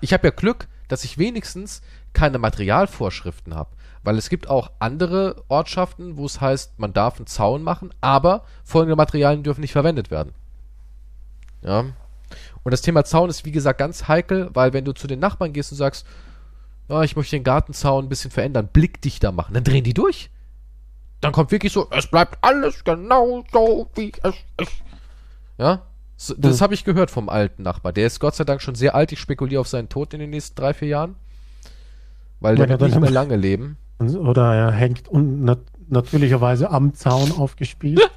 Ich 0.00 0.12
habe 0.12 0.28
ja 0.28 0.30
Glück, 0.30 0.68
dass 0.88 1.04
ich 1.04 1.18
wenigstens 1.18 1.82
keine 2.12 2.38
Materialvorschriften 2.38 3.54
habe. 3.54 3.70
Weil 4.02 4.18
es 4.18 4.28
gibt 4.28 4.48
auch 4.48 4.70
andere 4.78 5.42
Ortschaften, 5.48 6.16
wo 6.16 6.26
es 6.26 6.40
heißt, 6.40 6.78
man 6.78 6.92
darf 6.92 7.16
einen 7.16 7.26
Zaun 7.26 7.62
machen, 7.62 7.92
aber 8.00 8.44
folgende 8.62 8.94
Materialien 8.94 9.42
dürfen 9.42 9.62
nicht 9.62 9.72
verwendet 9.72 10.12
werden. 10.12 10.32
Ja. 11.62 11.86
Und 12.62 12.70
das 12.70 12.82
Thema 12.82 13.04
Zaun 13.04 13.30
ist, 13.30 13.44
wie 13.44 13.52
gesagt, 13.52 13.78
ganz 13.78 14.06
heikel, 14.06 14.50
weil 14.54 14.72
wenn 14.72 14.84
du 14.84 14.92
zu 14.92 15.08
den 15.08 15.18
Nachbarn 15.18 15.52
gehst 15.52 15.72
und 15.72 15.78
sagst, 15.78 16.06
ja, 16.88 17.02
ich 17.02 17.16
möchte 17.16 17.36
den 17.36 17.44
Gartenzaun 17.44 18.04
ein 18.06 18.08
bisschen 18.08 18.30
verändern, 18.30 18.68
blickdichter 18.72 19.32
machen, 19.32 19.54
dann 19.54 19.64
drehen 19.64 19.84
die 19.84 19.94
durch. 19.94 20.30
Dann 21.20 21.32
kommt 21.32 21.50
wirklich 21.50 21.72
so, 21.72 21.88
es 21.90 22.06
bleibt 22.06 22.38
alles 22.42 22.84
genau 22.84 23.42
so, 23.52 23.88
wie 23.94 24.12
es 24.22 24.34
ist. 24.60 24.72
Ja, 25.58 25.82
so, 26.16 26.34
das 26.36 26.56
Hm. 26.56 26.60
habe 26.62 26.74
ich 26.74 26.84
gehört 26.84 27.10
vom 27.10 27.28
alten 27.28 27.62
Nachbar. 27.62 27.92
Der 27.92 28.06
ist 28.06 28.20
Gott 28.20 28.34
sei 28.34 28.44
Dank 28.44 28.60
schon 28.62 28.74
sehr 28.74 28.94
alt. 28.94 29.12
Ich 29.12 29.20
spekuliere 29.20 29.60
auf 29.60 29.68
seinen 29.68 29.88
Tod 29.88 30.12
in 30.14 30.20
den 30.20 30.30
nächsten 30.30 30.54
drei, 30.54 30.72
vier 30.74 30.88
Jahren. 30.88 31.16
Weil 32.40 32.56
der 32.56 32.66
Ja, 32.66 32.70
wird 32.70 32.82
dann- 32.82 32.90
nicht 32.90 33.00
mehr 33.00 33.10
lange 33.10 33.36
leben. 33.36 33.78
Oder 33.98 34.54
er 34.54 34.70
hängt 34.72 35.08
un 35.10 35.44
nat 35.44 35.60
natürlicherweise 35.88 36.70
am 36.70 36.94
Zaun 36.94 37.32
aufgespielt. 37.32 38.00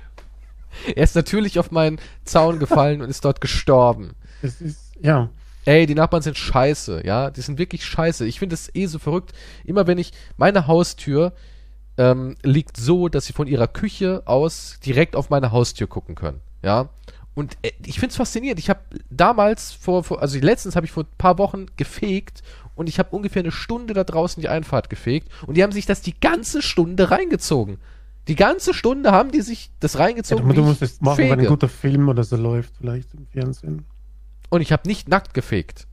Er 0.95 1.03
ist 1.03 1.15
natürlich 1.15 1.57
auf 1.57 1.71
meinen 1.71 1.99
Zaun 2.25 2.59
gefallen 2.59 3.01
und 3.01 3.09
ist 3.09 3.25
dort 3.25 3.41
gestorben. 3.41 4.11
Das 4.43 4.61
ist, 4.61 4.93
ja. 5.01 5.29
Ey, 5.65 5.85
die 5.85 5.95
Nachbarn 5.95 6.21
sind 6.21 6.37
scheiße, 6.37 7.05
ja. 7.05 7.31
Die 7.31 7.41
sind 7.41 7.57
wirklich 7.57 7.85
scheiße. 7.85 8.25
Ich 8.25 8.39
finde 8.39 8.55
es 8.55 8.73
eh 8.73 8.85
so 8.85 8.99
verrückt. 8.99 9.33
Immer 9.65 9.87
wenn 9.87 9.97
ich, 9.97 10.13
meine 10.37 10.67
Haustür 10.67 11.33
ähm, 11.97 12.35
liegt 12.43 12.77
so, 12.77 13.09
dass 13.09 13.25
sie 13.25 13.33
von 13.33 13.47
ihrer 13.47 13.67
Küche 13.67 14.23
aus 14.25 14.79
direkt 14.85 15.15
auf 15.15 15.29
meine 15.29 15.51
Haustür 15.51 15.87
gucken 15.87 16.15
können, 16.15 16.39
ja. 16.63 16.89
Und 17.35 17.57
äh, 17.61 17.71
ich 17.85 17.99
finde 17.99 18.11
es 18.11 18.15
faszinierend. 18.15 18.59
Ich 18.59 18.69
habe 18.69 18.79
damals 19.09 19.73
vor, 19.73 20.03
vor, 20.03 20.21
also 20.21 20.39
letztens 20.39 20.75
habe 20.75 20.85
ich 20.85 20.91
vor 20.91 21.03
ein 21.03 21.17
paar 21.17 21.37
Wochen 21.37 21.67
gefegt 21.77 22.41
und 22.75 22.87
ich 22.87 22.99
habe 22.99 23.15
ungefähr 23.15 23.41
eine 23.41 23.51
Stunde 23.51 23.93
da 23.93 24.05
draußen 24.05 24.41
die 24.41 24.47
Einfahrt 24.47 24.89
gefegt 24.89 25.29
und 25.45 25.55
die 25.55 25.63
haben 25.63 25.73
sich 25.73 25.85
das 25.85 26.01
die 26.01 26.17
ganze 26.17 26.61
Stunde 26.61 27.11
reingezogen. 27.11 27.77
Die 28.29 28.35
ganze 28.35 28.73
Stunde 28.73 29.11
haben 29.11 29.31
die 29.31 29.41
sich 29.41 29.71
das 29.79 29.93
ja 29.93 30.01
reingezogen. 30.01 30.45
du, 30.45 30.51
wie 30.51 30.55
du 30.55 30.63
musst 30.63 30.81
es 30.81 31.01
machen, 31.01 31.17
wenn 31.17 31.31
ein 31.31 31.39
fege. 31.39 31.49
guter 31.49 31.69
Film 31.69 32.07
oder 32.07 32.23
so 32.23 32.37
läuft, 32.37 32.77
vielleicht 32.77 33.13
im 33.13 33.25
Fernsehen. 33.27 33.85
Und 34.49 34.61
ich 34.61 34.71
habe 34.71 34.87
nicht 34.87 35.07
nackt 35.07 35.33
gefegt. 35.33 35.87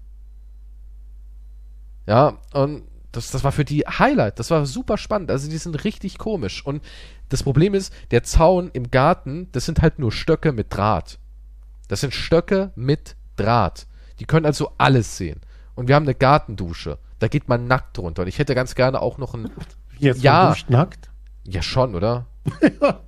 Ja, 2.07 2.39
und 2.53 2.85
das, 3.13 3.31
das 3.31 3.45
war 3.45 3.53
für 3.53 3.65
die 3.65 3.81
Highlight. 3.87 4.39
Das 4.39 4.51
war 4.51 4.65
super 4.67 4.99
spannend. 4.99 5.31
Also 5.31 5.49
die 5.51 5.57
sind 5.59 5.85
richtig 5.85 6.19
komisch. 6.19 6.65
Und 6.65 6.83
das 7.29 7.43
Problem 7.43 7.75
ist, 7.75 7.93
der 8.11 8.23
Zaun 8.23 8.71
im 8.73 8.91
Garten, 8.91 9.49
das 9.53 9.65
sind 9.67 9.83
halt 9.83 9.99
nur 9.99 10.13
Stöcke 10.13 10.53
mit 10.53 10.75
Draht. 10.75 11.19
Das 11.89 12.01
sind 12.01 12.15
Stöcke 12.15 12.73
mit 12.77 13.17
Draht. 13.37 13.87
Die 14.21 14.25
können 14.25 14.47
also 14.47 14.73
alles 14.79 15.17
sehen. 15.17 15.41
Und 15.75 15.89
wir 15.89 15.95
haben 15.95 16.05
eine 16.05 16.15
Gartendusche. 16.15 16.99
Da 17.19 17.29
geht 17.29 17.49
man 17.49 17.67
nackt 17.67 17.97
drunter. 17.99 18.23
Und 18.23 18.29
ich 18.29 18.39
hätte 18.39 18.55
ganz 18.55 18.75
gerne 18.75 19.01
auch 19.01 19.19
noch 19.19 19.35
ein. 19.35 19.51
Jetzt 19.99 20.23
Ja. 20.23 20.55
nackt. 20.69 21.11
Ja, 21.45 21.63
schon, 21.63 21.95
oder? 21.95 22.27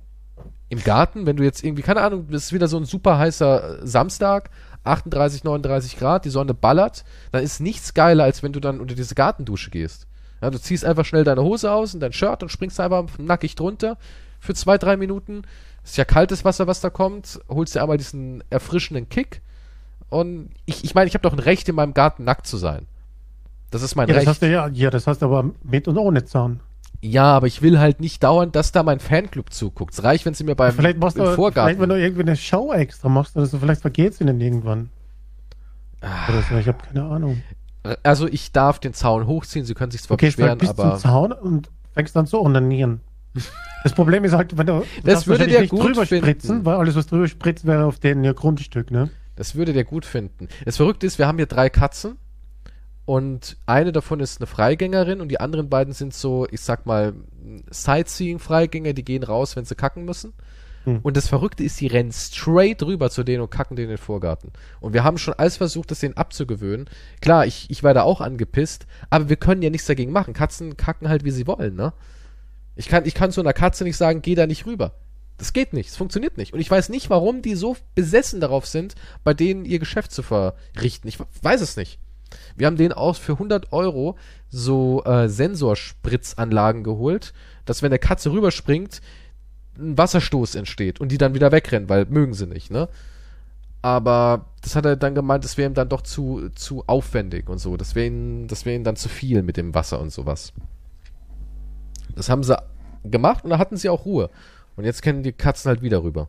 Im 0.69 0.83
Garten, 0.83 1.25
wenn 1.25 1.35
du 1.35 1.43
jetzt 1.43 1.63
irgendwie, 1.63 1.81
keine 1.81 2.01
Ahnung, 2.01 2.27
das 2.29 2.45
ist 2.45 2.53
wieder 2.53 2.67
so 2.67 2.77
ein 2.77 2.85
super 2.85 3.17
heißer 3.17 3.81
äh, 3.81 3.87
Samstag, 3.87 4.49
38, 4.89 5.43
39 5.43 5.97
Grad, 5.97 6.25
die 6.25 6.29
Sonne 6.29 6.53
ballert, 6.53 7.03
dann 7.31 7.43
ist 7.43 7.59
nichts 7.59 7.93
geiler, 7.93 8.23
als 8.25 8.43
wenn 8.43 8.53
du 8.53 8.59
dann 8.59 8.79
unter 8.79 8.95
diese 8.95 9.15
Gartendusche 9.15 9.69
gehst. 9.69 10.07
Ja, 10.41 10.49
du 10.49 10.59
ziehst 10.59 10.85
einfach 10.85 11.05
schnell 11.05 11.23
deine 11.23 11.43
Hose 11.43 11.71
aus 11.71 11.93
und 11.93 11.99
dein 11.99 12.13
Shirt 12.13 12.43
und 12.43 12.49
springst 12.49 12.79
einfach 12.79 13.05
nackig 13.17 13.55
drunter 13.55 13.97
für 14.39 14.53
zwei, 14.53 14.77
drei 14.77 14.95
Minuten. 14.97 15.43
Ist 15.83 15.97
ja 15.97 16.05
kaltes 16.05 16.45
Wasser, 16.45 16.67
was 16.67 16.81
da 16.81 16.89
kommt, 16.89 17.39
holst 17.49 17.75
dir 17.75 17.81
einmal 17.81 17.97
diesen 17.97 18.43
erfrischenden 18.49 19.09
Kick. 19.09 19.41
Und 20.09 20.49
ich, 20.65 20.83
ich 20.83 20.95
meine, 20.95 21.07
ich 21.07 21.13
habe 21.13 21.23
doch 21.23 21.33
ein 21.33 21.39
Recht, 21.39 21.67
in 21.69 21.75
meinem 21.75 21.93
Garten 21.93 22.23
nackt 22.23 22.47
zu 22.47 22.57
sein. 22.57 22.85
Das 23.71 23.81
ist 23.81 23.95
mein 23.95 24.07
Ja, 24.07 24.13
das 24.15 24.21
Recht. 24.21 24.27
hast 24.29 24.41
du 24.41 24.49
ja, 24.49 24.67
ja, 24.67 24.89
das 24.89 25.07
hast 25.07 25.21
du 25.21 25.25
aber 25.25 25.51
mit 25.63 25.87
und 25.87 25.97
ohne 25.97 26.25
Zaun. 26.25 26.61
Ja, 27.01 27.33
aber 27.33 27.47
ich 27.47 27.61
will 27.61 27.79
halt 27.79 28.01
nicht 28.01 28.23
dauernd, 28.23 28.55
dass 28.55 28.71
da 28.71 28.83
mein 28.83 28.99
Fanclub 28.99 29.53
zuguckt. 29.53 29.93
Es 29.93 30.03
reicht, 30.03 30.25
wenn 30.25 30.33
sie 30.33 30.43
mir 30.43 30.55
beim 30.55 30.73
vielleicht 30.73 30.97
machst 30.97 31.17
du, 31.17 31.25
Vorgarten. 31.33 31.77
vielleicht 31.77 31.81
wenn 31.81 31.89
du 31.89 31.99
irgendwie 31.99 32.21
eine 32.21 32.35
Show 32.35 32.73
extra 32.73 33.07
machst 33.07 33.37
oder 33.37 33.45
so, 33.45 33.59
vielleicht 33.59 33.81
vergeht 33.81 34.13
es 34.13 34.21
ihnen 34.21 34.41
irgendwann. 34.41 34.89
Ah. 36.01 36.29
Oder 36.29 36.41
so, 36.41 36.55
ich 36.57 36.67
habe 36.67 36.77
keine 36.85 37.05
Ahnung. 37.05 37.41
also 38.03 38.27
ich 38.27 38.51
darf 38.51 38.79
den 38.79 38.93
Zaun 38.93 39.27
hochziehen, 39.27 39.65
sie 39.65 39.73
können 39.73 39.91
sich 39.91 40.01
zwar 40.01 40.15
Okay, 40.15 40.27
beschweren, 40.27 40.57
bis 40.57 40.69
aber 40.69 40.91
zum 40.91 40.99
Zaun 40.99 41.31
und 41.31 41.69
fängst 41.93 42.15
dann 42.15 42.25
so 42.25 42.39
an 42.41 42.47
onanieren. 42.47 43.01
Das 43.83 43.93
Problem 43.93 44.25
ist 44.25 44.33
halt, 44.33 44.57
wenn 44.57 44.67
du, 44.67 44.83
darfst 45.03 45.27
würde 45.27 45.47
der 45.47 45.61
nicht 45.61 45.69
gut 45.69 45.85
drüber 45.85 46.05
finden. 46.05 46.25
spritzen, 46.25 46.65
weil 46.65 46.75
alles, 46.75 46.95
was 46.95 47.07
drüber 47.07 47.27
spritzt, 47.27 47.65
wäre 47.65 47.85
auf 47.85 47.99
denen 47.99 48.23
ihr 48.25 48.33
Grundstück, 48.33 48.91
ne? 48.91 49.09
das 49.37 49.55
würde 49.55 49.71
der 49.71 49.85
gut 49.85 50.05
finden. 50.05 50.49
Das 50.65 50.75
Verrückte 50.75 51.07
ist, 51.07 51.17
wir 51.17 51.25
haben 51.25 51.37
hier 51.37 51.45
drei 51.45 51.69
Katzen 51.69 52.17
und 53.09 53.57
eine 53.65 53.91
davon 53.91 54.19
ist 54.19 54.39
eine 54.39 54.45
Freigängerin 54.45 55.19
und 55.19 55.29
die 55.29 55.39
anderen 55.39 55.67
beiden 55.67 55.95
sind 55.95 56.13
so, 56.13 56.45
ich 56.51 56.61
sag 56.61 56.85
mal, 56.85 57.15
Sightseeing-Freigänger, 57.71 58.93
die 58.93 59.03
gehen 59.03 59.23
raus, 59.23 59.55
wenn 59.55 59.65
sie 59.65 59.73
kacken 59.73 60.05
müssen. 60.05 60.33
Hm. 60.83 60.99
Und 61.01 61.17
das 61.17 61.27
Verrückte 61.27 61.63
ist, 61.63 61.81
die 61.81 61.87
rennen 61.87 62.11
straight 62.11 62.83
rüber 62.83 63.09
zu 63.09 63.23
denen 63.23 63.41
und 63.41 63.49
kacken 63.49 63.75
denen 63.75 63.89
in 63.89 63.95
den 63.95 63.97
Vorgarten. 63.97 64.51
Und 64.79 64.93
wir 64.93 65.03
haben 65.03 65.17
schon 65.17 65.33
alles 65.33 65.57
versucht, 65.57 65.89
das 65.89 66.01
denen 66.01 66.17
abzugewöhnen. 66.17 66.87
Klar, 67.19 67.47
ich, 67.47 67.71
ich 67.71 67.81
war 67.81 67.95
da 67.95 68.03
auch 68.03 68.21
angepisst, 68.21 68.85
aber 69.09 69.27
wir 69.27 69.37
können 69.37 69.63
ja 69.63 69.71
nichts 69.71 69.87
dagegen 69.87 70.11
machen. 70.11 70.35
Katzen 70.35 70.77
kacken 70.77 71.09
halt, 71.09 71.23
wie 71.23 71.31
sie 71.31 71.47
wollen, 71.47 71.75
ne? 71.75 71.93
Ich 72.75 72.89
kann, 72.89 73.07
ich 73.07 73.15
kann 73.15 73.31
zu 73.31 73.41
einer 73.41 73.53
Katze 73.53 73.85
nicht 73.85 73.97
sagen, 73.97 74.21
geh 74.21 74.35
da 74.35 74.45
nicht 74.45 74.67
rüber. 74.67 74.93
Das 75.39 75.51
geht 75.51 75.73
nicht, 75.73 75.89
es 75.89 75.97
funktioniert 75.97 76.37
nicht. 76.37 76.53
Und 76.53 76.59
ich 76.59 76.69
weiß 76.69 76.89
nicht, 76.89 77.09
warum 77.09 77.41
die 77.41 77.55
so 77.55 77.75
besessen 77.95 78.39
darauf 78.39 78.67
sind, 78.67 78.93
bei 79.23 79.33
denen 79.33 79.65
ihr 79.65 79.79
Geschäft 79.79 80.11
zu 80.11 80.21
verrichten. 80.21 81.07
Ich 81.07 81.17
weiß 81.41 81.61
es 81.61 81.75
nicht. 81.75 81.97
Wir 82.55 82.67
haben 82.67 82.77
denen 82.77 82.93
auch 82.93 83.15
für 83.15 83.33
100 83.33 83.71
Euro 83.71 84.17
so 84.49 85.03
äh, 85.05 85.29
Sensorspritzanlagen 85.29 86.83
geholt, 86.83 87.33
dass 87.65 87.81
wenn 87.81 87.91
der 87.91 87.99
Katze 87.99 88.31
rüberspringt, 88.31 89.01
ein 89.77 89.97
Wasserstoß 89.97 90.55
entsteht 90.55 90.99
und 90.99 91.11
die 91.11 91.17
dann 91.17 91.33
wieder 91.33 91.51
wegrennen, 91.51 91.89
weil 91.89 92.05
mögen 92.05 92.33
sie 92.33 92.47
nicht, 92.47 92.71
ne? 92.71 92.89
Aber 93.81 94.47
das 94.61 94.75
hat 94.75 94.85
er 94.85 94.97
dann 94.97 95.15
gemeint, 95.15 95.45
das 95.45 95.57
wäre 95.57 95.69
ihm 95.69 95.73
dann 95.73 95.87
doch 95.87 96.01
zu, 96.01 96.49
zu 96.49 96.83
aufwendig 96.87 97.47
und 97.47 97.59
so. 97.59 97.77
Das 97.77 97.95
wäre 97.95 98.07
ihm, 98.07 98.47
das 98.49 98.65
ihm 98.65 98.83
dann 98.83 98.97
zu 98.97 99.07
viel 99.07 99.41
mit 99.41 99.55
dem 99.55 99.73
Wasser 99.73 100.01
und 100.01 100.11
sowas. 100.11 100.51
Das 102.13 102.27
haben 102.27 102.43
sie 102.43 102.57
gemacht 103.05 103.45
und 103.45 103.51
da 103.51 103.57
hatten 103.57 103.77
sie 103.77 103.87
auch 103.87 104.03
Ruhe. 104.03 104.29
Und 104.75 104.83
jetzt 104.83 105.01
kennen 105.01 105.23
die 105.23 105.31
Katzen 105.31 105.69
halt 105.69 105.81
wieder 105.81 106.03
rüber. 106.03 106.27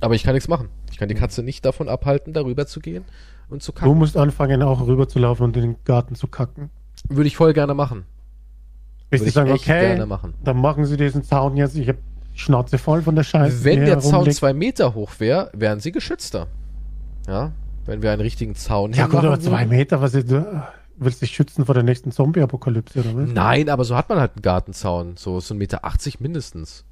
Aber 0.00 0.14
ich 0.14 0.22
kann 0.22 0.32
nichts 0.32 0.48
machen. 0.48 0.70
Ich 0.90 0.96
kann 0.96 1.08
die 1.08 1.14
Katze 1.14 1.42
nicht 1.42 1.66
davon 1.66 1.90
abhalten, 1.90 2.32
darüber 2.32 2.66
zu 2.66 2.80
gehen 2.80 3.04
und 3.48 3.62
zu 3.62 3.72
Du 3.72 3.78
kacken. 3.80 3.98
musst 3.98 4.16
anfangen, 4.16 4.62
auch 4.62 4.86
rüber 4.86 5.08
zu 5.08 5.18
laufen 5.18 5.44
und 5.44 5.56
in 5.56 5.62
den 5.62 5.76
Garten 5.84 6.14
zu 6.14 6.26
kacken. 6.28 6.70
Würde 7.08 7.26
ich 7.28 7.36
voll 7.36 7.52
gerne 7.52 7.74
machen. 7.74 8.04
Bis 9.10 9.20
Würde 9.20 9.28
ich 9.28 9.34
sagen, 9.34 9.50
okay, 9.52 9.86
gerne 9.88 10.06
machen. 10.06 10.34
dann 10.42 10.60
machen 10.60 10.84
sie 10.84 10.96
diesen 10.96 11.22
Zaun 11.22 11.56
jetzt. 11.56 11.76
Ich 11.76 11.88
habe 11.88 11.98
Schnauze 12.34 12.76
voll 12.78 13.02
von 13.02 13.14
der 13.14 13.22
Scheiße. 13.22 13.64
Wenn 13.64 13.84
der 13.84 14.00
Zaun 14.00 14.14
rumliegt. 14.16 14.36
zwei 14.36 14.52
Meter 14.52 14.94
hoch 14.94 15.12
wäre, 15.18 15.50
wären 15.54 15.80
sie 15.80 15.92
geschützter. 15.92 16.48
Ja, 17.26 17.52
wenn 17.86 18.02
wir 18.02 18.10
einen 18.12 18.20
richtigen 18.20 18.54
Zaun 18.54 18.92
Ja, 18.92 19.06
gut, 19.06 19.24
aber 19.24 19.38
zwei. 19.40 19.64
Meter, 19.66 20.00
was 20.02 20.14
ist, 20.14 20.30
du 20.30 20.44
willst 20.98 21.22
dich 21.22 21.30
schützen 21.30 21.64
vor 21.64 21.74
der 21.74 21.84
nächsten 21.84 22.10
Zombie-Apokalypse, 22.10 23.00
oder 23.00 23.14
was? 23.16 23.30
Nein, 23.32 23.68
aber 23.68 23.84
so 23.84 23.96
hat 23.96 24.08
man 24.08 24.18
halt 24.18 24.32
einen 24.34 24.42
Gartenzaun. 24.42 25.16
So, 25.16 25.40
so 25.40 25.54
ein 25.54 25.58
Meter 25.58 25.84
80 25.84 26.20
mindestens. 26.20 26.84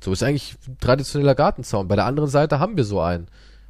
So 0.00 0.12
ist 0.12 0.22
eigentlich 0.22 0.56
ein 0.66 0.78
traditioneller 0.80 1.34
Gartenzaun. 1.34 1.88
Bei 1.88 1.96
der 1.96 2.06
anderen 2.06 2.30
Seite 2.30 2.58
haben 2.58 2.76
wir 2.76 2.84
so 2.84 3.00
einen. 3.00 3.26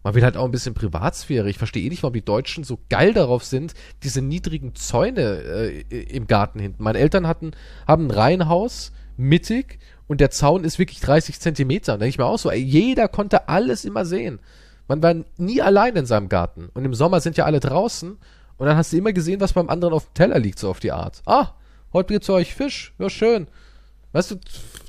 Man 0.08 0.14
will 0.14 0.24
halt 0.24 0.38
auch 0.38 0.46
ein 0.46 0.50
bisschen 0.50 0.72
Privatsphäre. 0.72 1.50
Ich 1.50 1.58
verstehe 1.58 1.84
eh 1.84 1.90
nicht, 1.90 2.02
warum 2.02 2.14
die 2.14 2.24
Deutschen 2.24 2.64
so 2.64 2.78
geil 2.88 3.12
darauf 3.12 3.44
sind, 3.44 3.74
diese 4.02 4.22
niedrigen 4.22 4.74
Zäune 4.74 5.20
äh, 5.20 5.80
im 6.04 6.26
Garten 6.26 6.60
hinten. 6.60 6.82
Meine 6.82 6.98
Eltern 6.98 7.26
hatten, 7.26 7.50
haben 7.86 8.06
ein 8.06 8.10
Reihenhaus, 8.10 8.92
mittig, 9.18 9.78
und 10.06 10.22
der 10.22 10.30
Zaun 10.30 10.64
ist 10.64 10.78
wirklich 10.78 11.00
30 11.00 11.40
Zentimeter. 11.40 11.98
Denke 11.98 12.08
ich 12.08 12.16
mir 12.16 12.24
auch 12.24 12.38
so, 12.38 12.50
ey, 12.50 12.58
jeder 12.58 13.06
konnte 13.06 13.50
alles 13.50 13.84
immer 13.84 14.06
sehen. 14.06 14.38
Man 14.86 15.02
war 15.02 15.14
nie 15.36 15.60
allein 15.60 15.94
in 15.94 16.06
seinem 16.06 16.30
Garten. 16.30 16.70
Und 16.72 16.86
im 16.86 16.94
Sommer 16.94 17.20
sind 17.20 17.36
ja 17.36 17.44
alle 17.44 17.60
draußen 17.60 18.16
Und 18.56 18.66
dann 18.66 18.78
hast 18.78 18.94
du 18.94 18.96
immer 18.96 19.12
gesehen, 19.12 19.42
was 19.42 19.52
beim 19.52 19.68
anderen 19.68 19.92
auf 19.92 20.06
dem 20.06 20.14
Teller 20.14 20.38
liegt, 20.38 20.58
so 20.58 20.70
auf 20.70 20.80
die 20.80 20.92
Art. 20.92 21.20
Ah, 21.26 21.48
heute 21.92 22.14
gibt's 22.14 22.28
für 22.28 22.32
euch 22.32 22.54
Fisch. 22.54 22.94
Ja, 22.98 23.10
schön. 23.10 23.46
Weißt 24.12 24.30
du, 24.30 24.36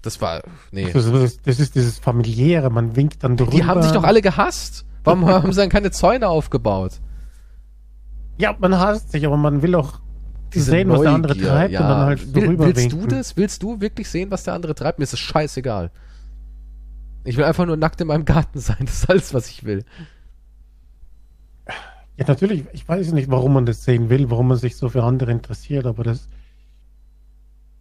das 0.02 0.22
war, 0.22 0.44
nee. 0.72 0.90
Das 0.94 1.06
ist, 1.06 1.46
das 1.46 1.60
ist 1.60 1.76
dieses 1.76 2.00
familiäre, 2.00 2.70
man 2.70 2.96
winkt 2.96 3.22
dann 3.26 3.36
drüber. 3.36 3.52
Die 3.52 3.66
haben 3.66 3.84
sich 3.84 3.92
doch 3.92 4.06
alle 4.06 4.22
gehasst. 4.22 4.86
Warum 5.04 5.26
haben 5.28 5.52
sie 5.54 5.60
dann 5.62 5.70
keine 5.70 5.92
Zäune 5.92 6.28
aufgebaut? 6.28 7.00
Ja, 8.38 8.56
man 8.60 8.78
hasst 8.80 9.12
sich, 9.12 9.26
aber 9.26 9.38
man 9.38 9.62
will 9.62 9.76
auch 9.76 10.00
Diese 10.54 10.72
sehen, 10.72 10.90
was 10.90 11.02
der 11.02 11.12
andere 11.12 11.34
Neugier, 11.34 11.50
treibt 11.50 11.74
ja. 11.74 11.82
und 11.82 11.88
dann 11.90 12.00
halt 12.06 12.34
Will, 12.36 12.60
Willst 12.60 12.92
du 12.92 12.98
winken. 12.98 13.10
das? 13.10 13.38
Willst 13.38 13.64
du 13.64 13.82
wirklich 13.82 14.10
sehen, 14.10 14.32
was 14.32 14.44
der 14.44 14.54
andere 14.54 14.76
treibt? 14.76 15.00
Mir 15.00 15.04
ist 15.04 15.14
es 15.14 15.20
scheißegal. 15.20 15.92
Ich 17.26 17.36
will 17.38 17.44
einfach 17.44 17.66
nur 17.66 17.76
nackt 17.78 18.00
in 18.02 18.08
meinem 18.08 18.24
Garten 18.26 18.60
sein. 18.60 18.78
Das 18.80 18.96
ist 19.04 19.10
alles, 19.10 19.34
was 19.34 19.50
ich 19.50 19.64
will. 19.66 19.84
Ja, 22.18 22.26
natürlich, 22.28 22.66
ich 22.74 22.88
weiß 22.88 23.12
nicht, 23.14 23.30
warum 23.32 23.54
man 23.54 23.66
das 23.66 23.84
sehen 23.84 24.10
will, 24.10 24.30
warum 24.30 24.48
man 24.50 24.58
sich 24.58 24.76
so 24.76 24.90
für 24.90 25.04
andere 25.04 25.32
interessiert, 25.32 25.86
aber 25.86 26.04
das. 26.04 26.28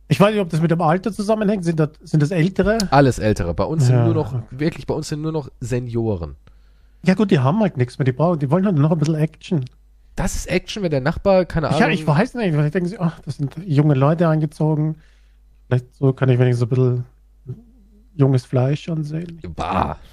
Ich 0.08 0.18
weiß 0.20 0.32
nicht, 0.32 0.40
ob 0.40 0.48
das 0.48 0.60
mit 0.60 0.70
dem 0.70 0.80
Alter 0.80 1.12
zusammenhängt. 1.12 1.64
Sind 1.64 1.78
das, 1.80 1.90
sind 2.02 2.20
das 2.22 2.30
Ältere? 2.30 2.78
Alles 2.90 3.18
Ältere. 3.18 3.52
Bei 3.54 3.64
uns 3.64 3.86
sind 3.86 3.96
Ja. 3.96 4.04
nur 4.04 4.14
noch, 4.14 4.34
wirklich, 4.50 4.86
bei 4.86 4.94
uns 4.94 5.08
sind 5.08 5.20
nur 5.22 5.32
noch 5.32 5.50
Senioren. 5.60 6.36
Ja, 7.04 7.14
gut, 7.14 7.30
die 7.30 7.38
haben 7.38 7.60
halt 7.60 7.76
nichts 7.76 7.98
mehr. 7.98 8.04
Die 8.04 8.12
brauchen, 8.12 8.38
die 8.38 8.50
wollen 8.50 8.66
halt 8.66 8.76
noch 8.76 8.90
ein 8.90 8.98
bisschen 8.98 9.14
Action. 9.14 9.64
Das 10.16 10.34
ist 10.34 10.46
Action, 10.46 10.82
wenn 10.82 10.90
der 10.90 11.00
Nachbar, 11.00 11.44
keine 11.44 11.68
Ahnung. 11.68 11.80
Ja, 11.80 11.88
ich 11.88 12.06
weiß 12.06 12.34
nicht. 12.34 12.52
Vielleicht 12.52 12.74
denken 12.74 12.88
sie, 12.88 12.98
ach, 12.98 13.20
das 13.20 13.36
sind 13.36 13.54
junge 13.64 13.94
Leute 13.94 14.28
eingezogen. 14.28 14.96
Vielleicht 15.66 15.94
so 15.94 16.12
kann 16.12 16.28
ich 16.28 16.38
wenigstens 16.38 16.66
ein 16.66 16.68
bisschen 16.70 17.04
junges 18.16 18.44
Fleisch 18.44 18.88
ansehen. 18.88 19.40
Bah. 19.54 19.96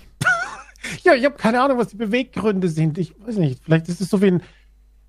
Ja, 1.04 1.16
ich 1.16 1.26
habe 1.26 1.36
keine 1.36 1.60
Ahnung, 1.60 1.80
was 1.80 1.88
die 1.88 1.96
Beweggründe 1.96 2.70
sind. 2.70 3.00
Ich 3.00 3.16
weiß 3.26 3.38
nicht. 3.38 3.64
Vielleicht 3.64 3.90
ist 3.90 4.02
es 4.02 4.10
so 4.12 4.22
wie 4.22 4.28
ein, 4.28 4.44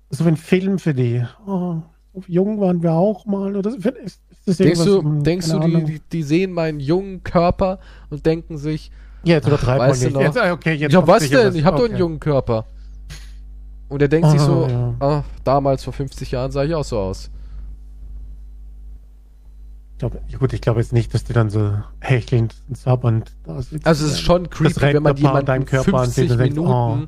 so 0.09 0.25
wie 0.25 0.29
ein 0.29 0.37
Film 0.37 0.79
für 0.79 0.95
die. 0.95 1.23
Oh, 1.45 1.83
so 2.15 2.23
jung 2.25 2.59
waren 2.59 2.81
wir 2.81 2.93
auch 2.93 3.27
mal. 3.27 3.55
Oder 3.55 3.69
so. 3.69 3.77
ist, 3.77 4.19
ist 4.47 4.59
Denkst 4.59 4.83
du, 4.83 5.21
denkst 5.21 5.51
du 5.51 5.59
die, 5.59 5.83
die, 5.83 6.01
die 6.11 6.23
sehen 6.23 6.51
meinen 6.51 6.79
jungen 6.79 7.23
Körper 7.23 7.77
und 8.09 8.25
denken 8.25 8.57
sich, 8.57 8.89
Ja, 9.27 9.35
jetzt 9.35 9.47
übertreibt 9.47 9.79
man 9.79 9.89
nicht. 9.91 10.15
Jetzt, 10.19 10.37
ah, 10.37 10.51
okay, 10.51 10.73
jetzt 10.73 10.93
ja, 10.93 11.07
was 11.07 11.29
denn? 11.29 11.55
Ich 11.55 11.63
habe 11.63 11.77
doch 11.77 11.85
einen 11.85 11.93
okay. 11.93 11.99
jungen 11.99 12.19
Körper. 12.19 12.65
Und 13.89 14.01
er 14.01 14.07
denkt 14.07 14.29
sich 14.29 14.41
Ah, 14.41 14.45
so, 14.45 14.67
ja. 14.67 14.95
ah, 14.99 15.23
damals 15.43 15.83
vor 15.83 15.93
50 15.93 16.31
Jahren 16.31 16.51
sah 16.51 16.63
ich 16.63 16.75
auch 16.75 16.83
so 16.83 16.99
aus. 16.99 17.29
Ich 19.93 19.99
glaub, 19.99 20.13
gut, 20.39 20.53
ich 20.53 20.61
glaube 20.61 20.79
jetzt 20.79 20.93
nicht, 20.93 21.13
dass 21.13 21.23
die 21.23 21.33
dann 21.33 21.49
so 21.49 21.73
hechelnd 21.99 22.53
da 22.85 23.61
sitzen. 23.61 23.81
Also 23.83 24.05
es 24.05 24.11
ist 24.13 24.21
schon 24.21 24.49
creepy, 24.49 24.79
wenn 24.81 25.01
man 25.01 25.17
jemanden 25.17 25.45
deinem 25.45 25.65
Körper 25.65 26.03
50 26.03 26.03
ansieht 26.03 26.31
und 26.31 26.37
denkt, 26.37 26.55
Minuten, 26.55 27.07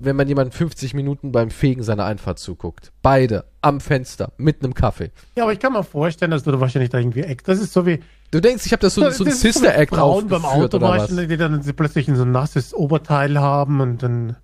wenn 0.00 0.16
man 0.16 0.26
jemanden 0.26 0.52
50 0.52 0.94
Minuten 0.94 1.30
beim 1.30 1.50
Fegen 1.50 1.82
seiner 1.82 2.04
Einfahrt 2.04 2.38
zuguckt. 2.38 2.92
Beide 3.02 3.44
am 3.60 3.80
Fenster 3.80 4.32
mit 4.36 4.64
einem 4.64 4.74
Kaffee. 4.74 5.10
Ja, 5.36 5.44
aber 5.44 5.52
ich 5.52 5.58
kann 5.58 5.72
mir 5.72 5.84
vorstellen, 5.84 6.30
dass 6.30 6.42
du 6.42 6.50
da 6.50 6.60
wahrscheinlich 6.60 6.90
da 6.90 6.98
irgendwie. 6.98 7.24
Das 7.44 7.60
ist 7.60 7.72
so 7.72 7.86
wie 7.86 8.00
Du 8.30 8.40
denkst, 8.40 8.66
ich 8.66 8.72
habe 8.72 8.80
das 8.80 8.94
so, 8.94 9.00
so 9.10 9.24
ein 9.24 9.30
ist 9.30 9.40
so 9.40 9.48
Sister 9.48 9.74
wie 9.74 9.78
Act 9.78 9.94
Frauen 9.94 10.28
beim 10.28 10.44
aufgeführt 10.44 10.74
oder 10.74 10.88
was? 10.88 11.08
Die 11.08 11.36
dann 11.36 11.62
plötzlich 11.76 12.08
ein 12.08 12.16
so 12.16 12.24
nasses 12.24 12.74
Oberteil 12.74 13.38
haben 13.38 13.80
und 13.80 14.02
dann 14.02 14.36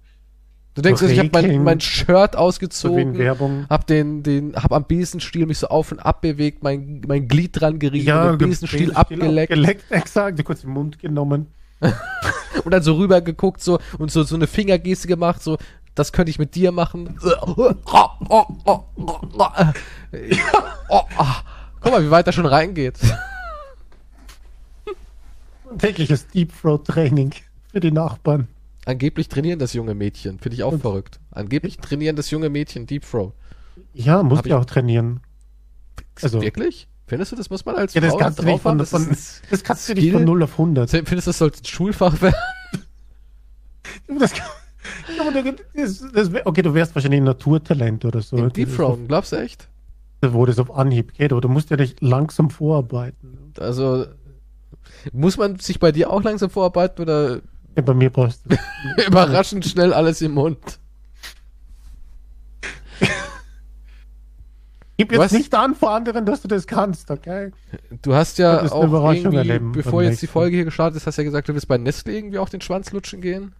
Du 0.75 0.83
denkst, 0.83 1.03
also, 1.03 1.15
ich 1.15 1.21
habe 1.21 1.31
mein, 1.33 1.63
mein 1.63 1.81
Shirt 1.81 2.33
so 2.33 2.39
ausgezogen, 2.39 3.17
Werbung. 3.17 3.67
hab 3.71 3.87
den, 3.87 4.25
den, 4.25 4.57
hab 4.57 4.73
am 4.73 4.87
Besenstiel 4.87 5.47
mich 5.47 5.59
so 5.59 5.69
auf 5.69 5.93
und 5.93 6.01
ab 6.01 6.21
bewegt, 6.21 6.65
mein, 6.65 7.01
mein 7.07 7.29
Glied 7.29 7.61
dran 7.61 7.79
gerieben, 7.79 8.39
den 8.39 8.49
Besenstiel 8.49 8.93
abgeleckt 8.93 9.53
abgeleckt, 9.53 9.93
exakt, 9.93 10.45
kurz 10.45 10.65
im 10.65 10.71
Mund 10.71 10.99
genommen. 10.99 11.47
und 12.65 12.73
dann 12.73 12.83
so 12.83 12.97
rüber 12.97 13.21
geguckt 13.21 13.63
so 13.63 13.79
und 13.99 14.11
so, 14.11 14.25
so 14.25 14.35
eine 14.35 14.49
Fingergeste 14.49 15.07
gemacht, 15.07 15.45
so, 15.45 15.59
das 15.95 16.13
könnte 16.13 16.31
ich 16.31 16.41
mit 16.41 16.57
dir 16.57 16.73
machen. 16.73 17.17
Guck 17.21 17.85
mal, 21.93 22.05
wie 22.05 22.11
weit 22.11 22.27
er 22.27 22.33
schon 22.33 22.47
reingeht. 22.47 22.99
Tägliches 25.79 26.27
Deep 26.29 26.53
Throat 26.61 26.87
Training 26.87 27.33
für 27.73 27.81
die 27.81 27.91
Nachbarn. 27.91 28.49
Angeblich 28.87 29.29
trainieren 29.29 29.59
das 29.59 29.73
junge 29.73 29.95
Mädchen. 29.95 30.39
Finde 30.39 30.57
ich 30.57 30.63
auch 30.63 30.73
Und- 30.73 30.81
verrückt. 30.81 31.19
Angeblich 31.31 31.79
trainieren 31.79 32.17
das 32.17 32.31
junge 32.31 32.51
Mädchen 32.51 32.87
Deep 32.87 33.05
Throw. 33.11 33.33
Ja, 33.95 34.23
muss 34.23 34.41
ja 34.41 34.47
ich- 34.47 34.53
auch 34.55 34.65
trainieren. 34.65 35.21
Also- 36.23 36.41
Wirklich? 36.43 36.87
Findest 37.07 37.33
du, 37.33 37.37
das 37.37 37.51
muss 37.51 37.65
man 37.67 37.77
als 37.77 37.93
Ja, 37.95 38.01
das 38.01 38.11
Frau 38.13 38.19
kannst 38.19 38.39
du 38.39 38.45
nicht 38.45 38.63
von, 38.63 38.79
Das 38.79 38.91
von 38.91 39.07
das 39.09 39.63
kannst 39.63 39.89
du 39.89 39.95
nicht 39.95 40.03
Skill. 40.05 40.13
von 40.15 40.25
0 40.25 40.43
auf 40.43 40.57
100. 40.59 40.95
ein- 40.95 41.05
Findest 41.07 41.27
du, 41.27 41.31
das 41.31 41.39
sollte 41.39 41.61
ein 41.61 41.65
Schulfach 41.67 42.21
werden? 42.23 42.35
Das, 44.09 44.33
das, 45.75 46.13
das, 46.13 46.31
okay, 46.47 46.63
du 46.63 46.75
wärst 46.75 46.95
wahrscheinlich 46.95 47.21
ein 47.21 47.25
Naturtalent 47.25 48.05
oder 48.05 48.23
so. 48.23 48.37
Das 48.37 48.53
Deep 48.53 48.75
Throw, 48.75 48.99
glaubst 49.07 49.33
du 49.33 49.37
echt? 49.37 49.69
Wo 50.23 50.47
das 50.47 50.59
auf 50.59 50.75
Anhieb 50.75 51.13
geht, 51.15 51.33
aber 51.33 51.41
du 51.43 51.49
musst 51.49 51.69
ja 51.71 51.77
nicht 51.77 52.01
langsam 52.01 52.49
vorarbeiten. 52.51 53.53
Also, 53.59 54.07
muss 55.13 55.37
man 55.37 55.59
sich 55.59 55.79
bei 55.79 55.93
dir 55.93 56.11
auch 56.11 56.23
langsam 56.23 56.51
vorarbeiten 56.51 57.03
oder 57.03 57.41
Ja, 57.77 57.83
bei 57.83 57.95
mir 57.95 58.11
brauchst 58.11 58.43
du. 58.47 58.57
überraschend 59.07 59.65
schnell 59.67 59.93
alles 59.93 60.21
im 60.23 60.33
Mund? 60.33 60.59
Gib 64.97 65.11
jetzt 65.11 65.21
Was? 65.21 65.33
nicht 65.33 65.53
an 65.55 65.75
vor 65.75 65.91
anderen, 65.91 66.25
dass 66.25 66.43
du 66.43 66.49
das 66.49 66.69
kannst, 66.69 67.11
okay? 67.11 67.51
Du 68.03 68.15
hast 68.15 68.39
ja 68.39 68.63
auch 68.71 69.13
irgendwie, 69.13 69.59
bevor 69.73 70.05
jetzt 70.05 70.23
die. 70.23 70.29
Folge 70.29 70.55
hier 70.55 70.65
gestartet 70.65 70.97
ist, 70.99 71.07
hast 71.07 71.19
du 71.19 71.23
ja 71.23 71.27
gesagt, 71.27 71.49
du 71.49 71.53
willst 71.53 71.67
bei 71.67 71.79
Nestle 71.79 72.13
irgendwie 72.17 72.39
auch 72.39 72.49
den 72.49 72.61
Schwanz 72.61 72.93
lutschen 72.93 73.21
gehen? 73.21 73.55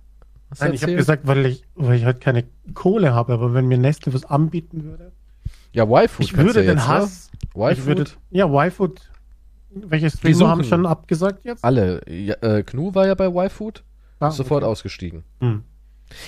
Hast 0.51 0.61
Nein, 0.63 0.75
ich 0.75 0.83
habe 0.83 0.95
gesagt, 0.95 1.27
weil 1.27 1.45
ich, 1.47 1.65
weil 1.75 1.97
ich 1.99 2.05
halt 2.05 2.21
keine 2.21 2.45
Kohle 2.75 3.15
habe, 3.15 3.33
aber 3.33 3.53
wenn 3.53 3.67
mir 3.67 3.79
Nestle 3.79 4.15
was 4.15 4.25
anbieten 4.25 4.85
würde, 4.85 5.11
ja, 5.73 5.83
Y-Food 5.85 6.25
ich 6.25 6.37
würde 6.37 6.61
ja 6.61 6.67
den 6.71 6.79
jetzt, 6.79 6.87
Hass, 6.87 7.31
Ne? 7.57 7.73
ich 7.73 7.85
würde, 7.85 8.03
Y-Food? 8.03 8.19
ja, 8.31 8.47
Y-Food, 8.47 9.01
welche 9.87 10.11
Streamer 10.11 10.49
haben 10.49 10.65
schon 10.65 10.87
abgesagt 10.87 11.45
jetzt? 11.45 11.65
Alle. 11.65 12.01
Ja, 12.09 12.35
äh, 12.43 12.63
Knu 12.63 12.95
war 12.95 13.07
ja 13.07 13.15
bei 13.15 13.27
Y-Food, 13.27 13.85
Ah, 14.21 14.31
sofort 14.31 14.63
okay. 14.63 14.71
ausgestiegen. 14.71 15.25
Hm. 15.41 15.65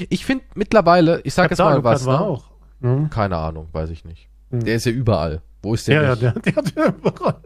Ich 0.08 0.24
finde 0.26 0.44
mittlerweile, 0.54 1.20
ich 1.22 1.34
sag 1.34 1.50
jetzt 1.50 1.58
mal 1.58 1.72
Alucard 1.72 1.94
was, 1.96 2.06
war 2.06 2.20
ne? 2.20 2.26
auch. 2.26 2.50
Hm. 2.80 3.10
Keine 3.10 3.36
Ahnung, 3.36 3.68
weiß 3.72 3.90
ich 3.90 4.04
nicht. 4.04 4.28
Hm. 4.50 4.64
Der 4.64 4.76
ist 4.76 4.86
ja 4.86 4.92
überall. 4.92 5.42
Wo 5.62 5.74
ist 5.74 5.88
der 5.88 6.02
Ja, 6.02 6.02
ja, 6.08 6.16
der, 6.16 6.32
der 6.32 6.56
hat 6.56 6.74
ja 6.76 6.88
überall. 6.88 7.40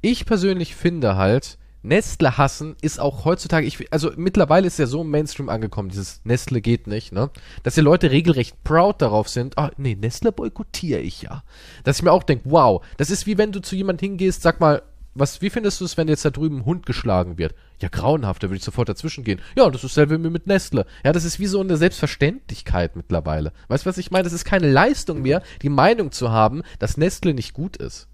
Ich 0.00 0.26
persönlich 0.26 0.74
finde 0.76 1.16
halt, 1.16 1.58
Nestle 1.82 2.36
hassen 2.36 2.76
ist 2.82 3.00
auch 3.00 3.24
heutzutage, 3.24 3.66
ich, 3.66 3.92
also 3.92 4.10
mittlerweile 4.16 4.66
ist 4.66 4.78
ja 4.78 4.86
so 4.86 5.02
im 5.02 5.10
Mainstream 5.10 5.48
angekommen, 5.48 5.90
dieses 5.90 6.20
Nestle 6.24 6.60
geht 6.60 6.86
nicht, 6.86 7.12
ne? 7.12 7.30
Dass 7.62 7.76
die 7.76 7.80
Leute 7.80 8.10
regelrecht 8.10 8.62
proud 8.64 9.00
darauf 9.00 9.28
sind, 9.28 9.56
ah, 9.58 9.70
nee, 9.76 9.94
Nestle 9.94 10.32
boykottiere 10.32 11.00
ich 11.00 11.22
ja. 11.22 11.44
Dass 11.84 11.98
ich 11.98 12.02
mir 12.02 12.12
auch 12.12 12.24
denke, 12.24 12.50
wow, 12.50 12.84
das 12.96 13.10
ist 13.10 13.26
wie 13.26 13.38
wenn 13.38 13.52
du 13.52 13.60
zu 13.60 13.76
jemand 13.76 14.00
hingehst, 14.00 14.42
sag 14.42 14.60
mal, 14.60 14.82
was, 15.14 15.42
wie 15.42 15.50
findest 15.50 15.80
du 15.80 15.84
es, 15.84 15.96
wenn 15.96 16.08
jetzt 16.08 16.24
da 16.24 16.30
drüben 16.30 16.58
ein 16.58 16.64
Hund 16.64 16.86
geschlagen 16.86 17.38
wird? 17.38 17.54
Ja, 17.80 17.88
grauenhaft, 17.88 18.42
da 18.42 18.48
würde 18.48 18.58
ich 18.58 18.64
sofort 18.64 18.88
dazwischen 18.88 19.24
gehen. 19.24 19.40
Ja, 19.56 19.68
das 19.68 19.82
ist 19.82 19.96
dasselbe 19.96 20.22
wie 20.22 20.30
mit 20.30 20.46
Nestle. 20.46 20.86
Ja, 21.04 21.12
das 21.12 21.24
ist 21.24 21.40
wie 21.40 21.46
so 21.46 21.60
eine 21.60 21.76
Selbstverständlichkeit 21.76 22.94
mittlerweile. 22.96 23.52
Weißt 23.68 23.84
du, 23.84 23.88
was 23.88 23.98
ich 23.98 24.10
meine? 24.10 24.24
Das 24.24 24.32
ist 24.32 24.44
keine 24.44 24.70
Leistung 24.70 25.22
mehr, 25.22 25.42
die 25.62 25.68
Meinung 25.68 26.12
zu 26.12 26.30
haben, 26.30 26.62
dass 26.78 26.96
Nestle 26.96 27.34
nicht 27.34 27.52
gut 27.52 27.76
ist. 27.76 28.08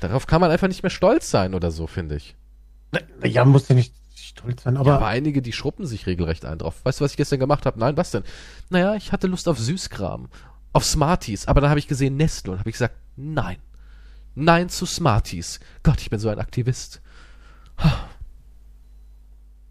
Darauf 0.00 0.26
kann 0.26 0.40
man 0.40 0.50
einfach 0.50 0.68
nicht 0.68 0.82
mehr 0.82 0.90
stolz 0.90 1.30
sein 1.30 1.54
oder 1.54 1.70
so, 1.70 1.86
finde 1.86 2.16
ich. 2.16 2.36
Ja, 3.24 3.44
muss 3.44 3.68
ja 3.68 3.74
nicht 3.74 3.94
stolz 4.14 4.62
sein, 4.64 4.76
aber, 4.76 4.94
Aber 4.94 5.06
einige, 5.06 5.42
die 5.42 5.52
schruppen 5.52 5.86
sich 5.86 6.06
regelrecht 6.06 6.44
ein 6.44 6.58
drauf. 6.58 6.84
Weißt 6.84 7.00
du, 7.00 7.04
was 7.04 7.12
ich 7.12 7.16
gestern 7.16 7.38
gemacht 7.40 7.66
habe? 7.66 7.78
Nein, 7.78 7.96
was 7.96 8.10
denn? 8.10 8.24
Naja, 8.70 8.94
ich 8.94 9.12
hatte 9.12 9.26
Lust 9.26 9.48
auf 9.48 9.58
Süßkram, 9.58 10.28
auf 10.72 10.84
Smarties, 10.84 11.48
aber 11.48 11.60
dann 11.60 11.70
habe 11.70 11.78
ich 11.78 11.88
gesehen 11.88 12.16
Nestle 12.16 12.52
und 12.52 12.58
habe 12.58 12.70
ich 12.70 12.74
gesagt, 12.74 12.96
nein. 13.16 13.56
Nein 14.34 14.68
zu 14.68 14.84
Smarties. 14.84 15.60
Gott, 15.82 16.00
ich 16.00 16.10
bin 16.10 16.18
so 16.18 16.28
ein 16.28 16.38
Aktivist. 16.38 17.00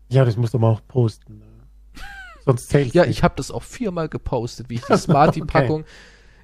ja, 0.09 0.25
das 0.25 0.37
musst 0.37 0.53
du 0.53 0.59
mal 0.59 0.71
auch 0.71 0.81
posten. 0.87 1.39
ne? 1.39 1.45
Sonst 2.45 2.69
zählt 2.69 2.93
Ja, 2.93 3.05
ich 3.05 3.23
habe 3.23 3.35
das 3.37 3.51
auch 3.51 3.63
viermal 3.63 4.09
gepostet, 4.09 4.69
wie 4.69 4.75
ich 4.75 4.81
die 4.83 4.97
Smartie-Packung. 4.97 5.81
Okay. 5.81 5.89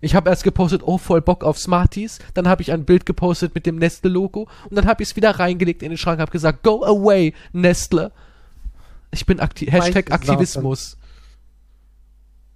Ich 0.02 0.16
habe 0.16 0.30
erst 0.30 0.44
gepostet, 0.44 0.82
oh, 0.84 0.98
voll 0.98 1.22
Bock 1.22 1.44
auf 1.44 1.58
Smarties. 1.60 2.20
Dann 2.34 2.48
habe 2.48 2.62
ich 2.64 2.72
ein 2.72 2.86
Bild 2.86 3.06
gepostet 3.06 3.54
mit 3.56 3.66
dem 3.68 3.76
Nestle-Logo. 3.78 4.50
Und 4.70 4.76
dann 4.76 4.86
habe 4.88 5.04
ich 5.04 5.10
es 5.10 5.16
wieder 5.16 5.32
reingelegt 5.40 5.84
in 5.84 5.90
den 5.90 5.98
Schrank, 5.98 6.20
habe 6.20 6.32
gesagt, 6.32 6.64
go 6.64 6.84
away, 6.84 7.34
Nestle. 7.54 8.12
Ich 9.12 9.26
bin 9.26 9.40
akti 9.40 9.68
Hashtag 9.68 10.12
Aktivismus. 10.12 10.98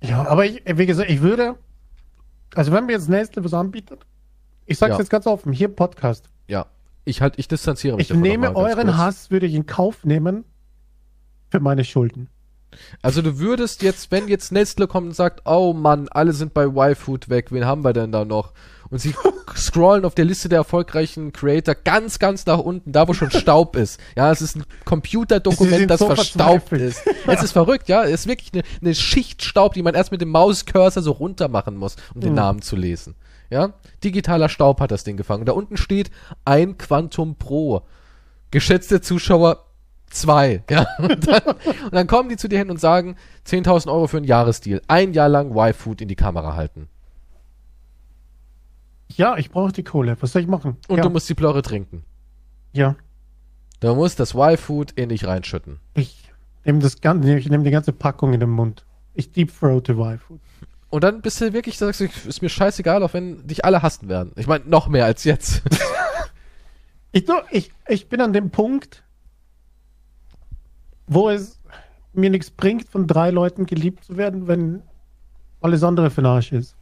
Ja, 0.01 0.27
aber 0.27 0.45
ich, 0.45 0.63
wie 0.65 0.85
gesagt, 0.85 1.09
ich 1.09 1.21
würde, 1.21 1.55
also 2.55 2.71
wenn 2.71 2.85
mir 2.85 2.93
jetzt 2.93 3.09
Nestle 3.09 3.43
was 3.43 3.53
anbietet, 3.53 4.05
ich 4.65 4.77
sag's 4.77 4.91
Ja. 4.93 4.99
jetzt 4.99 5.09
ganz 5.09 5.27
offen, 5.27 5.53
hier 5.53 5.67
im 5.67 5.75
Podcast, 5.75 6.29
Ja, 6.47 6.65
ich 7.05 7.21
halt, 7.21 7.35
ich 7.37 7.47
distanziere 7.47 7.97
mich 7.97 8.09
ich 8.09 8.15
nehme 8.17 8.55
euren. 8.55 8.97
Hass, 8.97 9.29
würde 9.31 9.45
ich 9.45 9.53
in 9.53 9.65
Kauf 9.65 10.03
nehmen 10.05 10.43
für 11.49 11.59
meine 11.59 11.83
Schulden. 11.83 12.29
Also 13.01 13.21
du 13.21 13.39
würdest 13.39 13.81
jetzt, 13.81 14.11
wenn 14.11 14.27
jetzt 14.27 14.51
Nestle 14.51 14.87
kommt 14.87 15.07
und 15.07 15.15
sagt, 15.15 15.41
oh 15.45 15.73
Mann, 15.73 16.07
alle 16.09 16.33
sind 16.33 16.53
bei 16.53 16.65
Y-Food 16.65 17.29
weg, 17.29 17.51
wen 17.51 17.65
haben 17.65 17.83
wir 17.83 17.93
denn 17.93 18.11
da 18.11 18.25
noch? 18.25 18.53
Und 18.89 18.99
sie 18.99 19.15
scrollen 19.55 20.05
auf 20.05 20.13
der 20.15 20.25
Liste 20.25 20.47
der 20.47 20.59
erfolgreichen 20.59 21.33
Creator 21.33 21.73
ganz, 21.75 22.19
ganz 22.19 22.45
nach 22.45 22.59
unten, 22.59 22.91
da 22.91 23.07
wo 23.07 23.13
schon 23.13 23.31
Staub 23.31 23.75
ist. 23.75 23.99
Ja, 24.15 24.31
es 24.31 24.41
ist 24.41 24.55
ein 24.57 24.63
Computerdokument, 24.85 25.89
das 25.89 25.99
so 25.99 26.07
verstaubt 26.07 26.71
ist. 26.73 27.01
Es 27.25 27.41
ist 27.43 27.51
verrückt, 27.51 27.89
ja. 27.89 28.03
Es 28.03 28.21
ist 28.21 28.27
wirklich 28.27 28.53
eine, 28.53 28.63
eine 28.81 28.93
Schicht 28.95 29.43
Staub, 29.43 29.73
die 29.73 29.81
man 29.81 29.95
erst 29.95 30.11
mit 30.11 30.21
dem 30.21 30.29
Mauscursor 30.29 31.01
so 31.01 31.11
runter 31.11 31.47
machen 31.47 31.77
muss, 31.77 31.95
um 32.13 32.21
den 32.21 32.31
Mhm. 32.31 32.35
Namen 32.35 32.61
zu 32.61 32.75
lesen. 32.75 33.15
Ja, 33.49 33.73
digitaler 34.03 34.49
Staub 34.49 34.79
hat 34.81 34.91
das 34.91 35.03
Ding 35.03 35.17
gefangen. 35.17 35.45
Da 35.45 35.53
unten 35.53 35.77
steht 35.77 36.09
ein 36.45 36.77
Quantum 36.77 37.35
Pro. 37.35 37.83
Geschätzte 38.51 39.01
Zuschauer 39.01 39.64
zwei. 40.09 40.63
Ja, 40.69 40.85
und 40.99 41.27
dann, 41.27 41.41
und 41.43 41.93
dann 41.93 42.07
kommen 42.07 42.29
die 42.29 42.37
zu 42.37 42.47
dir 42.47 42.59
hin 42.59 42.69
und 42.69 42.79
sagen 42.79 43.15
10.000 43.47 43.87
Euro 43.91 44.07
für 44.07 44.17
einen 44.17 44.25
Jahresdeal. 44.25 44.81
Ein 44.87 45.13
Jahr 45.13 45.29
lang 45.29 45.51
Y-Food 45.55 46.01
in 46.01 46.07
die 46.07 46.15
Kamera 46.15 46.55
halten. 46.55 46.87
Ja, 49.09 49.37
ich 49.37 49.51
brauche 49.51 49.71
die 49.71 49.83
Kohle. 49.83 50.17
Was 50.19 50.31
soll 50.33 50.41
ich 50.41 50.47
machen? 50.47 50.77
Und 50.87 50.97
ja. 50.97 51.03
du 51.03 51.09
musst 51.09 51.29
die 51.29 51.35
Plörre 51.35 51.61
trinken. 51.61 52.03
ja. 52.73 52.95
Du 53.81 53.93
musst 53.93 54.19
das 54.21 54.33
Y-Food 54.33 54.93
in 54.93 55.09
dich 55.09 55.27
reinschütten. 55.27 55.79
Ich 55.95 56.31
nehme 56.63 56.79
das 56.79 57.01
ganze, 57.01 57.37
ich 57.37 57.49
nehme 57.49 57.65
die 57.65 57.71
ganze 57.71 57.91
Packung 57.91 58.33
in 58.33 58.39
den 58.39 58.49
Mund. 58.49 58.85
Ich 59.13 59.33
deep 59.33 59.51
throate 59.59 59.91
Y-Food. 59.91 60.39
Und 60.89 61.03
dann 61.03 61.21
bist 61.21 61.41
du 61.41 61.51
wirklich, 61.51 61.77
sagst 61.77 61.99
du, 61.99 62.05
ist 62.05 62.41
mir 62.41 62.49
scheißegal, 62.49 63.03
auch 63.03 63.13
wenn 63.13 63.45
dich 63.45 63.65
alle 63.65 63.81
hassen 63.81 64.07
werden. 64.07 64.31
Ich 64.37 64.47
meine, 64.47 64.63
noch 64.65 64.87
mehr 64.87 65.05
als 65.05 65.23
jetzt. 65.25 65.61
Ich, 67.11 67.25
ich, 67.51 67.71
ich 67.87 68.09
bin 68.09 68.19
an 68.19 68.33
dem 68.33 68.49
Punkt, 68.49 69.04
wo 71.07 71.29
es 71.29 71.59
mir 72.13 72.29
nichts 72.29 72.49
bringt, 72.49 72.87
von 72.89 73.07
drei 73.07 73.29
Leuten 73.31 73.65
geliebt 73.65 74.05
zu 74.05 74.17
werden, 74.17 74.47
wenn 74.47 74.81
alles 75.61 75.83
andere 75.83 76.09
für 76.09 76.21
den 76.21 76.27
Arsch 76.27 76.51
ist. 76.51 76.75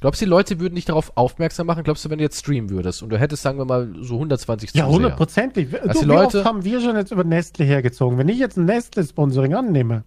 Glaubst 0.00 0.20
du, 0.20 0.26
die 0.26 0.30
Leute 0.30 0.60
würden 0.60 0.74
dich 0.74 0.84
darauf 0.84 1.12
aufmerksam 1.16 1.66
machen? 1.66 1.82
Glaubst 1.84 2.04
du, 2.04 2.10
wenn 2.10 2.18
du 2.18 2.24
jetzt 2.24 2.38
streamen 2.40 2.70
würdest 2.70 3.02
und 3.02 3.08
du 3.10 3.18
hättest, 3.18 3.42
sagen 3.42 3.58
wir 3.58 3.64
mal, 3.64 3.92
so 4.00 4.14
120 4.14 4.70
Ja, 4.74 4.84
Zuseher? 4.84 4.94
hundertprozentig. 4.94 5.70
Du, 5.70 5.76
die 5.88 6.00
wie 6.00 6.04
Leute- 6.04 6.38
oft 6.38 6.46
haben 6.46 6.64
wir 6.64 6.80
schon 6.80 6.96
jetzt 6.96 7.12
über 7.12 7.24
Nestle 7.24 7.64
hergezogen? 7.64 8.18
Wenn 8.18 8.28
ich 8.28 8.38
jetzt 8.38 8.56
ein 8.58 8.64
Nestle-Sponsoring 8.66 9.54
annehme, 9.54 10.04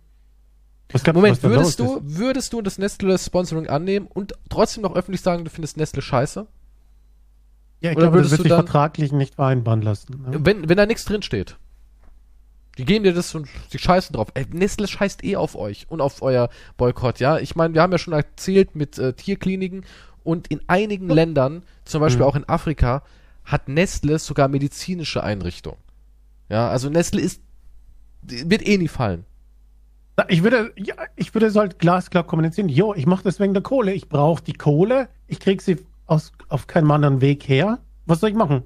was 0.91 1.03
glaubst 1.03 1.15
Moment, 1.15 1.43
was 1.43 1.49
würdest 1.51 1.79
du, 1.79 2.01
würdest 2.03 2.53
du 2.53 2.61
das 2.61 2.77
Nestle-Sponsoring 2.77 3.67
annehmen 3.67 4.07
und 4.07 4.33
trotzdem 4.49 4.83
noch 4.83 4.95
öffentlich 4.95 5.21
sagen, 5.21 5.43
du 5.43 5.49
findest 5.49 5.77
Nestle 5.77 6.01
scheiße? 6.01 6.45
Ja, 7.81 7.91
ich 7.91 7.95
oder 7.97 8.05
glaube, 8.07 8.17
würdest 8.17 8.33
das 8.33 8.39
wird 8.39 8.39
du 8.39 8.43
sich 8.43 8.49
dann- 8.57 8.65
vertraglich 8.65 9.11
nicht 9.11 9.35
vereinbaren 9.35 9.81
lassen. 9.81 10.23
Ne? 10.29 10.39
Wenn, 10.45 10.67
wenn 10.69 10.77
da 10.77 10.85
nichts 10.85 11.05
drin 11.05 11.21
steht. 11.21 11.57
Die 12.79 12.85
geben 12.85 13.03
dir 13.03 13.13
das 13.13 13.35
und 13.35 13.49
die 13.73 13.77
scheißen 13.77 14.13
drauf. 14.15 14.29
Ey, 14.35 14.45
Nestle 14.51 14.87
scheißt 14.87 15.21
eh 15.25 15.35
auf 15.35 15.55
euch 15.57 15.85
und 15.89 15.99
auf 15.99 16.21
euer 16.21 16.49
Boykott, 16.77 17.19
ja. 17.19 17.37
Ich 17.37 17.57
meine, 17.57 17.73
wir 17.73 17.81
haben 17.81 17.91
ja 17.91 17.97
schon 17.97 18.13
erzählt 18.13 18.73
mit 18.73 18.97
äh, 18.97 19.11
Tierkliniken 19.11 19.85
und 20.23 20.47
in 20.47 20.61
einigen 20.67 21.09
Ländern, 21.09 21.63
zum 21.83 21.99
Beispiel 21.99 22.21
Mhm. 22.21 22.27
auch 22.29 22.35
in 22.37 22.47
Afrika, 22.47 23.03
hat 23.43 23.67
Nestle 23.67 24.17
sogar 24.17 24.47
medizinische 24.47 25.21
Einrichtungen. 25.23 25.77
Ja, 26.47 26.69
also 26.69 26.89
Nestle 26.89 27.19
ist, 27.19 27.41
wird 28.21 28.65
eh 28.65 28.77
nie 28.77 28.87
fallen. 28.87 29.25
Ich 30.29 30.43
würde, 30.43 30.71
ja, 30.77 30.95
ich 31.17 31.33
würde 31.33 31.47
es 31.47 31.55
halt 31.57 31.79
glasklar 31.79 32.23
kommunizieren. 32.23 32.69
Jo, 32.69 32.93
ich 32.93 33.05
mache 33.05 33.23
das 33.23 33.41
wegen 33.41 33.53
der 33.53 33.63
Kohle. 33.63 33.91
Ich 33.93 34.07
brauche 34.07 34.41
die 34.43 34.53
Kohle. 34.53 35.09
Ich 35.27 35.39
krieg 35.41 35.61
sie 35.61 35.79
aus, 36.05 36.31
auf 36.47 36.67
keinem 36.67 36.91
anderen 36.91 37.19
Weg 37.19 37.47
her. 37.47 37.79
Was 38.05 38.21
soll 38.21 38.29
ich 38.29 38.35
machen? 38.35 38.63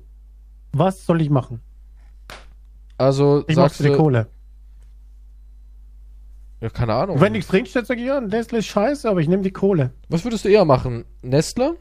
Was 0.72 1.05
soll 1.05 1.20
ich 1.22 1.30
machen? 1.32 1.61
Also 2.97 3.43
Ich 3.47 3.55
mache 3.55 3.65
sagst 3.69 3.77
für 3.77 3.89
die 3.89 3.95
Kohle. 3.95 4.27
ja, 6.61 6.69
keine 6.69 6.93
Ahnung. 6.93 7.15
Und 7.15 7.21
wenn 7.21 7.31
nichts 7.33 7.49
drinsteht, 7.49 7.85
sage 7.87 7.99
ich, 8.01 8.07
ja, 8.07 8.21
Nestle 8.21 8.59
ist 8.59 8.67
scheiße, 8.67 9.09
aber 9.09 9.19
ich 9.19 9.27
nehme 9.27 9.43
die 9.43 9.51
Kohle. 9.51 9.91
Was 10.09 10.23
würdest 10.23 10.45
du 10.45 10.49
eher 10.49 10.65
machen? 10.65 11.05
Nestle? 11.21 11.75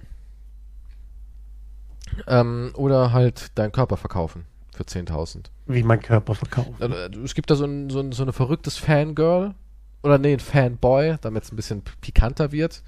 Ähm, 2.26 2.72
oder 2.76 3.12
halt 3.12 3.56
deinen 3.58 3.72
Körper 3.72 3.96
verkaufen 3.96 4.44
für 4.74 4.82
10.000? 4.84 5.44
Wie 5.66 5.82
mein 5.82 6.00
Körper 6.00 6.34
verkauft. 6.34 6.80
Also, 6.82 6.94
äh, 6.94 7.10
Es 7.24 7.34
gibt 7.34 7.50
da 7.50 7.54
so 7.56 7.64
ein, 7.64 7.90
so 7.90 8.00
ein, 8.00 8.12
so 8.12 8.22
eine 8.22 8.32
verrücktes 8.32 8.76
Fangirl. 8.76 9.54
Oder 10.02 10.18
nee, 10.18 10.32
ein 10.32 10.40
Fanboy, 10.40 11.16
damit 11.20 11.44
es 11.44 11.52
ein 11.52 11.56
bisschen 11.56 11.82
pikanter 12.00 12.50
wird. 12.50 12.82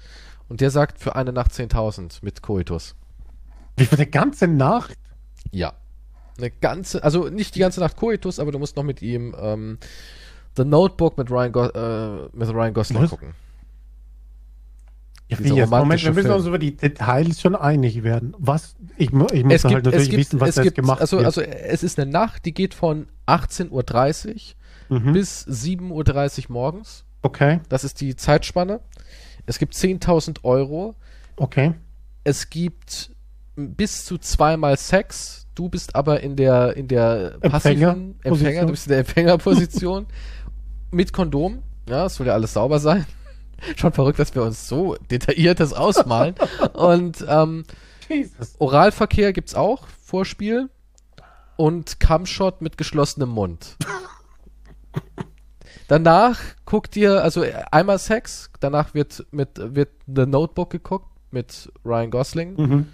Und 0.49 0.61
der 0.61 0.69
sagt 0.69 0.99
für 0.99 1.15
eine 1.15 1.31
Nacht 1.31 1.51
10.000 1.53 2.19
mit 2.21 2.41
Coitus. 2.41 2.95
Wie 3.77 3.85
für 3.85 3.95
die 3.97 4.09
ganze 4.11 4.47
Nacht? 4.47 4.95
Ja. 5.51 5.73
Eine 6.37 6.51
ganze, 6.51 7.03
also 7.03 7.29
nicht 7.29 7.55
die 7.55 7.59
ganze 7.59 7.79
Nacht 7.79 7.95
Coitus, 7.95 8.39
aber 8.39 8.51
du 8.51 8.59
musst 8.59 8.75
noch 8.75 8.83
mit 8.83 9.01
ihm 9.01 9.35
ähm, 9.39 9.77
The 10.57 10.65
Notebook 10.65 11.17
mit 11.17 11.29
Ryan, 11.31 11.51
Go 11.51 11.65
äh, 11.65 12.29
mit 12.33 12.49
Ryan 12.49 12.73
Gosling 12.73 13.01
Was? 13.01 13.09
gucken. 13.09 13.33
Ja, 15.27 15.39
wie 15.39 15.53
jetzt? 15.53 15.69
Moment, 15.71 16.03
wir 16.03 16.13
müssen 16.13 16.31
uns 16.31 16.45
über 16.45 16.59
die 16.59 16.75
Details 16.77 17.41
schon 17.41 17.55
einig 17.55 18.03
werden. 18.03 18.35
Was, 18.37 18.75
ich, 18.97 19.07
ich 19.07 19.13
muss 19.13 19.63
halt 19.63 19.85
natürlich 19.85 20.11
wissen, 20.11 20.39
was 20.39 20.55
es 20.55 20.63
gibt, 20.63 20.75
gemacht 20.75 21.01
also, 21.01 21.17
wird. 21.17 21.25
also 21.25 21.41
es 21.41 21.81
ist 21.81 21.99
eine 21.99 22.11
Nacht, 22.11 22.45
die 22.45 22.53
geht 22.53 22.75
von 22.75 23.07
18.30 23.27 24.53
Uhr 24.89 24.99
mhm. 24.99 25.13
bis 25.13 25.47
7.30 25.47 26.49
Uhr 26.49 26.53
morgens. 26.53 27.05
Okay, 27.23 27.59
Das 27.69 27.83
ist 27.83 28.01
die 28.01 28.15
Zeitspanne. 28.15 28.81
Es 29.47 29.57
gibt 29.57 29.73
10.000 29.73 30.43
Euro. 30.43 30.95
okay. 31.37 31.73
Es 32.23 32.49
gibt 32.49 33.11
bis 33.55 34.05
zu 34.05 34.17
zweimal 34.17 34.77
Sex. 34.77 35.47
Du 35.55 35.69
bist 35.69 35.95
aber 35.95 36.21
in 36.21 36.35
der, 36.35 36.75
in 36.75 36.87
der 36.87 37.37
passiven 37.41 38.15
Empfängerposition. 38.23 38.23
Empfänger, 38.23 38.65
du 38.65 38.71
bist 38.71 38.85
in 38.87 38.89
der 38.89 38.99
Empfängerposition 38.99 40.05
mit 40.91 41.13
Kondom. 41.13 41.63
Ja, 41.87 42.05
es 42.05 42.15
soll 42.15 42.27
ja 42.27 42.33
alles 42.33 42.53
sauber 42.53 42.79
sein. 42.79 43.05
Schon 43.75 43.93
verrückt, 43.93 44.19
dass 44.19 44.35
wir 44.35 44.43
uns 44.43 44.67
so 44.67 44.95
detailliert 45.09 45.59
das 45.59 45.73
ausmalen. 45.73 46.35
Und 46.73 47.23
ähm, 47.27 47.63
Jesus. 48.09 48.55
Oralverkehr 48.59 49.33
gibt's 49.33 49.55
auch, 49.55 49.87
Vorspiel. 50.03 50.69
Und 51.55 52.01
Cumshot 52.01 52.61
mit 52.61 52.77
geschlossenem 52.77 53.29
Mund. 53.29 53.77
Danach 55.87 56.39
guckt 56.65 56.95
ihr, 56.95 57.23
also 57.23 57.43
äh, 57.43 57.53
einmal 57.71 57.99
Sex, 57.99 58.49
danach 58.59 58.93
wird 58.93 59.25
mit 59.31 59.51
wird 59.55 59.89
The 60.07 60.25
Notebook 60.25 60.71
geguckt 60.71 61.07
mit 61.31 61.71
Ryan 61.85 62.11
Gosling. 62.11 62.55
Mhm. 62.55 62.87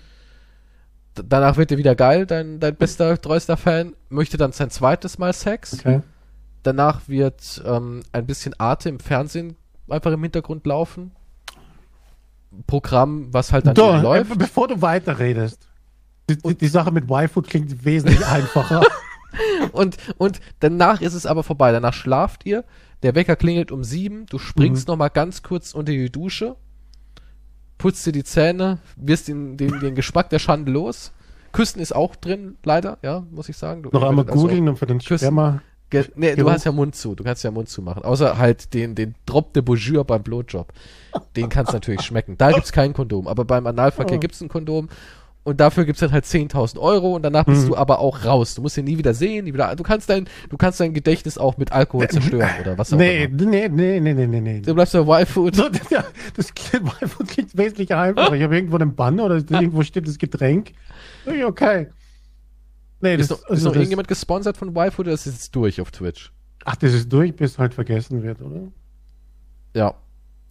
Danach 1.16 1.58
wird 1.58 1.72
dir 1.72 1.78
wieder 1.78 1.96
geil, 1.96 2.26
dein, 2.26 2.60
dein 2.60 2.76
bester, 2.76 3.20
treuester 3.20 3.58
Fan, 3.58 3.96
möchte 4.10 4.38
dann 4.38 4.54
sein 4.54 4.70
zweites 4.70 5.18
Mal 5.18 5.34
Sex. 5.34 5.74
Okay. 5.74 6.02
Danach 6.64 7.02
wird 7.08 7.62
ähm, 7.66 8.02
ein 8.12 8.26
bisschen 8.26 8.58
Arte 8.60 8.88
im 8.90 9.00
Fernsehen 9.00 9.56
einfach 9.90 10.12
im 10.12 10.22
Hintergrund 10.24 10.66
laufen. 10.66 11.12
Programm, 12.68 13.34
was 13.34 13.52
halt 13.52 13.66
dann 13.68 13.76
So, 13.76 13.90
eben 13.90 14.00
äh, 14.00 14.02
läuft. 14.02 14.38
bevor 14.38 14.68
du 14.68 14.82
weiterredest. 14.82 15.68
Die, 16.30 16.38
die, 16.38 16.56
die 16.58 16.68
Sache 16.68 16.92
mit 16.92 17.10
Y-Food 17.10 17.48
klingt 17.48 17.84
wesentlich 17.86 18.26
einfacher. 18.26 18.82
Und, 19.72 19.98
und 20.18 20.40
danach 20.60 21.02
ist 21.02 21.14
es 21.14 21.26
aber 21.26 21.44
vorbei. 21.44 21.72
Danach 21.72 21.94
schlaft 21.94 22.46
ihr. 22.46 22.64
Der 23.04 23.16
Wecker 23.16 23.36
klingelt 23.36 23.72
um 23.72 23.84
sieben. 23.84 24.26
Du 24.28 24.38
springst 24.38 24.88
noch 24.88 24.98
mal 24.98 25.10
ganz 25.10 25.44
kurz 25.44 25.74
unter 25.74 25.92
die 25.92 26.12
Dusche. 26.12 26.56
Putzt 27.82 28.06
dir 28.06 28.12
die 28.12 28.24
Zähne. 28.24 28.78
Wirst 28.96 29.28
den, 29.28 29.58
den, 29.58 29.80
den 29.80 29.96
Geschmack 29.96 30.30
der 30.30 30.40
Schande 30.40 30.72
los. 30.72 31.12
Küssen 31.52 31.82
ist 31.82 31.94
auch 31.94 32.16
drin, 32.16 32.56
leider, 32.64 32.98
ja, 33.02 33.26
muss 33.32 33.50
ich 33.50 33.58
sagen. 33.58 33.84
Du, 33.84 33.90
Noch 33.92 34.04
einmal 34.04 34.26
also, 34.30 34.40
googeln 34.40 34.70
und 34.70 34.78
für 34.78 34.86
den 34.86 35.00
Küssen. 35.00 35.26
Sperma. 35.26 35.62
Ge 35.90 36.06
nee, 36.16 36.36
du 36.36 36.50
hast 36.50 36.64
ja 36.64 36.72
Mund 36.72 36.96
zu. 36.96 37.16
Du 37.16 37.24
kannst 37.26 37.44
ja 37.44 37.52
Mund 37.52 37.68
zu 37.68 37.82
machen. 37.82 38.04
Außer 38.04 38.38
halt 38.38 38.74
den, 38.74 38.96
den 38.96 39.16
Drop 39.26 39.52
de 39.54 39.62
Bonjour 39.62 40.06
beim 40.06 40.24
Blowjob. 40.24 40.72
Den 41.36 41.50
kannst 41.50 41.74
du 41.74 41.76
natürlich 41.76 42.02
schmecken. 42.04 42.38
Da 42.38 42.52
gibt's 42.54 42.72
kein 42.72 42.94
Kondom. 42.94 43.28
Aber 43.28 43.44
beim 43.44 43.68
Analverkehr 43.68 44.16
Oh. 44.16 44.20
gibt's 44.22 44.40
ein 44.40 44.48
Kondom. 44.48 44.88
Und 45.44 45.60
dafür 45.60 45.86
gibt's 45.86 46.02
dann 46.02 46.12
halt 46.12 46.26
10.000 46.26 46.78
Euro 46.78 47.16
und 47.16 47.24
danach 47.24 47.46
bist 47.46 47.64
Mhm. 47.64 47.70
du 47.70 47.76
aber 47.76 47.98
auch 48.00 48.26
raus. 48.26 48.54
Du 48.54 48.62
musst 48.62 48.78
ihn 48.78 48.86
nie 48.86 49.00
wieder 49.00 49.16
sehen, 49.16 49.46
nie 49.46 49.54
wieder. 49.54 49.76
Du 49.76 49.82
kannst 49.82 50.08
dein, 50.08 50.28
du 50.50 50.58
kannst 50.58 50.80
dein 50.80 50.94
Gedächtnis 50.94 51.40
auch 51.40 51.58
mit 51.58 51.72
Alkohol 51.72 52.08
zerstören 52.10 52.50
oder 52.62 52.78
was 52.78 52.94
auch 52.94 52.98
Nee, 52.98 53.24
immer. 53.24 53.46
nee, 53.46 53.68
nee, 53.68 54.00
nee, 54.00 54.14
nee, 54.14 54.28
nee, 54.28 54.40
nee. 54.42 54.60
Du 54.62 54.76
bleibst 54.76 54.94
bei 54.94 55.00
Y-Food. 55.24 55.56
So, 55.56 55.68
das, 55.70 55.82
ja, 55.90 56.04
das 56.36 56.54
klingt, 56.54 56.86
Y-Food 57.02 57.28
klingt 57.28 57.58
wesentlich 57.58 57.92
einfacher. 57.96 58.36
Ich 58.36 58.44
habe 58.44 58.56
irgendwo 58.56 58.76
einen 58.76 58.94
Banner 58.96 59.26
oder 59.26 59.36
irgendwo 59.50 59.82
steht 59.82 60.08
das 60.08 60.20
Getränk. 60.20 60.74
Okay. 61.26 61.88
Nee, 63.00 63.18
das, 63.18 63.26
Ist 63.26 63.32
noch, 63.32 63.38
ist 63.40 63.50
also 63.50 63.66
noch 63.66 63.72
das, 63.74 63.80
irgendjemand 63.80 64.08
gesponsert 64.10 64.58
von 64.58 64.70
Y-Food 64.76 65.08
oder 65.08 65.14
ist 65.14 65.26
es 65.26 65.34
jetzt 65.34 65.56
durch 65.56 65.82
auf 65.82 65.90
Twitch? 65.90 66.32
Ach, 66.66 66.76
das 66.76 66.94
ist 66.94 67.12
durch, 67.12 67.36
bis 67.36 67.58
halt 67.58 67.74
vergessen 67.74 68.22
wird, 68.22 68.44
oder? 68.44 68.68
Ja. 69.74 69.96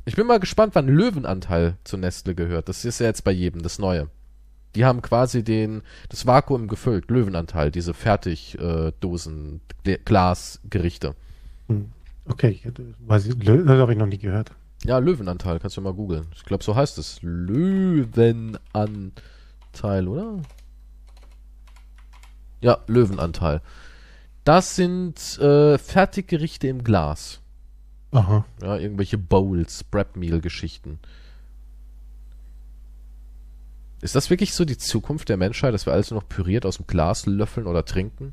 Ich 0.04 0.16
bin 0.16 0.26
mal 0.26 0.40
gespannt, 0.40 0.74
wann 0.74 0.88
Löwenanteil 0.88 1.76
zu 1.84 1.96
Nestle 1.96 2.34
gehört. 2.34 2.68
Das 2.68 2.84
ist 2.84 2.98
ja 2.98 3.06
jetzt 3.06 3.22
bei 3.22 3.30
jedem 3.30 3.62
das 3.62 3.78
Neue. 3.78 4.08
Die 4.74 4.84
haben 4.84 5.02
quasi 5.02 5.42
den, 5.42 5.82
das 6.08 6.26
Vakuum 6.26 6.68
gefüllt, 6.68 7.10
Löwenanteil, 7.10 7.70
diese 7.70 7.92
Fertigdosen, 7.92 9.60
äh, 9.84 9.98
Glasgerichte. 10.04 11.14
Hm. 11.68 11.90
Okay, 12.26 12.60
weiß 13.06 13.26
ich, 13.26 13.36
das 13.38 13.66
habe 13.66 13.92
ich 13.92 13.98
noch 13.98 14.06
nie 14.06 14.18
gehört. 14.18 14.52
Ja, 14.84 14.98
Löwenanteil, 14.98 15.58
kannst 15.58 15.76
du 15.76 15.80
mal 15.80 15.92
googeln. 15.92 16.26
Ich 16.34 16.44
glaube, 16.44 16.62
so 16.64 16.76
heißt 16.76 16.98
es. 16.98 17.18
Löwenanteil, 17.22 18.62
oder? 20.06 20.40
Ja, 22.60 22.78
Löwenanteil. 22.86 23.60
Das 24.44 24.76
sind 24.76 25.38
äh, 25.38 25.76
Fertiggerichte 25.76 26.68
im 26.68 26.84
Glas. 26.84 27.40
Aha. 28.12 28.44
Ja, 28.62 28.76
irgendwelche 28.76 29.18
Bowls, 29.18 29.84
Prep 29.84 30.16
Meal 30.16 30.40
Geschichten. 30.40 30.98
Ist 34.00 34.14
das 34.14 34.30
wirklich 34.30 34.54
so 34.54 34.64
die 34.64 34.78
Zukunft 34.78 35.28
der 35.28 35.36
Menschheit, 35.36 35.74
dass 35.74 35.86
wir 35.86 35.92
alles 35.92 36.10
nur 36.10 36.20
noch 36.20 36.28
püriert 36.28 36.64
aus 36.64 36.76
dem 36.78 36.86
Glas 36.86 37.26
löffeln 37.26 37.66
oder 37.66 37.84
trinken? 37.84 38.32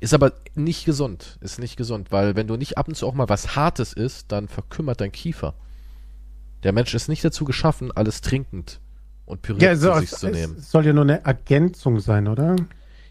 Ist 0.00 0.14
aber 0.14 0.32
nicht 0.54 0.84
gesund. 0.84 1.38
Ist 1.40 1.58
nicht 1.58 1.76
gesund, 1.76 2.10
weil 2.10 2.34
wenn 2.34 2.48
du 2.48 2.56
nicht 2.56 2.76
ab 2.76 2.88
und 2.88 2.96
zu 2.96 3.06
auch 3.06 3.14
mal 3.14 3.28
was 3.28 3.54
Hartes 3.54 3.92
isst, 3.92 4.32
dann 4.32 4.48
verkümmert 4.48 5.00
dein 5.00 5.12
Kiefer. 5.12 5.54
Der 6.64 6.72
Mensch 6.72 6.92
ist 6.94 7.08
nicht 7.08 7.24
dazu 7.24 7.44
geschaffen, 7.44 7.92
alles 7.92 8.20
trinkend 8.20 8.80
und 9.26 9.42
püriert 9.42 9.62
Ja, 9.62 9.76
so, 9.76 9.92
zu 9.94 10.00
sich 10.00 10.10
zu 10.10 10.28
nehmen. 10.30 10.56
es 10.58 10.70
soll 10.70 10.84
ja 10.86 10.92
nur 10.92 11.04
eine 11.04 11.24
Ergänzung 11.24 12.00
sein, 12.00 12.26
oder? 12.26 12.56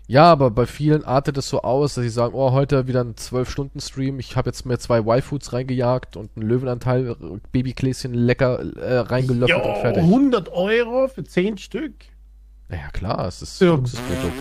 Ja, 0.10 0.32
aber 0.32 0.52
bei 0.52 0.66
vielen 0.66 1.04
artet 1.04 1.38
es 1.38 1.50
so 1.50 1.62
aus, 1.64 1.96
dass 1.96 2.04
sie 2.04 2.10
sagen, 2.10 2.34
oh, 2.34 2.52
heute 2.54 2.88
wieder 2.88 3.02
ein 3.04 3.16
12-Stunden-Stream, 3.16 4.20
ich 4.20 4.38
habe 4.38 4.50
jetzt 4.50 4.66
mir 4.66 4.78
zwei 4.80 5.00
Y-Foods 5.00 5.52
reingejagt 5.52 6.16
und 6.16 6.32
einen 6.38 6.48
Löwenanteil, 6.48 7.10
äh, 7.10 7.16
Babykläschen 7.52 8.14
lecker 8.14 8.60
äh, 8.78 9.00
reingelöffelt 9.00 9.66
und 9.66 9.76
fertig. 9.82 10.04
100 10.04 10.50
Euro 10.54 11.10
für 11.10 11.26
10 11.26 11.58
Stück? 11.58 11.94
Naja, 12.70 12.88
klar, 12.94 13.28
es 13.28 13.42
ist 13.42 13.60
Ja. 13.60 13.72
Luxusprodukt. 13.76 14.34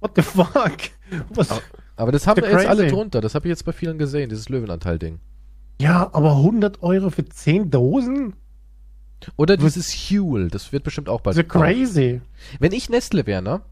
What 0.00 0.12
the 0.14 0.22
fuck? 0.22 0.76
Was? 1.30 1.50
Aber- 1.50 1.60
Aber 1.96 2.12
das 2.12 2.26
haben 2.26 2.40
ja 2.42 2.50
jetzt 2.50 2.66
alle 2.66 2.86
drunter, 2.88 3.20
das 3.20 3.34
habe 3.34 3.46
ich 3.46 3.50
jetzt 3.50 3.64
bei 3.64 3.72
vielen 3.72 3.98
gesehen, 3.98 4.28
dieses 4.28 4.48
Löwenanteil-Ding. 4.48 5.18
Ja, 5.80 6.10
aber 6.12 6.36
100 6.36 6.82
Euro 6.84 7.10
für 7.10 7.24
10 7.24 7.70
Dosen? 7.70 8.34
Oder 9.36 9.56
dieses 9.56 9.92
Huel, 9.92 10.48
das 10.50 10.72
wird 10.72 10.84
bestimmt 10.84 11.08
auch 11.08 11.20
bald 11.20 11.36
Das 11.36 11.44
ist 11.44 11.52
ja 11.52 11.60
gekauft. 11.60 11.64
crazy. 11.64 12.20
Wenn 12.60 12.72
ich 12.72 12.90
Nestle 12.90 13.26
wäre, 13.26 13.42
ne? 13.42 13.62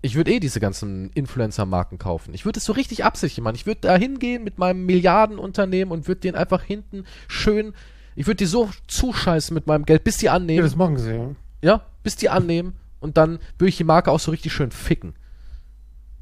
Ich 0.00 0.14
würde 0.14 0.30
eh 0.32 0.38
diese 0.40 0.60
ganzen 0.60 1.10
Influencer-Marken 1.10 1.98
kaufen. 1.98 2.32
Ich 2.34 2.44
würde 2.44 2.58
es 2.58 2.64
so 2.64 2.72
richtig 2.72 3.04
absichtlich 3.04 3.42
machen. 3.42 3.56
Ich 3.56 3.66
würde 3.66 3.80
da 3.82 3.96
hingehen 3.96 4.44
mit 4.44 4.56
meinem 4.58 4.86
Milliardenunternehmen 4.86 5.90
und 5.92 6.06
würde 6.06 6.20
den 6.20 6.34
einfach 6.36 6.62
hinten 6.62 7.04
schön, 7.26 7.74
ich 8.14 8.26
würde 8.26 8.36
die 8.36 8.46
so 8.46 8.70
zuscheißen 8.86 9.52
mit 9.54 9.66
meinem 9.66 9.84
Geld, 9.84 10.04
bis 10.04 10.18
die 10.18 10.26
Ja, 10.26 10.34
annehmen. 10.34 10.62
das 10.62 10.76
machen 10.76 10.98
sie. 10.98 11.34
Ja, 11.62 11.82
bis 12.04 12.14
die 12.16 12.28
annehmen 12.28 12.74
und 13.00 13.16
dann 13.16 13.38
würde 13.58 13.68
ich 13.70 13.76
die 13.76 13.84
Marke 13.84 14.12
auch 14.12 14.20
so 14.20 14.30
richtig 14.30 14.52
schön 14.52 14.70
ficken. 14.70 15.14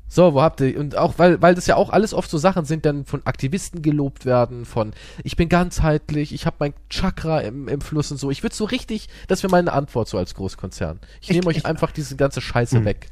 So, 0.09 0.35
wo 0.35 0.41
habt 0.41 0.61
ihr, 0.61 0.79
und 0.79 0.97
auch, 0.97 1.15
weil, 1.19 1.43
weil 1.43 1.57
das 1.57 1.67
ja 1.67 1.75
auch 1.75 1.91
alles 1.91 2.15
oft 2.15 2.31
so 2.31 2.39
Sachen 2.39 2.65
sind, 2.65 2.87
dann 2.87 3.05
von 3.07 3.27
Aktivisten 3.27 3.83
gelobt 3.83 4.25
werden, 4.25 4.65
von, 4.65 4.93
ich 5.25 5.35
bin 5.37 5.49
ganzheitlich, 5.49 6.33
ich 6.33 6.47
habe 6.47 6.57
mein 6.61 6.75
Chakra 6.89 7.41
im, 7.41 7.67
im 7.67 7.81
Fluss 7.81 8.13
und 8.13 8.17
so. 8.19 8.31
Ich 8.31 8.45
würde 8.45 8.55
so 8.55 8.65
richtig, 8.67 9.09
das 9.27 9.43
wäre 9.43 9.51
meine 9.51 9.73
Antwort 9.73 10.09
so 10.09 10.17
als 10.17 10.35
Großkonzern. 10.37 11.01
Ich, 11.21 11.29
Ich- 11.31 11.35
nehme 11.37 11.49
euch 11.49 11.57
ich- 11.59 11.67
einfach 11.67 11.91
diese 11.91 12.15
ganze 12.17 12.41
Scheiße 12.41 12.79
Hm. 12.79 12.85
weg. 12.85 13.09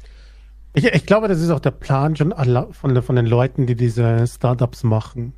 Ich, 0.75 0.85
ich 0.85 1.05
glaube, 1.05 1.27
das 1.27 1.41
ist 1.41 1.49
auch 1.49 1.59
der 1.59 1.71
Plan 1.71 2.15
schon 2.15 2.33
von, 2.71 3.01
von 3.01 3.15
den 3.15 3.25
Leuten, 3.25 3.65
die 3.65 3.75
diese 3.75 4.27
Startups 4.27 4.83
machen. 4.83 5.33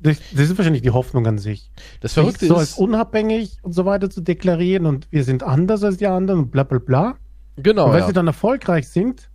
Das, 0.00 0.18
das 0.32 0.40
ist 0.48 0.56
wahrscheinlich 0.56 0.82
die 0.82 0.90
Hoffnung 0.90 1.26
an 1.26 1.38
sich. 1.38 1.70
Das 2.00 2.14
Verrückte 2.14 2.40
sich 2.40 2.48
so 2.48 2.56
als 2.56 2.70
ist, 2.70 2.78
unabhängig 2.78 3.58
und 3.62 3.72
so 3.72 3.84
weiter 3.84 4.08
zu 4.08 4.22
deklarieren 4.22 4.86
und 4.86 5.06
wir 5.10 5.24
sind 5.24 5.42
anders 5.42 5.84
als 5.84 5.98
die 5.98 6.06
anderen 6.06 6.40
und 6.40 6.50
bla 6.50 6.62
bla 6.62 6.78
bla. 6.78 7.16
genau, 7.56 7.86
und 7.86 7.92
weil 7.92 8.00
ja. 8.00 8.06
sie 8.06 8.12
dann 8.14 8.26
erfolgreich 8.26 8.88
sind 8.88 9.30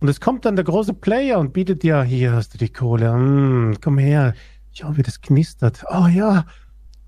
und 0.00 0.08
es 0.08 0.20
kommt 0.20 0.44
dann 0.44 0.56
der 0.56 0.64
große 0.64 0.94
Player 0.94 1.38
und 1.38 1.52
bietet 1.52 1.84
dir, 1.84 2.02
hier 2.02 2.32
hast 2.32 2.54
du 2.54 2.58
die 2.58 2.72
Kohle, 2.72 3.16
mm, 3.16 3.76
komm 3.80 3.98
her, 3.98 4.34
schau 4.72 4.96
wie 4.96 5.02
das 5.02 5.20
knistert. 5.20 5.84
Oh 5.88 6.08
ja, 6.08 6.46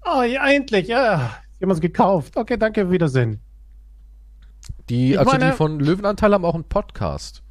oh 0.04 0.22
ja, 0.22 0.48
endlich, 0.48 0.86
ja, 0.86 1.30
sie 1.58 1.64
haben 1.64 1.72
es 1.72 1.80
gekauft. 1.80 2.36
Okay, 2.36 2.56
danke, 2.56 2.92
Wiedersehen. 2.92 3.40
die, 4.88 5.12
ich 5.12 5.18
also 5.18 5.32
meine- 5.32 5.50
die 5.50 5.56
von 5.56 5.80
Löwenanteil 5.80 6.32
haben 6.32 6.44
auch 6.44 6.54
einen 6.54 6.64
Podcast. 6.64 7.43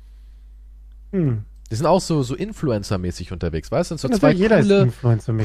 Hm. 1.14 1.46
Die 1.72 1.76
sind 1.76 1.86
auch 1.86 2.02
so, 2.02 2.22
so 2.22 2.36
Influencer-mäßig 2.36 3.32
unterwegs, 3.32 3.72
weißt 3.72 3.92
du? 3.92 3.96
Und 3.96 4.00
so 4.00 4.08
Natürlich, 4.08 4.22
zwei 4.22 4.48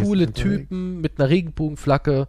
coole, 0.03 0.27
coole. 0.27 0.33
Typen 0.33 1.01
mit 1.01 1.19
einer 1.19 1.31
Regenbogenflagge 1.31 2.29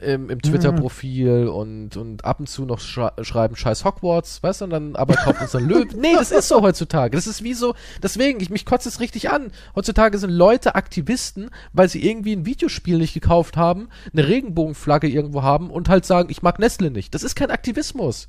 im, 0.00 0.28
im 0.28 0.42
Twitter-Profil 0.42 1.48
und, 1.48 1.96
und 1.96 2.24
ab 2.24 2.40
und 2.40 2.48
zu 2.48 2.64
noch 2.64 2.80
schreiben 2.80 3.56
Scheiß 3.56 3.84
Hogwarts, 3.84 4.42
weißt 4.42 4.60
du, 4.60 4.64
und 4.64 4.70
dann 4.70 4.96
aber 4.96 5.14
kauft 5.14 5.40
uns 5.40 5.54
ein 5.54 5.66
Löwen. 5.66 5.84
Nee, 6.00 6.14
das 6.14 6.32
ist 6.32 6.48
so 6.48 6.60
heutzutage. 6.60 7.16
Das 7.16 7.26
ist 7.26 7.42
wie 7.42 7.54
so, 7.54 7.74
deswegen, 8.02 8.40
ich, 8.40 8.50
mich 8.50 8.66
kotzt 8.66 8.86
es 8.86 9.00
richtig 9.00 9.30
an. 9.30 9.52
Heutzutage 9.74 10.18
sind 10.18 10.30
Leute 10.30 10.74
Aktivisten, 10.74 11.50
weil 11.72 11.88
sie 11.88 12.06
irgendwie 12.06 12.34
ein 12.34 12.44
Videospiel 12.44 12.98
nicht 12.98 13.14
gekauft 13.14 13.56
haben, 13.56 13.88
eine 14.12 14.28
Regenbogenflagge 14.28 15.08
irgendwo 15.08 15.42
haben 15.42 15.70
und 15.70 15.88
halt 15.88 16.04
sagen, 16.04 16.28
ich 16.30 16.42
mag 16.42 16.58
Nestle 16.58 16.90
nicht. 16.90 17.14
Das 17.14 17.22
ist 17.22 17.36
kein 17.36 17.50
Aktivismus. 17.50 18.28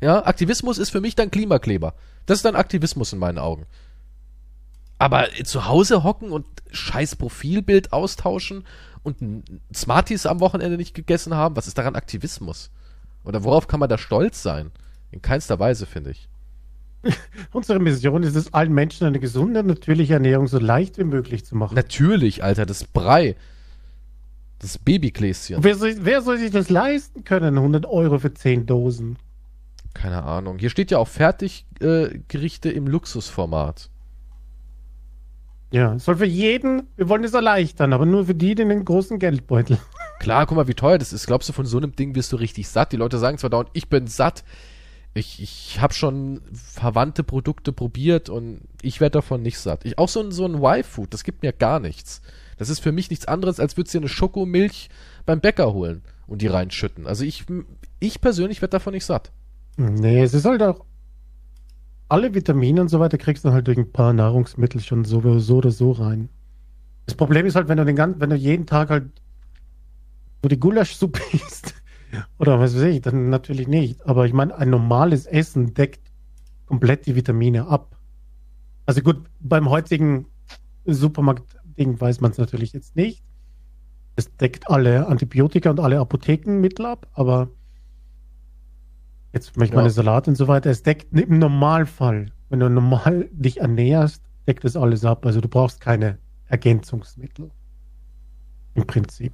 Ja, 0.00 0.26
Aktivismus 0.26 0.78
ist 0.78 0.90
für 0.90 1.00
mich 1.00 1.14
dann 1.14 1.30
Klimakleber. 1.30 1.94
Das 2.26 2.38
ist 2.38 2.44
dann 2.44 2.56
Aktivismus 2.56 3.12
in 3.12 3.18
meinen 3.18 3.38
Augen. 3.38 3.66
Aber 4.98 5.28
zu 5.44 5.66
Hause 5.66 6.04
hocken 6.04 6.30
und 6.30 6.46
scheiß 6.70 7.16
Profilbild 7.16 7.92
austauschen 7.92 8.64
und 9.02 9.44
Smarties 9.74 10.26
am 10.26 10.40
Wochenende 10.40 10.76
nicht 10.76 10.94
gegessen 10.94 11.34
haben, 11.34 11.56
was 11.56 11.66
ist 11.66 11.78
daran 11.78 11.96
Aktivismus? 11.96 12.70
Oder 13.24 13.44
worauf 13.44 13.68
kann 13.68 13.80
man 13.80 13.88
da 13.88 13.98
stolz 13.98 14.42
sein? 14.42 14.70
In 15.10 15.22
keinster 15.22 15.58
Weise, 15.58 15.86
finde 15.86 16.10
ich. 16.10 16.28
Unsere 17.52 17.78
Mission 17.78 18.22
ist 18.22 18.36
es, 18.36 18.52
allen 18.54 18.72
Menschen 18.72 19.06
eine 19.06 19.20
gesunde, 19.20 19.62
natürliche 19.62 20.14
Ernährung 20.14 20.48
so 20.48 20.58
leicht 20.58 20.98
wie 20.98 21.04
möglich 21.04 21.44
zu 21.44 21.56
machen. 21.56 21.74
Natürlich, 21.74 22.42
Alter, 22.42 22.66
das 22.66 22.84
Brei. 22.84 23.36
Das 24.58 24.78
Babygläschen. 24.78 25.62
Wer 25.62 25.76
soll, 25.76 25.94
wer 26.00 26.22
soll 26.22 26.38
sich 26.38 26.50
das 26.50 26.70
leisten 26.70 27.24
können? 27.24 27.58
100 27.58 27.84
Euro 27.86 28.18
für 28.18 28.32
10 28.32 28.64
Dosen. 28.64 29.18
Keine 29.96 30.24
Ahnung. 30.24 30.58
Hier 30.58 30.68
steht 30.68 30.90
ja 30.90 30.98
auch 30.98 31.08
Fertiggerichte 31.08 32.20
Gerichte 32.28 32.70
im 32.70 32.86
Luxusformat. 32.86 33.88
Ja, 35.72 35.94
es 35.94 36.04
soll 36.04 36.16
für 36.16 36.26
jeden, 36.26 36.82
wir 36.96 37.08
wollen 37.08 37.24
es 37.24 37.32
erleichtern, 37.32 37.94
aber 37.94 38.04
nur 38.04 38.26
für 38.26 38.34
die, 38.34 38.54
die 38.54 38.66
den 38.66 38.84
großen 38.84 39.18
Geldbeutel. 39.18 39.78
Klar, 40.20 40.46
guck 40.46 40.56
mal, 40.56 40.68
wie 40.68 40.74
teuer 40.74 40.98
das 40.98 41.14
ist. 41.14 41.26
Glaubst 41.26 41.48
du, 41.48 41.54
von 41.54 41.64
so 41.64 41.78
einem 41.78 41.96
Ding 41.96 42.14
wirst 42.14 42.30
du 42.32 42.36
richtig 42.36 42.68
satt? 42.68 42.92
Die 42.92 42.96
Leute 42.96 43.16
sagen 43.16 43.38
zwar 43.38 43.48
dauernd, 43.48 43.70
ich 43.72 43.88
bin 43.88 44.06
satt. 44.06 44.44
Ich, 45.14 45.42
ich 45.42 45.80
habe 45.80 45.94
schon 45.94 46.42
verwandte 46.52 47.24
Produkte 47.24 47.72
probiert 47.72 48.28
und 48.28 48.60
ich 48.82 49.00
werde 49.00 49.12
davon 49.12 49.40
nicht 49.40 49.58
satt. 49.58 49.86
Ich, 49.86 49.96
auch 49.96 50.10
so 50.10 50.20
ein, 50.20 50.30
so 50.30 50.44
ein 50.44 50.62
Y-Food, 50.62 51.14
das 51.14 51.24
gibt 51.24 51.42
mir 51.42 51.54
gar 51.54 51.80
nichts. 51.80 52.20
Das 52.58 52.68
ist 52.68 52.80
für 52.80 52.92
mich 52.92 53.08
nichts 53.08 53.26
anderes, 53.26 53.60
als 53.60 53.78
würdest 53.78 53.94
du 53.94 53.98
dir 53.98 54.02
eine 54.02 54.10
Schokomilch 54.10 54.90
beim 55.24 55.40
Bäcker 55.40 55.72
holen 55.72 56.02
und 56.26 56.42
die 56.42 56.48
reinschütten. 56.48 57.06
Also 57.06 57.24
ich, 57.24 57.44
ich 57.98 58.20
persönlich 58.20 58.60
werde 58.60 58.72
davon 58.72 58.92
nicht 58.92 59.06
satt. 59.06 59.32
Nee, 59.76 60.22
es 60.22 60.34
ist 60.34 60.44
halt 60.46 60.62
auch, 60.62 60.84
alle 62.08 62.34
Vitamine 62.34 62.80
und 62.80 62.88
so 62.88 63.00
weiter 63.00 63.18
kriegst 63.18 63.44
du 63.44 63.52
halt 63.52 63.66
durch 63.66 63.78
ein 63.78 63.92
paar 63.92 64.12
Nahrungsmittel 64.12 64.80
schon 64.80 65.04
so, 65.04 65.38
so 65.38 65.56
oder 65.56 65.70
so 65.70 65.92
rein. 65.92 66.28
Das 67.06 67.14
Problem 67.14 67.46
ist 67.46 67.56
halt, 67.56 67.68
wenn 67.68 67.78
du 67.78 67.84
den 67.84 67.96
ganzen, 67.96 68.20
wenn 68.20 68.30
du 68.30 68.36
jeden 68.36 68.66
Tag 68.66 68.90
halt 68.90 69.10
so 70.42 70.48
die 70.48 70.60
Gulaschsuppe 70.60 71.20
isst, 71.32 71.74
oder 72.38 72.58
was 72.60 72.74
weiß 72.74 72.82
ich, 72.82 73.00
dann 73.00 73.30
natürlich 73.30 73.68
nicht. 73.68 74.06
Aber 74.06 74.26
ich 74.26 74.32
meine, 74.32 74.56
ein 74.56 74.70
normales 74.70 75.26
Essen 75.26 75.74
deckt 75.74 76.12
komplett 76.66 77.06
die 77.06 77.16
Vitamine 77.16 77.66
ab. 77.66 77.96
Also 78.86 79.02
gut, 79.02 79.24
beim 79.40 79.68
heutigen 79.68 80.26
Supermarkt-Ding 80.84 82.00
weiß 82.00 82.20
man 82.20 82.30
es 82.30 82.38
natürlich 82.38 82.72
jetzt 82.72 82.96
nicht. 82.96 83.24
Es 84.14 84.34
deckt 84.36 84.70
alle 84.70 85.08
Antibiotika 85.08 85.70
und 85.70 85.80
alle 85.80 85.98
Apothekenmittel 86.00 86.86
ab, 86.86 87.08
aber 87.12 87.50
jetzt 89.36 89.56
möchte 89.56 89.72
ich 89.72 89.76
Ja. 89.76 89.82
meine 89.82 89.90
Salat 89.90 90.26
und 90.28 90.34
so 90.34 90.48
weiter, 90.48 90.70
es 90.70 90.82
deckt 90.82 91.12
im 91.12 91.38
Normalfall, 91.38 92.32
wenn 92.48 92.60
du 92.60 92.68
normal 92.70 93.28
dich 93.32 93.60
ernährst, 93.60 94.22
deckt 94.46 94.64
das 94.64 94.76
alles 94.76 95.04
ab. 95.04 95.26
Also 95.26 95.40
du 95.40 95.48
brauchst 95.48 95.80
keine 95.80 96.18
Ergänzungsmittel. 96.46 97.50
Im 98.74 98.86
Prinzip. 98.86 99.32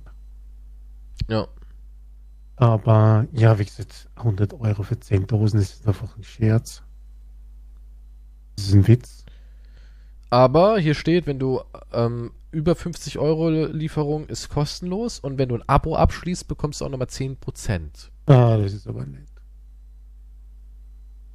Ja. 1.29 1.47
Aber 2.57 3.27
ja, 3.33 3.59
wie 3.59 3.65
gesagt, 3.65 4.09
100 4.17 4.55
Euro 4.55 4.83
für 4.83 4.99
10 4.99 5.27
Dosen 5.27 5.61
ist 5.61 5.87
einfach 5.87 6.17
ein 6.17 6.23
Scherz. 6.23 6.83
Das 8.57 8.67
ist 8.67 8.75
ein 8.75 8.87
Witz. 8.87 9.25
Aber 10.31 10.79
hier 10.79 10.95
steht, 10.95 11.27
wenn 11.27 11.39
du 11.39 11.61
ähm, 11.93 12.31
über 12.51 12.75
50 12.75 13.19
Euro 13.19 13.51
Lieferung 13.51 14.27
ist 14.27 14.49
kostenlos 14.49 15.19
und 15.19 15.39
wenn 15.39 15.49
du 15.49 15.57
ein 15.57 15.69
Abo 15.69 15.97
abschließt, 15.97 16.49
bekommst 16.49 16.81
du 16.81 16.85
auch 16.87 16.91
nochmal 16.91 17.09
10%. 17.09 18.11
Ah, 18.27 18.57
das 18.57 18.73
ist 18.73 18.87
aber 18.87 19.05
nett. 19.05 19.27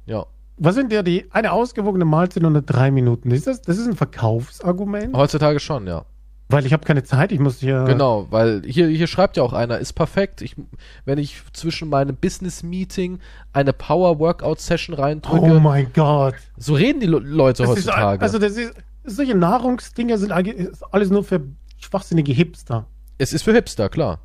Ja. 0.08 0.26
Was 0.56 0.74
sind 0.74 0.92
ja 0.92 1.02
die, 1.02 1.26
eine 1.30 1.52
ausgewogene 1.52 2.04
Mahlzeit 2.04 2.42
unter 2.44 2.62
drei 2.62 2.90
Minuten? 2.90 3.30
Ist 3.30 3.46
das, 3.46 3.62
das 3.62 3.78
ist 3.78 3.86
ein 3.86 3.94
Verkaufsargument? 3.94 5.14
Heutzutage 5.14 5.60
schon, 5.60 5.86
ja. 5.86 6.04
Weil 6.50 6.64
ich 6.64 6.72
habe 6.72 6.84
keine 6.84 7.04
Zeit, 7.04 7.30
ich 7.30 7.38
muss 7.40 7.58
hier. 7.60 7.84
Genau, 7.84 8.26
weil 8.30 8.62
hier, 8.64 8.88
hier 8.88 9.06
schreibt 9.06 9.36
ja 9.36 9.42
auch 9.42 9.52
einer, 9.52 9.78
ist 9.78 9.92
perfekt. 9.92 10.40
Ich, 10.40 10.56
wenn 11.04 11.18
ich 11.18 11.42
zwischen 11.52 11.90
meinem 11.90 12.16
Business-Meeting 12.16 13.18
eine 13.52 13.72
Power-Workout-Session 13.74 14.94
reindrücke, 14.96 15.44
Oh 15.44 15.60
mein 15.60 15.92
Gott. 15.92 16.34
so 16.56 16.74
reden 16.74 17.00
die 17.00 17.06
Le 17.06 17.18
Leute 17.18 17.64
Das 17.64 17.72
ist, 17.72 17.86
heutzutage. 17.86 18.22
also 18.22 18.38
das 18.38 18.56
ist, 18.56 18.72
solche 19.04 19.34
Nahrungsdinger 19.34 20.16
sind 20.16 20.30
ist 20.48 20.82
alles 20.92 21.10
nur 21.10 21.22
für 21.22 21.42
schwachsinnige 21.78 22.32
Hipster. 22.32 22.86
es 23.18 23.32
ist 23.34 23.42
für 23.42 23.52
Hipster, 23.52 23.88
klar. 23.90 24.18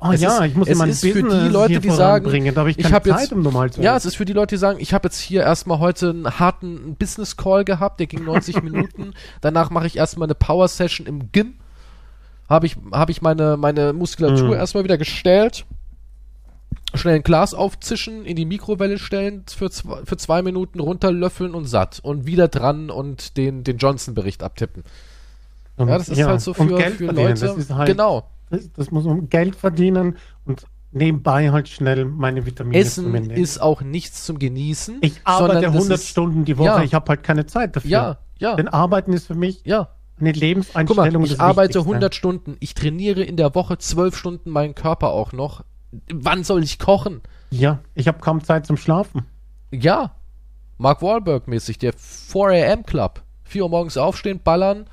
Oh 0.00 0.10
Es 0.12 0.20
ja, 0.20 0.38
ist- 0.38 0.50
ich 0.50 0.56
muss 0.56 0.68
es 0.68 0.72
in 0.72 0.78
mein 0.78 0.88
ist 0.90 1.00
für 1.00 1.12
die 1.12 1.22
Business 1.22 1.52
Leute, 1.52 1.80
die 1.80 1.90
sagen, 1.90 2.26
habe 2.56 2.70
ich 2.70 2.78
ich 2.78 2.82
keine 2.84 2.94
hab 2.94 3.04
Zeit, 3.04 3.20
jetzt- 3.20 3.32
um 3.32 3.42
Ja, 3.82 3.96
es 3.96 4.04
ist 4.06 4.16
für 4.16 4.24
die 4.24 4.32
Leute, 4.32 4.54
die 4.54 4.58
sagen, 4.58 4.78
ich 4.80 4.94
habe 4.94 5.06
jetzt 5.06 5.20
hier 5.20 5.42
erstmal 5.42 5.78
heute 5.78 6.10
einen 6.10 6.38
harten 6.38 6.96
Business-Call 6.96 7.64
gehabt, 7.64 8.00
der 8.00 8.06
ging 8.06 8.24
90 8.24 8.62
Minuten. 8.62 9.12
Danach 9.40 9.70
mache 9.70 9.86
ich 9.86 9.96
erstmal 9.96 10.26
eine 10.26 10.34
Power-Session 10.34 11.06
im 11.06 11.30
Gym. 11.32 11.54
habe 12.48 12.66
ich, 12.66 12.76
hab 12.92 13.08
ich 13.10 13.22
meine, 13.22 13.56
meine 13.56 13.92
Muskulatur 13.92 14.48
Mhm. 14.48 14.52
erstmal 14.54 14.84
wieder 14.84 14.98
gestellt. 14.98 15.64
Schnell 16.94 17.14
ein 17.16 17.22
Glas 17.22 17.54
aufzischen, 17.54 18.26
in 18.26 18.36
die 18.36 18.44
Mikrowelle 18.44 18.98
stellen, 18.98 19.44
für 19.48 19.70
zwei, 19.70 20.04
für 20.04 20.16
zwei 20.18 20.42
Minuten 20.42 20.78
runterlöffeln 20.80 21.54
und 21.54 21.64
satt. 21.66 22.00
Und 22.02 22.26
wieder 22.26 22.48
dran 22.48 22.90
und 22.90 23.36
den, 23.38 23.64
den 23.64 23.78
Johnson-Bericht 23.78 24.42
abtippen. 24.42 24.84
Und, 25.76 25.88
Ja, 25.88 25.96
das 25.96 26.10
ist 26.10 26.22
halt 26.22 26.40
so 26.42 26.52
für, 26.52 26.64
für. 26.78 27.06
Leute. 27.06 27.56
Halt, 27.74 27.86
genau. 27.88 28.24
Das, 28.76 28.90
muss 28.90 29.04
man 29.04 29.28
Geld 29.28 29.56
verdienen 29.56 30.16
und 30.44 30.66
nebenbei 30.92 31.50
halt 31.50 31.68
schnell 31.68 32.04
meine 32.04 32.44
Vitamine 32.46 32.76
Essen 32.78 33.10
nehmen. 33.12 33.30
ist 33.30 33.58
auch 33.60 33.80
nichts 33.80 34.24
zum 34.24 34.38
Genießen. 34.38 34.98
Ich 35.00 35.20
arbeite 35.24 35.54
sondern 35.54 35.72
das 35.72 35.82
100 35.82 35.98
ist- 36.00 36.08
Stunden 36.08 36.44
die 36.44 36.58
Woche, 36.58 36.66
Ja. 36.66 36.82
ich 36.82 36.94
habe 36.94 37.08
halt 37.08 37.22
keine 37.22 37.46
Zeit 37.46 37.76
dafür. 37.76 37.90
Ja, 37.90 38.18
ja, 38.38 38.56
Denn 38.56 38.68
Arbeiten 38.68 39.12
ist 39.12 39.26
für 39.26 39.34
mich 39.34 39.62
ja. 39.64 39.88
eine 40.20 40.32
Guck 40.32 40.40
Lebenseinstellung. 40.42 41.22
mal, 41.22 41.24
ich 41.26 41.40
arbeite 41.40 41.74
Wichtigste. 41.74 41.88
100 41.90 42.14
Stunden. 42.14 42.56
Ich 42.60 42.74
trainiere 42.74 43.22
in 43.22 43.36
der 43.36 43.54
Woche 43.54 43.78
12 43.78 44.16
Stunden 44.16 44.50
meinen 44.50 44.74
Körper 44.74 45.08
auch 45.10 45.32
noch. 45.32 45.64
Wann 46.12 46.44
soll 46.44 46.62
ich 46.62 46.78
kochen? 46.78 47.20
Ja, 47.50 47.80
ich 47.94 48.08
habe 48.08 48.18
kaum 48.20 48.42
Zeit 48.44 48.66
zum 48.66 48.76
Schlafen. 48.76 49.22
Ja. 49.70 50.14
Mark 50.78 51.00
Wahlberg 51.02 51.48
mäßig, 51.48 51.78
der 51.78 51.92
4 51.96 52.46
AM 52.72 52.84
Club. 52.84 53.22
4 53.44 53.62
Uhr 53.64 53.68
morgens 53.70 53.96
aufstehen, 53.96 54.40
ballern 54.42 54.86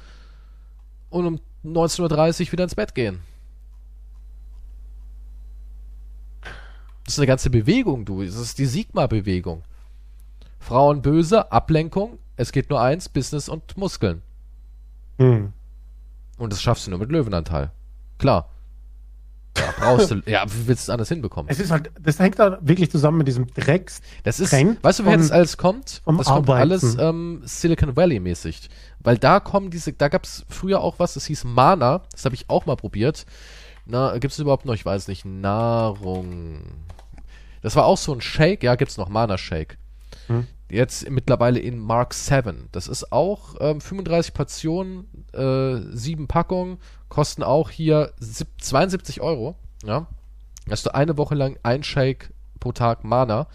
und 1.09 1.25
um 1.25 1.39
19.30 1.65 2.47
Uhr 2.47 2.51
wieder 2.53 2.63
ins 2.65 2.75
Bett 2.75 2.93
gehen. 2.95 3.19
Das 7.09 7.15
ist 7.15 7.21
eine 7.21 7.25
ganze 7.25 7.49
Bewegung, 7.49 8.05
du. 8.05 8.23
Das 8.23 8.35
ist 8.35 8.59
die 8.59 8.67
Sigma-Bewegung. 8.67 9.63
Frauen 10.59 11.01
böse, 11.01 11.51
Ablenkung. 11.51 12.19
Es 12.35 12.51
geht 12.51 12.69
nur 12.69 12.79
eins, 12.79 13.09
Business 13.09 13.49
und 13.49 13.75
Muskeln. 13.77 14.21
Hm. 15.17 15.51
Und 16.37 16.53
das 16.53 16.61
schaffst 16.61 16.85
du 16.85 16.91
nur 16.91 16.99
mit 16.99 17.11
Löwenanteil. 17.11 17.71
Klar. 18.19 18.51
Ja, 19.57 19.73
brauchst 19.79 20.11
du. 20.11 20.21
ja, 20.27 20.45
wie 20.45 20.67
willst 20.67 20.83
du 20.83 20.85
es 20.85 20.89
anders 20.91 21.09
hinbekommen? 21.09 21.49
Es 21.49 21.59
ist 21.59 21.71
halt, 21.71 21.89
das 21.99 22.19
hängt 22.19 22.37
da 22.37 22.59
wirklich 22.61 22.91
zusammen 22.91 23.17
mit 23.17 23.27
diesem 23.27 23.47
Drecks. 23.55 24.01
Das 24.21 24.39
ist, 24.39 24.51
Trend 24.51 24.83
weißt 24.83 24.99
du, 24.99 25.05
woher 25.05 25.17
das 25.17 25.31
alles 25.31 25.57
kommt? 25.57 26.03
das 26.05 26.27
kommt 26.27 26.29
Arbeiten. 26.29 26.51
alles 26.51 26.95
ähm, 26.99 27.41
Silicon 27.43 27.95
Valley 27.95 28.19
mäßig. 28.19 28.69
Weil 28.99 29.17
da 29.17 29.39
kommen 29.39 29.71
diese, 29.71 29.93
da 29.93 30.09
gab 30.09 30.25
es 30.25 30.45
früher 30.47 30.81
auch 30.81 30.99
was, 30.99 31.15
das 31.15 31.25
hieß 31.25 31.43
Mana, 31.45 32.03
das 32.11 32.25
habe 32.25 32.35
ich 32.35 32.51
auch 32.51 32.67
mal 32.67 32.75
probiert. 32.75 33.25
Na, 33.87 34.15
gibt 34.19 34.31
es 34.31 34.37
überhaupt 34.37 34.65
noch, 34.65 34.75
ich 34.75 34.85
weiß 34.85 35.07
nicht, 35.07 35.25
Nahrung. 35.25 36.61
Das 37.61 37.75
war 37.75 37.85
auch 37.85 37.97
so 37.97 38.13
ein 38.13 38.21
Shake, 38.21 38.63
ja, 38.63 38.75
gibt's 38.75 38.97
noch, 38.97 39.09
Mana 39.09 39.37
Shake. 39.37 39.77
Hm. 40.27 40.47
Jetzt 40.69 41.09
mittlerweile 41.09 41.59
in 41.59 41.79
Mark 41.79 42.13
7. 42.13 42.69
Das 42.71 42.87
ist 42.87 43.11
auch 43.11 43.55
ähm, 43.59 43.81
35 43.81 44.33
Portionen, 44.33 45.05
äh, 45.33 45.77
7 45.95 46.27
Packungen, 46.27 46.77
kosten 47.09 47.41
auch 47.43 47.69
hier 47.71 48.13
sieb- 48.19 48.61
72 48.61 49.21
Euro. 49.21 49.55
Ja. 49.83 50.07
Hast 50.69 50.85
du 50.85 50.93
eine 50.93 51.17
Woche 51.17 51.35
lang 51.35 51.57
ein 51.63 51.83
Shake 51.83 52.31
pro 52.59 52.71
Tag 52.71 53.03
Mana. 53.03 53.47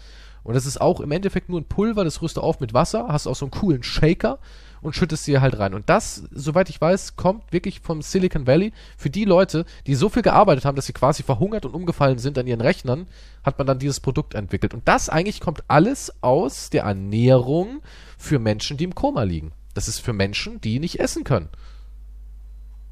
Und 0.43 0.53
das 0.55 0.65
ist 0.65 0.79
auch 0.79 0.99
im 0.99 1.11
Endeffekt 1.11 1.49
nur 1.49 1.59
ein 1.59 1.67
Pulver, 1.67 2.03
das 2.03 2.21
rührst 2.21 2.37
du 2.37 2.41
auf 2.41 2.59
mit 2.59 2.73
Wasser, 2.73 3.07
hast 3.07 3.25
auch 3.27 3.35
so 3.35 3.45
einen 3.45 3.51
coolen 3.51 3.81
Shaker 3.81 4.37
und 4.85 4.95
schüttest 4.95 5.25
dir 5.25 5.41
halt 5.41 5.57
rein. 5.57 5.73
Und 5.73 5.89
das, 5.89 6.23
soweit 6.31 6.69
ich 6.69 6.79
weiß, 6.79 7.15
kommt 7.15 7.51
wirklich 7.51 7.79
vom 7.79 8.03
Silicon 8.03 8.45
Valley. 8.45 8.71
Für 8.97 9.09
die 9.09 9.25
Leute, 9.25 9.65
die 9.87 9.95
so 9.95 10.09
viel 10.09 10.21
gearbeitet 10.21 10.63
haben, 10.63 10.75
dass 10.75 10.85
sie 10.85 10.93
quasi 10.93 11.23
verhungert 11.23 11.65
und 11.65 11.73
umgefallen 11.73 12.19
sind 12.19 12.37
an 12.37 12.45
ihren 12.45 12.61
Rechnern, 12.61 13.07
hat 13.43 13.57
man 13.57 13.65
dann 13.65 13.79
dieses 13.79 13.99
Produkt 13.99 14.35
entwickelt. 14.35 14.75
Und 14.75 14.87
das 14.87 15.09
eigentlich 15.09 15.41
kommt 15.41 15.63
alles 15.67 16.13
aus 16.21 16.69
der 16.69 16.83
Ernährung 16.83 17.81
für 18.19 18.37
Menschen, 18.37 18.77
die 18.77 18.83
im 18.83 18.93
Koma 18.93 19.23
liegen. 19.23 19.53
Das 19.73 19.87
ist 19.87 19.99
für 19.99 20.13
Menschen, 20.13 20.61
die 20.61 20.79
nicht 20.79 20.99
essen 20.99 21.23
können. 21.23 21.49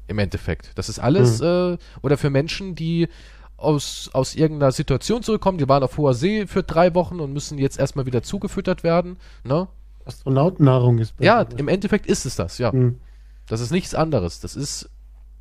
Im 0.08 0.18
Endeffekt. 0.18 0.72
Das 0.74 0.88
ist 0.88 0.98
alles, 0.98 1.40
äh, 1.40 1.78
oder 2.02 2.18
für 2.18 2.28
Menschen, 2.28 2.74
die 2.74 3.08
aus, 3.56 4.10
aus 4.12 4.34
irgendeiner 4.34 4.72
Situation 4.72 5.22
zurückkommen, 5.22 5.58
die 5.58 5.68
waren 5.68 5.84
auf 5.84 5.96
hoher 5.96 6.14
See 6.14 6.48
für 6.48 6.64
drei 6.64 6.92
Wochen 6.96 7.20
und 7.20 7.32
müssen 7.32 7.56
jetzt 7.56 7.78
erstmal 7.78 8.04
wieder 8.04 8.24
zugefüttert 8.24 8.82
werden. 8.82 9.16
Ne? 9.44 9.68
Astronautennahrung 10.04 10.98
ist 10.98 11.14
Ja, 11.20 11.46
mir. 11.50 11.58
im 11.58 11.68
Endeffekt 11.68 12.06
ist 12.06 12.26
es 12.26 12.36
das, 12.36 12.58
ja. 12.58 12.72
Hm. 12.72 13.00
Das 13.46 13.60
ist 13.60 13.70
nichts 13.70 13.94
anderes. 13.94 14.40
Das 14.40 14.56
ist 14.56 14.88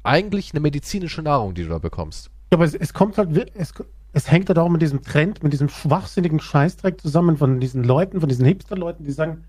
eigentlich 0.04 0.52
eine 0.52 0.60
medizinische 0.60 1.22
Nahrung, 1.22 1.54
die 1.54 1.64
du 1.64 1.70
da 1.70 1.78
bekommst. 1.78 2.30
Aber 2.52 2.66
es, 2.66 2.74
es 2.74 2.94
kommt 2.94 3.18
halt, 3.18 3.52
es, 3.56 3.74
es 4.12 4.30
hängt 4.30 4.50
halt 4.50 4.60
auch 4.60 4.70
mit 4.70 4.82
diesem 4.82 5.02
Trend, 5.02 5.42
mit 5.44 5.54
diesem 5.54 5.70
schwachsinnigen 5.70 6.40
Scheißdreck 6.40 7.00
zusammen 7.02 7.38
von 7.38 7.60
diesen 7.60 7.84
Leuten, 7.84 8.20
von 8.20 8.30
diesen 8.30 8.46
Hipster-Leuten, 8.46 9.06
die 9.06 9.12
sagen, 9.12 9.46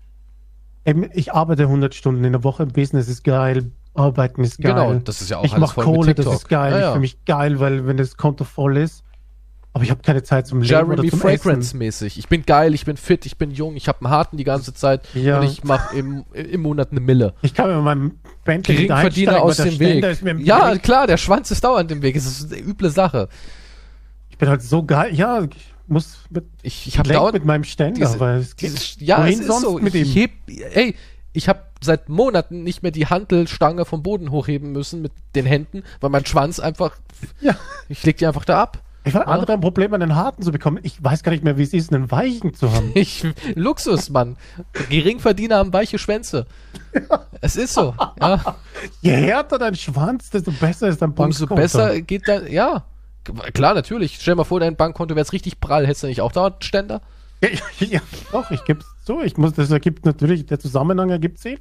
eben, 0.85 1.09
ich 1.13 1.33
arbeite 1.33 1.63
100 1.63 1.93
Stunden 1.93 2.23
in 2.23 2.31
der 2.31 2.43
Woche, 2.43 2.65
Business 2.65 3.07
ist 3.07 3.23
geil, 3.23 3.71
Arbeiten 3.93 4.43
ist 4.43 4.59
geil. 4.59 4.73
Genau, 4.73 4.93
das 4.95 5.21
ist 5.21 5.29
ja 5.29 5.37
auch 5.37 5.43
ich 5.45 5.55
mache 5.57 5.81
Kohle, 5.81 6.15
das 6.15 6.25
ist 6.25 6.49
geil, 6.49 6.73
Ja, 6.73 6.79
ja. 6.79 6.93
für 6.93 6.99
mich 6.99 7.23
geil, 7.25 7.59
weil 7.59 7.85
wenn 7.87 7.97
das 7.97 8.17
Konto 8.17 8.43
voll 8.43 8.77
ist, 8.77 9.03
aber 9.75 9.83
ich 9.83 9.91
habe 9.91 10.01
keine 10.01 10.23
Zeit 10.23 10.47
zum 10.47 10.61
Leben 10.61 10.73
oder 10.73 11.03
Jeremy 11.03 11.09
zum 11.09 11.19
Fragrance 11.19 11.75
mäßig. 11.75 12.17
Ich 12.17 12.29
bin 12.29 12.45
geil, 12.45 12.73
ich 12.73 12.85
bin 12.85 12.95
fit, 12.95 13.25
ich 13.25 13.37
bin 13.37 13.51
jung, 13.51 13.75
ich 13.75 13.89
habe 13.89 13.99
einen 14.05 14.09
harten 14.09 14.37
die 14.37 14.45
ganze 14.45 14.73
Zeit 14.73 15.05
Ja. 15.13 15.39
und 15.39 15.45
ich 15.45 15.65
mache 15.65 15.97
im, 15.97 16.23
im 16.33 16.61
Monat 16.61 16.91
eine 16.91 17.01
Mille. 17.01 17.33
Ich 17.41 17.53
kann 17.53 17.73
mit 17.75 17.83
meinem 17.83 18.19
Bentley 18.45 18.75
nicht 18.77 18.87
Geringverdiener 18.87 19.41
aus 19.43 19.57
dem 19.57 19.77
Weg. 19.77 20.23
Mir 20.23 20.39
Ja, 20.39 20.73
Weg. 20.73 20.81
klar, 20.83 21.07
der 21.07 21.17
Schwanz 21.17 21.51
ist 21.51 21.61
dauernd 21.63 21.91
im 21.91 22.01
Weg. 22.01 22.15
Es 22.15 22.25
ist 22.25 22.53
eine 22.53 22.61
üble 22.61 22.89
Sache. 22.89 23.27
Ich 24.29 24.37
bin 24.37 24.47
halt 24.47 24.61
so 24.61 24.83
geil, 24.83 25.13
ja, 25.13 25.41
ich 25.43 25.73
muss 25.87 26.19
mit, 26.29 26.45
Ich, 26.63 26.87
ich 26.87 26.95
dauernd 26.95 27.33
mit 27.33 27.43
meinem 27.45 27.65
Ständer, 27.65 27.99
diese- 27.99 28.19
weil 28.19 28.39
es 28.39 28.55
dieses, 28.55 28.95
ja, 29.01 29.19
wohin 29.23 29.39
es 29.41 29.45
ist 29.49 29.61
so. 29.61 29.77
mit 29.77 29.93
ich 29.93 30.15
ihm? 30.15 30.21
heb, 30.21 30.31
ey, 30.73 30.95
ich 31.33 31.49
habe 31.49 31.59
seit 31.81 32.07
Monaten 32.07 32.63
nicht 32.63 32.81
mehr 32.81 32.93
die 32.93 33.07
Hantelstange 33.07 33.83
vom 33.83 34.01
Boden 34.03 34.31
hochheben 34.31 34.71
müssen 34.71 35.01
mit 35.01 35.11
den 35.35 35.45
Händen, 35.45 35.83
weil 35.99 36.09
mein 36.09 36.25
Schwanz 36.25 36.59
einfach, 36.61 36.95
Ja. 37.41 37.55
ich 37.89 38.01
leg 38.05 38.15
die 38.17 38.25
einfach 38.25 38.45
da 38.45 38.61
ab. 38.61 38.81
Ich 39.05 39.13
war 39.13 39.27
andere 39.27 39.53
ein 39.53 39.61
Problem, 39.61 39.93
einen 39.93 40.15
harten 40.15 40.41
zu 40.41 40.51
bekommen. 40.51 40.79
Ich 40.81 41.01
weiß 41.03 41.21
gar 41.23 41.31
nicht 41.31 41.43
mehr, 41.43 41.57
wie 41.57 41.63
es 41.63 41.73
ist, 41.73 41.93
einen 41.93 42.09
weichen 42.11 42.53
zu 42.53 42.71
haben. 42.71 42.91
Ich, 42.95 43.23
Luxus, 43.55 44.09
Mann. 44.09 44.35
Geringverdiener 44.89 45.57
haben 45.57 45.71
weiche 45.71 45.99
Schwänze. 45.99 46.47
Es 47.41 47.55
ist 47.55 47.73
so. 47.73 47.93
Ja. 48.19 48.55
Je 49.01 49.11
härter 49.11 49.59
dein 49.59 49.75
Schwanz, 49.75 50.29
desto 50.31 50.51
besser 50.51 50.87
ist 50.87 51.01
dein 51.01 51.11
Umso 51.11 51.45
Bankkonto. 51.45 51.55
besser 51.55 52.01
geht 52.01 52.27
dann, 52.27 52.51
ja. 52.51 52.83
Klar, 53.53 53.73
natürlich. 53.75 54.17
Stell 54.19 54.33
dir 54.33 54.37
mal 54.37 54.43
vor, 54.43 54.59
dein 54.59 54.75
Bankkonto 54.75 55.15
wäre 55.15 55.23
jetzt 55.23 55.33
richtig 55.33 55.59
prall. 55.59 55.85
Hättest 55.85 56.03
du 56.03 56.07
nicht 56.07 56.21
auch 56.21 56.31
da 56.31 56.47
einen 56.47 56.61
Ständer? 56.61 57.01
Ja, 57.41 57.49
ja, 57.79 57.99
doch, 58.31 58.49
ich 58.51 58.63
gebe 58.65 58.79
es 58.79 59.05
zu. 59.05 59.21
Ich 59.21 59.37
muss, 59.37 59.53
das 59.53 59.69
ergibt 59.71 60.05
natürlich, 60.05 60.45
der 60.45 60.59
Zusammenhang 60.59 61.09
ergibt 61.09 61.39
Sinn. 61.39 61.59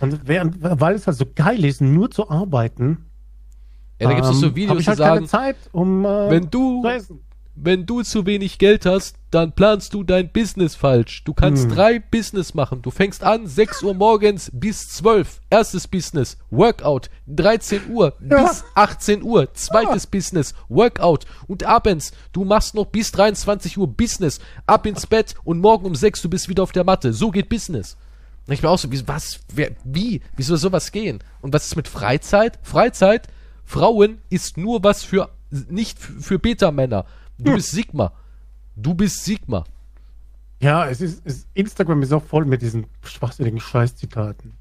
Und 0.00 0.26
während, 0.26 0.56
weil 0.60 0.96
es 0.96 1.06
halt 1.06 1.16
so 1.16 1.24
geil 1.34 1.64
ist, 1.64 1.80
nur 1.80 2.10
zu 2.10 2.28
arbeiten, 2.28 3.06
Ja, 4.02 4.08
da 4.08 4.14
gibt 4.14 4.26
es 4.26 4.38
so 4.40 4.46
ähm, 4.46 4.56
Videos, 4.56 4.78
die 4.78 4.86
halt 4.86 4.98
sagen, 4.98 5.26
Zeit, 5.26 5.56
um 5.72 6.04
äh, 6.04 6.30
wenn 6.30 6.50
du, 6.50 6.84
wenn 7.54 7.84
du 7.86 8.02
zu 8.02 8.24
wenig 8.24 8.58
Geld 8.58 8.86
hast, 8.86 9.16
dann 9.30 9.52
planst 9.52 9.92
du 9.94 10.02
dein 10.04 10.30
Business 10.32 10.74
falsch. 10.74 11.22
Du 11.24 11.34
kannst 11.34 11.64
Hm. 11.64 11.70
drei 11.74 11.98
Business 11.98 12.54
machen. 12.54 12.80
Du 12.82 12.90
fängst 12.90 13.22
an, 13.22 13.46
6 13.46 13.82
Uhr 13.82 13.92
morgens 13.94 14.50
bis 14.54 14.88
12. 14.88 15.40
Erstes 15.50 15.86
Business, 15.86 16.38
Workout. 16.50 17.10
13 17.26 17.90
Uhr 17.90 18.14
Ja. 18.28 18.42
bis 18.42 18.64
18 18.74 19.22
Uhr. 19.22 19.52
Zweites 19.54 20.06
Business, 20.06 20.54
Workout. 20.68 21.26
Und 21.46 21.62
abends, 21.64 22.12
du 22.32 22.44
machst 22.44 22.74
noch 22.74 22.86
bis 22.86 23.12
23 23.12 23.76
Uhr 23.78 23.86
Business. 23.86 24.40
Ab 24.66 24.86
ins 24.86 25.06
Bett 25.06 25.34
und 25.44 25.60
morgen 25.60 25.84
um 25.86 25.94
6 25.94 26.22
du 26.22 26.30
bist 26.30 26.48
wieder 26.48 26.62
auf 26.62 26.72
der 26.72 26.84
Matte. 26.84 27.12
So 27.12 27.30
geht 27.30 27.48
Business. 27.50 27.96
Und 28.46 28.54
ich 28.54 28.60
bin 28.62 28.70
auch 28.70 28.78
so, 28.78 28.90
wie, 28.90 29.06
was, 29.06 29.38
wer, 29.54 29.70
wie, 29.84 30.20
wie 30.36 30.42
soll 30.42 30.56
sowas 30.56 30.90
gehen? 30.90 31.20
Und 31.42 31.52
was 31.52 31.66
ist 31.66 31.76
mit 31.76 31.86
Freizeit? 31.86 32.58
Freizeit, 32.62 33.28
Frauen 33.64 34.18
ist 34.30 34.56
nur 34.56 34.82
was 34.84 35.02
für, 35.04 35.30
nicht 35.50 35.98
für, 35.98 36.38
Beta-Männer. 36.38 37.04
Du 37.38 37.50
Hm. 37.50 37.56
bist 37.56 37.70
Sigma. 37.70 38.12
Du 38.76 38.94
bist 38.94 39.24
Sigma. 39.24 39.64
Ja, 40.60 40.88
es 40.88 41.00
ist, 41.00 41.22
es, 41.24 41.46
Instagram 41.54 42.02
ist 42.02 42.12
auch 42.12 42.22
voll 42.22 42.44
mit 42.44 42.62
diesen 42.62 42.86
schwachsinnigen 43.02 43.60
Scheißzitaten. 43.60 44.52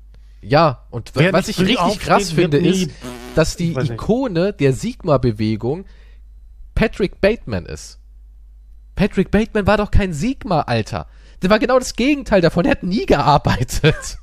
Ja, 0.41 0.85
und 0.89 1.11
Wer 1.13 1.33
was 1.33 1.47
ich 1.47 1.59
richtig 1.59 1.99
krass 1.99 2.31
finde, 2.31 2.57
ist, 2.57 2.89
dass 3.35 3.55
die 3.55 3.75
weiß 3.75 3.83
nicht. 3.83 3.93
Ikone 3.93 4.53
der 4.53 4.73
Sigma-Bewegung 4.73 5.85
Patrick 6.73 7.21
Bateman 7.21 7.67
ist. 7.67 7.99
Patrick 8.95 9.29
Bateman 9.29 9.67
war 9.67 9.77
doch 9.77 9.91
kein 9.91 10.13
Sigma, 10.13 10.61
Alter. 10.61 11.07
Der 11.41 11.49
war 11.49 11.59
genau 11.59 11.77
das 11.77 11.95
Gegenteil 11.95 12.41
davon. 12.41 12.63
Der 12.63 12.71
hat 12.71 12.83
nie 12.83 13.05
gearbeitet. 13.05 14.17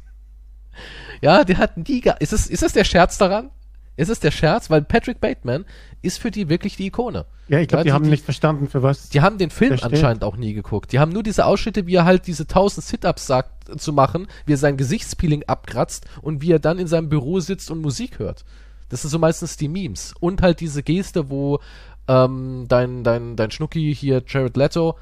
ja, 1.20 1.44
der 1.44 1.58
hat 1.58 1.76
nie 1.76 2.00
ge 2.00 2.14
ist, 2.18 2.32
es, 2.32 2.48
ist 2.48 2.62
das 2.62 2.72
der 2.72 2.84
Scherz 2.84 3.18
daran? 3.18 3.50
Ist 3.98 4.08
es 4.08 4.20
der 4.20 4.30
Scherz? 4.30 4.70
Weil 4.70 4.82
Patrick 4.82 5.20
Bateman 5.20 5.64
ist 6.02 6.18
für 6.18 6.30
die 6.30 6.48
wirklich 6.48 6.76
die 6.76 6.86
Ikone. 6.86 7.26
Ja, 7.48 7.58
ich 7.58 7.68
glaube, 7.68 7.80
Ja, 7.80 7.82
die, 7.82 7.88
die- 7.88 7.92
haben 7.92 8.04
die- 8.04 8.10
nicht 8.10 8.24
verstanden, 8.24 8.68
für 8.68 8.82
was. 8.82 9.08
Die 9.08 9.20
haben 9.20 9.38
den 9.38 9.50
Film 9.50 9.76
steht. 9.76 9.92
anscheinend 9.92 10.22
auch 10.24 10.36
nie 10.36 10.52
geguckt. 10.54 10.92
Die 10.92 10.98
haben 11.00 11.12
nur 11.12 11.22
diese 11.22 11.44
Ausschnitte, 11.46 11.86
wie 11.86 11.96
er 11.96 12.04
halt 12.04 12.26
diese 12.26 12.46
1000 12.46 12.84
Sit-Ups 12.86 13.26
sagt, 13.26 13.80
zu 13.80 13.92
machen, 13.92 14.26
wie 14.46 14.52
er 14.54 14.56
sein 14.58 14.76
Gesichtspeeling 14.76 15.44
abkratzt 15.46 16.06
und 16.22 16.40
wie 16.42 16.52
er 16.52 16.58
dann 16.58 16.78
in 16.78 16.86
seinem 16.86 17.08
Büro 17.08 17.40
sitzt 17.40 17.70
und 17.70 17.80
Musik 17.82 18.18
hört. 18.18 18.44
Das 18.88 19.02
sind 19.02 19.10
so 19.10 19.18
meistens 19.18 19.56
die 19.58 19.68
Memes. 19.68 20.14
Und 20.20 20.40
halt 20.42 20.60
diese 20.60 20.82
Geste, 20.82 21.28
wo 21.28 21.58
ähm, 22.06 22.64
dein, 22.68 23.04
dein, 23.04 23.36
dein 23.36 23.50
Schnucki 23.50 23.94
hier, 23.94 24.22
Jared 24.26 24.56
Leto, 24.56 24.96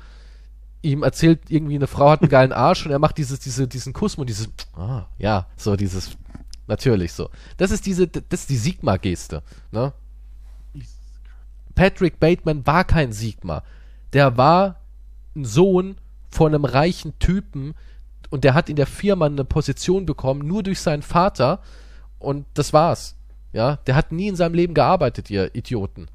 ihm 0.82 1.02
erzählt, 1.02 1.40
irgendwie 1.48 1.74
eine 1.76 1.86
Frau 1.86 2.10
hat 2.10 2.22
einen 2.22 2.28
geilen 2.30 2.52
Arsch 2.52 2.86
und 2.86 2.92
er 2.92 2.98
macht 2.98 3.18
dieses, 3.18 3.40
diese, 3.40 3.66
diesen 3.68 3.92
Kuss 3.92 4.14
und 4.16 4.28
dieses, 4.28 4.48
ah, 4.76 5.06
ja, 5.18 5.46
so 5.56 5.74
dieses, 5.76 6.16
Natürlich 6.66 7.12
so. 7.12 7.30
Das 7.56 7.70
ist 7.70 7.86
diese, 7.86 8.08
das 8.08 8.40
ist 8.40 8.50
die 8.50 8.56
Sigma-Geste. 8.56 9.42
Ne? 9.70 9.92
Patrick 11.74 12.18
Bateman 12.18 12.66
war 12.66 12.84
kein 12.84 13.12
Sigma. 13.12 13.62
Der 14.12 14.36
war 14.36 14.80
ein 15.36 15.44
Sohn 15.44 15.96
von 16.30 16.54
einem 16.54 16.64
reichen 16.64 17.18
Typen 17.18 17.74
und 18.30 18.44
der 18.44 18.54
hat 18.54 18.68
in 18.68 18.76
der 18.76 18.86
Firma 18.86 19.26
eine 19.26 19.44
Position 19.44 20.06
bekommen, 20.06 20.46
nur 20.46 20.62
durch 20.62 20.80
seinen 20.80 21.02
Vater 21.02 21.60
und 22.18 22.46
das 22.54 22.72
war's. 22.72 23.16
Ja, 23.52 23.76
der 23.86 23.94
hat 23.94 24.12
nie 24.12 24.28
in 24.28 24.36
seinem 24.36 24.54
Leben 24.54 24.74
gearbeitet, 24.74 25.30
ihr 25.30 25.54
Idioten. 25.54 26.08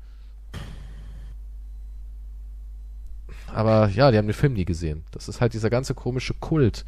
Aber 3.53 3.87
ja, 3.89 4.11
die 4.11 4.17
haben 4.17 4.27
den 4.27 4.33
Film 4.33 4.53
nie 4.53 4.65
gesehen. 4.65 5.03
Das 5.11 5.27
ist 5.27 5.41
halt 5.41 5.53
dieser 5.53 5.69
ganze 5.69 5.93
komische 5.93 6.33
Kult. 6.33 6.85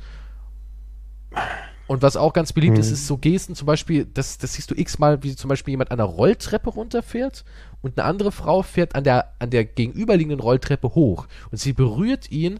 Und 1.87 2.01
was 2.01 2.15
auch 2.15 2.31
ganz 2.33 2.53
beliebt 2.53 2.77
ist, 2.77 2.87
Hm. 2.87 2.93
ist 2.93 3.07
so 3.07 3.17
Gesten, 3.17 3.55
zum 3.55 3.65
Beispiel, 3.65 4.05
das, 4.05 4.37
das 4.37 4.53
siehst 4.53 4.71
du 4.71 4.75
x-mal, 4.75 5.21
wie 5.21 5.35
zum 5.35 5.49
Beispiel 5.49 5.73
jemand 5.73 5.91
an 5.91 5.97
der 5.97 6.05
Rolltreppe 6.05 6.69
runterfährt 6.69 7.43
und 7.81 7.99
eine 7.99 8.07
andere 8.07 8.31
Frau 8.31 8.61
fährt 8.61 8.95
an 8.95 9.03
der, 9.03 9.33
an 9.39 9.49
der 9.49 9.65
gegenüberliegenden 9.65 10.39
Rolltreppe 10.39 10.95
hoch 10.95 11.27
und 11.51 11.57
sie 11.57 11.73
berührt 11.73 12.31
ihn 12.31 12.59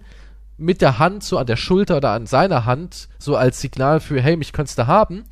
mit 0.57 0.81
der 0.81 0.99
Hand 0.99 1.23
so 1.23 1.37
an 1.37 1.47
der 1.47 1.55
Schulter 1.55 1.97
oder 1.97 2.11
an 2.11 2.27
seiner 2.27 2.65
Hand, 2.65 3.07
so 3.17 3.35
als 3.35 3.61
Signal 3.61 3.99
für, 4.01 4.21
hey, 4.21 4.35
mich 4.35 4.53
könntest 4.53 4.77
du 4.77 4.87
haben. 4.87 5.23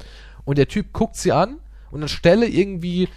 Und 0.45 0.57
der 0.57 0.67
Typ 0.67 0.93
guckt 0.93 1.15
sie 1.15 1.31
an 1.31 1.57
und 1.91 2.01
anstelle 2.01 2.47
irgendwie 2.47 3.07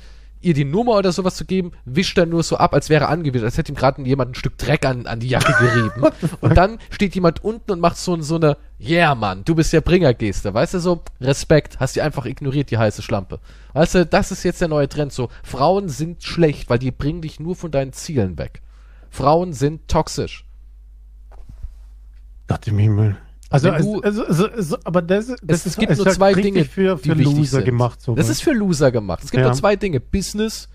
ihr 0.44 0.54
die 0.54 0.64
Nummer 0.64 0.92
oder 0.92 1.12
sowas 1.12 1.36
zu 1.36 1.44
geben, 1.44 1.72
wischt 1.84 2.18
er 2.18 2.26
nur 2.26 2.42
so 2.42 2.56
ab, 2.56 2.74
als 2.74 2.90
wäre 2.90 3.08
angewiesen, 3.08 3.44
als 3.44 3.56
hätte 3.56 3.72
ihm 3.72 3.76
gerade 3.76 4.02
jemand 4.02 4.32
ein 4.32 4.34
Stück 4.34 4.58
Dreck 4.58 4.84
an, 4.84 5.06
an 5.06 5.20
die 5.20 5.28
Jacke 5.28 5.52
gerieben. 5.58 6.02
und 6.40 6.56
dann 6.56 6.78
steht 6.90 7.14
jemand 7.14 7.42
unten 7.42 7.72
und 7.72 7.80
macht 7.80 7.96
so, 7.96 8.20
so 8.22 8.36
eine, 8.36 8.56
yeah, 8.80 9.14
Mann, 9.14 9.44
du 9.44 9.54
bist 9.54 9.72
der 9.72 9.80
Bringer-Geste. 9.80 10.52
Weißt 10.52 10.74
du, 10.74 10.78
so, 10.80 11.02
Respekt, 11.20 11.80
hast 11.80 11.96
die 11.96 12.02
einfach 12.02 12.26
ignoriert, 12.26 12.70
die 12.70 12.78
heiße 12.78 13.02
Schlampe. 13.02 13.40
Weißt 13.72 13.94
du, 13.94 14.06
das 14.06 14.30
ist 14.30 14.44
jetzt 14.44 14.60
der 14.60 14.68
neue 14.68 14.88
Trend, 14.88 15.12
so, 15.12 15.28
Frauen 15.42 15.88
sind 15.88 16.22
schlecht, 16.22 16.70
weil 16.70 16.78
die 16.78 16.90
bringen 16.90 17.22
dich 17.22 17.40
nur 17.40 17.56
von 17.56 17.70
deinen 17.70 17.92
Zielen 17.92 18.38
weg. 18.38 18.60
Frauen 19.10 19.52
sind 19.52 19.88
toxisch. 19.88 20.44
Gott 22.46 22.66
im 22.66 22.78
Himmel. 22.78 23.16
Also, 23.50 23.70
Wenn 23.72 23.82
du- 23.82 24.00
also, 24.00 24.24
also, 24.26 24.48
also, 24.50 24.78
aber 24.84 25.02
das, 25.02 25.26
das 25.26 25.36
Es 25.60 25.66
ist 25.66 25.78
gibt 25.78 25.92
es 25.92 25.98
nur 25.98 26.08
zwei 26.10 26.32
Dinge, 26.32 26.64
für, 26.64 26.96
die 26.96 27.10
für 27.10 27.18
wichtig 27.18 27.36
Loser 27.36 27.56
sind. 27.58 27.64
gemacht. 27.66 28.00
Sowas. 28.00 28.18
Das 28.18 28.28
ist 28.30 28.42
für 28.42 28.52
Loser 28.52 28.90
gemacht. 28.90 29.22
Es 29.22 29.30
gibt 29.30 29.42
Ja. 29.42 29.48
nur 29.48 29.56
zwei 29.56 29.76
Dinge. 29.76 30.00
Business, 30.00 30.68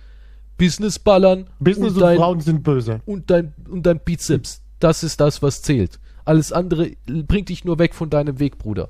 Business 0.57 0.99
ballern 0.99 1.47
Business 1.59 1.91
und 1.91 1.95
und 1.97 2.01
dein, 2.03 2.17
Frauen 2.17 2.39
sind 2.41 2.63
böse. 2.63 3.01
und 3.05 3.29
dein, 3.29 3.53
und 3.69 3.85
dein 3.85 3.99
Bizeps. 3.99 4.61
Das 4.79 5.03
ist 5.03 5.19
das, 5.19 5.41
was 5.41 5.61
zählt. 5.61 5.99
Alles 6.25 6.51
andere 6.53 6.91
bringt 7.07 7.49
dich 7.49 7.65
nur 7.65 7.79
weg 7.79 7.93
von 7.95 8.09
deinem 8.09 8.39
Weg, 8.39 8.57
Bruder. 8.59 8.89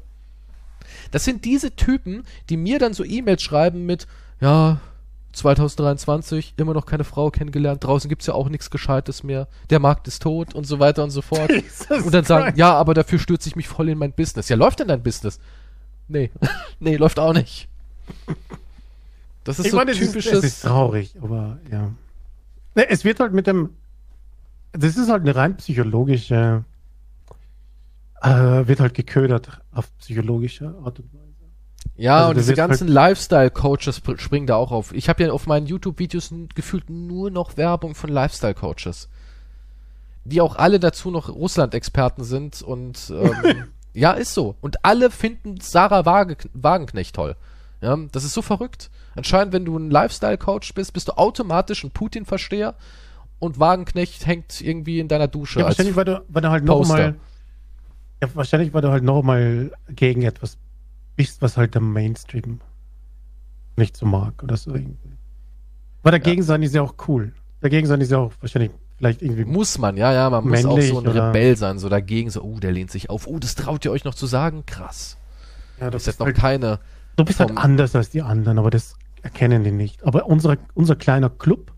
Das 1.11 1.23
sind 1.23 1.45
diese 1.45 1.76
Typen, 1.76 2.23
die 2.49 2.57
mir 2.57 2.80
dann 2.80 2.93
so 2.93 3.03
E-Mails 3.03 3.41
schreiben 3.41 3.85
mit, 3.85 4.07
ja, 4.41 4.80
2023, 5.39 6.53
immer 6.57 6.73
noch 6.73 6.85
keine 6.85 7.03
Frau 7.03 7.31
kennengelernt, 7.31 7.83
draußen 7.83 8.09
gibt's 8.09 8.27
ja 8.27 8.33
auch 8.33 8.49
nichts 8.49 8.69
Gescheites 8.69 9.23
mehr, 9.23 9.47
der 9.69 9.79
Markt 9.79 10.07
ist 10.07 10.21
tot 10.21 10.53
und 10.53 10.65
so 10.65 10.79
weiter 10.79 11.03
und 11.03 11.09
so 11.11 11.21
fort. 11.21 11.49
Jesus 11.51 11.89
und 12.05 12.13
dann 12.13 12.25
sagen, 12.25 12.45
Christ. 12.45 12.57
ja, 12.57 12.73
aber 12.73 12.93
dafür 12.93 13.19
stürze 13.19 13.49
ich 13.49 13.55
mich 13.55 13.67
voll 13.67 13.89
in 13.89 13.97
mein 13.97 14.13
Business. 14.13 14.49
Ja, 14.49 14.55
läuft 14.55 14.79
denn 14.79 14.87
dein 14.87 15.03
Business? 15.03 15.39
Nee. 16.07 16.31
nee, 16.79 16.95
läuft 16.95 17.19
auch 17.19 17.33
nicht. 17.33 17.67
Das 19.43 19.59
ist 19.59 19.65
Ich 19.65 19.71
so 19.71 19.77
meine, 19.77 19.91
es 19.91 19.99
ist, 19.99 20.09
typisches. 20.09 20.39
es 20.39 20.43
ist 20.43 20.61
traurig, 20.61 21.15
aber 21.21 21.57
ja. 21.71 21.91
Ne, 22.75 22.89
es 22.89 23.03
wird 23.03 23.19
halt 23.19 23.33
mit 23.33 23.47
dem. 23.47 23.71
Das 24.73 24.95
ist 24.97 25.09
halt 25.09 25.21
eine 25.21 25.35
rein 25.35 25.57
psychologische. 25.57 26.63
Äh, 28.21 28.67
wird 28.67 28.79
halt 28.81 28.93
geködert 28.93 29.61
auf 29.71 29.89
psychologische 29.99 30.75
Art 30.83 30.99
und 30.99 31.13
Weise. 31.13 31.28
Ja, 31.95 32.18
Also 32.18 32.30
und 32.30 32.38
diese 32.38 32.47
wird 32.49 32.57
ganzen 32.57 32.88
Lifestyle-Coaches 32.88 34.01
pr- 34.03 34.19
springen 34.19 34.47
da 34.47 34.56
auch 34.56 34.72
auf. 34.72 34.93
Ich 34.93 35.10
habe 35.10 35.23
ja 35.23 35.31
auf 35.31 35.47
meinen 35.47 35.68
YouTube-Videos 35.68 36.34
gefühlt 36.56 36.89
nur 36.89 37.30
noch 37.30 37.57
Werbung 37.57 37.93
von 37.95 38.10
Lifestyle-Coaches. 38.10 39.10
Die 40.26 40.41
auch 40.41 40.56
alle 40.56 40.80
dazu 40.80 41.11
noch 41.11 41.30
Russland-Experten 41.30 42.23
sind 42.23 42.61
und 42.61 43.11
ähm, 43.14 43.65
ja, 43.93 44.11
ist 44.11 44.34
so. 44.34 44.56
Und 44.61 44.85
alle 44.85 45.11
finden 45.11 45.60
Sarah 45.60 46.06
Waage, 46.06 46.38
Wagenknecht 46.53 47.15
toll. 47.15 47.35
Ja, 47.81 47.97
das 48.11 48.23
ist 48.23 48.34
so 48.34 48.41
verrückt. 48.41 48.89
Anscheinend, 49.15 49.53
wenn 49.53 49.65
du 49.65 49.77
ein 49.77 49.89
Lifestyle-Coach 49.89 50.73
bist, 50.73 50.93
bist 50.93 51.07
du 51.07 51.18
automatisch 51.18 51.84
ein 51.84 51.91
Putin-Versteher 51.91 52.76
und 53.39 53.60
Wagenknecht 53.60 54.26
hängt 54.26 54.61
irgendwie 54.61 54.99
in 54.99 55.07
deiner 55.07 55.27
Dusche. 55.27 55.60
Ja, 55.60 55.65
wahrscheinlich, 55.65 55.95
weil 55.95 56.06
du, 56.06 56.22
weil 56.27 56.41
du 56.41 56.49
halt 56.49 56.64
noch 56.65 56.77
Poster. 56.80 56.93
mal. 56.93 57.15
Ja, 58.22 58.27
wahrscheinlich, 58.34 58.73
weil 58.73 58.81
du 58.81 58.89
halt 58.91 59.03
noch 59.03 59.22
mal 59.23 59.72
gegen 59.89 60.22
etwas 60.23 60.57
bist, 61.19 61.41
was 61.41 61.57
halt 61.57 61.73
der 61.73 61.81
Mainstream 61.81 62.61
nicht 63.75 63.97
so 63.97 64.05
mag 64.05 64.41
oder 64.41 64.55
so 64.55 64.73
irgendwie. 64.73 65.17
Weil 66.01 66.13
dagegen 66.13 66.43
sein 66.43 66.63
ist 66.63 66.73
ja 66.73 66.81
auch 66.81 66.93
cool. 67.09 67.33
Dagegen 67.59 67.87
sein 67.87 67.99
ist 67.99 68.09
ja 68.09 68.19
auch 68.19 68.31
wahrscheinlich 68.39 68.71
vielleicht 68.95 69.21
irgendwie. 69.21 69.43
Muss 69.43 69.77
man, 69.77 69.97
ja, 69.97 70.13
ja, 70.13 70.29
man 70.29 70.47
muss 70.47 70.63
auch 70.63 70.79
so 70.79 70.99
ein 70.99 71.07
oder- 71.07 71.27
Rebell 71.27 71.57
sein, 71.57 71.77
so 71.77 71.89
dagegen, 71.89 72.29
so, 72.29 72.41
oh, 72.41 72.61
der 72.61 72.71
lehnt 72.71 72.89
sich 72.89 73.09
auf, 73.09 73.27
oh, 73.27 73.37
das 73.37 73.55
traut 73.55 73.83
ihr 73.83 73.91
euch 73.91 74.05
noch 74.05 74.15
zu 74.15 74.27
sagen, 74.27 74.65
krass. 74.65 75.17
Ja, 75.81 75.89
du 75.89 75.97
Ist 75.97 76.05
bist, 76.05 76.07
jetzt 76.07 76.19
noch 76.19 76.27
halt, 76.27 76.37
keine, 76.37 76.79
du 77.17 77.25
bist 77.25 77.41
halt 77.41 77.57
anders 77.57 77.93
als 77.97 78.11
die 78.11 78.21
anderen, 78.21 78.57
aber 78.57 78.69
das 78.69 78.95
erkennen 79.21 79.65
die 79.65 79.71
nicht. 79.71 80.05
Aber 80.05 80.25
unser, 80.25 80.55
unser 80.73 80.95
kleiner 80.95 81.29
Club, 81.29 81.73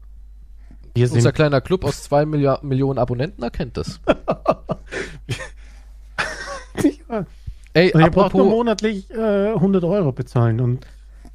wir 0.93 1.07
sind 1.07 1.17
unser 1.17 1.31
kleiner 1.31 1.61
Club 1.61 1.83
aus 1.83 2.03
zwei 2.03 2.27
Millia 2.27 2.59
Millionen 2.61 2.99
Abonnenten 2.99 3.41
erkennt 3.41 3.75
das. 3.75 3.99
ja, 7.09 7.25
Ey, 7.73 7.93
Also 7.93 7.99
ihr 8.05 8.11
braucht 8.11 8.33
nur 8.33 8.41
apropos 8.43 8.51
monatlich 8.57 9.09
äh, 9.11 9.53
100 9.53 9.83
Euro 9.83 10.11
bezahlen 10.11 10.59
und 10.59 10.85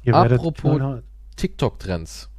ihr 0.03 0.13
werdet 0.13 0.39
Apropos- 0.39 0.75
knallhart. 0.77 1.03
TikTok-Trends. 1.35 2.29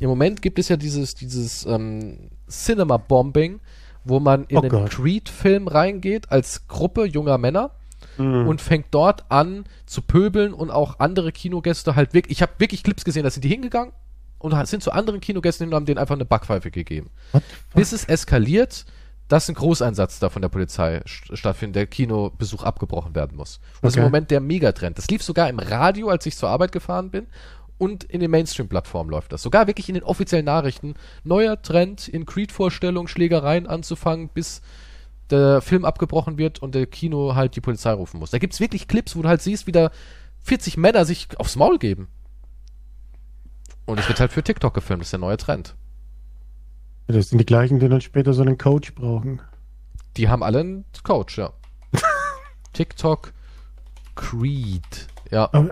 Im 0.00 0.08
Moment 0.08 0.42
gibt 0.42 0.58
es 0.58 0.68
ja 0.68 0.76
dieses, 0.76 1.14
dieses 1.14 1.66
ähm, 1.66 2.30
Cinema-Bombing, 2.48 3.60
wo 4.04 4.20
man 4.20 4.44
in 4.44 4.56
Oh 4.58 4.60
den. 4.60 4.84
Creed-Film 4.86 5.68
reingeht 5.68 6.30
als 6.30 6.66
Gruppe 6.68 7.04
junger 7.04 7.38
Männer 7.38 7.72
Mhm. 8.16 8.46
und 8.48 8.60
fängt 8.60 8.86
dort 8.92 9.24
an 9.30 9.64
zu 9.86 10.02
pöbeln 10.02 10.52
und 10.54 10.70
auch 10.70 10.98
andere 11.00 11.32
Kinogäste 11.32 11.96
halt 11.96 12.14
wirklich. 12.14 12.36
Ich 12.38 12.42
habe 12.42 12.52
wirklich 12.58 12.82
Clips 12.84 13.04
gesehen, 13.04 13.24
da 13.24 13.30
sind 13.30 13.44
die 13.44 13.48
hingegangen 13.48 13.92
und 14.38 14.54
sind 14.68 14.82
zu 14.82 14.92
anderen 14.92 15.20
Kinogästen 15.20 15.64
hin 15.64 15.72
und 15.72 15.76
haben 15.76 15.86
denen 15.86 15.98
einfach 15.98 16.14
eine 16.14 16.24
Backpfeife 16.24 16.70
gegeben. 16.70 17.10
Bis 17.74 17.92
es 17.92 18.04
eskaliert, 18.04 18.86
dass 19.28 19.48
ein 19.48 19.54
Großeinsatz 19.54 20.18
da 20.18 20.30
von 20.30 20.40
der 20.42 20.48
Polizei 20.48 20.98
st- 21.06 21.36
stattfindet, 21.36 21.76
der 21.76 21.86
Kinobesuch 21.86 22.62
abgebrochen 22.64 23.14
werden 23.14 23.36
muss. 23.36 23.58
Und 23.58 23.84
Das 23.84 23.92
ist 23.92 23.96
im 23.96 24.02
Okay. 24.02 24.10
Moment 24.10 24.30
der 24.30 24.40
Megatrend. 24.40 24.96
Das 24.98 25.08
lief 25.08 25.22
sogar 25.22 25.48
im 25.48 25.58
Radio, 25.58 26.08
als 26.08 26.24
ich 26.26 26.36
zur 26.36 26.48
Arbeit 26.48 26.72
gefahren 26.72 27.10
bin. 27.10 27.26
Und 27.76 28.02
in 28.04 28.18
den 28.20 28.30
Mainstream-Plattformen 28.32 29.10
läuft 29.10 29.32
das. 29.32 29.42
Sogar 29.42 29.66
wirklich 29.68 29.88
in 29.88 29.94
den 29.94 30.02
offiziellen 30.02 30.46
Nachrichten. 30.46 30.94
Neuer 31.22 31.62
Trend 31.62 32.08
in 32.08 32.26
Creed-Vorstellungen, 32.26 33.06
Schlägereien 33.06 33.66
anzufangen, 33.68 34.28
bis 34.30 34.62
der 35.30 35.60
Film 35.60 35.84
abgebrochen 35.84 36.38
wird 36.38 36.58
und 36.60 36.74
der 36.74 36.86
Kino 36.86 37.34
halt 37.36 37.54
die 37.54 37.60
Polizei 37.60 37.92
rufen 37.92 38.18
muss. 38.18 38.30
Da 38.30 38.38
gibt's 38.38 38.58
wirklich 38.60 38.88
Clips, 38.88 39.14
wo 39.14 39.22
du 39.22 39.28
halt 39.28 39.42
siehst, 39.42 39.66
wie 39.68 39.72
da 39.72 39.90
40 40.42 40.76
Männer 40.78 41.04
sich 41.04 41.28
aufs 41.38 41.54
Maul 41.54 41.78
geben. 41.78 42.08
Und 43.84 44.00
es 44.00 44.08
wird 44.08 44.20
halt 44.20 44.32
für 44.32 44.42
TikTok 44.42 44.74
gefilmt. 44.74 45.02
Das 45.02 45.08
ist 45.08 45.12
der 45.12 45.20
neue 45.20 45.36
Trend. 45.36 45.74
Das 47.08 47.30
sind 47.30 47.38
die 47.38 47.46
gleichen, 47.46 47.78
die 47.78 47.88
dann 47.88 48.02
später 48.02 48.34
so 48.34 48.42
einen 48.42 48.58
Coach 48.58 48.94
brauchen. 48.94 49.40
Die 50.18 50.28
haben 50.28 50.42
alle 50.42 50.60
einen 50.60 50.84
Coach, 51.02 51.38
ja. 51.38 51.52
TikTok 52.74 53.32
Creed. 54.14 55.08
Ja, 55.30 55.48
Aber 55.52 55.70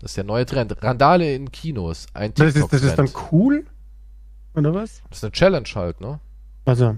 das 0.00 0.12
ist 0.12 0.16
der 0.16 0.24
neue 0.24 0.46
Trend. 0.46 0.80
Randale 0.82 1.34
in 1.34 1.50
Kinos. 1.50 2.06
Ein 2.14 2.34
das, 2.34 2.48
ist, 2.48 2.54
TikTok 2.54 2.70
das 2.70 2.82
ist 2.82 2.96
dann 2.96 3.10
cool? 3.32 3.66
Oder 4.54 4.72
was? 4.74 5.02
Das 5.10 5.18
ist 5.18 5.24
eine 5.24 5.32
Challenge 5.32 5.68
halt, 5.74 6.00
ne? 6.00 6.20
Also, 6.64 6.96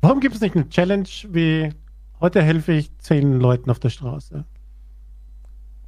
warum 0.00 0.18
gibt 0.18 0.34
es 0.34 0.40
nicht 0.40 0.56
eine 0.56 0.68
Challenge 0.68 1.08
wie 1.28 1.72
heute 2.20 2.42
helfe 2.42 2.72
ich 2.72 2.96
zehn 2.98 3.38
Leuten 3.38 3.70
auf 3.70 3.78
der 3.78 3.90
Straße? 3.90 4.44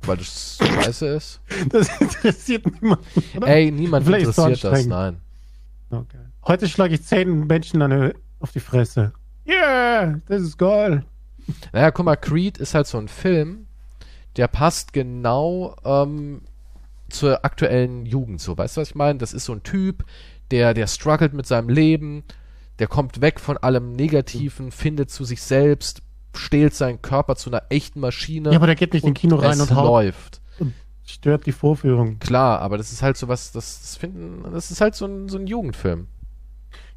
Weil 0.02 0.16
das 0.16 0.58
scheiße 0.58 1.06
ist. 1.08 1.40
Das 1.70 1.88
interessiert 2.00 2.66
niemanden. 2.66 3.04
Oder? 3.36 3.48
Ey, 3.48 3.70
niemand 3.72 4.06
Vielleicht 4.06 4.26
interessiert 4.26 4.64
das, 4.64 4.86
nein. 4.86 5.20
Okay. 5.90 6.18
Heute 6.46 6.68
schlage 6.68 6.94
ich 6.94 7.04
zehn 7.04 7.46
Menschen 7.46 7.80
eine, 7.80 8.14
auf 8.40 8.52
die 8.52 8.60
Fresse. 8.60 9.12
Yeah, 9.46 10.20
das 10.26 10.42
ist 10.42 10.58
geil. 10.58 11.04
Naja, 11.72 11.90
guck 11.90 12.04
mal, 12.04 12.16
Creed 12.16 12.58
ist 12.58 12.74
halt 12.74 12.86
so 12.86 12.98
ein 12.98 13.08
Film, 13.08 13.66
der 14.36 14.48
passt 14.48 14.92
genau 14.92 15.76
ähm, 15.84 16.42
zur 17.08 17.44
aktuellen 17.44 18.06
Jugend 18.06 18.40
so. 18.40 18.56
Weißt 18.56 18.76
du, 18.76 18.80
was 18.80 18.90
ich 18.90 18.94
meine? 18.94 19.18
Das 19.18 19.32
ist 19.32 19.46
so 19.46 19.52
ein 19.52 19.62
Typ, 19.62 20.04
der, 20.50 20.74
der 20.74 20.86
struggelt 20.86 21.32
mit 21.32 21.46
seinem 21.46 21.68
Leben, 21.68 22.24
der 22.78 22.88
kommt 22.88 23.20
weg 23.20 23.40
von 23.40 23.56
allem 23.56 23.92
Negativen, 23.92 24.70
findet 24.70 25.10
zu 25.10 25.24
sich 25.24 25.42
selbst, 25.42 26.02
stählt 26.34 26.74
seinen 26.74 27.00
Körper 27.00 27.36
zu 27.36 27.50
einer 27.50 27.62
echten 27.68 28.00
Maschine. 28.00 28.50
Ja, 28.50 28.56
aber 28.56 28.66
der 28.66 28.74
geht 28.74 28.92
nicht 28.92 29.04
in 29.04 29.10
und 29.10 29.18
Kino 29.18 29.36
rein 29.36 29.60
und 29.60 29.74
haut, 29.74 29.86
läuft. 29.86 30.40
stört 31.06 31.46
die 31.46 31.52
Vorführung. 31.52 32.18
Klar, 32.18 32.60
aber 32.60 32.76
das 32.76 32.92
ist 32.92 33.02
halt 33.02 33.16
so 33.16 33.28
was, 33.28 33.52
das, 33.52 33.80
das 33.80 33.96
finden, 33.96 34.44
das 34.52 34.70
ist 34.70 34.80
halt 34.80 34.94
so 34.94 35.06
ein, 35.06 35.28
so 35.28 35.38
ein 35.38 35.46
Jugendfilm. 35.46 36.08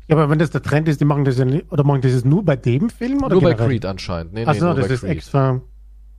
Ja, 0.07 0.15
aber 0.15 0.29
wenn 0.29 0.39
das 0.39 0.51
der 0.51 0.61
Trend 0.61 0.87
ist, 0.87 1.01
die 1.01 1.05
machen 1.05 1.25
das 1.25 1.37
ja 1.37 1.45
nicht, 1.45 1.69
oder 1.71 1.83
machen 1.83 2.01
das 2.01 2.13
jetzt 2.13 2.25
nur 2.25 2.43
bei 2.45 2.55
dem 2.55 2.89
Film 2.89 3.23
oder 3.23 3.33
nur 3.35 3.41
bei 3.41 3.49
generell? 3.53 3.67
Creed 3.67 3.85
anscheinend. 3.85 4.33
Nee, 4.33 4.41
nee, 4.41 4.45
Achso, 4.49 4.73
das 4.73 4.87
bei 4.87 4.93
ist 4.93 5.01
Creed. 5.01 5.11
extra, 5.11 5.61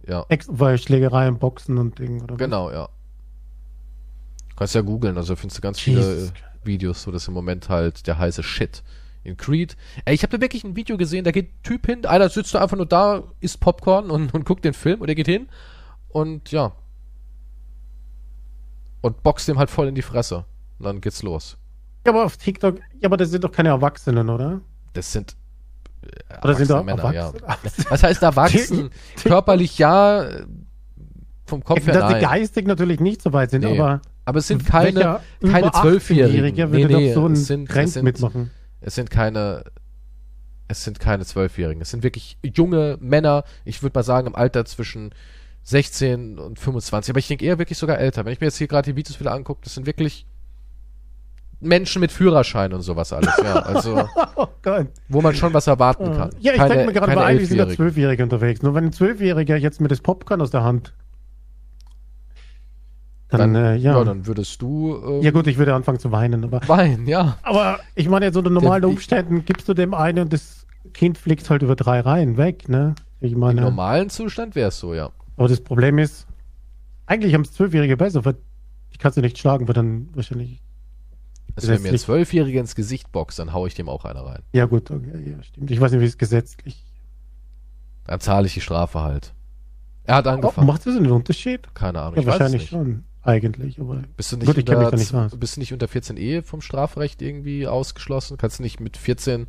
Ja, 0.06 0.26
extra, 0.28 0.52
weil 0.58 0.78
Schlägerei 0.78 1.28
und 1.28 1.40
Boxen 1.40 1.78
und 1.78 1.98
Ding, 1.98 2.22
oder 2.22 2.34
was? 2.34 2.38
genau, 2.38 2.70
ja. 2.70 2.88
Kannst 4.56 4.74
ja 4.74 4.80
googeln, 4.82 5.16
also 5.16 5.36
findest 5.36 5.58
du 5.58 5.62
ganz 5.62 5.84
Jesus 5.84 6.04
viele 6.04 6.26
äh, 6.26 6.30
Videos, 6.64 7.02
so 7.02 7.10
das 7.12 7.28
im 7.28 7.34
Moment 7.34 7.68
halt 7.68 8.06
der 8.06 8.18
heiße 8.18 8.42
Shit 8.42 8.82
in 9.24 9.36
Creed. 9.36 9.76
Ey, 10.04 10.14
ich 10.14 10.22
habe 10.22 10.36
da 10.36 10.40
wirklich 10.42 10.64
ein 10.64 10.76
Video 10.76 10.96
gesehen, 10.96 11.24
da 11.24 11.30
geht 11.30 11.50
ein 11.50 11.62
Typ 11.62 11.86
hin, 11.86 12.04
einer 12.04 12.28
sitzt 12.28 12.54
da 12.54 12.62
einfach 12.62 12.76
nur 12.76 12.86
da, 12.86 13.22
isst 13.40 13.60
Popcorn 13.60 14.10
und, 14.10 14.34
und 14.34 14.44
guckt 14.44 14.64
den 14.64 14.74
Film 14.74 15.00
und 15.00 15.08
er 15.08 15.14
geht 15.14 15.28
hin 15.28 15.48
und 16.08 16.50
ja. 16.50 16.72
Und 19.00 19.22
boxt 19.22 19.46
dem 19.48 19.58
halt 19.58 19.70
voll 19.70 19.88
in 19.88 19.94
die 19.94 20.02
Fresse. 20.02 20.44
Und 20.78 20.84
dann 20.84 21.00
geht's 21.00 21.22
los. 21.22 21.56
Ja, 22.06 22.12
aber 22.12 22.24
auf 22.24 22.36
TikTok, 22.36 22.78
ja, 23.00 23.06
aber 23.06 23.16
das 23.16 23.30
sind 23.30 23.44
doch 23.44 23.52
keine 23.52 23.68
Erwachsenen, 23.70 24.28
oder? 24.30 24.60
Das 24.94 25.12
sind 25.12 25.36
äh, 26.02 26.06
Oder 26.42 26.54
sind 26.54 26.70
da 26.70 26.78
erwachsene 26.78 26.84
Männer, 26.84 27.14
erwachsen? 27.14 27.40
ja. 27.46 27.84
Was 27.90 28.02
heißt 28.02 28.22
erwachsen? 28.22 28.90
Körperlich 29.22 29.78
ja, 29.78 30.22
äh, 30.24 30.46
vom 31.44 31.64
Kopf 31.64 31.86
her 31.86 31.94
Dass 31.94 32.12
nein. 32.12 32.22
geistig 32.22 32.66
natürlich 32.66 33.00
nicht 33.00 33.22
so 33.22 33.32
weit 33.32 33.50
sind, 33.50 33.64
Nee. 33.64 33.78
aber 33.78 34.00
Aber 34.24 34.38
es 34.38 34.46
sind 34.46 34.64
keine, 34.66 35.20
keine 35.42 35.70
Zwölfjährigen. 35.72 36.54
18-Jährige 36.54 36.72
würde 36.72 36.88
doch 36.88 37.14
so 37.14 37.28
es 37.28 37.46
sind, 37.46 37.70
es 37.74 37.92
sind, 37.94 38.04
mitmachen. 38.04 38.50
Es 38.80 38.94
sind 38.94 39.10
keine, 39.10 39.64
es 40.68 40.84
sind 40.84 41.00
keine 41.00 41.24
Zwölfjährigen. 41.24 41.80
Es 41.82 41.90
sind 41.90 42.02
wirklich 42.02 42.38
junge 42.44 42.96
Männer. 43.00 43.44
Ich 43.64 43.82
würde 43.82 43.98
mal 43.98 44.02
sagen 44.04 44.26
im 44.28 44.34
Alter 44.34 44.64
zwischen 44.66 45.14
16 45.64 46.38
und 46.38 46.58
25. 46.58 47.10
Aber 47.10 47.18
ich 47.18 47.26
denke 47.28 47.44
eher 47.44 47.58
wirklich 47.58 47.78
sogar 47.78 47.98
älter. 47.98 48.24
Wenn 48.24 48.32
ich 48.32 48.40
mir 48.40 48.46
jetzt 48.46 48.58
hier 48.58 48.68
gerade 48.68 48.90
die 48.92 48.96
Videos 48.96 49.18
wieder 49.18 49.32
angucke, 49.32 49.60
das 49.64 49.74
sind 49.74 49.86
wirklich 49.86 50.26
Menschen 51.60 52.00
mit 52.00 52.12
Führerschein 52.12 52.72
und 52.72 52.82
sowas 52.82 53.12
alles. 53.12 53.34
Ja, 53.42 53.54
also 53.60 54.08
Oh 54.36 54.46
wo 55.08 55.20
man 55.20 55.34
schon 55.34 55.52
was 55.54 55.66
erwarten 55.66 56.14
kann. 56.16 56.30
Ja, 56.40 56.52
ich 56.52 56.58
Keine- 56.58 56.70
denke 56.74 56.86
mir 56.86 56.92
gerade, 56.92 57.16
weil 57.16 57.24
eigentlich 57.24 57.48
sind 57.48 57.58
da. 57.58 57.68
Zwölfjährige 57.68 58.22
unterwegs. 58.22 58.62
Nur 58.62 58.74
wenn 58.74 58.84
ein 58.84 58.92
Zwölfjähriger 58.92 59.56
jetzt 59.56 59.80
mit 59.80 59.90
das 59.90 60.00
Popcorn 60.00 60.40
aus 60.40 60.50
der 60.50 60.62
Hand, 60.62 60.92
dann, 63.28 63.52
Dann, 63.52 63.54
äh, 63.56 63.76
ja. 63.76 63.92
ja. 63.92 63.98
ja. 63.98 64.04
dann 64.04 64.26
würdest 64.26 64.60
du 64.62 65.20
ähm, 65.22 65.32
gut, 65.32 65.46
ich 65.46 65.58
würde 65.58 65.74
anfangen 65.74 65.98
zu 65.98 66.12
weinen, 66.12 66.44
aber, 66.44 66.66
weinen, 66.66 67.06
ja. 67.06 67.36
aber 67.42 67.78
ich 67.94 68.08
meine, 68.08 68.24
jetzt 68.26 68.36
unter 68.36 68.48
normalen 68.50 68.82
Der- 68.82 68.90
Umständen 68.90 69.44
gibst 69.44 69.68
du 69.68 69.74
dem 69.74 69.92
einen 69.92 70.20
und 70.20 70.32
das 70.32 70.66
Kind 70.94 71.18
fliegt 71.18 71.48
halt 71.50 71.62
über 71.62 71.76
drei 71.76 72.00
Reihen 72.00 72.36
weg, 72.38 72.68
ne? 72.68 72.94
Ich 73.20 73.32
Im 73.32 73.40
meine, 73.40 73.60
normalen 73.60 74.08
Zustand 74.08 74.54
wäre 74.54 74.68
es 74.68 74.78
so, 74.78 74.94
ja. 74.94 75.10
aber 75.36 75.48
das 75.48 75.60
Problem 75.60 75.98
ist, 75.98 76.26
eigentlich 77.06 77.34
haben 77.34 77.42
es 77.42 77.52
Zwölfjährige 77.52 77.96
besser, 77.98 78.24
weil 78.24 78.36
ich 78.90 78.98
kann 78.98 79.12
sie 79.12 79.20
nicht 79.20 79.36
schlagen, 79.36 79.68
weil 79.68 79.74
dann 79.74 80.08
wahrscheinlich, 80.14 80.62
Also 81.58 81.72
wenn 81.72 81.82
mir 81.82 81.90
ein 81.90 81.98
Zwölfjähriger 81.98 82.60
ins 82.60 82.74
Gesicht 82.74 83.12
boxt, 83.12 83.38
dann 83.38 83.52
hau 83.52 83.66
ich 83.66 83.74
dem 83.74 83.88
auch 83.88 84.04
einer 84.04 84.20
rein. 84.24 84.42
ja 84.52 84.64
gut, 84.66 84.90
okay, 84.90 85.32
ja, 85.36 85.42
stimmt. 85.42 85.70
Ich 85.70 85.80
weiß 85.80 85.92
nicht, 85.92 86.00
wie 86.00 86.06
es 86.06 86.18
gesetzlich. 86.18 86.84
Dann 88.04 88.20
zahle 88.20 88.46
ich 88.46 88.54
die 88.54 88.60
Strafe 88.60 89.00
halt. 89.00 89.34
Er 90.04 90.16
hat 90.16 90.26
Oh, 90.26 90.30
angefangen. 90.30 90.66
macht 90.66 90.86
das 90.86 90.96
einen 90.96 91.10
Unterschied? 91.12 91.74
Keine 91.74 92.00
Ahnung. 92.00 92.18
Ja, 92.20 92.26
wahrscheinlich 92.26 92.62
nicht. 92.62 92.70
schon, 92.70 93.04
eigentlich, 93.22 93.78
aber 93.78 94.02
Bist 94.16 94.32
du 94.32 94.36
nicht, 94.38 94.46
Gut, 94.46 94.56
unter, 94.56 94.90
nicht 94.96 95.40
bist 95.40 95.56
du 95.56 95.60
nicht 95.60 95.72
unter 95.74 95.86
14e 95.86 96.42
vom 96.42 96.62
Strafrecht 96.62 97.20
irgendwie 97.20 97.66
ausgeschlossen? 97.66 98.38
Kannst 98.38 98.58
du 98.58 98.62
nicht 98.62 98.80
mit 98.80 98.96
14, 98.96 99.46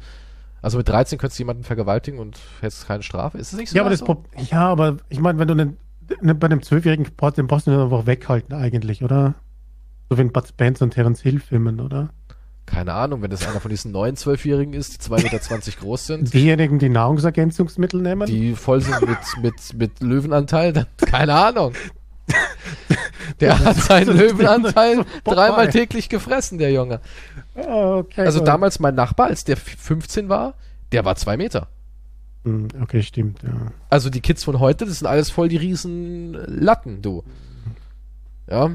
also 0.61 0.77
mit 0.77 0.89
13 0.89 1.17
könntest 1.17 1.39
du 1.39 1.43
jemanden 1.43 1.63
vergewaltigen 1.63 2.19
und 2.19 2.37
hättest 2.59 2.87
keine 2.87 3.03
Strafe? 3.03 3.37
Ist 3.37 3.53
es 3.53 3.57
nicht 3.59 3.69
so? 3.69 3.77
Ja, 3.77 3.83
aber 3.83 3.91
das 3.91 3.99
so? 3.99 4.25
Ja, 4.51 4.67
aber 4.67 4.97
ich 5.07 5.21
meine, 5.21 5.39
wenn 5.39 5.47
du 5.47 5.53
einen, 5.53 5.77
ne, 6.21 6.35
bei 6.35 6.47
einem 6.47 6.61
Zwölfjährigen 6.61 7.05
den 7.37 7.47
brauchst 7.47 7.67
du 7.67 7.71
einfach 7.81 8.05
weghalten 8.05 8.53
eigentlich, 8.53 9.01
oder? 9.01 9.35
So 10.09 10.17
wie 10.17 10.21
in 10.21 10.31
Bud 10.31 10.47
Spencer 10.47 10.85
und 10.85 10.91
Terence 10.91 11.21
Hill 11.21 11.39
Filmen, 11.39 11.79
oder? 11.79 12.09
Keine 12.65 12.93
Ahnung, 12.93 13.21
wenn 13.23 13.31
das 13.31 13.47
einer 13.47 13.59
von 13.59 13.69
diesen 13.71 13.91
neuen 13.91 14.15
Zwölfjährigen 14.15 14.73
ist, 14.73 14.93
die 15.07 15.09
2,20 15.11 15.23
Meter 15.23 15.71
groß 15.79 16.05
sind, 16.07 16.33
Diejenigen, 16.33 16.77
die 16.77 16.89
Nahrungsergänzungsmittel 16.89 18.01
nehmen. 18.01 18.27
die 18.27 18.53
voll 18.55 18.81
sind 18.81 19.01
mit, 19.01 19.17
mit, 19.41 19.73
mit 19.73 19.99
Löwenanteil, 20.01 20.73
dann 20.73 20.85
keine 20.97 21.33
Ahnung. 21.33 21.73
Der 23.39 23.57
hat 23.57 23.77
seinen 23.77 24.17
Löwenanteil 24.17 25.05
dreimal 25.23 25.69
täglich 25.69 26.09
gefressen, 26.09 26.57
der 26.57 26.71
Junge. 26.71 26.99
Ah, 27.55 27.95
okay, 27.97 28.21
Also 28.25 28.43
damals 28.43 28.79
mein 28.79 28.95
Nachbar, 28.95 29.27
als 29.27 29.45
der 29.45 29.55
15 29.57 30.27
war, 30.29 30.55
der 30.91 31.05
war 31.05 31.15
zwei 31.15 31.37
Meter. 31.37 31.67
Hm, 32.43 32.67
Okay, 32.81 33.01
stimmt, 33.01 33.41
ja. 33.43 33.71
Also 33.89 34.09
die 34.09 34.21
Kids 34.21 34.43
von 34.43 34.59
heute, 34.59 34.85
das 34.85 34.99
sind 34.99 35.07
alles 35.07 35.29
voll 35.31 35.47
die 35.47 35.57
riesen 35.57 36.33
Latten, 36.33 37.01
du. 37.01 37.23
Ja. 38.49 38.71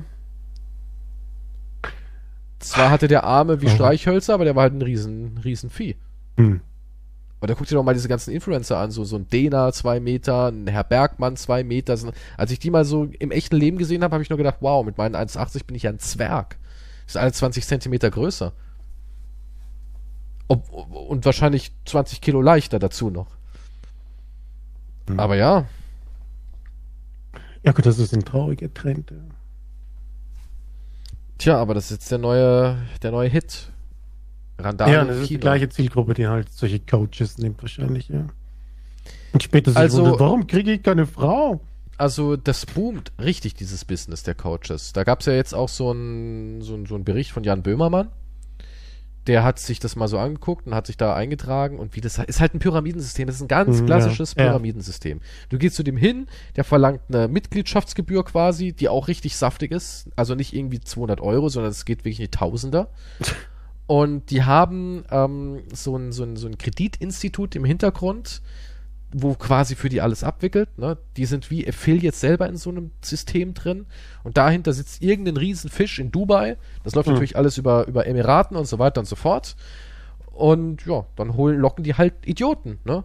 Zwar 2.69 2.91
hatte 2.91 3.09
der 3.09 3.24
Arme 3.24 3.61
wie. 3.61 3.69
Streichhölzer, 3.69 4.35
aber 4.35 4.45
der 4.45 4.57
war 4.57 4.62
halt 4.62 4.74
ein 4.74 4.82
riesen, 4.82 5.39
riesen 5.45 5.70
Vieh. 5.70 5.97
Hm. 6.36 6.61
Und 7.41 7.51
da 7.51 7.55
guck 7.55 7.66
dir 7.66 7.74
doch 7.74 7.82
mal 7.82 7.95
diese 7.95 8.09
ganzen 8.09 8.32
Influencer 8.32 8.78
an, 8.78 8.91
so, 8.91 9.05
so 9.05 9.16
ein 9.16 9.28
Dena 9.28 9.70
zwei 9.73 10.01
Meter, 10.01 10.49
ein 10.51 10.66
Herr 10.66 10.85
Bergmann 10.85 11.36
zwei 11.36 11.62
Meter. 11.62 11.99
Als 12.39 12.51
ich 12.51 12.59
die 12.59 12.70
mal 12.70 12.85
so 12.85 13.05
im 13.05 13.31
echten 13.31 13.57
Leben 13.57 13.77
gesehen 13.77 14.03
habe, 14.03 14.15
habe 14.15 14.23
ich 14.23 14.31
nur 14.31 14.39
gedacht, 14.39 14.59
wow, 14.61 14.85
mit 14.85 14.97
meinen 14.97 15.15
1,80 15.15 15.66
bin 15.66 15.77
ich 15.77 15.82
ja 15.82 15.91
ein 15.91 15.99
Zwerg. 15.99 16.57
Das 17.05 17.16
ist 17.16 17.20
alle 17.20 17.32
20 17.32 17.66
Zentimeter 17.66 18.11
größer. 18.11 18.53
Ob, 20.49 20.70
und 20.70 21.24
wahrscheinlich 21.27 21.73
20 21.85 22.23
Kilo 22.23 22.41
leichter 22.41 22.78
dazu 22.78 23.11
noch. 23.11 23.36
Mhm. 25.09 25.20
Aber 25.20 25.36
ja, 25.36 25.66
Ja 27.65 27.73
gut, 27.73 27.86
das 27.86 27.99
ist 27.99 28.12
ein 28.15 28.24
trauriger 28.24 28.73
Trend. 28.73 29.12
Ja. 31.35 31.39
Tja, 31.39 31.56
aber 31.59 31.74
das 31.74 31.85
ist 31.86 31.90
jetzt 31.90 32.11
der 32.11 32.19
neue, 32.19 32.78
der 33.02 33.11
neue 33.11 33.28
Hit. 33.28 33.70
Randale 34.59 34.93
Ja, 34.93 35.05
das 35.05 35.19
ist 35.19 35.31
die 35.31 35.39
gleiche 35.39 35.69
Zielgruppe, 35.69 36.15
die 36.15 36.28
halt 36.28 36.48
solche 36.52 36.78
Coaches 36.78 37.39
nimmt 37.39 37.61
wahrscheinlich, 37.61 38.09
ja. 38.09 38.27
Und 39.32 39.43
später 39.43 39.77
Also- 39.77 40.02
wundert, 40.05 40.20
warum 40.20 40.47
kriege 40.47 40.73
ich 40.74 40.82
keine 40.82 41.06
Frau? 41.06 41.61
Also 41.97 42.36
das 42.36 42.66
boomt 42.66 43.12
richtig, 43.20 43.55
dieses 43.55 43.85
Business 43.85 44.23
der 44.23 44.35
Coaches. 44.35 44.93
Da 44.93 45.05
gab 45.05 45.20
es 45.20 45.27
ja 45.27 45.32
jetzt 45.32 45.55
auch 45.55 45.69
so 45.69 45.90
einen 45.90 46.61
so 46.62 46.74
ein, 46.74 46.86
so 46.86 46.94
ein 46.97 47.05
Bericht 47.05 47.31
von 47.32 47.44
Jan 47.44 47.62
Böhmermann. 47.62 48.09
Der 49.26 49.42
hat 49.42 49.59
sich 49.59 49.78
das 49.80 49.96
mal 49.96 50.06
so 50.09 50.18
angeguckt 50.18 50.66
und 50.66 50.74
hat 50.74 50.86
sich 50.86 50.96
da 50.96 51.14
eingetragen 51.14 51.78
und 51.78 51.96
wie 51.96 52.01
das 52.01 52.18
ist 52.18 52.40
halt 52.40 52.55
ein 52.55 52.59
Pyramidensystem. 52.59 53.26
Das 53.26 53.36
ist 53.36 53.42
ein 53.42 53.48
ganz 53.48 53.80
Mhm, 53.80 53.86
klassisches 53.86 54.34
ja, 54.34 54.42
ja. 54.42 54.48
Pyramidensystem. 54.51 55.20
Du 55.48 55.59
gehst 55.59 55.76
zu 55.76 55.82
dem 55.82 55.96
hin, 55.96 56.26
der 56.56 56.64
verlangt 56.64 57.01
eine 57.09 57.28
Mitgliedschaftsgebühr 57.28 58.24
quasi, 58.24 58.72
die 58.72 58.88
auch 58.88 59.09
richtig 59.09 59.36
saftig 59.36 59.72
ist. 59.72 60.10
Also 60.16 60.34
nicht 60.34 60.52
irgendwie 60.55 60.80
200 60.80 61.20
Euro, 61.20 61.48
sondern 61.48 61.70
es 61.70 61.84
geht 61.84 62.01
wirklich 62.01 62.20
in 62.20 62.26
die 62.26 62.30
Tausender. 62.30 62.90
Und 63.86 64.30
die 64.30 64.44
haben 64.44 65.05
ähm, 65.10 65.62
so, 65.72 65.96
ein, 65.96 66.12
so, 66.12 66.24
ein, 66.24 66.36
so 66.36 66.46
ein 66.46 66.56
Kreditinstitut 66.56 67.55
im 67.55 67.64
Hintergrund, 67.66 68.40
wo 69.16 69.35
quasi 69.35 69.77
für 69.77 69.89
die 69.89 70.01
alles 70.01 70.24
abwickelt. 70.24 70.77
Ne? 70.77 70.99
Die 71.16 71.24
sind 71.24 71.49
wie 71.49 71.66
Affiliates 71.69 72.20
selber 72.20 72.49
in 72.49 72.57
so 72.57 72.70
einem 72.70 72.91
System 73.01 73.55
drin. 73.55 73.86
Und 74.24 74.36
dahinter 74.36 74.73
sitzt 74.73 75.03
irgendein 75.03 75.36
Riesenfisch 75.36 76.01
in 76.01 76.11
Dubai. 76.11 76.57
Das 76.82 76.97
läuft 76.97 77.07
Hm. 77.07 77.15
natürlich 77.15 77.36
alles 77.36 77.57
über, 77.57 77.86
über 77.86 78.09
Emiraten 78.09 78.57
und 78.57 78.66
so 78.66 78.81
weiter 78.81 79.01
und 79.01 79.07
so 79.07 79.15
fort. 79.15 79.55
Und 80.32 80.85
ja, 80.85 81.07
dann 81.15 81.36
holen, 81.36 81.61
locken 81.61 81.85
die 81.85 81.95
halt 81.95 82.15
Idioten. 82.27 82.81
Ne? 82.85 83.05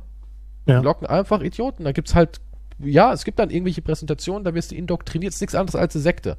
Ja. 0.65 0.79
Die 0.79 0.83
locken 0.83 1.05
einfach 1.05 1.41
Idioten. 1.41 1.83
Da 1.83 1.91
gibt's 1.91 2.15
halt, 2.15 2.41
ja, 2.79 3.13
es 3.13 3.23
gibt 3.23 3.37
dann 3.37 3.51
irgendwelche 3.51 3.83
Präsentationen, 3.83 4.43
da 4.43 4.55
wirst 4.55 4.71
du 4.71 4.75
indoktriniert. 4.75 5.29
Es 5.29 5.35
ist 5.35 5.41
nichts 5.41 5.55
anderes 5.55 5.75
als 5.79 5.95
eine 5.95 6.01
Sekte. 6.01 6.37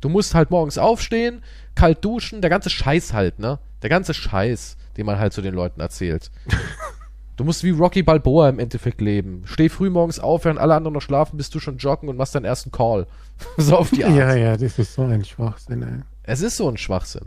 Du 0.00 0.08
musst 0.08 0.34
halt 0.34 0.50
morgens 0.50 0.78
aufstehen, 0.78 1.42
kalt 1.74 2.02
duschen, 2.02 2.40
der 2.40 2.48
ganze 2.48 2.70
Scheiß 2.70 3.12
halt, 3.12 3.38
ne? 3.40 3.58
Der 3.82 3.90
ganze 3.90 4.14
Scheiß, 4.14 4.78
den 4.96 5.04
man 5.04 5.18
halt 5.18 5.34
zu 5.34 5.42
den 5.42 5.52
Leuten 5.54 5.80
erzählt. 5.82 6.30
Du 7.36 7.44
musst 7.44 7.62
wie 7.64 7.70
Rocky 7.70 8.02
Balboa 8.02 8.48
im 8.48 8.58
Endeffekt 8.58 9.00
leben. 9.00 9.42
Steh 9.44 9.68
früh 9.68 9.90
morgens 9.90 10.18
auf, 10.18 10.44
während 10.44 10.58
alle 10.58 10.74
anderen 10.74 10.94
noch 10.94 11.02
schlafen, 11.02 11.36
bist 11.36 11.54
du 11.54 11.60
schon 11.60 11.76
joggen 11.76 12.08
und 12.08 12.16
machst 12.16 12.34
deinen 12.34 12.46
ersten 12.46 12.70
Call. 12.70 13.06
so 13.58 13.76
auf 13.76 13.90
die 13.90 14.04
Art. 14.04 14.16
Ja, 14.16 14.34
ja, 14.34 14.56
das 14.56 14.78
ist 14.78 14.94
so 14.94 15.02
ein 15.02 15.24
Schwachsinn, 15.24 15.82
ey. 15.82 16.00
Es 16.22 16.40
ist 16.40 16.56
so 16.56 16.68
ein 16.68 16.78
Schwachsinn. 16.78 17.26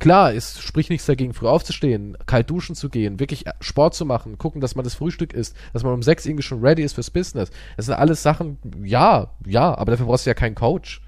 Klar, 0.00 0.34
es 0.34 0.60
spricht 0.60 0.90
nichts 0.90 1.06
dagegen, 1.06 1.32
früh 1.32 1.46
aufzustehen, 1.46 2.16
kalt 2.26 2.50
duschen 2.50 2.74
zu 2.74 2.88
gehen, 2.88 3.20
wirklich 3.20 3.44
Sport 3.60 3.94
zu 3.94 4.04
machen, 4.04 4.38
gucken, 4.38 4.60
dass 4.60 4.74
man 4.74 4.84
das 4.84 4.94
Frühstück 4.94 5.32
isst, 5.32 5.56
dass 5.72 5.84
man 5.84 5.92
um 5.92 6.02
sechs 6.02 6.26
irgendwie 6.26 6.42
schon 6.42 6.60
ready 6.60 6.82
ist 6.82 6.94
fürs 6.94 7.10
Business. 7.10 7.50
Das 7.76 7.86
sind 7.86 7.94
alles 7.94 8.22
Sachen, 8.22 8.58
ja, 8.82 9.30
ja, 9.46 9.76
aber 9.76 9.92
dafür 9.92 10.06
brauchst 10.06 10.26
du 10.26 10.30
ja 10.30 10.34
keinen 10.34 10.54
Coach. 10.54 11.00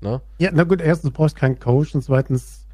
Ne? 0.00 0.22
Ja, 0.38 0.50
na 0.52 0.64
gut, 0.64 0.80
erstens 0.80 1.10
brauchst 1.12 1.36
du 1.36 1.40
keinen 1.40 1.58
Coach 1.58 1.94
und 1.94 2.02
zweitens 2.02 2.66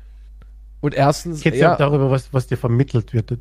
Und 0.80 0.94
erstens, 0.94 1.40
geht 1.40 1.54
es 1.54 1.60
ja 1.60 1.68
ja, 1.68 1.74
auch 1.74 1.78
darüber, 1.78 2.10
was, 2.10 2.32
was 2.32 2.46
dir 2.46 2.56
vermittelt 2.56 3.12
wird. 3.12 3.36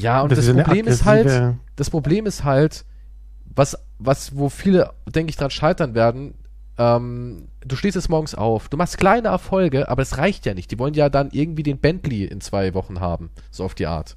Ja, 0.00 0.22
und 0.22 0.32
Das 0.32 0.38
das, 0.38 0.48
ist 0.48 0.56
Problem 0.56 0.86
ist 0.86 1.04
halt, 1.04 1.56
das 1.76 1.90
Problem 1.90 2.26
ist 2.26 2.44
halt, 2.44 2.84
was, 3.54 3.78
was, 3.98 4.36
wo 4.36 4.48
viele, 4.48 4.90
denke 5.06 5.30
ich, 5.30 5.36
dran 5.36 5.50
scheitern 5.50 5.94
werden, 5.94 6.34
ähm, 6.78 7.48
du 7.64 7.76
stehst 7.76 7.94
jetzt 7.94 8.08
morgens 8.08 8.34
auf, 8.34 8.68
du 8.68 8.76
machst 8.76 8.98
kleine 8.98 9.28
Erfolge, 9.28 9.88
aber 9.88 10.02
es 10.02 10.18
reicht 10.18 10.46
ja 10.46 10.54
nicht. 10.54 10.70
Die 10.70 10.78
wollen 10.78 10.94
ja 10.94 11.08
dann 11.08 11.28
irgendwie 11.30 11.62
den 11.62 11.78
Bentley 11.78 12.24
in 12.24 12.40
zwei 12.40 12.74
Wochen 12.74 13.00
haben, 13.00 13.30
so 13.50 13.64
auf 13.64 13.74
die 13.74 13.86
Art. 13.86 14.16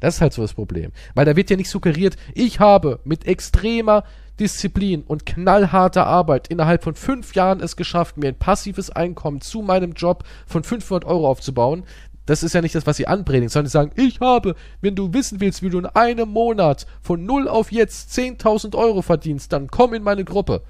Das 0.00 0.16
ist 0.16 0.20
halt 0.20 0.34
so 0.34 0.42
das 0.42 0.52
Problem. 0.52 0.92
Weil 1.14 1.24
da 1.24 1.36
wird 1.36 1.48
ja 1.48 1.56
nicht 1.56 1.70
suggeriert, 1.70 2.16
ich 2.34 2.60
habe 2.60 3.00
mit 3.04 3.26
extremer 3.26 4.04
Disziplin 4.38 5.02
und 5.02 5.24
knallharter 5.24 6.06
Arbeit 6.06 6.48
innerhalb 6.48 6.82
von 6.82 6.94
fünf 6.94 7.34
Jahren 7.34 7.60
es 7.60 7.76
geschafft, 7.76 8.18
mir 8.18 8.28
ein 8.28 8.38
passives 8.38 8.90
Einkommen 8.90 9.40
zu 9.40 9.62
meinem 9.62 9.92
Job 9.92 10.24
von 10.46 10.64
500 10.64 11.04
Euro 11.06 11.28
aufzubauen. 11.28 11.84
Das 12.26 12.42
ist 12.42 12.54
ja 12.54 12.62
nicht 12.62 12.74
das, 12.74 12.86
was 12.86 12.96
sie 12.96 13.06
anpredigen, 13.06 13.48
sondern 13.48 13.68
sie 13.68 13.72
sagen, 13.72 13.92
ich 13.96 14.20
habe, 14.20 14.54
wenn 14.80 14.94
du 14.94 15.12
wissen 15.12 15.40
willst, 15.40 15.62
wie 15.62 15.70
du 15.70 15.78
in 15.78 15.86
einem 15.86 16.28
Monat 16.28 16.86
von 17.02 17.24
null 17.24 17.48
auf 17.48 17.70
jetzt 17.70 18.16
10.000 18.16 18.74
Euro 18.76 19.02
verdienst, 19.02 19.52
dann 19.52 19.68
komm 19.68 19.94
in 19.94 20.02
meine 20.02 20.24
Gruppe. 20.24 20.62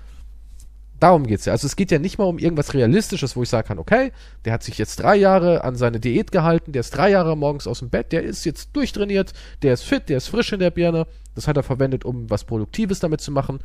Darum 1.00 1.26
geht's 1.26 1.44
ja. 1.44 1.52
Also 1.52 1.66
es 1.66 1.76
geht 1.76 1.90
ja 1.90 1.98
nicht 1.98 2.18
mal 2.18 2.24
um 2.24 2.38
irgendwas 2.38 2.72
Realistisches, 2.72 3.36
wo 3.36 3.42
ich 3.42 3.48
sagen 3.48 3.68
kann, 3.68 3.78
okay, 3.78 4.12
der 4.44 4.52
hat 4.52 4.62
sich 4.62 4.78
jetzt 4.78 4.96
drei 4.96 5.16
Jahre 5.16 5.62
an 5.62 5.76
seine 5.76 6.00
Diät 6.00 6.32
gehalten, 6.32 6.72
der 6.72 6.80
ist 6.80 6.96
drei 6.96 7.10
Jahre 7.10 7.36
morgens 7.36 7.66
aus 7.66 7.80
dem 7.80 7.90
Bett, 7.90 8.12
der 8.12 8.22
ist 8.22 8.44
jetzt 8.44 8.74
durchtrainiert, 8.74 9.32
der 9.62 9.74
ist 9.74 9.82
fit, 9.82 10.08
der 10.08 10.18
ist 10.18 10.28
frisch 10.28 10.52
in 10.52 10.60
der 10.60 10.70
Birne. 10.70 11.06
Das 11.34 11.46
hat 11.46 11.56
er 11.56 11.62
verwendet, 11.62 12.04
um 12.04 12.30
was 12.30 12.44
Produktives 12.44 13.00
damit 13.00 13.20
zu 13.20 13.32
machen. 13.32 13.58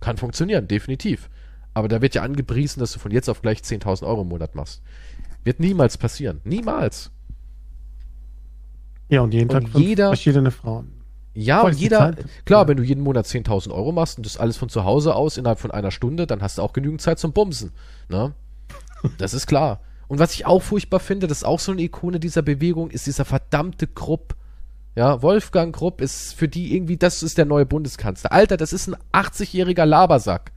Kann 0.00 0.16
funktionieren, 0.16 0.68
definitiv. 0.68 1.28
Aber 1.74 1.88
da 1.88 2.02
wird 2.02 2.14
ja 2.14 2.22
angepriesen, 2.22 2.80
dass 2.80 2.92
du 2.92 2.98
von 2.98 3.12
jetzt 3.12 3.28
auf 3.28 3.42
gleich 3.42 3.58
10.000 3.58 4.06
Euro 4.06 4.22
im 4.22 4.28
Monat 4.28 4.54
machst. 4.54 4.82
Wird 5.44 5.60
niemals 5.60 5.96
passieren. 5.96 6.40
Niemals. 6.44 7.12
Ja, 9.10 9.20
und 9.20 9.34
jeden 9.34 9.50
Und 9.50 9.62
Tag 9.64 9.72
fünf 9.72 9.84
jeder- 9.84 10.08
verschiedene 10.08 10.50
Frauen. 10.50 10.92
Ja, 11.34 11.62
und 11.62 11.74
jeder, 11.76 12.14
klar, 12.44 12.62
Ja. 12.62 12.68
wenn 12.68 12.76
du 12.76 12.82
jeden 12.82 13.02
Monat 13.04 13.26
10.000 13.26 13.72
Euro 13.72 13.92
machst 13.92 14.16
und 14.18 14.26
das 14.26 14.36
alles 14.36 14.56
von 14.56 14.68
zu 14.68 14.84
Hause 14.84 15.14
aus 15.14 15.36
innerhalb 15.36 15.60
von 15.60 15.70
einer 15.70 15.90
Stunde, 15.90 16.26
dann 16.26 16.42
hast 16.42 16.58
du 16.58 16.62
auch 16.62 16.72
genügend 16.72 17.00
Zeit 17.00 17.18
zum 17.18 17.32
Bumsen. 17.32 17.72
Ne? 18.08 18.32
Das 19.18 19.32
ist 19.34 19.46
klar. 19.46 19.80
Und 20.08 20.18
was 20.18 20.34
ich 20.34 20.44
auch 20.46 20.60
furchtbar 20.60 20.98
finde, 20.98 21.28
das 21.28 21.38
ist 21.38 21.44
auch 21.44 21.60
so 21.60 21.70
eine 21.72 21.82
Ikone 21.82 22.18
dieser 22.18 22.42
Bewegung, 22.42 22.90
ist 22.90 23.06
dieser 23.06 23.24
verdammte 23.24 23.86
Krupp. 23.86 24.34
Ja, 24.96 25.22
Wolfgang 25.22 25.74
Krupp 25.74 26.00
ist 26.00 26.34
für 26.34 26.48
die 26.48 26.74
irgendwie, 26.74 26.96
das 26.96 27.22
ist 27.22 27.38
der 27.38 27.44
neue 27.44 27.64
Bundeskanzler. 27.64 28.32
Alter, 28.32 28.56
das 28.56 28.72
ist 28.72 28.88
ein 28.88 28.96
80-jähriger 29.12 29.84
Labersack. 29.86 30.50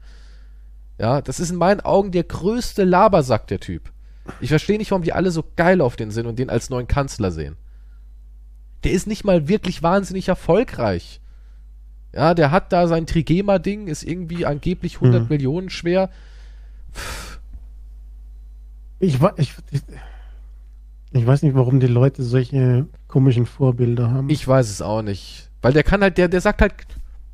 Ja, 0.98 1.22
das 1.22 1.38
ist 1.38 1.50
in 1.50 1.56
meinen 1.56 1.80
Augen 1.80 2.10
der 2.10 2.24
größte 2.24 2.82
Labersack, 2.84 3.46
der 3.46 3.60
Typ. 3.60 3.92
Ich 4.40 4.48
verstehe 4.48 4.78
nicht, 4.78 4.90
warum 4.90 5.02
die 5.02 5.12
alle 5.12 5.30
so 5.30 5.44
geil 5.54 5.80
auf 5.80 5.94
den 5.96 6.10
sind 6.10 6.26
und 6.26 6.38
den 6.38 6.50
als 6.50 6.68
neuen 6.68 6.88
Kanzler 6.88 7.30
sehen. 7.30 7.56
Der 8.84 8.92
ist 8.92 9.06
nicht 9.06 9.24
mal 9.24 9.48
wirklich 9.48 9.82
wahnsinnig 9.82 10.28
erfolgreich. 10.28 11.20
Ja, 12.12 12.34
der 12.34 12.50
hat 12.50 12.72
da 12.72 12.86
sein 12.86 13.06
Trigema-Ding, 13.06 13.88
ist 13.88 14.04
irgendwie 14.04 14.46
angeblich 14.46 14.96
100 14.96 15.22
Hm. 15.22 15.28
Millionen 15.28 15.70
schwer. 15.70 16.10
Ich, 19.00 19.18
ich, 19.36 19.52
ich, 19.70 19.82
ich 21.12 21.26
weiß 21.26 21.42
nicht, 21.42 21.54
warum 21.54 21.80
die 21.80 21.86
Leute 21.88 22.22
solche 22.22 22.86
komischen 23.08 23.46
Vorbilder 23.46 24.10
haben. 24.10 24.30
Ich 24.30 24.46
weiß 24.46 24.70
es 24.70 24.80
auch 24.80 25.02
nicht. 25.02 25.50
Weil 25.62 25.72
der 25.72 25.82
kann 25.82 26.02
halt, 26.02 26.18
der, 26.18 26.28
der 26.28 26.40
sagt 26.40 26.60
halt, 26.60 26.74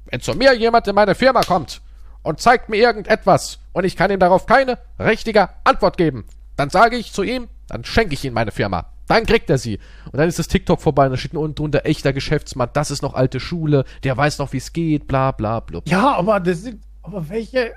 wenn 0.07 0.21
zu 0.21 0.33
mir 0.35 0.55
jemand 0.55 0.89
in 0.89 0.95
meine 0.95 1.15
Firma 1.15 1.43
kommt 1.43 1.83
und 2.23 2.41
zeigt 2.41 2.69
mir 2.69 2.77
irgendetwas 2.77 3.59
und 3.73 3.85
ich 3.85 3.97
kann 3.97 4.11
ihm 4.11 4.21
darauf 4.21 4.47
keine 4.47 4.79
richtige 4.99 5.51
Antwort 5.65 5.97
geben, 5.97 6.25
dann 6.57 6.71
sage 6.71 6.97
ich 6.97 7.13
zu 7.13 7.23
ihm, 7.23 7.49
dann 7.69 7.85
schenke 7.85 8.15
ich 8.15 8.25
ihm 8.25 8.35
meine 8.35 8.51
Firma. 8.51 8.87
Dann 9.11 9.27
kriegt 9.27 9.51
er 9.51 9.59
sie. 9.59 9.79
Und 10.07 10.19
dann 10.19 10.29
ist 10.29 10.39
das 10.39 10.47
TikTok 10.49 10.81
vorbei 10.81 11.07
und 11.07 11.11
da 11.11 11.17
steht 11.17 11.35
unten 11.35 11.55
drunter 11.57 11.85
echter 11.85 12.13
Geschäftsmann, 12.13 12.71
das 12.73 12.91
ist 12.91 13.03
noch 13.03 13.15
alte 13.15 13.41
Schule, 13.41 13.85
der 14.05 14.17
weiß 14.17 14.39
noch, 14.39 14.53
wie 14.53 14.59
es 14.59 14.73
geht, 14.73 15.07
bla 15.09 15.33
bla 15.33 15.61
blub. 15.61 15.89
ja, 15.89 16.15
aber 16.17 16.39
das 16.41 16.63
sind, 16.63 16.81
aber 17.03 17.29
welche, 17.29 17.73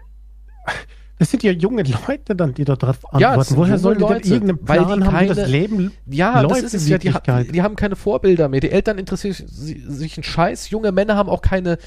das 1.19 1.31
sind 1.31 1.43
ja 1.43 1.51
junge 1.51 1.83
Leute 2.07 2.35
dann, 2.35 2.53
die 2.53 2.65
da 2.65 2.75
drauf 2.75 2.97
Ja, 3.17 3.29
antworten. 3.29 3.49
sind 3.49 3.57
Woher 3.57 3.77
sollen 3.77 3.97
die 3.97 4.03
Leute, 4.03 4.21
denn 4.21 4.31
irgendeinen 4.47 4.67
weil 4.67 4.79
die 4.79 4.85
Plan 4.85 5.05
haben, 5.05 5.19
wie 5.23 5.27
das 5.27 5.37
keine- 5.37 5.49
Leben 5.49 5.91
Ja, 6.07 6.43
das 6.43 6.61
ist 6.61 6.73
es 6.73 6.89
ja. 6.89 6.97
Die, 6.97 7.11
die 7.51 7.61
haben 7.61 7.75
keine 7.75 7.95
Vorbilder 7.95 8.49
mehr. 8.49 8.59
Die 8.59 8.71
Eltern 8.71 8.97
interessieren 8.97 9.33
si- 9.47 9.83
sich 9.87 10.17
einen 10.17 10.23
Scheiß. 10.23 10.69
Junge 10.69 10.91
Männer 10.91 11.15
haben 11.15 11.29
auch 11.29 11.41
keine, 11.41 11.77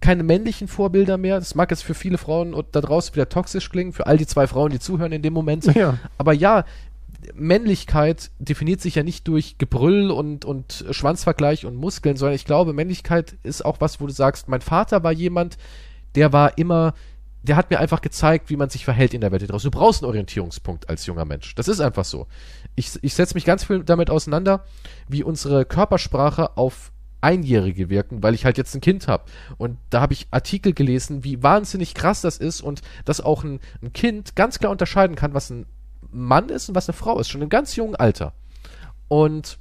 keine 0.00 0.22
männlichen 0.24 0.68
Vorbilder 0.68 1.16
mehr. 1.16 1.38
Das 1.38 1.54
mag 1.54 1.70
jetzt 1.70 1.84
für 1.84 1.94
viele 1.94 2.18
Frauen 2.18 2.54
da 2.72 2.80
draußen 2.80 3.14
wieder 3.14 3.28
toxisch 3.28 3.70
klingen, 3.70 3.92
für 3.92 4.06
all 4.06 4.18
die 4.18 4.26
zwei 4.26 4.46
Frauen, 4.46 4.70
die 4.72 4.78
zuhören 4.80 5.12
in 5.12 5.22
dem 5.22 5.32
Moment. 5.32 5.64
Ja. 5.74 5.98
Aber 6.18 6.32
ja, 6.32 6.64
Männlichkeit 7.34 8.30
definiert 8.38 8.80
sich 8.80 8.96
ja 8.96 9.02
nicht 9.02 9.28
durch 9.28 9.58
Gebrüll 9.58 10.10
und, 10.10 10.44
und 10.44 10.84
Schwanzvergleich 10.90 11.66
und 11.66 11.76
Muskeln, 11.76 12.16
sondern 12.16 12.34
ich 12.34 12.44
glaube, 12.44 12.72
Männlichkeit 12.72 13.36
ist 13.42 13.64
auch 13.64 13.80
was, 13.80 14.00
wo 14.00 14.06
du 14.06 14.12
sagst, 14.12 14.48
mein 14.48 14.60
Vater 14.60 15.02
war 15.04 15.12
jemand, 15.12 15.56
der 16.14 16.32
war 16.32 16.58
immer, 16.58 16.94
der 17.42 17.56
hat 17.56 17.70
mir 17.70 17.78
einfach 17.78 18.00
gezeigt, 18.00 18.50
wie 18.50 18.56
man 18.56 18.70
sich 18.70 18.84
verhält 18.84 19.14
in 19.14 19.20
der 19.20 19.32
Welt 19.32 19.50
draußen. 19.50 19.70
Du 19.70 19.76
brauchst 19.76 20.02
einen 20.02 20.08
Orientierungspunkt 20.08 20.88
als 20.88 21.06
junger 21.06 21.24
Mensch. 21.24 21.54
Das 21.54 21.68
ist 21.68 21.80
einfach 21.80 22.04
so. 22.04 22.26
Ich, 22.74 22.98
ich 23.02 23.14
setze 23.14 23.34
mich 23.34 23.44
ganz 23.44 23.64
viel 23.64 23.84
damit 23.84 24.10
auseinander, 24.10 24.64
wie 25.08 25.22
unsere 25.22 25.64
Körpersprache 25.64 26.56
auf 26.56 26.92
Einjährige 27.20 27.88
wirken, 27.88 28.22
weil 28.22 28.34
ich 28.34 28.44
halt 28.44 28.58
jetzt 28.58 28.74
ein 28.74 28.80
Kind 28.80 29.06
habe. 29.06 29.24
Und 29.56 29.78
da 29.90 30.00
habe 30.00 30.12
ich 30.12 30.26
Artikel 30.32 30.72
gelesen, 30.72 31.24
wie 31.24 31.42
wahnsinnig 31.42 31.94
krass 31.94 32.20
das 32.20 32.36
ist 32.36 32.60
und 32.60 32.82
dass 33.04 33.20
auch 33.20 33.44
ein, 33.44 33.60
ein 33.80 33.92
Kind 33.92 34.34
ganz 34.34 34.58
klar 34.58 34.72
unterscheiden 34.72 35.14
kann, 35.14 35.32
was 35.32 35.50
ein 35.50 35.66
Mann 36.12 36.48
ist 36.48 36.68
und 36.68 36.74
was 36.74 36.88
eine 36.88 36.96
Frau 36.96 37.18
ist, 37.18 37.28
schon 37.28 37.42
im 37.42 37.48
ganz 37.48 37.74
jungen 37.76 37.96
Alter. 37.96 38.32
Und 39.08 39.58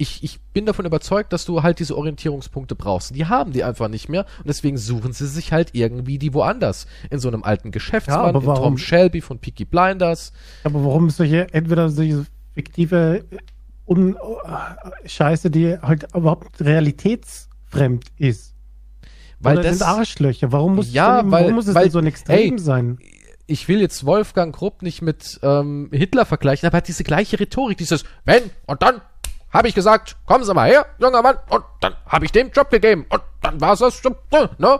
ich, 0.00 0.22
ich 0.22 0.40
bin 0.52 0.64
davon 0.64 0.86
überzeugt, 0.86 1.32
dass 1.32 1.44
du 1.44 1.62
halt 1.64 1.80
diese 1.80 1.96
Orientierungspunkte 1.96 2.76
brauchst. 2.76 3.14
Die 3.16 3.26
haben 3.26 3.52
die 3.52 3.64
einfach 3.64 3.88
nicht 3.88 4.08
mehr 4.08 4.26
und 4.38 4.46
deswegen 4.46 4.78
suchen 4.78 5.12
sie 5.12 5.26
sich 5.26 5.52
halt 5.52 5.70
irgendwie 5.72 6.18
die 6.18 6.34
woanders. 6.34 6.86
In 7.10 7.18
so 7.18 7.26
einem 7.28 7.42
alten 7.42 7.72
Geschäftsmann, 7.72 8.34
in 8.36 8.46
warum? 8.46 8.62
Tom 8.62 8.78
Shelby 8.78 9.20
von 9.20 9.40
Peaky 9.40 9.64
Blinders. 9.64 10.32
Aber 10.62 10.84
warum 10.84 11.10
solche, 11.10 11.52
entweder 11.52 11.88
solche 11.90 12.26
fiktive 12.54 13.24
Un 13.86 14.16
Scheiße, 15.06 15.50
die 15.50 15.78
halt 15.78 16.06
überhaupt 16.14 16.60
realitätsfremd 16.60 18.04
ist. 18.18 18.54
Weil 19.40 19.58
Oder 19.58 19.68
das, 19.68 19.78
sind 19.78 19.86
Arschlöcher. 19.88 20.52
Warum 20.52 20.76
muss, 20.76 20.92
Ja, 20.92 21.16
es, 21.18 21.22
denn, 21.22 21.30
weil- 21.32 21.42
warum 21.42 21.54
muss 21.54 21.66
es 21.68 21.74
weil- 21.74 21.84
denn 21.84 21.92
so 21.92 21.98
ein 21.98 22.06
Extrem 22.06 22.52
ey, 22.54 22.58
sein? 22.58 22.98
Ich 23.48 23.66
will 23.66 23.80
jetzt 23.80 24.04
Wolfgang 24.06 24.54
Krupp 24.54 24.82
nicht 24.82 25.02
mit 25.02 25.40
ähm, 25.42 25.88
Hitler 25.92 26.26
vergleichen, 26.26 26.66
aber 26.66 26.76
er 26.76 26.78
hat 26.78 26.88
diese 26.88 27.02
gleiche 27.02 27.40
Rhetorik, 27.40 27.78
dieses 27.78 28.04
wenn 28.24 28.50
und 28.66 28.82
dann 28.82 29.00
habe 29.50 29.68
ich 29.68 29.74
gesagt, 29.74 30.16
kommen 30.26 30.44
Sie 30.44 30.52
mal 30.52 30.68
her, 30.68 30.86
junger 30.98 31.22
Mann, 31.22 31.36
und 31.48 31.64
dann 31.80 31.94
habe 32.06 32.26
ich 32.26 32.32
dem 32.32 32.50
Job 32.50 32.70
gegeben 32.70 33.06
und 33.08 33.22
dann 33.40 33.60
war 33.60 33.72
es 33.72 33.80
das, 33.80 34.02
ne? 34.58 34.78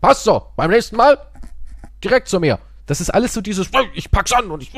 Passt 0.00 0.24
so, 0.24 0.46
beim 0.56 0.70
nächsten 0.70 0.96
Mal 0.96 1.18
direkt 2.02 2.28
zu 2.28 2.40
mir. 2.40 2.58
Das 2.86 3.00
ist 3.00 3.10
alles 3.10 3.34
so 3.34 3.40
dieses, 3.40 3.70
ich 3.94 4.10
pack's 4.10 4.32
an 4.32 4.50
und 4.50 4.62
ich. 4.62 4.72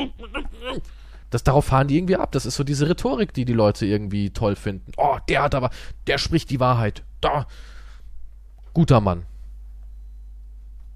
Das, 1.31 1.43
darauf 1.43 1.65
fahren 1.65 1.87
die 1.87 1.97
irgendwie 1.97 2.17
ab. 2.17 2.31
Das 2.31 2.45
ist 2.45 2.55
so 2.55 2.63
diese 2.63 2.87
Rhetorik, 2.87 3.33
die 3.33 3.45
die 3.45 3.53
Leute 3.53 3.85
irgendwie 3.85 4.29
toll 4.29 4.55
finden. 4.55 4.91
Oh, 4.95 5.17
der 5.27 5.41
hat 5.41 5.55
aber, 5.55 5.71
der 6.05 6.17
spricht 6.17 6.49
die 6.51 6.59
Wahrheit. 6.59 7.03
Da. 7.19 7.47
Guter 8.73 9.01
Mann. 9.01 9.25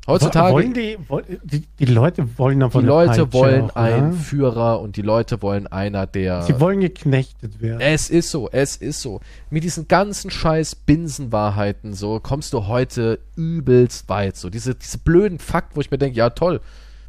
Heutzutage. 0.10 0.54
wollen 0.54 0.74
die, 0.74 0.98
die, 1.44 1.68
die 1.80 1.86
Leute 1.86 2.38
wollen 2.38 2.62
aber 2.64 2.82
Die 2.82 2.86
Leute 2.86 3.10
Peitsche 3.10 3.34
wollen 3.34 3.70
auch, 3.72 3.76
einen 3.76 4.12
ja? 4.14 4.18
Führer 4.18 4.80
und 4.82 4.96
die 4.98 5.02
Leute 5.02 5.42
wollen 5.42 5.68
einer, 5.68 6.06
der. 6.08 6.42
Sie 6.44 6.60
wollen 6.60 6.82
geknechtet 6.82 7.62
werden. 7.62 7.80
es 7.82 8.10
ist 8.10 8.32
so, 8.32 8.50
es 8.52 8.76
ist 8.76 9.02
so. 9.02 9.22
Mit 9.50 9.64
diesen 9.64 9.88
ganzen 9.88 10.30
scheiß 10.32 10.76
Binsenwahrheiten 10.76 11.94
so 11.94 12.20
kommst 12.20 12.54
du 12.54 12.68
heute 12.68 13.20
übelst 13.36 14.10
weit. 14.10 14.36
So 14.38 14.50
diese, 14.50 14.76
diese 14.76 14.98
blöden 14.98 15.40
Fakten, 15.40 15.76
wo 15.76 15.82
ich 15.82 15.92
mir 15.92 15.98
denke, 15.98 16.18
ja 16.18 16.30
toll, 16.30 16.62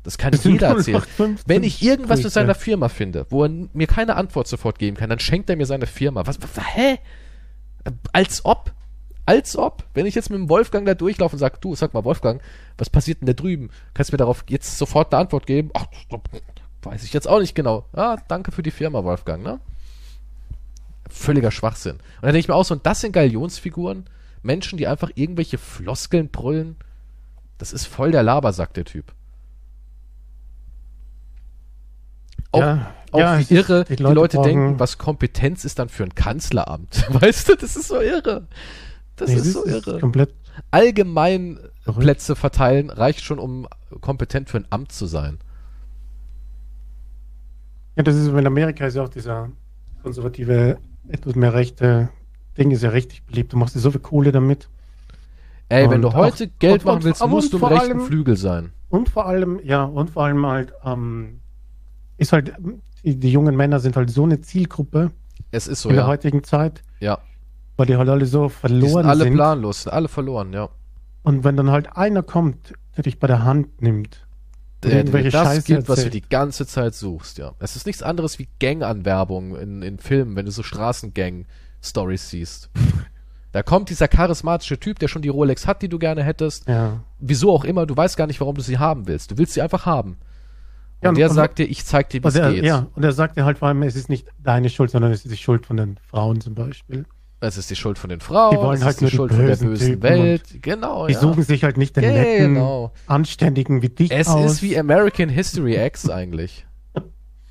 das 0.03 0.17
kann 0.17 0.33
Das 0.33 0.45
jeder 0.45 0.69
erzählen. 0.69 0.99
noch 0.99 1.07
15 1.07 1.45
Wenn 1.47 1.63
ich 1.63 1.83
irgendwas 1.83 2.21
Sprüche. 2.21 2.33
seiner 2.33 2.55
Firma 2.55 2.89
finde, 2.89 3.27
wo 3.31 3.45
er 3.45 3.51
mir 3.73 3.87
keine 3.87 4.17
Antwort 4.17 4.47
sofort 4.49 4.79
geben 4.79 4.97
kann, 4.97 5.11
dann 5.11 5.19
schenkt 5.19 5.51
er 5.51 5.57
mir 5.57 5.67
seine 5.67 5.87
Firma. 5.87 6.27
Was, 6.27 6.39
was 6.41 6.51
hä? 6.75 6.99
Als 8.13 8.45
ob? 8.45 8.73
Als 9.31 9.57
ob? 9.57 9.85
Wenn 9.95 10.07
ich 10.07 10.15
jetzt 10.17 10.29
mit 10.31 10.39
dem 10.39 10.49
Wolfgang 10.49 10.85
da 10.87 10.95
durchlaufe 10.95 11.35
und 11.37 11.39
sage, 11.39 11.59
du, 11.61 11.75
sag 11.77 11.95
mal, 11.95 12.05
Wolfgang, 12.05 12.43
was 12.79 12.91
passiert 12.91 13.21
denn 13.21 13.27
da 13.27 13.33
drüben? 13.33 13.71
Kannst 13.95 14.11
du 14.11 14.15
mir 14.15 14.19
darauf 14.19 14.45
jetzt 14.49 14.77
sofort 14.77 15.13
eine 15.15 15.21
Antwort 15.21 15.47
geben? 15.47 15.71
Ach, 15.75 15.87
weiß 16.83 17.05
ich 17.05 17.13
jetzt 17.13 17.29
auch 17.29 17.39
nicht 17.39 17.55
genau. 17.55 17.85
Ah, 17.93 18.17
danke 18.29 18.51
für 18.51 18.63
die 18.63 18.71
Firma, 18.73 19.05
Wolfgang, 19.05 19.43
ne? 19.45 19.61
Völliger 21.09 21.51
Schwachsinn. 21.51 21.97
Und 21.97 22.03
dann 22.23 22.33
denke 22.33 22.39
ich 22.41 22.49
mir 22.49 22.55
auch 22.57 22.65
so, 22.65 22.75
und 22.75 22.85
das 22.87 23.01
sind 23.01 23.13
Galionsfiguren? 23.13 24.07
Menschen, 24.43 24.79
die 24.79 24.87
einfach 24.87 25.11
irgendwelche 25.15 25.59
Floskeln 25.59 26.29
brüllen? 26.29 26.77
Das 27.59 27.73
ist 27.73 27.87
voll 27.87 28.11
der 28.11 28.23
Labersack, 28.23 28.75
der 28.75 28.85
Typ. 28.85 29.13
Auch, 32.53 32.61
Ja, 32.61 32.95
auch 33.13 33.19
ja, 33.19 33.39
wie 33.39 33.55
irre, 33.55 33.85
die 33.85 33.97
die 33.97 34.03
Leute, 34.03 34.15
Leute 34.15 34.37
brauchen- 34.39 34.49
denken, 34.49 34.81
was 34.81 34.99
Kompetenz 34.99 35.65
ist 35.65 35.79
dann 35.79 35.89
für 35.89 36.03
ein 36.05 36.15
Kanzleramt. 36.15 37.07
Weißt 37.23 37.49
du, 37.49 37.55
das 37.57 37.77
ist 37.77 37.89
so 37.89 38.01
irre. 38.01 38.47
Das 39.21 39.29
Nee, 39.31 39.37
ist 39.37 39.53
so 39.53 39.67
irre. 39.67 40.01
komplett 40.01 40.35
Allgemein 40.71 41.59
Verrückt. 41.83 42.01
Plätze 42.03 42.35
verteilen 42.37 42.91
reicht 42.91 43.23
schon, 43.23 43.39
um 43.39 43.67
kompetent 44.01 44.49
für 44.51 44.59
ein 44.59 44.67
Amt 44.71 44.93
zu 44.93 45.07
sein. 45.07 45.39
Ja, 47.97 48.03
das 48.03 48.17
ist 48.17 48.29
in 48.29 48.47
Amerika 48.47 48.87
ist 48.87 48.95
ja 48.97 49.03
auch 49.03 49.09
dieser 49.09 49.51
konservative, 50.03 50.79
etwas 51.09 51.35
mehr 51.35 51.55
rechte 51.55 52.09
Ding 52.57 52.71
ist 52.71 52.83
ja 52.83 52.91
richtig 52.91 53.25
beliebt. 53.25 53.53
Du 53.53 53.57
machst 53.57 53.75
dir 53.75 53.81
so 53.81 53.91
viel 53.91 54.01
Kohle 54.01 54.33
damit. 54.33 54.69
Ey, 55.69 55.85
wenn 55.89 55.97
Und 55.97 56.03
du 56.03 56.13
heute 56.15 56.45
auch- 56.45 56.59
Geld 56.59 56.85
machen 56.85 57.05
willst, 57.05 57.25
musst 57.27 57.53
du 57.53 57.59
im 57.59 57.65
rechten 57.65 57.93
allem- 57.93 58.01
Flügel 58.01 58.37
sein. 58.37 58.73
Und 58.89 59.09
vor 59.09 59.27
allem, 59.27 59.61
ja, 59.63 59.85
und 59.85 60.11
vor 60.11 60.25
allem 60.25 60.45
halt, 60.47 60.73
ähm, 60.85 61.41
ist 62.17 62.33
halt, 62.33 62.53
die, 63.05 63.17
die 63.19 63.31
jungen 63.31 63.55
Männer 63.57 63.79
sind 63.81 63.97
halt 63.97 64.11
so 64.11 64.25
eine 64.25 64.41
Zielgruppe 64.41 65.13
Es 65.53 65.69
ist 65.69 65.83
so, 65.83 65.89
in 65.91 65.95
der 65.95 66.05
ja. 66.05 66.09
heutigen 66.09 66.43
Zeit, 66.43 66.83
Ja. 66.99 67.19
Weil 67.81 67.87
die 67.87 67.97
halt 67.97 68.09
alle 68.09 68.27
so 68.27 68.45
Die 68.47 68.51
verloren 68.51 68.91
sind 69.03 69.07
alle 69.07 69.25
sind. 69.25 69.35
planlos, 69.35 69.83
sind 69.83 69.93
alle 69.93 70.09
verloren, 70.09 70.53
ja. 70.53 70.69
Und 71.23 71.43
wenn 71.45 71.57
dann 71.57 71.71
halt 71.71 71.97
einer 71.97 72.23
kommt, 72.23 72.75
der 72.97 73.03
dich 73.05 73.19
bei 73.19 73.27
der 73.27 73.43
Hand 73.45 73.83
nimmt, 73.83 74.27
Der, 74.83 74.93
irgendwelche 74.93 75.31
das 75.31 75.43
Scheiße 75.47 75.63
gibt, 75.67 75.89
was 75.89 75.97
du 76.01 76.05
erzählt. 76.07 76.15
die 76.15 76.29
ganze 76.29 76.67
Zeit 76.67 76.95
suchst, 76.95 77.39
ja. 77.39 77.53
Es 77.59 77.75
ist 77.77 77.87
nichts 77.87 78.03
anderes 78.03 78.39
wie 78.39 78.49
Gang-Anwerbung 78.61 79.57
in, 79.57 79.83
in 79.83 79.99
Filmen, 79.99 80.37
wenn 80.37 80.47
du 80.47 80.51
so 80.53 80.63
Straßengang-Stories 80.63 82.31
siehst. 82.31 82.71
Da 83.53 83.65
kommt 83.65 83.91
dieser 83.91 84.07
charismatische 84.07 84.79
Typ, 84.79 85.01
der 85.01 85.09
schon 85.09 85.23
die 85.23 85.29
Rolex 85.29 85.67
hat, 85.67 85.83
die 85.83 85.89
du 85.89 85.99
gerne 85.99 86.23
hättest. 86.23 86.69
Ja. 86.69 87.01
Wieso 87.19 87.51
auch 87.53 87.65
immer, 87.65 87.85
du 87.85 87.97
weißt 87.97 88.17
gar 88.17 88.29
nicht, 88.29 88.39
warum 88.39 88.55
du 88.55 88.61
sie 88.61 88.79
haben 88.79 89.09
willst. 89.09 89.33
Du 89.33 89.39
willst 89.39 89.55
sie 89.55 89.61
einfach 89.61 89.87
haben. 89.87 90.11
Und 90.11 90.19
Ja, 91.03 91.09
und- 91.09 91.19
der 91.19 91.29
und- 91.31 91.35
sagt 91.35 91.59
dir, 91.59 91.65
ich 91.65 91.85
zeig 91.85 92.11
dir, 92.11 92.23
wie 92.23 92.29
es 92.29 92.35
geht. 92.35 92.63
ja, 92.65 92.87
und 92.95 93.03
er 93.03 93.11
sagt 93.11 93.37
dir 93.37 93.45
halt 93.45 93.59
vor 93.59 93.67
allem, 93.67 93.83
es 93.83 93.97
ist 93.97 94.09
nicht 94.09 94.29
deine 94.39 94.71
Schuld, 94.71 94.93
sondern 94.93 95.11
es 95.11 95.25
ist 95.25 95.33
die 95.33 95.37
Schuld 95.37 95.67
von 95.67 95.77
den 95.79 95.97
Frauen 96.09 96.41
zum 96.41 96.55
Beispiel. 96.55 97.07
Es 97.43 97.57
ist 97.57 97.71
die 97.71 97.77
Schuld 97.77 97.99
von 97.99 98.11
den 98.11 98.21
Frauen, 98.21 98.51
Die 98.53 98.59
wollen 98.63 98.77
es 98.79 98.85
halt 98.85 99.01
ist 99.01 99.11
die 99.11 99.17
Schuld 99.17 99.33
von 99.33 99.47
der 99.47 99.57
bösen 99.57 99.75
Typen 99.93 100.03
Welt. 100.03 100.63
Genau, 100.63 101.07
Die 101.07 101.15
ja. 101.15 101.19
suchen 101.21 101.43
sich 101.43 101.65
halt 101.65 101.79
nicht 101.79 101.97
den 101.97 102.05
Ja, 102.05 102.11
netten, 102.13 102.55
genau. 102.55 102.93
anständigen 103.07 103.81
wie 103.81 103.89
dich 103.89 104.11
Es 104.13 104.29
aus. 104.29 104.53
ist 104.53 104.63
wie 104.63 104.79
American 104.79 105.29
History 105.31 105.77
X 105.87 106.09
eigentlich. 106.11 106.67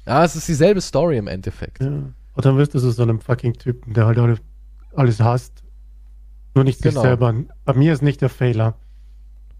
Ja, 0.06 0.24
es 0.26 0.36
ist 0.36 0.48
dieselbe 0.48 0.82
Story 0.82 1.18
im 1.18 1.28
Endeffekt. 1.28 1.82
ja. 1.84 1.88
Und 1.88 2.46
dann 2.46 2.58
wirst 2.58 2.74
du 2.74 2.80
so, 2.80 2.90
so 2.90 3.04
einem 3.04 3.20
fucking 3.20 3.54
Typen, 3.54 3.94
der 3.94 4.06
halt 4.08 4.18
alle, 4.18 4.38
alles 4.96 5.20
hasst. 5.20 5.62
Nur 6.56 6.64
nicht 6.64 6.82
sich 6.82 6.92
Genau. 6.92 7.02
selber. 7.02 7.34
Bei 7.66 7.74
mir 7.74 7.94
ist 7.94 8.02
nicht 8.02 8.22
der 8.22 8.30
Fehler. 8.30 8.76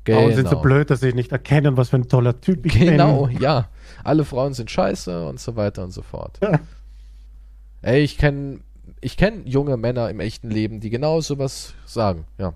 Frauen 0.08 0.34
sind 0.34 0.46
so 0.46 0.52
Genau. 0.52 0.62
blöd, 0.62 0.90
dass 0.90 1.02
sie 1.02 1.14
nicht 1.14 1.32
erkennen, 1.32 1.78
was 1.78 1.90
für 1.90 1.98
ein 1.98 2.08
toller 2.08 2.40
Typ 2.42 2.66
ich 2.66 2.74
Genau, 2.80 3.28
bin. 3.28 3.40
ja. 3.42 3.68
Alle 4.04 4.26
Frauen 4.26 4.54
sind 4.54 4.72
scheiße 4.72 5.28
und 5.28 5.40
so 5.40 5.56
weiter 5.56 5.84
und 5.84 5.92
so 5.92 6.02
fort. 6.02 6.40
Ja. 6.42 6.60
Ey, 7.82 8.02
ich 8.02 8.18
kenne 8.18 8.62
ich 9.02 9.18
kenn 9.18 9.46
junge 9.46 9.78
Männer 9.78 10.10
im 10.10 10.20
echten 10.20 10.50
Leben, 10.50 10.80
die 10.80 10.90
genau 10.90 11.22
sowas 11.22 11.74
sagen, 11.86 12.26
ja. 12.38 12.54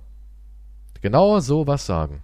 Genau 1.01 1.39
sowas 1.39 1.85
sagen. 1.85 2.21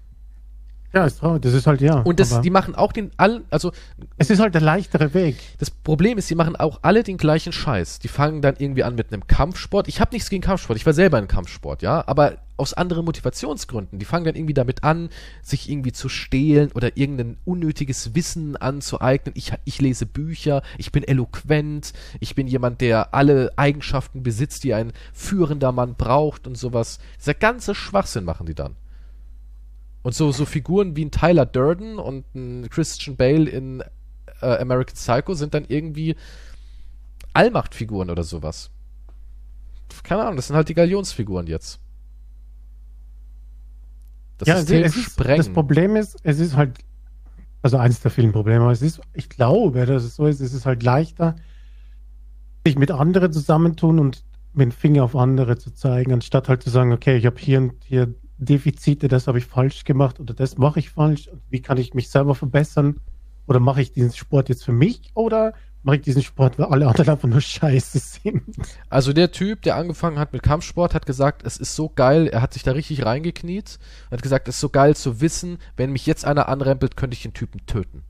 Ja, 0.93 1.05
ist 1.05 1.19
traurig. 1.19 1.43
Das 1.43 1.53
ist 1.53 1.67
halt 1.67 1.81
ja. 1.81 1.99
Und 1.99 2.19
das, 2.19 2.41
die 2.41 2.49
machen 2.49 2.73
auch 2.73 2.91
den 2.91 3.11
all, 3.17 3.43
also 3.51 3.71
es 4.17 4.29
ist 4.29 4.39
halt 4.39 4.55
der 4.55 4.61
leichtere 4.61 5.13
Weg. 5.13 5.37
das 5.59 5.69
Problem 5.69 6.17
ist, 6.17 6.29
die 6.29 6.35
machen 6.35 6.55
auch 6.55 6.79
alle 6.81 7.03
den 7.03 7.17
gleichen 7.17 7.51
Scheiß. 7.51 7.99
Die 7.99 8.07
fangen 8.07 8.41
dann 8.41 8.55
irgendwie 8.57 8.83
an 8.83 8.95
mit 8.95 9.13
einem 9.13 9.27
Kampfsport. 9.27 9.87
Ich 9.87 10.01
habe 10.01 10.13
nichts 10.13 10.29
gegen 10.29 10.41
Kampfsport. 10.41 10.77
Ich 10.77 10.85
war 10.85 10.93
selber 10.93 11.19
in 11.19 11.27
Kampfsport, 11.27 11.83
ja, 11.83 12.03
aber 12.07 12.37
aus 12.57 12.73
anderen 12.73 13.05
Motivationsgründen. 13.05 13.99
Die 13.99 14.05
fangen 14.05 14.25
dann 14.25 14.35
irgendwie 14.35 14.53
damit 14.55 14.83
an, 14.83 15.09
sich 15.43 15.69
irgendwie 15.69 15.91
zu 15.91 16.09
stehlen 16.09 16.71
oder 16.73 16.97
irgendein 16.97 17.37
unnötiges 17.45 18.15
Wissen 18.15 18.57
anzueignen. 18.57 19.33
Ich, 19.37 19.53
ich 19.65 19.79
lese 19.79 20.05
Bücher, 20.05 20.63
ich 20.77 20.91
bin 20.91 21.03
eloquent, 21.03 21.93
ich 22.19 22.35
bin 22.35 22.47
jemand, 22.47 22.81
der 22.81 23.13
alle 23.13 23.53
Eigenschaften 23.55 24.23
besitzt, 24.23 24.63
die 24.63 24.73
ein 24.73 24.91
führender 25.13 25.71
Mann 25.71 25.95
braucht 25.95 26.47
und 26.47 26.57
sowas. 26.57 26.99
Dieser 27.19 27.35
ganze 27.35 27.75
Schwachsinn 27.75 28.25
machen 28.25 28.47
die 28.47 28.55
dann. 28.55 28.75
Und 30.01 30.15
so, 30.15 30.31
so 30.31 30.45
Figuren 30.45 30.95
wie 30.95 31.05
ein 31.05 31.11
Tyler 31.11 31.45
Durden 31.45 31.99
und 31.99 32.33
ein 32.33 32.69
Christian 32.69 33.17
Bale 33.17 33.49
in 33.49 33.83
äh, 34.41 34.57
American 34.57 34.95
Psycho 34.95 35.33
sind 35.33 35.53
dann 35.53 35.65
irgendwie 35.67 36.15
Allmachtfiguren 37.33 38.09
oder 38.09 38.23
sowas. 38.23 38.71
Keine 40.03 40.21
Ahnung, 40.21 40.35
das 40.37 40.47
sind 40.47 40.55
halt 40.55 40.69
die 40.69 40.73
Galionsfiguren 40.73 41.47
jetzt. 41.47 41.79
Das 44.37 44.47
ja, 44.47 44.57
System 44.57 44.83
es 44.83 44.95
ist, 44.95 45.19
das 45.19 45.49
Problem 45.49 45.95
ist, 45.95 46.17
es 46.23 46.39
ist 46.39 46.55
halt, 46.55 46.79
also 47.61 47.77
eins 47.77 47.99
der 47.99 48.09
vielen 48.09 48.31
Probleme, 48.31 48.61
aber 48.61 48.71
es 48.71 48.81
ist, 48.81 49.01
ich 49.13 49.27
glaube, 49.27 49.85
dass 49.85 50.03
es 50.03 50.15
so 50.15 50.27
ist, 50.27 50.39
es 50.39 50.53
ist 50.53 50.65
halt 50.65 50.81
leichter, 50.81 51.35
sich 52.65 52.77
mit 52.77 52.91
anderen 52.91 53.33
zusammentun 53.33 53.99
und 53.99 54.23
mit 54.53 54.65
dem 54.65 54.71
Finger 54.71 55.03
auf 55.03 55.15
andere 55.15 55.57
zu 55.57 55.71
zeigen, 55.71 56.13
anstatt 56.13 56.47
halt 56.47 56.63
zu 56.63 56.69
sagen, 56.69 56.93
okay, 56.93 57.17
ich 57.17 57.25
habe 57.25 57.37
hier 57.37 57.59
und 57.59 57.73
hier 57.83 58.13
Defizite, 58.39 59.07
das 59.07 59.27
habe 59.27 59.37
ich 59.37 59.45
falsch 59.45 59.83
gemacht 59.83 60.19
oder 60.19 60.33
das 60.33 60.57
mache 60.57 60.79
ich 60.79 60.89
falsch. 60.89 61.29
Wie 61.49 61.61
kann 61.61 61.77
ich 61.77 61.93
mich 61.93 62.09
selber 62.09 62.35
verbessern? 62.35 63.01
Oder 63.47 63.59
mache 63.59 63.81
ich 63.81 63.91
diesen 63.91 64.13
Sport 64.13 64.47
jetzt 64.49 64.63
für 64.63 64.71
mich 64.71 65.11
oder 65.13 65.53
mache 65.83 65.97
ich 65.97 66.01
diesen 66.03 66.21
Sport, 66.21 66.59
weil 66.59 66.67
alle 66.67 66.87
anderen 66.87 67.09
einfach 67.09 67.27
nur 67.27 67.41
scheiße 67.41 67.99
sind? 67.99 68.43
Also 68.89 69.11
der 69.11 69.31
Typ, 69.31 69.63
der 69.63 69.75
angefangen 69.75 70.19
hat 70.19 70.33
mit 70.33 70.43
Kampfsport, 70.43 70.93
hat 70.93 71.05
gesagt, 71.05 71.43
es 71.45 71.57
ist 71.57 71.75
so 71.75 71.89
geil, 71.89 72.27
er 72.27 72.41
hat 72.41 72.53
sich 72.53 72.63
da 72.63 72.71
richtig 72.71 73.05
reingekniet 73.05 73.79
und 74.05 74.17
hat 74.17 74.23
gesagt, 74.23 74.47
es 74.47 74.55
ist 74.55 74.61
so 74.61 74.69
geil 74.69 74.95
zu 74.95 75.19
wissen, 75.21 75.57
wenn 75.77 75.91
mich 75.91 76.05
jetzt 76.05 76.25
einer 76.25 76.47
anrempelt, 76.47 76.95
könnte 76.95 77.15
ich 77.15 77.23
den 77.23 77.33
Typen 77.33 77.65
töten. 77.65 78.03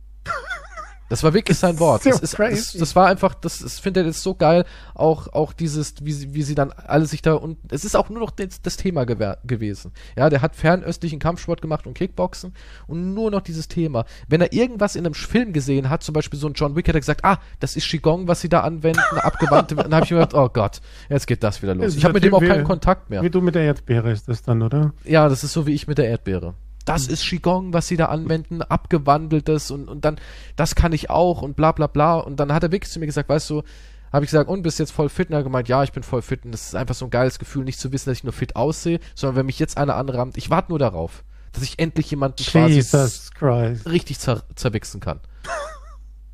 Das 1.09 1.23
war 1.23 1.33
wirklich 1.33 1.57
sein 1.57 1.79
Wort. 1.79 2.03
so 2.03 2.11
Das, 2.11 2.21
ist, 2.21 2.39
das, 2.39 2.73
das 2.73 2.95
war 2.95 3.07
einfach, 3.07 3.33
das, 3.33 3.59
das 3.59 3.79
findet 3.79 4.03
er 4.03 4.07
jetzt 4.07 4.21
so 4.21 4.35
geil, 4.35 4.63
auch, 4.93 5.27
auch 5.33 5.53
dieses, 5.53 5.95
wie 6.03 6.13
sie, 6.13 6.33
wie 6.33 6.43
sie 6.43 6.55
dann 6.55 6.71
alle 6.71 7.05
sich 7.05 7.21
da 7.21 7.33
und 7.33 7.57
es 7.71 7.83
ist 7.83 7.95
auch 7.95 8.09
nur 8.09 8.19
noch 8.19 8.31
das, 8.31 8.61
das 8.61 8.77
Thema 8.77 9.05
gewesen. 9.05 9.91
Ja, 10.15 10.29
der 10.29 10.41
hat 10.41 10.55
fernöstlichen 10.55 11.19
Kampfsport 11.19 11.61
gemacht 11.61 11.87
und 11.87 11.95
Kickboxen 11.95 12.53
und 12.87 13.13
nur 13.13 13.31
noch 13.31 13.41
dieses 13.41 13.67
Thema. 13.67 14.05
Wenn 14.27 14.41
er 14.41 14.53
irgendwas 14.53 14.95
in 14.95 15.05
einem 15.05 15.15
Film 15.15 15.51
gesehen 15.51 15.89
hat, 15.89 16.03
zum 16.03 16.13
Beispiel 16.13 16.39
so 16.39 16.47
ein 16.47 16.53
John 16.53 16.75
Wick, 16.75 16.87
hat 16.87 16.95
er 16.95 17.01
gesagt, 17.01 17.25
ah, 17.25 17.39
das 17.59 17.75
ist 17.75 17.87
Qigong, 17.87 18.27
was 18.27 18.41
sie 18.41 18.49
da 18.49 18.61
anwenden, 18.61 18.99
abgewandte, 19.15 19.75
dann 19.75 19.93
habe 19.93 20.05
ich 20.05 20.11
mir 20.11 20.17
gedacht, 20.17 20.35
oh 20.35 20.49
Gott, 20.49 20.79
jetzt 21.09 21.25
geht 21.25 21.43
das 21.43 21.61
wieder 21.61 21.73
los. 21.73 21.85
Das 21.85 21.95
Ich 21.95 22.03
habe 22.03 22.13
mit 22.13 22.23
dem 22.23 22.33
auch 22.33 22.39
keinen 22.41 22.63
Kontakt 22.63 23.09
mehr. 23.09 23.23
Wie 23.23 23.29
du 23.29 23.41
mit 23.41 23.55
der 23.55 23.63
Erdbeere 23.63 24.11
ist 24.11 24.29
das 24.29 24.43
dann, 24.43 24.61
oder? 24.61 24.93
Ja, 25.05 25.27
das 25.27 25.43
ist 25.43 25.53
so 25.53 25.65
wie 25.65 25.73
ich 25.73 25.87
mit 25.87 25.97
der 25.97 26.07
Erdbeere. 26.07 26.53
Das 26.89 27.07
ist 27.07 27.23
Qigong, 27.23 27.73
was 27.73 27.87
sie 27.87 27.97
da 27.97 28.05
anwenden, 28.05 28.61
abgewandeltes 28.61 29.71
und, 29.71 29.87
und 29.87 30.05
dann, 30.05 30.19
das 30.55 30.75
kann 30.75 30.91
ich 30.91 31.09
auch 31.09 31.41
und 31.41 31.55
bla 31.55 31.71
bla 31.71 31.87
bla. 31.87 32.17
Und 32.17 32.39
dann 32.39 32.53
hat 32.53 32.63
er 32.63 32.71
wirklich 32.71 32.91
zu 32.91 32.99
mir 32.99 33.05
gesagt, 33.05 33.29
weißt 33.29 33.49
du, 33.49 33.63
habe 34.11 34.25
ich 34.25 34.31
gesagt, 34.31 34.49
und 34.49 34.63
bist 34.63 34.79
jetzt 34.79 34.91
voll 34.91 35.09
fit? 35.09 35.29
Und 35.29 35.33
er 35.33 35.39
hat 35.39 35.45
gemeint, 35.45 35.67
ja, 35.67 35.83
ich 35.83 35.91
bin 35.91 36.03
voll 36.03 36.21
fit. 36.21 36.45
Und 36.45 36.51
das 36.51 36.67
ist 36.67 36.75
einfach 36.75 36.95
so 36.95 37.05
ein 37.05 37.11
geiles 37.11 37.37
Gefühl, 37.37 37.63
nicht 37.63 37.79
zu 37.79 37.91
wissen, 37.91 38.09
dass 38.09 38.17
ich 38.17 38.23
nur 38.23 38.33
fit 38.33 38.55
aussehe, 38.55 38.99
sondern 39.13 39.35
wenn 39.37 39.45
mich 39.45 39.59
jetzt 39.59 39.77
einer 39.77 39.95
anrammt, 39.95 40.37
ich 40.37 40.49
warte 40.49 40.71
nur 40.71 40.79
darauf, 40.79 41.23
dass 41.51 41.63
ich 41.63 41.79
endlich 41.79 42.09
jemanden 42.09 42.43
quasi 42.43 42.73
Jesus 42.73 43.31
Christ. 43.33 43.87
richtig 43.87 44.19
zer 44.19 44.43
zerwichsen 44.55 44.99
kann. 44.99 45.19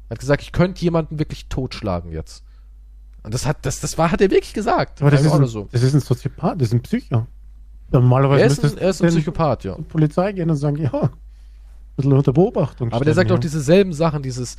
Er 0.07 0.11
hat 0.11 0.19
gesagt, 0.19 0.43
ich 0.43 0.51
könnte 0.51 0.81
jemanden 0.83 1.19
wirklich 1.19 1.47
totschlagen 1.47 2.11
jetzt. 2.11 2.43
Und 3.23 3.33
das 3.33 3.45
hat, 3.47 3.65
das, 3.65 3.79
das 3.79 3.97
war, 3.97 4.11
hat 4.11 4.21
er 4.21 4.29
wirklich 4.29 4.53
gesagt. 4.53 5.01
Aber 5.01 5.09
das 5.09 5.21
ist, 5.21 5.31
ein, 5.31 5.39
nur 5.39 5.47
so. 5.47 5.67
das 5.71 5.81
ist 5.81 5.95
ein 5.95 5.99
Soziopath, 5.99 6.61
das 6.61 6.67
ist 6.67 6.73
ein 6.75 6.81
Psycho. 6.81 7.25
Normalerweise 7.91 8.41
Er 8.41 8.47
ist, 8.47 8.63
ein, 8.65 8.77
er 8.77 8.89
ist 8.89 9.01
ein 9.01 9.09
Psychopath, 9.09 9.63
ja. 9.63 9.75
zur 9.75 9.87
Polizei 9.87 10.31
gehen 10.33 10.49
und 10.49 10.55
sagen, 10.57 10.77
ja, 10.77 10.91
ein 10.93 11.09
bisschen 11.95 12.13
unter 12.13 12.33
Beobachtung. 12.33 12.91
Aber 12.91 13.05
der 13.05 13.13
stellen, 13.13 13.27
sagt 13.27 13.31
auch 13.31 13.43
ja. 13.43 13.49
dieselben 13.49 13.93
Sachen, 13.93 14.23
dieses, 14.23 14.57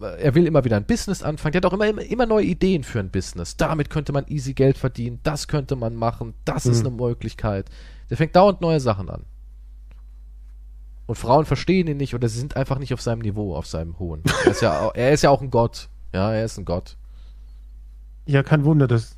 er 0.00 0.34
will 0.34 0.46
immer 0.46 0.64
wieder 0.64 0.76
ein 0.76 0.86
Business 0.86 1.22
anfangen. 1.22 1.52
Der 1.52 1.60
hat 1.60 1.66
auch 1.66 1.72
immer, 1.72 1.86
immer, 2.02 2.26
neue 2.26 2.44
Ideen 2.44 2.84
für 2.84 3.00
ein 3.00 3.10
Business. 3.10 3.56
Damit 3.56 3.90
könnte 3.90 4.12
man 4.12 4.26
easy 4.28 4.54
Geld 4.54 4.78
verdienen, 4.78 5.18
das 5.24 5.48
könnte 5.48 5.76
man 5.76 5.96
machen, 5.96 6.34
das 6.44 6.66
ist 6.66 6.80
Mhm. 6.82 6.88
eine 6.88 6.96
Möglichkeit. 6.96 7.68
Der 8.10 8.16
fängt 8.16 8.36
dauernd 8.36 8.60
neue 8.60 8.80
Sachen 8.80 9.10
an. 9.10 9.24
Und 11.06 11.16
Frauen 11.16 11.46
verstehen 11.46 11.88
ihn 11.88 11.96
nicht 11.96 12.14
oder 12.14 12.28
sie 12.28 12.38
sind 12.38 12.56
einfach 12.56 12.78
nicht 12.78 12.92
auf 12.94 13.00
seinem 13.00 13.20
Niveau, 13.20 13.54
auf 13.56 13.66
seinem 13.66 13.98
hohen. 13.98 14.22
Er 14.44 14.50
ist 14.50 14.60
ja, 14.62 14.90
er 14.94 15.12
ist 15.12 15.22
ja 15.22 15.30
auch 15.30 15.40
ein 15.40 15.50
Gott. 15.50 15.88
Ja, 16.12 16.32
er 16.32 16.44
ist 16.44 16.58
ein 16.58 16.64
Gott. 16.64 16.96
Ja, 18.26 18.42
kein 18.42 18.64
Wunder, 18.64 18.86
dass 18.86 19.16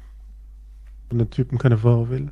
von 1.08 1.18
den 1.18 1.30
Typen 1.30 1.58
keine 1.58 1.76
Frau 1.78 2.08
will. 2.08 2.30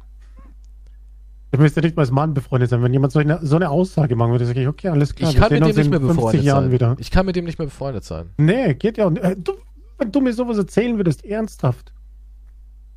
Ich 1.50 1.58
müsste 1.58 1.80
nicht 1.80 1.96
mal 1.96 2.02
als 2.02 2.10
Mann 2.10 2.34
befreundet 2.34 2.68
sein. 2.70 2.82
Wenn 2.82 2.92
jemand 2.92 3.12
so 3.12 3.18
eine, 3.20 3.40
so 3.42 3.56
eine 3.56 3.70
Aussage 3.70 4.16
machen 4.16 4.32
würde, 4.32 4.44
sage 4.44 4.60
ich, 4.60 4.68
okay, 4.68 4.88
alles 4.88 5.14
klar. 5.14 5.30
Ich 5.30 5.36
kann 5.36 5.52
mit 5.52 5.66
dem 5.66 5.76
nicht 5.76 5.90
mehr 5.90 6.00
50 6.00 6.16
befreundet 6.16 6.44
sein. 6.46 6.72
wieder. 6.72 6.96
Ich 6.98 7.10
kann 7.10 7.26
mit 7.26 7.36
dem 7.36 7.44
nicht 7.46 7.58
mehr 7.58 7.66
befreundet 7.66 8.04
sein. 8.04 8.30
Nee, 8.36 8.74
geht 8.74 8.98
ja. 8.98 9.06
Und, 9.06 9.18
äh, 9.18 9.34
du, 9.36 9.54
wenn 9.96 10.12
du 10.12 10.20
mir 10.20 10.32
sowas 10.34 10.58
erzählen 10.58 10.96
würdest, 10.98 11.24
ernsthaft. 11.24 11.92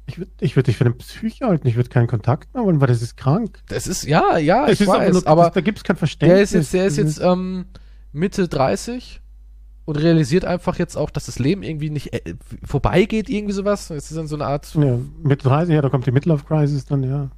Ich 0.08 0.18
würde 0.18 0.32
ich 0.42 0.56
würd 0.58 0.68
dich 0.68 0.76
für 0.76 0.86
einen 0.86 0.98
Psycho 0.98 1.48
halten. 1.48 1.68
Ich 1.68 1.76
würde 1.78 1.90
keinen 1.90 2.08
Kontakt 2.08 2.54
mehr 2.54 2.64
wollen, 2.66 2.82
weil 2.82 2.88
das 2.88 3.02
ist 3.02 3.16
krank. 3.16 3.60
Das 3.70 3.88
ist, 3.88 4.04
ja, 4.04 4.38
ja, 4.38 4.66
Es 4.66 4.74
ich 4.74 4.82
ist 4.82 4.88
weiß, 4.88 5.14
nur, 5.14 5.28
aber 5.28 5.46
das, 5.46 5.54
da 5.54 5.62
gibt 5.62 5.78
es 5.78 5.84
kein 5.86 5.96
Verständnis. 5.96 6.36
Der 6.36 6.44
ist 6.44 6.54
jetzt, 6.54 6.74
der 6.74 6.86
ist 6.88 6.98
Das 6.98 7.06
jetzt 7.06 7.22
ähm, 7.22 7.66
Mitte 8.12 8.50
30 8.50 9.22
und 9.86 9.96
realisiert 9.96 10.44
einfach 10.44 10.78
jetzt 10.78 10.98
auch, 10.98 11.10
dass 11.10 11.28
das 11.28 11.40
Leben 11.40 11.64
irgendwie 11.64 11.90
nicht 11.90 12.14
äh, 12.14 12.36
vorbeigeht, 12.64 13.30
irgendwie 13.30 13.54
sowas. 13.54 13.90
Es 13.90 14.12
ist 14.12 14.18
dann 14.18 14.28
so 14.28 14.36
eine 14.36 14.46
Art. 14.46 14.74
Ja, 14.76 14.98
mit 15.24 15.46
30, 15.46 15.74
ja, 15.74 15.82
da 15.82 15.90
kommt 15.90 16.06
die 16.06 16.12
Midlife 16.12 16.44
Crisis 16.46 16.86
dann, 16.86 17.04
ja. 17.04 17.32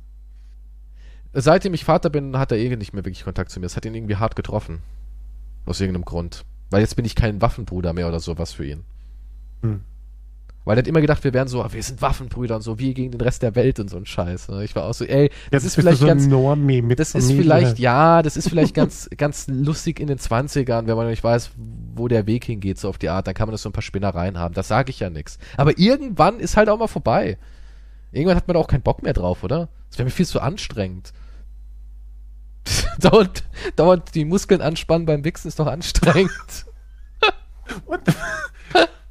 Seitdem 1.34 1.74
ich 1.74 1.84
Vater 1.84 2.10
bin, 2.10 2.38
hat 2.38 2.52
er 2.52 2.58
irgendwie 2.58 2.78
nicht 2.78 2.94
mehr 2.94 3.06
wirklich 3.06 3.24
Kontakt 3.24 3.52
zu 3.52 3.60
mir. 3.60 3.66
Es 3.66 3.76
hat 3.76 3.86
ihn 3.86 3.96
irgendwie 3.96 4.18
hart 4.18 4.36
getroffen. 4.36 4.82
Aus 5.66 5.82
irgendeinem 5.82 6.06
Grund. 6.06 6.46
Weil 6.70 6.82
jetzt 6.82 6.96
bin 6.96 7.06
ich 7.06 7.16
kein 7.16 7.42
Waffenbruder 7.42 7.94
mehr 7.94 8.08
oder 8.08 8.20
sowas 8.20 8.54
für 8.54 8.66
ihn. 8.66 8.84
Hm. 9.62 9.82
Weil 10.66 10.78
er 10.78 10.80
hat 10.80 10.88
immer 10.88 11.02
gedacht, 11.02 11.24
wir 11.26 11.34
wären 11.34 11.48
so, 11.48 11.66
wir 11.70 11.84
sind 11.84 12.02
Waffenbrüder 12.02 12.56
und 12.56 12.62
so, 12.62 12.80
wir 12.80 12.94
gegen 12.94 13.12
den 13.12 13.20
Rest 13.20 13.42
der 13.44 13.54
Welt 13.56 13.80
und 13.80 13.90
so 13.90 13.98
ein 13.98 14.06
Scheiß. 14.06 14.48
ne? 14.48 14.64
Ich 14.64 14.76
war 14.76 14.86
auch 14.86 14.94
so, 14.94 15.04
ey, 15.04 15.30
das 15.52 15.64
Jetzt 15.64 15.66
ist 15.66 15.76
vielleicht 15.76 15.98
so 15.98 16.08
ganz, 16.08 16.28
das 16.96 17.16
ist 17.16 17.32
vielleicht, 17.32 17.80
ja, 17.80 18.22
das 18.22 18.38
ist 18.38 18.48
vielleicht 18.48 18.74
ganz, 18.74 19.10
ganz 19.18 19.48
lustig 19.48 20.00
in 20.00 20.08
den 20.08 20.20
20ern, 20.20 20.88
wenn 20.88 20.96
man 20.96 21.08
nicht 21.08 21.24
weiß, 21.24 21.52
wo 21.96 22.08
der 22.08 22.28
Weg 22.28 22.46
hingeht, 22.46 22.80
so 22.80 22.88
auf 22.88 22.98
die 22.98 23.10
Art, 23.10 23.28
dann 23.28 23.34
kann 23.34 23.48
man 23.48 23.52
das 23.52 23.64
so 23.64 23.70
ein 23.70 23.74
paar 23.74 23.82
Spinnereien 23.82 24.40
haben. 24.40 24.54
Das 24.54 24.70
sage 24.70 24.90
ich 24.90 25.02
ja 25.02 25.10
nix. 25.10 25.38
Aber 25.58 25.78
irgendwann 25.78 26.40
ist 26.40 26.56
halt 26.56 26.70
auch 26.70 26.80
mal 26.80 26.88
vorbei. 26.88 27.38
Irgendwann 28.14 28.38
hat 28.38 28.48
man 28.48 28.54
da 28.54 28.62
auch 28.62 28.68
keinen 28.68 28.84
Bock 28.84 29.04
mehr 29.04 29.14
drauf, 29.14 29.44
oder? 29.44 29.68
Das 29.90 29.98
wäre 29.98 30.06
mir 30.06 30.12
viel 30.12 30.26
zu 30.26 30.40
anstrengend. 30.40 31.12
dauernd, 33.00 33.44
dauernd 33.76 34.16
die 34.16 34.26
Muskeln 34.26 34.62
anspannen 34.62 35.06
beim 35.06 35.24
Wichsen 35.24 35.48
ist 35.48 35.60
doch 35.60 35.68
anstrengend. 35.68 36.66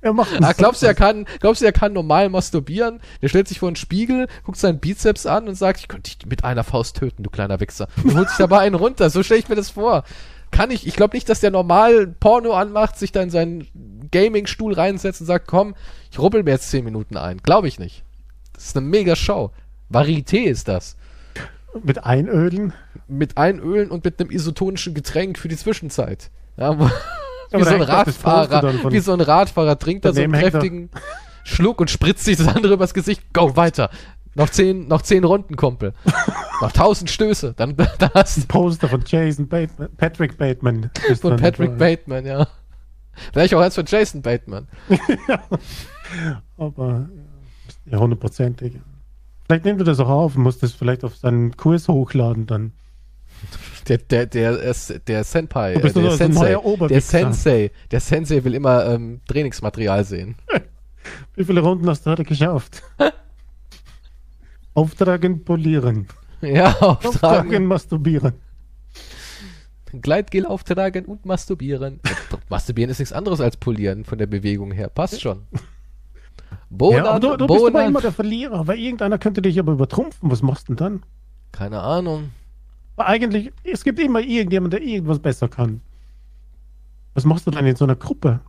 Er 0.03 0.13
macht 0.13 0.33
Ah, 0.43 0.53
glaubst 0.53 0.83
du, 0.83 0.87
er 0.87 0.95
kann, 0.95 1.27
glaubst 1.39 1.63
du, 1.63 1.65
er 1.65 1.73
kann 1.73 1.93
normal 1.93 2.29
masturbieren? 2.29 3.01
Der 3.23 3.29
stellt 3.29 3.47
sich 3.47 3.61
vor 3.61 3.69
einen 3.69 3.77
Spiegel, 3.77 4.27
guckt 4.43 4.59
seinen 4.59 4.81
Bizeps 4.81 5.27
an 5.27 5.47
und 5.47 5.55
sagt, 5.55 5.79
ich 5.79 5.87
könnte 5.87 6.11
dich 6.11 6.27
mit 6.27 6.43
einer 6.43 6.65
Faust 6.65 6.97
töten, 6.97 7.23
du 7.23 7.31
kleiner 7.31 7.61
Wichser. 7.61 7.87
Und 8.03 8.17
holt 8.17 8.29
sich 8.29 8.39
dabei 8.39 8.59
einen 8.59 8.75
runter. 8.75 9.11
So 9.11 9.23
stelle 9.23 9.39
ich 9.39 9.49
mir 9.49 9.55
das 9.55 9.71
vor. 9.71 10.03
Kann 10.51 10.73
ich, 10.73 10.89
ich 10.89 10.97
glaube 10.97 11.17
nicht, 11.17 11.29
dass 11.29 11.39
der 11.39 11.53
normal 11.53 12.09
Porno 12.09 12.53
anmacht, 12.53 12.99
sich 12.99 13.13
da 13.13 13.23
in 13.23 13.31
seinen 13.31 14.09
Gaming-Stuhl 14.11 14.75
reinsetzt 14.75 15.21
und 15.21 15.29
sagt, 15.29 15.47
komm, 15.47 15.77
ich 16.11 16.19
rubbel 16.19 16.43
mir 16.43 16.51
jetzt 16.51 16.71
zehn 16.71 16.85
Minuten 16.85 17.17
ein. 17.17 17.39
Glaube 17.39 17.69
ich 17.69 17.79
nicht. 17.79 18.03
Das 18.55 18.67
ist 18.67 18.77
eine 18.77 18.85
mega 18.85 19.15
Show. 19.15 19.53
Varieté 19.89 20.43
ist 20.43 20.67
das. 20.67 20.97
Mit 21.83 22.05
Einölen. 22.05 22.73
Mit 23.09 23.39
Einölen 23.39 23.91
und 23.91 24.05
mit 24.05 24.21
einem 24.21 24.31
isotonischen 24.31 24.95
Getränk 24.95 25.39
für 25.39 25.49
die 25.49 25.57
Zwischenzeit. 25.57 26.31
Ja, 26.57 26.79
wie, 26.79 27.65
so 27.65 27.71
ein 27.71 27.83
Radfahrer, 27.83 28.93
wie 28.93 29.01
so 29.01 29.13
ein 29.13 29.21
Radfahrer 29.21 29.79
trinkt 29.79 30.05
da 30.05 30.13
so 30.13 30.21
einen 30.21 30.33
kräftigen 30.33 30.91
Schluck 31.45 31.81
und 31.81 31.91
spritzt 31.91 32.25
sich 32.25 32.37
das 32.37 32.49
andere 32.49 32.75
übers 32.75 32.95
Gesicht. 32.95 33.23
Go, 33.33 33.57
weiter. 33.57 33.91
Noch 34.35 34.49
zehn, 34.49 34.89
noch 34.89 35.03
zehn 35.03 35.25
Runden, 35.25 35.57
Kumpel. 35.57 35.93
noch 36.63 36.73
tausend 36.73 37.11
Stöße. 37.11 37.55
Dann, 37.57 37.77
dann 37.99 38.11
hast 38.15 38.39
du 38.39 38.47
Poster 38.47 38.89
von 38.89 39.03
Jason 39.07 39.49
Bateman, 39.49 39.95
Patrick 39.97 40.39
Bateman. 40.39 40.91
von 41.21 41.37
Patrick. 41.37 41.77
Bateman, 41.77 42.25
ja. 42.25 42.47
Vielleicht 43.33 43.55
auch 43.55 43.61
eins 43.61 43.75
von 43.75 43.85
Jason 43.87 44.23
Bateman. 44.23 44.69
Aber 46.57 47.09
ja, 47.85 47.99
hundertprozentig. 47.99 48.75
Vielleicht 49.47 49.65
nimmt 49.65 49.81
er 49.81 49.85
das 49.85 50.01
auch 50.01 50.09
auf 50.09 50.37
und 50.37 50.43
muss 50.43 50.59
das 50.59 50.73
vielleicht 50.73 51.05
auf 51.05 51.17
seinen 51.17 51.57
Kurs 51.57 51.89
hochladen 51.89 52.47
dann. 52.47 52.73
Der, 53.89 53.99
der, 53.99 54.27
der, 54.27 54.75
der, 55.07 55.25
Senpai, 55.25 55.75
äh, 55.75 55.81
der 55.81 56.11
Sensei, 56.13 56.57
der. 56.89 57.01
Sensei, 57.01 57.71
der 57.91 58.01
Sensei 58.01 58.45
will 58.45 58.55
immer 58.55 58.87
ähm, 58.87 59.21
Trainingsmaterial 59.27 60.05
sehen. 60.05 60.37
Wie 61.35 61.45
viele 61.45 61.61
Runden 61.61 61.89
hast 61.89 62.07
du 62.07 62.11
heute 62.11 62.25
geschafft? 62.25 62.83
Auftragen, 64.75 65.45
polieren. 65.45 66.07
Ja, 66.43 66.71
Auftragen, 66.73 67.07
auftragen, 67.07 67.67
masturbieren. 67.67 68.33
Gleitgel 70.01 70.45
auftragen 70.45 71.05
und 71.05 71.25
masturbieren. 71.25 72.01
masturbieren 72.49 72.91
ist 72.91 72.99
nichts 72.99 73.13
anderes 73.13 73.41
als 73.41 73.57
polieren 73.57 74.05
von 74.05 74.19
der 74.19 74.27
Bewegung 74.27 74.73
her. 74.73 74.89
Passt 74.89 75.21
schon. 75.21 75.43
Ja, 76.81 77.05
aber 77.05 77.21
Bonat, 77.21 77.23
du, 77.23 77.37
du 77.37 77.47
bist 77.47 77.67
aber 77.67 77.85
immer 77.87 78.01
der 78.01 78.13
Verlierer, 78.13 78.67
weil 78.67 78.79
irgendeiner 78.79 79.19
könnte 79.19 79.43
dich 79.43 79.59
aber 79.59 79.73
übertrumpfen. 79.73 80.31
Was 80.31 80.43
machst 80.43 80.69
du 80.69 80.75
denn 80.75 80.77
dann? 80.77 81.03
Keine 81.53 81.81
Ahnung. 81.81 82.31
Weil 82.97 83.07
eigentlich, 83.07 83.53
es 83.65 83.85
gibt 83.85 83.99
immer 83.99 84.21
irgendjemand, 84.21 84.73
der 84.73 84.83
irgendwas 84.83 85.19
besser 85.19 85.49
kann. 85.49 85.81
Was 87.15 87.25
machst 87.25 87.47
du 87.47 87.51
dann 87.51 87.67
in 87.67 87.77
so 87.77 87.85
einer 87.85 87.97
Gruppe? 87.97 88.41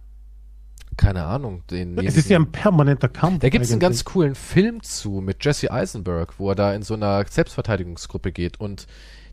Keine 0.95 1.23
Ahnung. 1.25 1.63
Den, 1.69 1.97
Es 1.97 2.17
ist 2.17 2.29
ja 2.29 2.37
ein 2.37 2.51
permanenter 2.51 3.09
Kampf. 3.09 3.39
Da 3.39 3.49
gibt 3.49 3.65
es 3.65 3.71
einen 3.71 3.79
ganz 3.79 4.05
coolen 4.05 4.35
Film 4.35 4.81
zu 4.83 5.21
mit 5.21 5.43
Jesse 5.43 5.71
Eisenberg, 5.71 6.39
wo 6.39 6.49
er 6.49 6.55
da 6.55 6.73
in 6.73 6.83
so 6.83 6.93
einer 6.93 7.25
Selbstverteidigungsgruppe 7.25 8.31
geht 8.31 8.59
und 8.59 8.87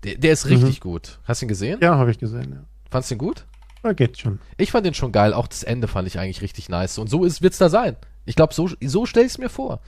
der, 0.04 0.16
der 0.16 0.32
ist 0.32 0.48
richtig 0.48 0.80
gut. 0.80 1.18
Hast 1.24 1.42
du 1.42 1.46
ihn 1.46 1.48
gesehen? 1.48 1.78
Ja, 1.82 1.96
habe 1.96 2.10
ich 2.10 2.18
gesehen, 2.18 2.52
ja. 2.52 2.64
Fandst 2.90 3.10
du 3.10 3.16
ihn 3.16 3.18
gut? 3.18 3.44
Ja, 3.84 3.92
geht 3.92 4.18
schon. 4.18 4.38
Ich 4.56 4.72
fand 4.72 4.86
den 4.86 4.94
schon 4.94 5.12
geil. 5.12 5.34
Auch 5.34 5.46
das 5.46 5.62
Ende 5.62 5.88
fand 5.88 6.08
ich 6.08 6.18
eigentlich 6.18 6.42
richtig 6.42 6.68
nice. 6.68 6.98
Und 6.98 7.08
so 7.08 7.24
ist, 7.24 7.42
wird's 7.42 7.58
da 7.58 7.68
sein. 7.68 7.96
Ich 8.30 8.36
glaube, 8.36 8.54
so, 8.54 8.70
so 8.80 9.06
stelle 9.06 9.26
ich 9.26 9.32
es 9.32 9.38
mir 9.38 9.48
vor. 9.48 9.80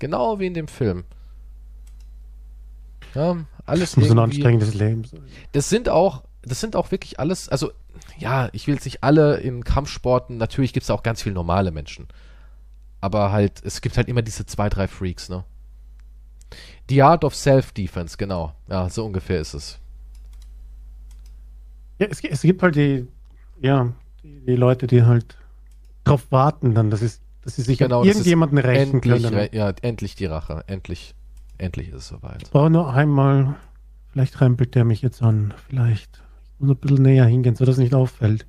Genau 0.00 0.40
wie 0.40 0.46
in 0.46 0.54
dem 0.54 0.66
Film. 0.66 1.04
Ja, 3.14 3.36
alles 3.66 3.92
Das 3.92 3.96
muss 3.98 4.10
ein 4.10 4.18
anstrengendes 4.18 4.74
Leben 4.74 5.04
sein. 5.04 5.22
das 5.52 5.68
sind 5.68 5.88
auch, 5.88 6.24
das 6.42 6.60
sind 6.60 6.74
auch 6.74 6.90
wirklich 6.90 7.20
alles, 7.20 7.48
also 7.48 7.70
ja, 8.18 8.48
ich 8.50 8.66
will 8.66 8.74
jetzt 8.74 8.84
nicht 8.84 9.04
alle 9.04 9.36
in 9.36 9.62
Kampfsporten, 9.62 10.38
natürlich 10.38 10.72
gibt 10.72 10.82
es 10.82 10.90
auch 10.90 11.04
ganz 11.04 11.22
viele 11.22 11.36
normale 11.36 11.70
Menschen. 11.70 12.08
Aber 13.00 13.30
halt, 13.30 13.62
es 13.64 13.80
gibt 13.80 13.96
halt 13.96 14.08
immer 14.08 14.22
diese 14.22 14.44
zwei, 14.44 14.68
drei 14.68 14.88
Freaks, 14.88 15.28
ne? 15.28 15.44
The 16.88 17.02
Art 17.02 17.22
of 17.24 17.36
Self-Defense, 17.36 18.16
genau. 18.16 18.56
Ja, 18.68 18.88
so 18.90 19.06
ungefähr 19.06 19.38
ist 19.38 19.54
es. 19.54 19.78
Ja, 22.00 22.08
es, 22.10 22.20
es 22.24 22.42
gibt 22.42 22.60
halt 22.60 22.74
die, 22.74 23.06
ja, 23.60 23.92
die, 24.24 24.40
die 24.46 24.56
Leute, 24.56 24.88
die 24.88 25.04
halt 25.04 25.36
drauf 26.02 26.26
warten 26.30 26.74
dann, 26.74 26.90
dass, 26.90 27.00
es, 27.00 27.20
dass 27.44 27.56
sie 27.56 27.62
sich 27.62 27.78
Genau, 27.78 28.04
irgendjemanden 28.04 28.58
rächen 28.58 28.94
Endlich, 28.94 29.22
können. 29.22 29.34
re 29.34 29.50
ja, 29.52 29.72
endlich 29.82 30.14
die 30.16 30.26
Rache. 30.26 30.64
Endlich, 30.66 31.14
endlich 31.58 31.88
ist 31.88 31.94
es 31.94 32.08
soweit. 32.08 32.42
Ich 32.42 32.50
brauche 32.50 32.70
nur 32.70 32.92
einmal, 32.92 33.54
vielleicht 34.10 34.40
rempelt 34.40 34.74
der 34.74 34.84
mich 34.84 35.02
jetzt 35.02 35.22
an, 35.22 35.52
vielleicht. 35.68 36.22
Ich 36.54 36.60
muss 36.60 36.70
ein 36.70 36.76
bisschen 36.76 37.02
näher 37.02 37.26
hingehen, 37.26 37.54
sodass 37.56 37.74
es 37.74 37.80
nicht 37.80 37.94
auffällt. 37.94 38.46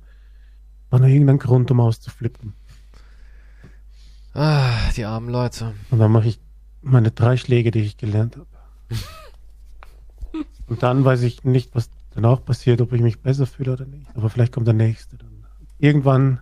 War 0.90 0.98
nur 1.00 1.08
irgendein 1.08 1.38
Grund, 1.38 1.70
um 1.70 1.80
auszuflippen. 1.80 2.54
Ah, 4.32 4.90
die 4.96 5.04
armen 5.04 5.28
Leute. 5.30 5.74
Und 5.90 5.98
dann 5.98 6.12
mache 6.12 6.28
ich 6.28 6.40
meine 6.82 7.10
drei 7.10 7.36
Schläge, 7.36 7.70
die 7.70 7.80
ich 7.80 7.96
gelernt 7.96 8.36
habe. 8.36 8.46
Und 10.68 10.82
dann 10.82 11.04
weiß 11.04 11.22
ich 11.22 11.44
nicht, 11.44 11.74
was 11.74 11.90
danach 12.14 12.44
passiert, 12.44 12.80
ob 12.80 12.92
ich 12.92 13.00
mich 13.00 13.20
besser 13.20 13.46
fühle 13.46 13.72
oder 13.72 13.86
nicht. 13.86 14.06
Aber 14.14 14.30
vielleicht 14.30 14.52
kommt 14.52 14.66
der 14.66 14.74
nächste 14.74 15.16
dann. 15.16 15.44
Irgendwann 15.78 16.40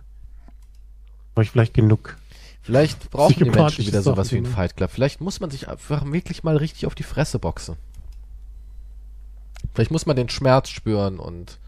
habe 1.35 1.43
ich 1.43 1.51
vielleicht 1.51 1.73
genug. 1.73 2.17
Vielleicht 2.65 3.11
brauchen 3.11 3.35
die 3.43 3.49
Menschen 3.49 3.85
wieder 3.85 4.01
sowas 4.01 4.29
Sachen, 4.29 4.37
wie 4.37 4.39
ein 4.47 4.49
ne? 4.49 4.55
Fight 4.55 4.75
Club. 4.75 4.89
Vielleicht 4.89 5.21
muss 5.21 5.39
man 5.39 5.51
sich 5.51 5.67
einfach 5.69 6.03
wirklich 6.11 6.43
mal 6.43 6.57
richtig 6.57 6.87
auf 6.87 6.95
die 6.95 7.03
Fresse 7.03 7.37
boxen. 7.37 7.75
Vielleicht 9.73 9.91
muss 9.91 10.07
man 10.07 10.15
den 10.15 10.29
Schmerz 10.29 10.69
spüren 10.69 11.19
und 11.19 11.59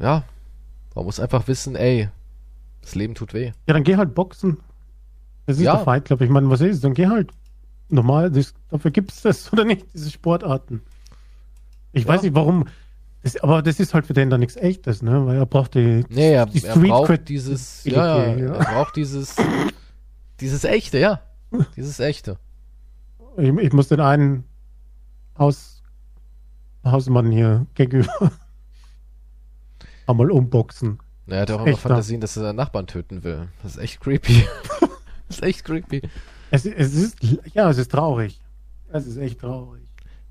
ja, 0.00 0.24
man 0.96 1.04
muss 1.04 1.20
einfach 1.20 1.46
wissen, 1.46 1.76
ey, 1.76 2.08
das 2.82 2.96
Leben 2.96 3.14
tut 3.14 3.34
weh. 3.34 3.52
Ja, 3.66 3.74
dann 3.74 3.84
geh 3.84 3.96
halt 3.96 4.14
boxen. 4.16 4.58
Das 5.46 5.58
ist 5.58 5.62
Ja. 5.62 5.76
der 5.76 5.84
Fight 5.84 6.04
Club. 6.06 6.20
Ich 6.20 6.30
meine, 6.30 6.50
was 6.50 6.60
ist? 6.60 6.82
Dann 6.82 6.94
geh 6.94 7.06
halt 7.06 7.30
normal. 7.88 8.30
Das, 8.32 8.52
dafür 8.70 8.90
gibt 8.90 9.12
es 9.12 9.22
das 9.22 9.52
oder 9.52 9.64
nicht, 9.64 9.86
diese 9.94 10.10
Sportarten. 10.10 10.82
Ich 11.92 12.02
Ja. 12.02 12.08
weiß 12.08 12.22
nicht, 12.22 12.34
warum. 12.34 12.66
Das, 13.34 13.42
aber 13.42 13.62
das 13.62 13.80
ist 13.80 13.94
halt 13.94 14.06
für 14.06 14.12
den 14.12 14.30
dann 14.30 14.40
nichts 14.40 14.56
Echtes, 14.56 15.02
ne? 15.02 15.26
Weil 15.26 15.36
er 15.36 15.46
braucht 15.46 15.74
die. 15.74 16.04
Nee, 16.08 16.32
er, 16.32 16.46
die 16.46 16.62
er 16.64 16.72
Street 16.72 16.88
braucht 16.90 17.10
Cred- 17.10 17.24
dieses, 17.24 17.84
ja, 17.84 18.24
ja, 18.26 18.36
ja. 18.36 18.52
er 18.54 18.64
braucht 18.64 18.96
dieses, 18.96 19.36
dieses 20.40 20.64
echte, 20.64 20.98
ja, 20.98 21.20
dieses 21.76 21.98
echte. 22.00 22.38
Ich, 23.36 23.48
ich 23.48 23.72
muss 23.72 23.88
den 23.88 24.00
einen 24.00 24.44
Haus, 25.38 25.82
Hausmann 26.84 27.30
hier 27.30 27.66
gegenüber 27.74 28.32
einmal 30.06 30.30
umboxen. 30.30 30.98
Ja, 31.26 31.36
Er 31.36 31.40
hat 31.42 31.50
auch 31.50 31.66
immer. 31.66 31.76
Fantasien, 31.76 32.20
dass 32.20 32.36
er 32.36 32.42
seinen 32.44 32.56
Nachbarn 32.56 32.86
töten 32.86 33.22
will. 33.24 33.48
Das 33.62 33.76
ist 33.76 33.82
echt 33.82 34.00
creepy. 34.00 34.44
das 35.28 35.36
ist 35.38 35.42
echt 35.42 35.64
creepy. 35.64 36.02
Es, 36.50 36.64
es 36.64 36.94
ist, 36.94 37.16
ja, 37.52 37.68
es 37.70 37.78
ist 37.78 37.90
traurig. 37.90 38.40
Es 38.90 39.06
ist 39.06 39.18
echt 39.18 39.40
traurig. 39.40 39.82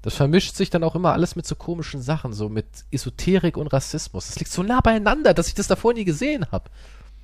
Das 0.07 0.15
vermischt 0.15 0.55
sich 0.55 0.69
dann 0.69 0.85
auch 0.85 0.95
immer 0.95 1.11
alles 1.11 1.35
mit 1.35 1.45
so 1.45 1.55
komischen 1.55 2.01
Sachen, 2.01 2.31
so 2.31 2.47
mit 2.47 2.65
Esoterik 2.91 3.57
und 3.57 3.67
Rassismus. 3.67 4.27
Das 4.27 4.39
liegt 4.39 4.49
so 4.49 4.63
nah 4.63 4.79
beieinander, 4.79 5.33
dass 5.33 5.49
ich 5.49 5.53
das 5.53 5.67
davor 5.67 5.93
nie 5.93 6.05
gesehen 6.05 6.49
habe. 6.49 6.69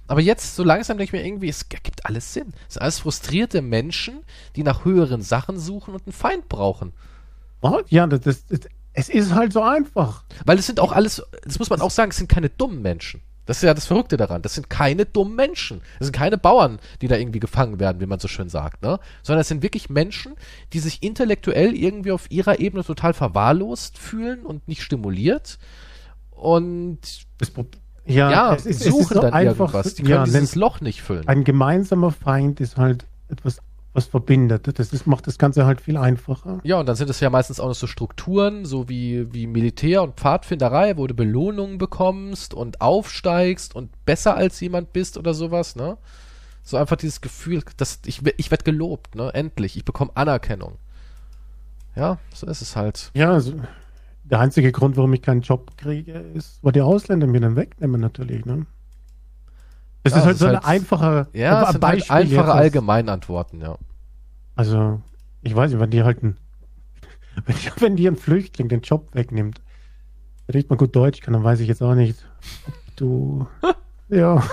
Aber 0.08 0.20
jetzt, 0.20 0.58
so 0.58 0.66
langsam 0.66 0.98
denke 0.98 1.16
ich 1.16 1.22
mir 1.22 1.26
irgendwie, 1.26 1.48
es 1.48 1.66
ergibt 1.70 2.06
alles 2.06 2.34
Sinn. 2.34 2.52
Es 2.68 2.74
sind 2.74 2.82
alles 2.82 3.00
frustrierte 3.00 3.62
Menschen, 3.62 4.26
die 4.58 4.64
nach 4.64 4.84
höheren 4.84 5.22
Sachen 5.22 5.58
suchen 5.58 5.94
und 5.94 6.06
einen 6.06 6.12
Feind 6.12 6.50
brauchen. 6.50 6.92
Ja, 7.88 8.06
das, 8.06 8.20
das, 8.20 8.46
das, 8.48 8.60
es 8.92 9.08
ist 9.08 9.34
halt 9.34 9.54
so 9.54 9.64
einfach. 9.64 10.26
Weil 10.46 10.60
es 10.60 10.66
sind 10.66 10.82
auch 10.82 10.92
alles, 10.92 11.24
das 11.46 11.60
muss 11.60 11.70
man 11.70 11.80
auch 11.80 11.90
sagen, 11.90 12.12
es 12.12 12.18
sind 12.18 12.28
keine 12.28 12.50
dummen 12.50 12.82
Menschen. 12.82 13.22
Das 13.46 13.58
ist 13.58 13.64
ja 13.64 13.74
das 13.74 13.86
Verrückte 13.86 14.18
daran. 14.18 14.42
Das 14.42 14.56
sind 14.56 14.70
keine 14.70 15.06
dummen 15.06 15.36
Menschen. 15.36 15.82
Das 16.00 16.08
sind 16.08 16.16
keine 16.16 16.38
Bauern, 16.38 16.80
die 17.02 17.08
da 17.08 17.18
irgendwie 17.18 17.40
gefangen 17.40 17.80
werden, 17.80 18.00
wie 18.00 18.06
man 18.06 18.20
so 18.20 18.28
schön 18.28 18.50
sagt, 18.50 18.82
ne? 18.82 19.00
Sondern 19.22 19.42
es 19.42 19.48
sind 19.50 19.64
wirklich 19.64 19.90
Menschen, 19.90 20.36
die 20.72 20.80
sich 20.80 21.04
intellektuell 21.04 21.76
irgendwie 21.76 22.12
auf 22.12 22.32
ihrer 22.32 22.60
Ebene 22.60 22.84
total 22.84 23.14
verwahrlost 23.14 23.98
fühlen 23.98 24.46
und 24.46 24.68
nicht 24.68 24.82
stimuliert. 24.82 25.60
Und 26.32 27.00
ja, 28.06 28.32
ja, 28.32 28.56
es 28.56 28.66
ist, 28.66 28.82
es 28.82 28.88
suchen 28.88 29.02
ist 29.02 29.10
so 29.10 29.22
dann 29.22 29.34
einfach, 29.34 29.74
irgendwas. 29.74 29.96
Die 29.96 30.04
können 30.04 30.16
ja, 30.16 30.24
dieses 30.26 30.56
Loch 30.56 30.82
nicht 30.82 31.02
füllen. 31.02 31.28
ein 31.28 31.44
gemeinsamer 31.44 32.12
Feind 32.12 32.60
ist 32.60 32.78
halt 32.78 33.06
etwas, 33.30 33.60
was 33.94 34.08
verbindet. 34.08 34.68
Das 34.78 34.92
ist, 34.92 35.08
macht 35.08 35.28
das 35.28 35.38
Ganze 35.38 35.66
halt 35.66 35.82
viel 35.82 35.98
einfacher. 35.98 36.60
Ja, 36.64 36.80
und 36.80 36.88
dann 36.88 36.96
sind 36.96 37.10
es 37.10 37.20
ja 37.20 37.30
meistens 37.30 37.60
auch 37.60 37.68
noch 37.68 37.76
so 37.76 37.88
Strukturen, 37.88 38.66
so 38.66 38.90
wie, 38.90 39.32
wie 39.34 39.48
Militär 39.48 40.02
und 40.04 40.16
Pfadfinderei, 40.16 40.98
wo 40.98 41.08
du 41.08 41.14
Belohnungen 41.14 41.78
bekommst 41.78 42.54
und 42.54 42.82
aufsteigst 42.82 43.76
und 43.76 43.92
besser 44.06 44.36
als 44.36 44.60
jemand 44.60 44.94
bist 44.94 45.18
oder 45.18 45.34
sowas, 45.34 45.76
ne? 45.76 45.98
So 46.64 46.78
einfach 46.78 46.96
dieses 46.96 47.22
Gefühl, 47.22 47.62
dass 47.78 48.00
ich, 48.06 48.22
ich 48.38 48.50
werde 48.50 48.64
gelobt, 48.64 49.16
ne? 49.16 49.32
Endlich, 49.34 49.78
ich 49.78 49.86
bekomme 49.86 50.12
Anerkennung. 50.16 50.78
Ja, 51.96 52.18
so 52.34 52.48
ist 52.48 52.62
es 52.62 52.76
halt. 52.76 53.12
Ja, 53.14 53.32
also 53.32 53.54
der 54.24 54.40
einzige 54.40 54.72
Grund, 54.72 54.98
warum 54.98 55.14
ich 55.14 55.22
keinen 55.22 55.42
Job 55.42 55.78
kriege, 55.78 56.14
ist, 56.14 56.58
weil 56.64 56.72
die 56.72 56.82
Ausländer 56.82 57.28
mir 57.28 57.42
dann 57.42 57.56
wegnehmen 57.56 58.02
natürlich. 58.02 58.46
Ne? 58.46 58.66
Das 60.04 60.14
Ja, 60.14 60.20
ist 60.20 60.26
halt 60.26 60.34
es 60.36 60.40
so 60.40 60.46
ist 60.46 60.50
eine 60.50 60.58
halt- 60.58 60.66
einfache 60.68 61.28
Ja, 61.34 61.62
es 61.64 61.72
sind 61.72 61.74
halt 61.76 61.82
Beispiel 61.82 62.16
einfache 62.16 62.36
jetzt, 62.36 62.48
was- 62.48 62.56
Allgemeinantworten, 62.56 63.62
ja. 63.62 63.78
Also, 64.56 65.02
ich 65.42 65.56
weiß 65.56 65.72
nicht, 65.72 65.80
wenn 65.80 65.90
die 65.92 66.04
halt 66.04 66.24
ein, 66.24 66.38
wenn, 67.46 67.56
die, 67.56 67.72
wenn 67.82 67.96
die 67.96 68.08
ein 68.08 68.16
Flüchtling 68.18 68.68
den 68.70 68.82
Job 68.82 69.10
wegnimmt, 69.14 69.62
der 70.48 70.56
nicht 70.56 70.70
mal 70.70 70.76
gut 70.76 70.96
Deutsch 70.96 71.22
kann, 71.22 71.34
dann 71.34 71.44
weiß 71.44 71.60
ich 71.62 71.68
jetzt 71.68 71.82
auch 71.82 71.96
nicht, 71.96 72.18
ob 72.68 72.96
du, 72.98 73.48
ja, 74.10 74.44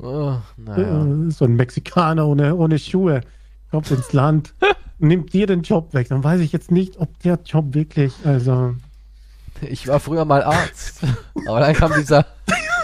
Oh, 0.00 0.36
naja. 0.56 1.06
so 1.30 1.44
ein 1.44 1.56
Mexikaner 1.56 2.26
ohne, 2.28 2.54
ohne 2.54 2.78
Schuhe 2.78 3.22
kommt 3.70 3.90
ins 3.90 4.12
Land, 4.12 4.54
nimmt 4.98 5.32
dir 5.32 5.46
den 5.46 5.62
Job 5.62 5.92
weg, 5.94 6.08
dann 6.08 6.22
weiß 6.22 6.40
ich 6.40 6.52
jetzt 6.52 6.70
nicht, 6.70 6.98
ob 6.98 7.18
der 7.20 7.38
Job 7.44 7.74
wirklich, 7.74 8.12
also, 8.24 8.74
Ich 9.62 9.88
war 9.88 9.98
früher 9.98 10.24
mal 10.24 10.44
Arzt. 10.44 11.00
Aber 11.48 11.58
dann 11.60 11.74
kam 11.74 11.92
dieser, 11.94 12.26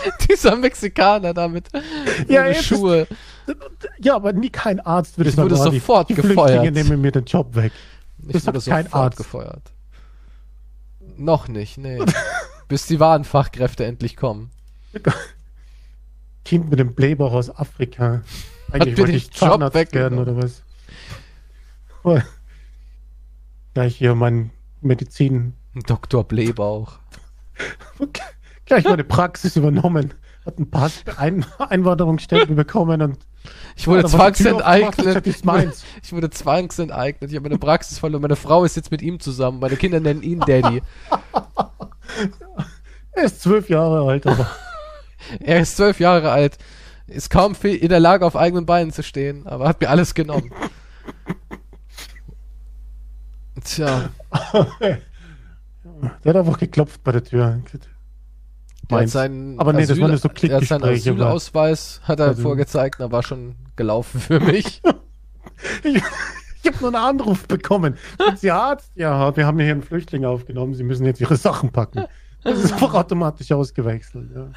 dieser 0.31 0.56
Mexikaner 0.56 1.35
damit. 1.35 1.68
Ja, 2.28 2.47
jetzt 2.47 2.60
ist- 2.60 2.66
Schuhe. 2.66 3.06
ja, 3.98 4.16
aber 4.16 4.32
nie 4.32 4.51
kein 4.51 4.81
Arzt 4.81 5.16
würde 5.18 5.31
Ich 5.31 5.36
sagen, 5.36 5.51
wurde 5.51 5.60
oh, 5.60 5.70
die- 5.70 5.78
sofort 5.78 6.09
die 6.10 6.14
gefeuert. 6.14 6.51
Flüchtlinge 6.51 6.72
nehmen 6.72 7.01
mir 7.01 7.12
den 7.12 7.24
Job 7.24 7.55
weg. 7.55 7.72
Ich 8.26 8.32
Das 8.32 8.47
wurde 8.47 8.60
sagt 8.60 8.74
kein 8.74 8.85
sofort 8.85 9.02
Arzt. 9.05 9.16
gefeuert. 9.18 9.72
Noch 11.16 11.48
nicht, 11.48 11.78
nee. 11.78 12.01
Bis 12.68 12.86
die 12.86 12.98
wahren 13.01 13.24
Fachkräfte 13.24 13.85
endlich 13.85 14.16
kommen. 14.16 14.51
Kind 16.44 16.70
mit 16.70 16.78
dem 16.78 16.94
Blähbauch 16.94 17.32
aus 17.32 17.55
Afrika. 17.55 18.22
Eigentlich 18.70 18.98
wollte 18.98 19.12
ich 19.12 19.24
Job 19.26 19.35
Zahnarzt 19.51 19.74
werden 19.74 20.18
weggenommen. 20.18 20.18
oder 20.18 20.36
was? 20.43 20.62
Oh. 22.02 22.18
Gleich 23.74 23.97
hier 23.97 24.14
mein 24.14 24.51
Medizin, 24.81 25.55
Dr. 25.86 26.24
Blähbauch. 26.24 26.98
Gleich 28.66 28.84
meine 28.84 29.04
Praxis 29.04 29.56
übernommen. 29.56 30.12
Hat 30.44 30.58
ein 30.58 30.70
paar 30.70 30.90
ein 31.16 31.46
Einwanderungsstempel 31.58 32.54
bekommen 32.54 33.00
und 33.00 33.18
Ich 33.76 33.86
wurde 33.86 34.04
zwangsenteignet. 34.04 35.44
meins. 35.44 35.84
Ich 36.02 36.12
wurde 36.12 36.28
zwangsenteignet. 36.28 37.30
Ich 37.30 37.36
habe 37.36 37.48
meine 37.48 37.58
Praxis 37.58 37.98
verloren. 37.98 38.22
Meine 38.22 38.36
Frau 38.36 38.64
ist 38.64 38.76
jetzt 38.76 38.90
mit 38.90 39.00
ihm 39.00 39.20
zusammen. 39.20 39.60
Meine 39.60 39.76
Kinder 39.76 40.00
nennen 40.00 40.22
ihn 40.22 40.40
Daddy. 40.40 40.82
er 43.12 43.24
ist 43.24 43.40
zwölf 43.40 43.70
Jahre 43.70 44.06
alt, 44.06 44.26
aber 44.26 44.50
Er 45.40 45.60
ist 45.60 45.76
zwölf 45.76 46.00
Jahre 46.00 46.30
alt. 46.30 46.58
Ist 47.06 47.30
kaum 47.30 47.54
in 47.62 47.88
der 47.88 48.00
Lage, 48.00 48.26
auf 48.26 48.36
eigenen 48.36 48.66
Beinen 48.66 48.92
zu 48.92 49.02
stehen. 49.02 49.46
Aber 49.46 49.68
hat 49.68 49.80
mir 49.80 49.90
alles 49.90 50.14
genommen. 50.14 50.50
Tja. 53.64 54.10
der 54.52 55.00
hat 56.26 56.36
einfach 56.36 56.58
geklopft 56.58 57.02
bei 57.04 57.12
der 57.12 57.24
Tür. 57.24 57.60
Der 58.90 58.98
hat 59.01 59.09
seinen 59.09 59.59
Aber 59.59 59.73
nee, 59.73 59.86
das 59.86 59.98
waren 60.01 60.16
so 60.16 60.28
er 60.28 60.56
hat 60.56 60.65
seinen 60.66 60.81
Klickgespräche, 60.82 61.11
Asylausweis 61.11 62.01
hat 62.05 62.20
er 62.20 62.28
Also- 62.28 62.43
vorgezeigt, 62.43 63.01
er 63.01 63.11
war 63.12 63.23
schon 63.23 63.55
gelaufen 63.77 64.20
für 64.20 64.40
mich. 64.40 64.82
Ich, 65.82 65.94
ich 65.94 66.66
habe 66.66 66.77
nur 66.81 66.89
einen 66.89 67.20
Anruf 67.20 67.47
bekommen. 67.47 67.97
Sind 68.19 68.39
Sie 68.40 68.51
Arzt? 68.51 68.90
Ja, 68.97 69.35
wir 69.36 69.47
haben 69.47 69.59
hier 69.61 69.70
einen 69.70 69.82
Flüchtling 69.82 70.24
aufgenommen. 70.24 70.74
Sie 70.74 70.82
müssen 70.82 71.06
jetzt 71.06 71.20
Ihre 71.20 71.36
Sachen 71.36 71.70
packen. 71.70 72.05
Das 72.43 72.59
ist 72.59 72.73
einfach 72.73 72.93
automatisch 72.93 73.51
ausgewechselt. 73.52 74.31
Ja. 74.35 74.48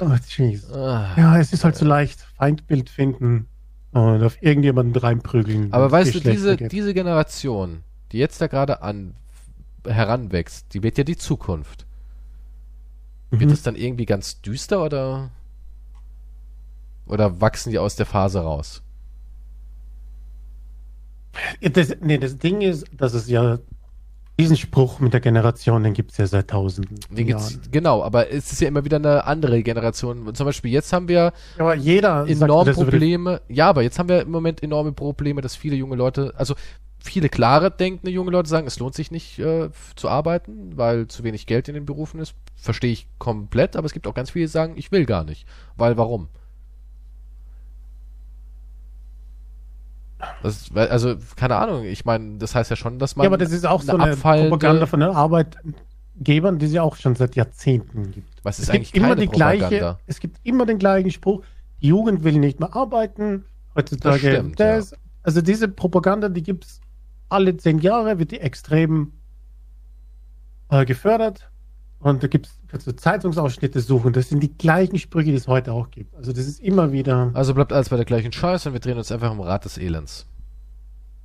Oh, 0.00 0.16
jeez. 0.36 0.70
Ah. 0.70 1.08
Ja, 1.16 1.38
es 1.38 1.52
ist 1.52 1.64
halt 1.64 1.76
so 1.76 1.84
leicht. 1.84 2.20
Feindbild 2.38 2.88
finden 2.88 3.48
und 3.92 4.22
auf 4.22 4.40
irgendjemanden 4.40 4.94
reinprügeln. 4.96 5.72
Aber 5.72 5.90
weißt 5.90 6.14
du, 6.14 6.20
diese, 6.20 6.56
geht. 6.56 6.72
diese 6.72 6.94
Generation, 6.94 7.82
die 8.12 8.18
jetzt 8.18 8.40
da 8.40 8.46
gerade 8.46 8.82
an 8.82 9.14
heranwächst, 9.86 10.72
die 10.72 10.82
wird 10.82 10.96
ja 10.96 11.04
die 11.04 11.16
Zukunft. 11.16 11.86
Wird 13.30 13.42
Mhm. 13.42 13.50
es 13.52 13.62
dann 13.62 13.76
irgendwie 13.76 14.06
ganz 14.06 14.40
düster 14.40 14.82
oder 14.84 15.30
oder 17.06 17.40
wachsen 17.40 17.70
die 17.70 17.78
aus 17.78 17.96
der 17.96 18.06
Phase 18.06 18.40
raus? 18.40 18.82
Das, 21.60 21.94
nee, 22.00 22.18
das 22.18 22.38
Ding 22.38 22.60
ist, 22.60 22.86
dass 22.96 23.14
es 23.14 23.28
ja 23.28 23.58
diesen 24.38 24.56
Spruch 24.56 25.00
mit 25.00 25.12
der 25.12 25.20
Generation, 25.20 25.82
den 25.82 25.92
gibt 25.92 26.12
es 26.12 26.16
ja 26.18 26.26
seit 26.26 26.48
tausenden 26.48 26.98
Den 27.10 27.28
Jahren. 27.28 27.60
genau, 27.70 28.02
aber 28.02 28.30
es 28.32 28.50
ist 28.52 28.60
ja 28.60 28.68
immer 28.68 28.84
wieder 28.84 28.96
eine 28.96 29.24
andere 29.24 29.62
Generation. 29.62 30.34
Zum 30.34 30.46
Beispiel 30.46 30.70
jetzt 30.72 30.92
haben 30.92 31.08
wir 31.08 31.32
aber 31.58 31.74
jeder 31.74 32.26
sagt 32.26 32.30
enorme 32.42 32.64
das 32.70 32.76
über 32.76 32.86
die- 32.86 32.90
Probleme. 32.92 33.40
Ja, 33.48 33.68
aber 33.68 33.82
jetzt 33.82 33.98
haben 33.98 34.08
wir 34.08 34.22
im 34.22 34.30
Moment 34.30 34.62
enorme 34.62 34.92
Probleme, 34.92 35.40
dass 35.42 35.54
viele 35.56 35.76
junge 35.76 35.94
Leute, 35.96 36.32
also 36.36 36.54
viele 37.00 37.28
klare 37.28 37.70
denkende 37.70 38.10
junge 38.12 38.30
Leute 38.30 38.48
sagen, 38.48 38.66
es 38.66 38.78
lohnt 38.78 38.94
sich 38.94 39.10
nicht 39.10 39.38
äh, 39.38 39.70
zu 39.96 40.08
arbeiten, 40.08 40.76
weil 40.76 41.08
zu 41.08 41.24
wenig 41.24 41.46
Geld 41.46 41.68
in 41.68 41.74
den 41.74 41.86
Berufen 41.86 42.20
ist. 42.20 42.34
Verstehe 42.56 42.92
ich 42.92 43.08
komplett, 43.18 43.76
aber 43.76 43.86
es 43.86 43.92
gibt 43.92 44.06
auch 44.06 44.14
ganz 44.14 44.30
viele, 44.30 44.44
die 44.44 44.50
sagen, 44.50 44.74
ich 44.76 44.92
will 44.92 45.06
gar 45.06 45.24
nicht. 45.24 45.46
Weil 45.76 45.96
warum? 45.96 46.28
Das, 50.42 50.70
also, 50.74 51.16
keine 51.36 51.56
Ahnung, 51.56 51.84
ich 51.84 52.04
meine, 52.04 52.36
das 52.38 52.54
heißt 52.54 52.70
ja 52.70 52.76
schon, 52.76 52.98
dass 52.98 53.16
man 53.16 53.24
Ja, 53.24 53.30
aber 53.30 53.38
das 53.38 53.52
ist 53.52 53.66
auch 53.66 53.80
so 53.80 53.96
eine 53.96 54.16
Propaganda 54.16 54.84
von 54.86 55.00
den 55.00 55.10
Arbeitgebern, 55.10 56.58
die 56.58 56.66
es 56.66 56.72
ja 56.72 56.82
auch 56.82 56.96
schon 56.96 57.14
seit 57.14 57.36
Jahrzehnten 57.36 58.10
gibt. 58.10 58.44
Was 58.44 58.58
ist 58.58 58.68
es 58.68 58.70
eigentlich 58.70 58.92
gibt 58.92 59.06
immer 59.06 59.16
die 59.16 59.28
gleiche, 59.28 59.64
Propaganda? 59.64 59.98
es 60.06 60.20
gibt 60.20 60.38
immer 60.42 60.66
den 60.66 60.78
gleichen 60.78 61.10
Spruch, 61.10 61.42
die 61.80 61.88
Jugend 61.88 62.22
will 62.22 62.38
nicht 62.38 62.60
mehr 62.60 62.74
arbeiten, 62.76 63.44
heutzutage 63.74 64.20
Das 64.20 64.20
stimmt, 64.20 64.60
das. 64.60 64.94
Also 65.22 65.42
diese 65.42 65.68
Propaganda, 65.68 66.28
die 66.28 66.42
gibt 66.42 66.64
es 66.64 66.80
alle 67.30 67.56
zehn 67.56 67.78
Jahre, 67.78 68.18
wird 68.18 68.30
die 68.32 68.40
extrem 68.40 69.12
äh, 70.68 70.84
gefördert. 70.84 71.50
Und 71.98 72.22
da 72.22 72.28
gibt's, 72.28 72.58
kannst 72.68 72.86
du 72.86 72.96
Zeitungsausschnitte 72.96 73.80
suchen, 73.80 74.12
das 74.14 74.30
sind 74.30 74.40
die 74.42 74.56
gleichen 74.56 74.98
Sprüche, 74.98 75.30
die 75.30 75.36
es 75.36 75.48
heute 75.48 75.72
auch 75.72 75.90
gibt. 75.90 76.14
Also 76.14 76.32
das 76.32 76.46
ist 76.46 76.60
immer 76.60 76.92
wieder, 76.92 77.30
Also 77.34 77.52
bleibt 77.54 77.72
alles 77.72 77.90
bei 77.90 77.96
der 77.96 78.06
gleichen 78.06 78.32
Scheiße 78.32 78.70
und 78.70 78.72
wir 78.72 78.80
drehen 78.80 78.96
uns 78.96 79.12
einfach 79.12 79.30
im 79.30 79.40
Rad 79.40 79.66
des 79.66 79.76
Elends. 79.76 80.26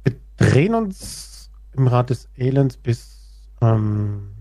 wir 0.03 0.15
drehen 0.37 0.75
uns 0.75 1.49
im 1.73 1.87
Rad 1.87 2.09
des 2.09 2.27
Elends 2.35 2.75
bis, 2.77 3.19
ähm, 3.61 4.31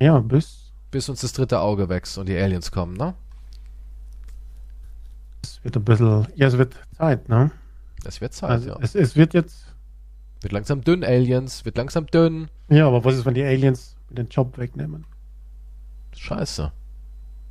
ja, 0.00 0.18
bis, 0.20 0.72
Bis 0.90 1.08
uns 1.08 1.22
das 1.22 1.32
dritte 1.32 1.60
Auge 1.60 1.88
wächst 1.88 2.18
und 2.18 2.28
die 2.28 2.36
Aliens 2.36 2.70
kommen, 2.70 2.94
ne? 2.96 3.14
es 5.42 5.64
wird 5.64 5.76
ein 5.76 5.84
bisschen, 5.84 6.26
ja, 6.34 6.48
es 6.48 6.58
wird 6.58 6.74
Zeit, 6.96 7.28
ne? 7.28 7.50
Es 8.04 8.20
wird 8.20 8.34
Zeit, 8.34 8.50
Also 8.50 8.68
ja. 8.70 8.78
es, 8.80 8.94
es 8.94 9.16
wird 9.16 9.34
jetzt, 9.34 9.65
Wird 10.40 10.52
langsam 10.52 10.82
dünn, 10.82 11.04
Aliens. 11.04 11.64
Wird 11.64 11.76
langsam 11.76 12.06
dünn. 12.06 12.48
ja, 12.68 12.86
aber 12.86 13.04
was 13.04 13.16
ist, 13.16 13.24
wenn 13.24 13.34
die 13.34 13.44
Aliens 13.44 13.96
den 14.10 14.28
Job 14.28 14.58
wegnehmen? 14.58 15.06
Scheiße. 16.14 16.72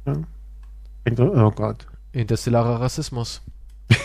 Ja? 0.06 0.14
Oh 1.20 1.52
Gott. 1.52 1.88
Interstellarer 2.14 2.82
Rassismus. 2.82 3.42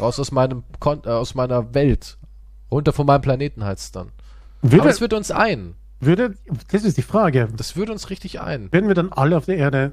Raus 0.00 0.18
aus 0.20 0.30
meinem 0.32 0.62
Kon 0.78 1.02
äh, 1.04 1.08
aus 1.10 1.34
meiner 1.34 1.74
Welt. 1.74 2.16
Runter 2.70 2.92
von 2.92 3.06
meinem 3.06 3.20
Planeten 3.20 3.64
heißt 3.64 3.82
es 3.84 3.92
dann. 3.92 4.08
Aber 4.62 4.72
Würde, 4.72 4.88
es 4.88 5.00
wird 5.00 5.12
uns 5.12 5.30
ein. 5.30 5.74
würde, 6.00 6.34
das 6.70 6.84
ist 6.84 6.96
die 6.96 7.02
Frage. 7.02 7.48
Das 7.56 7.76
würde 7.76 7.92
uns 7.92 8.08
richtig 8.10 8.40
ein. 8.40 8.72
Werden 8.72 8.88
wir 8.88 8.94
dann 8.94 9.12
alle 9.12 9.36
auf 9.36 9.44
der 9.46 9.56
Erde 9.58 9.92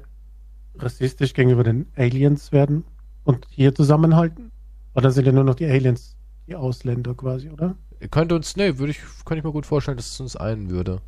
rassistisch 0.78 1.34
gegenüber 1.34 1.64
den 1.64 1.86
Aliens 1.96 2.52
werden 2.52 2.84
und 3.24 3.46
hier 3.50 3.74
zusammenhalten? 3.74 4.50
Oder 4.94 5.10
sind 5.10 5.26
ja 5.26 5.32
nur 5.32 5.44
noch 5.44 5.54
die 5.54 5.66
Aliens 5.66 6.16
die 6.52 6.56
Ausländer 6.56 7.14
quasi, 7.14 7.50
oder? 7.50 7.76
Könnte 8.10 8.34
uns, 8.34 8.56
nee, 8.56 8.78
würde 8.78 8.92
ich, 8.92 9.00
könnte 9.24 9.38
ich 9.38 9.44
mir 9.44 9.52
gut 9.52 9.66
vorstellen, 9.66 9.96
dass 9.96 10.10
es 10.10 10.20
uns 10.20 10.36
ein 10.36 10.70
würde. 10.70 11.00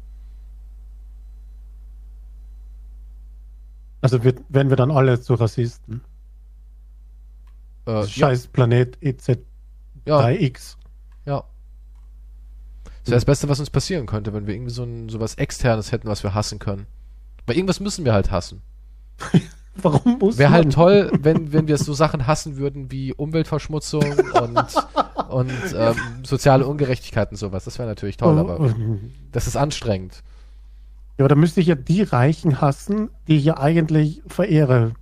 Also 4.00 4.22
wird, 4.22 4.40
werden 4.48 4.70
wir 4.70 4.76
dann 4.76 4.90
alle 4.90 5.20
zu 5.20 5.34
Rassisten? 5.34 6.02
Äh, 7.86 8.00
ja, 8.00 8.06
Scheiß 8.06 8.48
Planet 8.48 8.96
E 9.02 9.14
ja, 10.06 10.20
EZ3X. 10.20 10.76
ja. 11.26 11.44
Das 12.84 13.10
wäre 13.10 13.16
das 13.16 13.24
Beste, 13.24 13.48
was 13.48 13.60
uns 13.60 13.70
passieren 13.70 14.06
könnte, 14.06 14.32
wenn 14.32 14.46
wir 14.46 14.54
irgendwie 14.54 14.72
so 14.72 14.84
ein, 14.84 15.10
so 15.10 15.20
was 15.20 15.34
Externes 15.34 15.92
hätten, 15.92 16.08
was 16.08 16.22
wir 16.22 16.32
hassen 16.34 16.58
können. 16.58 16.86
Weil 17.46 17.56
irgendwas 17.56 17.80
müssen 17.80 18.04
wir 18.06 18.14
halt 18.14 18.30
hassen. 18.30 18.62
Warum 19.82 20.18
muss 20.18 20.38
Wäre 20.38 20.50
halt 20.50 20.72
toll, 20.72 21.10
wenn, 21.20 21.52
wenn 21.52 21.66
wir 21.68 21.78
so 21.78 21.94
Sachen 21.94 22.26
hassen 22.26 22.56
würden 22.56 22.90
wie 22.90 23.12
Umweltverschmutzung 23.12 24.04
und, 24.04 24.58
und 25.28 25.52
ähm, 25.76 25.96
soziale 26.22 26.66
Ungerechtigkeit 26.66 27.30
und 27.30 27.36
sowas. 27.36 27.64
Das 27.64 27.78
wäre 27.78 27.88
natürlich 27.88 28.16
toll, 28.16 28.38
aber 28.38 28.60
Oh, 28.60 28.70
das 29.32 29.46
ist 29.46 29.56
anstrengend. 29.56 30.22
Ja, 31.18 31.24
aber 31.24 31.28
da 31.28 31.34
müsste 31.34 31.60
ich 31.60 31.66
ja 31.66 31.74
die 31.74 32.02
Reichen 32.02 32.60
hassen, 32.60 33.10
die 33.28 33.36
ich 33.36 33.44
ja 33.44 33.58
eigentlich 33.58 34.22
verehre. 34.26 34.94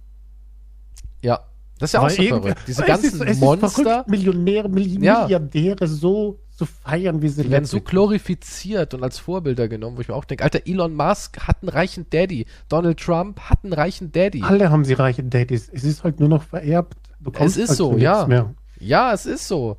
Ja, 1.22 1.40
das 1.78 1.90
ist 1.90 1.94
ja 1.94 2.00
auch 2.00 2.10
so 2.10 2.22
verrückt. 2.22 2.62
Diese 2.66 2.82
es 2.82 2.86
ganzen 2.86 3.22
ist, 3.22 3.30
es 3.30 3.40
Monster, 3.40 3.66
Ist 3.66 3.74
verrückt, 3.74 4.08
Millionäre, 4.08 4.68
Milli 4.68 5.04
Ja. 5.04 5.22
Milliardäre 5.22 5.86
so 5.86 6.38
zu 6.62 6.66
feiern, 6.66 7.22
wie 7.22 7.28
sie 7.28 7.42
die 7.42 7.50
werden 7.50 7.64
so 7.64 7.80
glorifiziert 7.80 8.94
und 8.94 9.02
als 9.02 9.18
Vorbilder 9.18 9.66
genommen, 9.68 9.96
wo 9.96 10.00
ich 10.00 10.08
mir 10.08 10.14
auch 10.14 10.24
denke, 10.24 10.44
alter, 10.44 10.60
Elon 10.64 10.94
Musk 10.94 11.40
hat 11.40 11.58
einen 11.62 11.68
reichen 11.68 12.06
Daddy, 12.08 12.46
Donald 12.68 13.00
Trump 13.00 13.40
hat 13.40 13.64
einen 13.64 13.72
reichen 13.72 14.12
Daddy. 14.12 14.42
Alle 14.42 14.70
haben 14.70 14.84
sie 14.84 14.92
reiche 14.92 15.24
Daddies. 15.24 15.68
Es 15.72 15.82
ist 15.82 16.04
halt 16.04 16.20
nur 16.20 16.28
noch 16.28 16.44
vererbt. 16.44 16.96
Kommst 17.32 17.56
ist 17.56 17.70
halt 17.70 17.78
so, 17.78 17.96
ja. 17.96 18.26
Mehr. 18.26 18.54
Ja, 18.78 19.12
es 19.12 19.26
ist 19.26 19.48
so. 19.48 19.76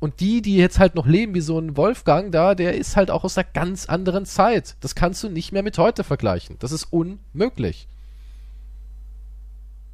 Und 0.00 0.20
die, 0.20 0.40
die 0.40 0.56
jetzt 0.56 0.78
halt 0.78 0.94
noch 0.94 1.06
leben, 1.06 1.34
wie 1.34 1.40
so 1.40 1.58
ein 1.58 1.76
Wolfgang 1.76 2.32
da, 2.32 2.54
der 2.54 2.76
ist 2.76 2.96
halt 2.96 3.10
auch 3.10 3.24
aus 3.24 3.36
einer 3.36 3.48
ganz 3.52 3.86
anderen 3.86 4.24
Zeit. 4.24 4.76
Das 4.80 4.94
kannst 4.94 5.22
du 5.22 5.28
nicht 5.28 5.52
mehr 5.52 5.62
mit 5.62 5.76
heute 5.76 6.04
vergleichen. 6.04 6.56
Das 6.60 6.72
ist 6.72 6.84
unmöglich. 6.84 7.88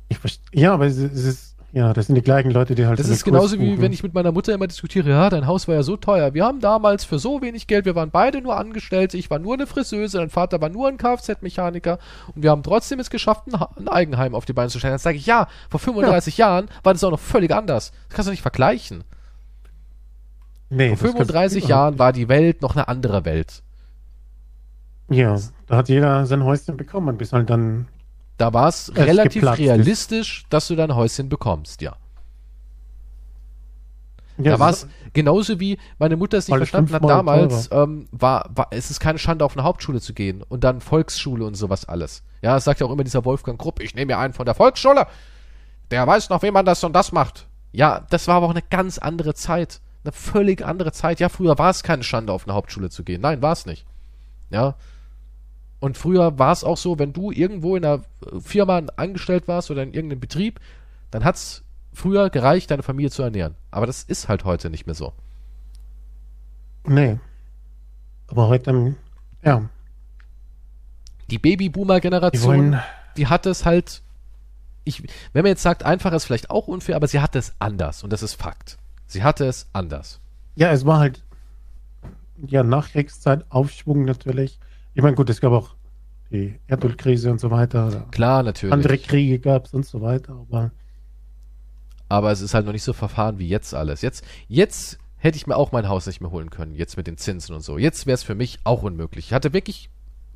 Ich 0.08 0.18
ja, 0.52 0.74
aber 0.74 0.86
es 0.86 0.98
es 0.98 1.24
ist, 1.24 1.53
ja, 1.76 1.92
das 1.92 2.06
sind 2.06 2.14
die 2.14 2.22
gleichen 2.22 2.52
Leute, 2.52 2.76
die 2.76 2.86
halt. 2.86 3.00
Das 3.00 3.08
ist 3.08 3.24
genauso 3.24 3.58
wie 3.58 3.80
wenn 3.80 3.92
ich 3.92 4.04
mit 4.04 4.14
meiner 4.14 4.30
Mutter 4.30 4.54
immer 4.54 4.68
diskutiere, 4.68 5.10
ja, 5.10 5.28
dein 5.28 5.48
Haus 5.48 5.66
war 5.66 5.74
ja 5.74 5.82
so 5.82 5.96
teuer. 5.96 6.32
Wir 6.32 6.44
haben 6.44 6.60
damals 6.60 7.04
für 7.04 7.18
so 7.18 7.42
wenig 7.42 7.66
Geld, 7.66 7.84
wir 7.84 7.96
waren 7.96 8.10
beide 8.12 8.40
nur 8.40 8.56
Angestellte, 8.56 9.16
ich 9.16 9.28
war 9.28 9.40
nur 9.40 9.54
eine 9.54 9.66
Friseuse, 9.66 10.18
dein 10.18 10.30
Vater 10.30 10.60
war 10.60 10.68
nur 10.68 10.86
ein 10.86 10.98
Kfz-Mechaniker 10.98 11.98
und 12.34 12.44
wir 12.44 12.52
haben 12.52 12.62
trotzdem 12.62 13.00
es 13.00 13.10
geschafft, 13.10 13.48
ein, 13.48 13.58
Ha- 13.58 13.70
ein 13.76 13.88
Eigenheim 13.88 14.36
auf 14.36 14.44
die 14.44 14.52
Beine 14.52 14.68
zu 14.70 14.78
stellen. 14.78 14.92
Dann 14.92 14.98
sage 15.00 15.16
ich, 15.16 15.26
ja, 15.26 15.48
vor 15.68 15.80
35 15.80 16.38
Jahren 16.38 16.68
war 16.84 16.92
das 16.92 17.02
auch 17.02 17.10
noch 17.10 17.18
völlig 17.18 17.52
anders. 17.52 17.90
Das 18.08 18.16
kannst 18.16 18.28
du 18.28 18.30
nicht 18.30 18.42
vergleichen. 18.42 19.02
nee, 20.70 20.94
Vor 20.96 21.08
das 21.08 21.16
kannst 21.16 21.30
du 21.30 21.32
35 21.34 21.56
überhaupt 21.64 21.70
Jahren 21.70 21.98
war 21.98 22.12
die 22.12 22.28
Welt 22.28 22.62
noch 22.62 22.76
eine 22.76 22.86
andere 22.86 23.24
Welt. 23.24 23.62
Ja, 25.10 25.38
da 25.66 25.76
hat 25.76 25.88
jeder 25.88 26.24
sein 26.26 26.44
Häuschen 26.44 26.76
bekommen, 26.76 27.16
bis 27.18 27.32
halt 27.32 27.50
dann. 27.50 27.88
Da 28.36 28.52
war 28.52 28.68
es 28.68 28.88
Es 28.88 28.96
relativ 28.96 29.40
geplatzt 29.40 29.60
ist. 29.60 29.66
realistisch, 29.68 30.44
dass 30.50 30.68
du 30.68 30.76
dein 30.76 30.94
Häuschen 30.94 31.28
bekommst, 31.28 31.80
ja. 31.80 31.96
Ja, 34.36 34.52
da 34.52 34.58
war 34.58 34.70
es 34.70 34.82
es 34.82 34.88
genauso 35.12 35.60
wie 35.60 35.78
meine 35.98 36.16
Mutter 36.16 36.38
es 36.38 36.48
nicht 36.48 36.56
verstanden 36.56 36.92
hat 36.92 37.04
damals, 37.04 37.68
ähm, 37.70 38.08
war, 38.10 38.50
war, 38.52 38.66
es 38.70 38.90
ist 38.90 38.98
keine 38.98 39.18
Schande, 39.18 39.44
auf 39.44 39.56
eine 39.56 39.62
Hauptschule 39.62 40.00
zu 40.00 40.12
gehen 40.12 40.42
und 40.42 40.64
dann 40.64 40.80
Volksschule 40.80 41.44
und 41.44 41.54
sowas 41.54 41.84
alles. 41.84 42.24
Ja, 42.42 42.54
das 42.54 42.64
sagt 42.64 42.80
ja 42.80 42.86
auch 42.86 42.90
immer 42.90 43.04
dieser 43.04 43.24
Wolfgang 43.24 43.60
Grupp, 43.60 43.80
ich 43.80 43.94
nehme 43.94 44.14
mir 44.14 44.18
einen 44.18 44.34
von 44.34 44.44
der 44.44 44.56
Volksschule, 44.56 45.06
der 45.92 46.04
weiß 46.04 46.30
noch, 46.30 46.42
wie 46.42 46.50
man 46.50 46.64
das 46.66 46.82
und 46.82 46.94
das 46.94 47.12
macht. 47.12 47.46
Ja, 47.70 48.04
das 48.10 48.26
war 48.26 48.36
aber 48.36 48.46
auch 48.46 48.50
eine 48.50 48.62
ganz 48.62 48.98
andere 48.98 49.34
Zeit. 49.34 49.80
Eine 50.02 50.12
völlig 50.12 50.64
andere 50.64 50.92
Zeit. 50.92 51.18
Ja, 51.20 51.28
früher 51.28 51.56
war 51.58 51.70
es 51.70 51.82
keine 51.82 52.02
Schande, 52.02 52.32
auf 52.32 52.46
eine 52.46 52.54
Hauptschule 52.54 52.90
zu 52.90 53.04
gehen. 53.04 53.20
Nein, 53.20 53.40
war 53.40 53.52
es 53.52 53.66
nicht. 53.66 53.86
Ja. 54.50 54.74
Und 55.84 55.98
früher 55.98 56.38
war 56.38 56.50
es 56.50 56.64
auch 56.64 56.78
so, 56.78 56.98
wenn 56.98 57.12
du 57.12 57.30
irgendwo 57.30 57.76
in 57.76 57.84
einer 57.84 58.04
äh, 58.24 58.40
Firma 58.40 58.80
angestellt 58.96 59.48
warst 59.48 59.70
oder 59.70 59.82
in 59.82 59.92
irgendeinem 59.92 60.18
Betrieb, 60.20 60.58
dann 61.10 61.24
hat's 61.24 61.62
früher 61.92 62.30
gereicht, 62.30 62.70
deine 62.70 62.82
Familie 62.82 63.10
zu 63.10 63.22
ernähren. 63.22 63.54
Aber 63.70 63.84
das 63.84 64.02
ist 64.02 64.26
halt 64.26 64.46
heute 64.46 64.70
nicht 64.70 64.86
mehr 64.86 64.94
so. 64.94 65.12
Nee. 66.86 67.18
Aber 68.28 68.48
heute, 68.48 68.70
ähm, 68.70 68.96
ja, 69.44 69.68
Die 71.28 71.32
die 71.32 71.38
Babyboomer-Generation, 71.38 72.42
wollen, 72.72 72.80
die 73.18 73.26
hat 73.26 73.44
es 73.44 73.66
halt. 73.66 74.00
Ich, 74.84 75.02
wenn 75.34 75.42
man 75.42 75.50
jetzt 75.50 75.62
sagt, 75.62 75.82
einfach 75.82 76.14
ist 76.14 76.24
vielleicht 76.24 76.48
auch 76.48 76.66
unfair, 76.66 76.96
aber 76.96 77.08
sie 77.08 77.20
hatte 77.20 77.38
es 77.38 77.52
anders 77.58 78.02
und 78.02 78.10
das 78.10 78.22
ist 78.22 78.40
Fakt. 78.40 78.78
Sie 79.06 79.22
hatte 79.22 79.44
es 79.44 79.68
anders. 79.74 80.18
ja, 80.54 80.72
es 80.72 80.86
war 80.86 80.98
halt, 80.98 81.22
ja, 82.46 82.62
Nachkriegszeit, 82.62 83.44
Aufschwung 83.50 84.06
natürlich. 84.06 84.58
Ich 84.94 85.02
meine, 85.02 85.16
gut, 85.16 85.28
es 85.30 85.40
gab 85.40 85.52
auch 85.52 85.74
die 86.30 86.58
Erdölkrise 86.66 87.30
und 87.30 87.40
so 87.40 87.50
weiter. 87.50 88.06
Klar, 88.10 88.42
natürlich. 88.42 88.72
andere 88.72 88.98
Kriege 88.98 89.38
gab 89.38 89.66
es 89.66 89.74
und 89.74 89.84
so 89.84 90.00
weiter, 90.00 90.32
aber 90.32 90.72
aber 92.08 92.30
es 92.30 92.40
ist 92.40 92.54
halt 92.54 92.66
noch 92.66 92.72
nicht 92.72 92.84
so 92.84 92.92
verfahren 92.92 93.38
wie 93.38 93.48
jetzt 93.48 93.74
alles. 93.74 94.02
Jetzt, 94.02 94.24
jetzt 94.46 94.98
hätte 95.16 95.36
ich 95.36 95.46
mir 95.46 95.56
auch 95.56 95.72
mein 95.72 95.88
Haus 95.88 96.06
nicht 96.06 96.20
mehr 96.20 96.30
holen 96.30 96.50
können, 96.50 96.74
jetzt 96.74 96.96
mit 96.96 97.06
den 97.06 97.16
Zinsen 97.16 97.54
und 97.54 97.62
so. 97.62 97.78
Jetzt 97.78 98.06
wäre 98.06 98.14
es 98.14 98.22
für 98.22 98.34
mich 98.34 98.58
auch 98.64 98.82
unmöglich. 98.82 99.26
Ich 99.26 99.32
hatte 99.32 99.52
wirklich 99.52 99.90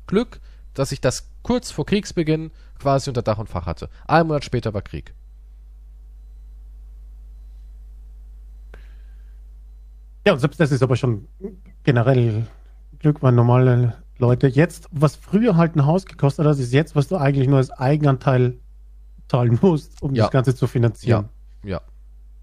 Glück, 0.07 0.41
dass 0.73 0.91
ich 0.91 0.99
das 0.99 1.29
kurz 1.43 1.71
vor 1.71 1.85
Kriegsbeginn 1.85 2.51
quasi 2.79 3.09
unter 3.09 3.21
Dach 3.21 3.37
und 3.37 3.49
Fach 3.49 3.65
hatte. 3.65 3.89
Ein 4.07 4.27
Monat 4.27 4.43
später 4.43 4.73
war 4.73 4.81
Krieg. 4.81 5.13
Ja, 10.25 10.33
und 10.33 10.39
selbst 10.39 10.59
das 10.59 10.71
ist 10.71 10.83
aber 10.83 10.95
schon 10.95 11.27
generell 11.83 12.45
Glück, 12.99 13.21
weil 13.21 13.31
normale 13.31 14.03
Leute 14.19 14.47
jetzt, 14.47 14.87
was 14.91 15.15
früher 15.15 15.55
halt 15.57 15.75
ein 15.75 15.85
Haus 15.85 16.05
gekostet 16.05 16.45
hat, 16.45 16.57
ist 16.59 16.73
jetzt, 16.73 16.95
was 16.95 17.07
du 17.07 17.17
eigentlich 17.17 17.47
nur 17.47 17.57
als 17.57 17.71
Eigenanteil 17.71 18.57
zahlen 19.27 19.57
musst, 19.61 20.01
um 20.01 20.13
Ja. 20.13 20.23
das 20.25 20.31
Ganze 20.31 20.55
zu 20.55 20.67
finanzieren. 20.67 21.29
Ja. 21.63 21.81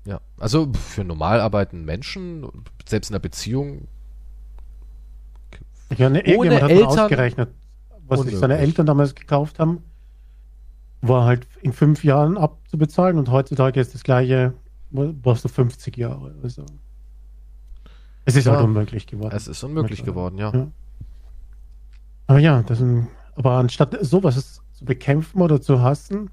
Ja. 0.04 0.20
Also 0.38 0.66
pf, 0.72 0.78
für 0.78 1.04
normal 1.04 1.40
arbeitenden 1.40 1.84
Menschen, 1.84 2.46
selbst 2.88 3.10
in 3.10 3.14
einer 3.14 3.20
Beziehung, 3.20 3.88
Ja, 5.96 6.08
ne, 6.08 6.20
irgendjemand 6.20 6.62
hat 6.62 6.70
Eltern 6.70 6.86
ausgerechnet, 6.88 7.48
was 8.06 8.20
sich 8.22 8.36
seine. 8.36 8.58
Eltern 8.58 8.86
damals 8.86 9.14
gekauft 9.14 9.58
haben, 9.58 9.82
war 11.02 11.24
halt 11.24 11.46
in 11.62 11.72
fünf 11.72 12.04
Jahren 12.04 12.38
abzubezahlen 12.38 13.18
und 13.18 13.30
heutzutage 13.30 13.80
ist 13.80 13.94
das 13.94 14.02
gleiche, 14.04 14.54
brauchst 14.90 15.44
du 15.44 15.48
50 15.48 15.96
Jahre. 15.96 16.34
Also, 16.42 16.64
es 18.24 18.36
ist 18.36 18.44
Ja. 18.46 18.52
halt 18.56 18.64
unmöglich 18.64 19.06
geworden. 19.06 19.34
es 19.34 19.46
ist 19.48 19.62
unmöglich 19.62 20.04
geworden, 20.04 20.38
ja. 20.38 20.52
Ja. 20.52 20.68
Aber 22.26 22.38
ja, 22.38 22.62
das 22.62 22.78
sind, 22.78 23.08
aber 23.34 23.52
anstatt 23.52 23.96
sowas 24.04 24.60
zu 24.72 24.84
bekämpfen 24.84 25.40
oder 25.40 25.60
zu 25.60 25.80
hassen, 25.80 26.30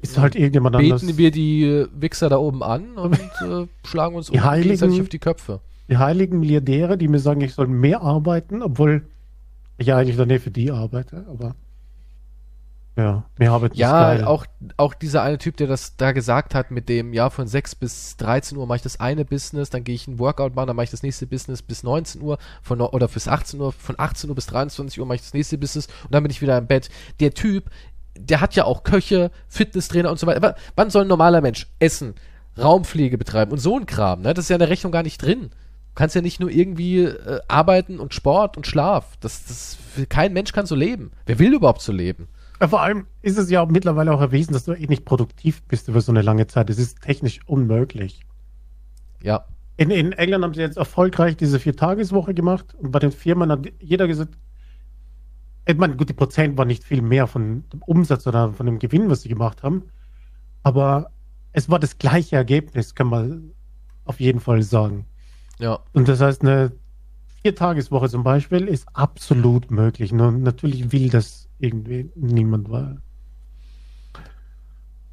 ist 0.00 0.18
halt 0.18 0.34
irgendjemand 0.36 0.76
anders. 0.76 1.00
Beten 1.02 1.18
wir 1.18 1.30
die 1.30 1.64
äh, 1.64 1.88
Wichser 1.94 2.28
da 2.28 2.36
oben 2.36 2.62
an 2.62 2.96
und 2.96 3.14
äh, 3.42 3.66
schlagen 3.86 4.14
uns 4.16 4.30
Die 4.30 4.40
Heiligen- 4.40 4.68
gegenseitig 4.70 5.00
auf 5.00 5.08
die 5.08 5.18
Köpfe. 5.18 5.60
Die 5.88 5.98
heiligen 5.98 6.40
Milliardäre, 6.40 6.96
die 6.96 7.08
mir 7.08 7.18
sagen, 7.18 7.40
ich 7.42 7.54
soll 7.54 7.66
mehr 7.66 8.00
arbeiten, 8.02 8.62
obwohl 8.62 9.06
ich 9.76 9.86
ja 9.88 9.96
eigentlich 9.98 10.16
dann 10.16 10.28
nicht 10.28 10.42
für 10.42 10.50
die 10.50 10.70
arbeite, 10.70 11.26
aber 11.28 11.54
ja, 12.96 13.24
mehr 13.38 13.50
arbeiten 13.50 13.76
Ja, 13.76 14.14
geil. 14.14 14.24
auch, 14.24 14.46
auch 14.76 14.94
dieser 14.94 15.22
eine 15.22 15.38
Typ, 15.38 15.56
der 15.56 15.66
das 15.66 15.96
da 15.96 16.12
gesagt 16.12 16.54
hat, 16.54 16.70
mit 16.70 16.88
dem, 16.88 17.12
ja, 17.12 17.28
von 17.28 17.48
6 17.48 17.74
bis 17.74 18.16
13 18.18 18.56
Uhr 18.56 18.66
mache 18.66 18.76
ich 18.76 18.82
das 18.82 19.00
eine 19.00 19.24
Business, 19.24 19.70
dann 19.70 19.82
gehe 19.82 19.96
ich 19.96 20.06
ein 20.06 20.20
Workout 20.20 20.54
machen, 20.54 20.68
dann 20.68 20.76
mache 20.76 20.84
ich 20.84 20.90
das 20.90 21.02
nächste 21.02 21.26
Business 21.26 21.60
bis 21.60 21.82
19 21.82 22.22
Uhr, 22.22 22.38
von, 22.62 22.80
oder 22.80 23.08
bis 23.08 23.26
18 23.26 23.60
Uhr, 23.60 23.72
von 23.72 23.96
18 23.98 24.30
Uhr 24.30 24.36
bis 24.36 24.46
23 24.46 25.00
Uhr 25.00 25.06
mache 25.06 25.16
ich 25.16 25.22
das 25.22 25.34
nächste 25.34 25.58
Business 25.58 25.88
und 26.04 26.14
dann 26.14 26.22
bin 26.22 26.30
ich 26.30 26.40
wieder 26.40 26.56
im 26.56 26.66
Bett. 26.68 26.88
Der 27.18 27.34
Typ, 27.34 27.70
der 28.16 28.40
hat 28.40 28.54
ja 28.54 28.64
auch 28.64 28.84
Köche, 28.84 29.32
Fitnesstrainer 29.48 30.10
und 30.10 30.18
so 30.20 30.26
weiter. 30.26 30.36
Aber 30.36 30.54
wann 30.76 30.90
soll 30.90 31.02
ein 31.02 31.08
normaler 31.08 31.40
Mensch 31.40 31.66
essen, 31.80 32.14
Raumpflege 32.56 33.18
betreiben 33.18 33.50
und 33.50 33.58
so 33.58 33.76
ein 33.76 33.86
Kram, 33.86 34.22
ne? 34.22 34.34
Das 34.34 34.44
ist 34.44 34.48
ja 34.50 34.56
in 34.56 34.60
der 34.60 34.68
Rechnung 34.68 34.92
gar 34.92 35.02
nicht 35.02 35.20
drin. 35.20 35.50
Du 35.50 35.96
kannst 35.96 36.14
ja 36.14 36.22
nicht 36.22 36.40
nur 36.40 36.50
irgendwie 36.50 37.00
äh, 37.00 37.40
arbeiten 37.48 37.98
und 38.00 38.14
Sport 38.14 38.56
und 38.56 38.66
Schlaf. 38.66 39.16
Das, 39.20 39.44
das, 39.46 39.78
kein 40.08 40.32
Mensch 40.32 40.52
kann 40.52 40.66
so 40.66 40.74
leben. 40.74 41.12
Wer 41.26 41.38
will 41.38 41.54
überhaupt 41.54 41.82
so 41.82 41.92
leben? 41.92 42.28
Ja, 42.60 42.68
Vor 42.68 42.82
allem 42.82 43.06
ist 43.22 43.38
es 43.38 43.50
ja 43.50 43.64
mittlerweile 43.66 44.12
auch 44.12 44.20
erwiesen, 44.20 44.52
dass 44.52 44.64
du 44.64 44.72
eh 44.72 44.86
nicht 44.86 45.04
produktiv 45.04 45.62
bist 45.64 45.88
über 45.88 46.00
so 46.00 46.12
eine 46.12 46.22
lange 46.22 46.46
Zeit. 46.46 46.68
Das 46.68 46.78
ist 46.78 47.00
technisch 47.02 47.40
unmöglich. 47.46 48.24
Ja. 49.22 49.46
In, 49.76 49.90
in 49.90 50.12
England 50.12 50.44
haben 50.44 50.54
sie 50.54 50.60
jetzt 50.60 50.76
erfolgreich 50.76 51.36
diese 51.36 51.58
Viertageswoche 51.58 52.32
gemacht 52.32 52.74
und 52.74 52.92
bei 52.92 53.00
den 53.00 53.10
Firmen 53.10 53.50
hat 53.50 53.66
jeder 53.80 54.06
gesagt, 54.06 54.38
ich 55.66 55.76
meine, 55.76 55.96
gut, 55.96 56.08
die 56.10 56.14
Prozent 56.14 56.56
waren 56.58 56.68
nicht 56.68 56.84
viel 56.84 57.02
mehr 57.02 57.26
von 57.26 57.64
dem 57.70 57.82
Umsatz 57.82 58.26
oder 58.26 58.52
von 58.52 58.66
dem 58.66 58.78
Gewinn, 58.78 59.10
was 59.10 59.22
sie 59.22 59.28
gemacht 59.28 59.62
haben, 59.62 59.84
aber 60.62 61.10
es 61.52 61.70
war 61.70 61.78
das 61.78 61.98
gleiche 61.98 62.36
Ergebnis, 62.36 62.94
kann 62.94 63.08
man 63.08 63.52
auf 64.04 64.20
jeden 64.20 64.40
Fall 64.40 64.62
sagen. 64.62 65.06
Ja. 65.58 65.80
Und 65.92 66.08
das 66.08 66.20
heißt, 66.20 66.42
eine 66.42 66.72
Viertageswoche 67.44 68.08
zum 68.08 68.24
Beispiel 68.24 68.68
ist 68.68 68.88
absolut 68.94 69.70
möglich. 69.70 70.12
Nur 70.12 70.32
natürlich 70.32 70.92
will 70.92 71.10
das 71.10 71.50
irgendwie 71.58 72.10
niemand, 72.14 72.70
weil. 72.70 73.02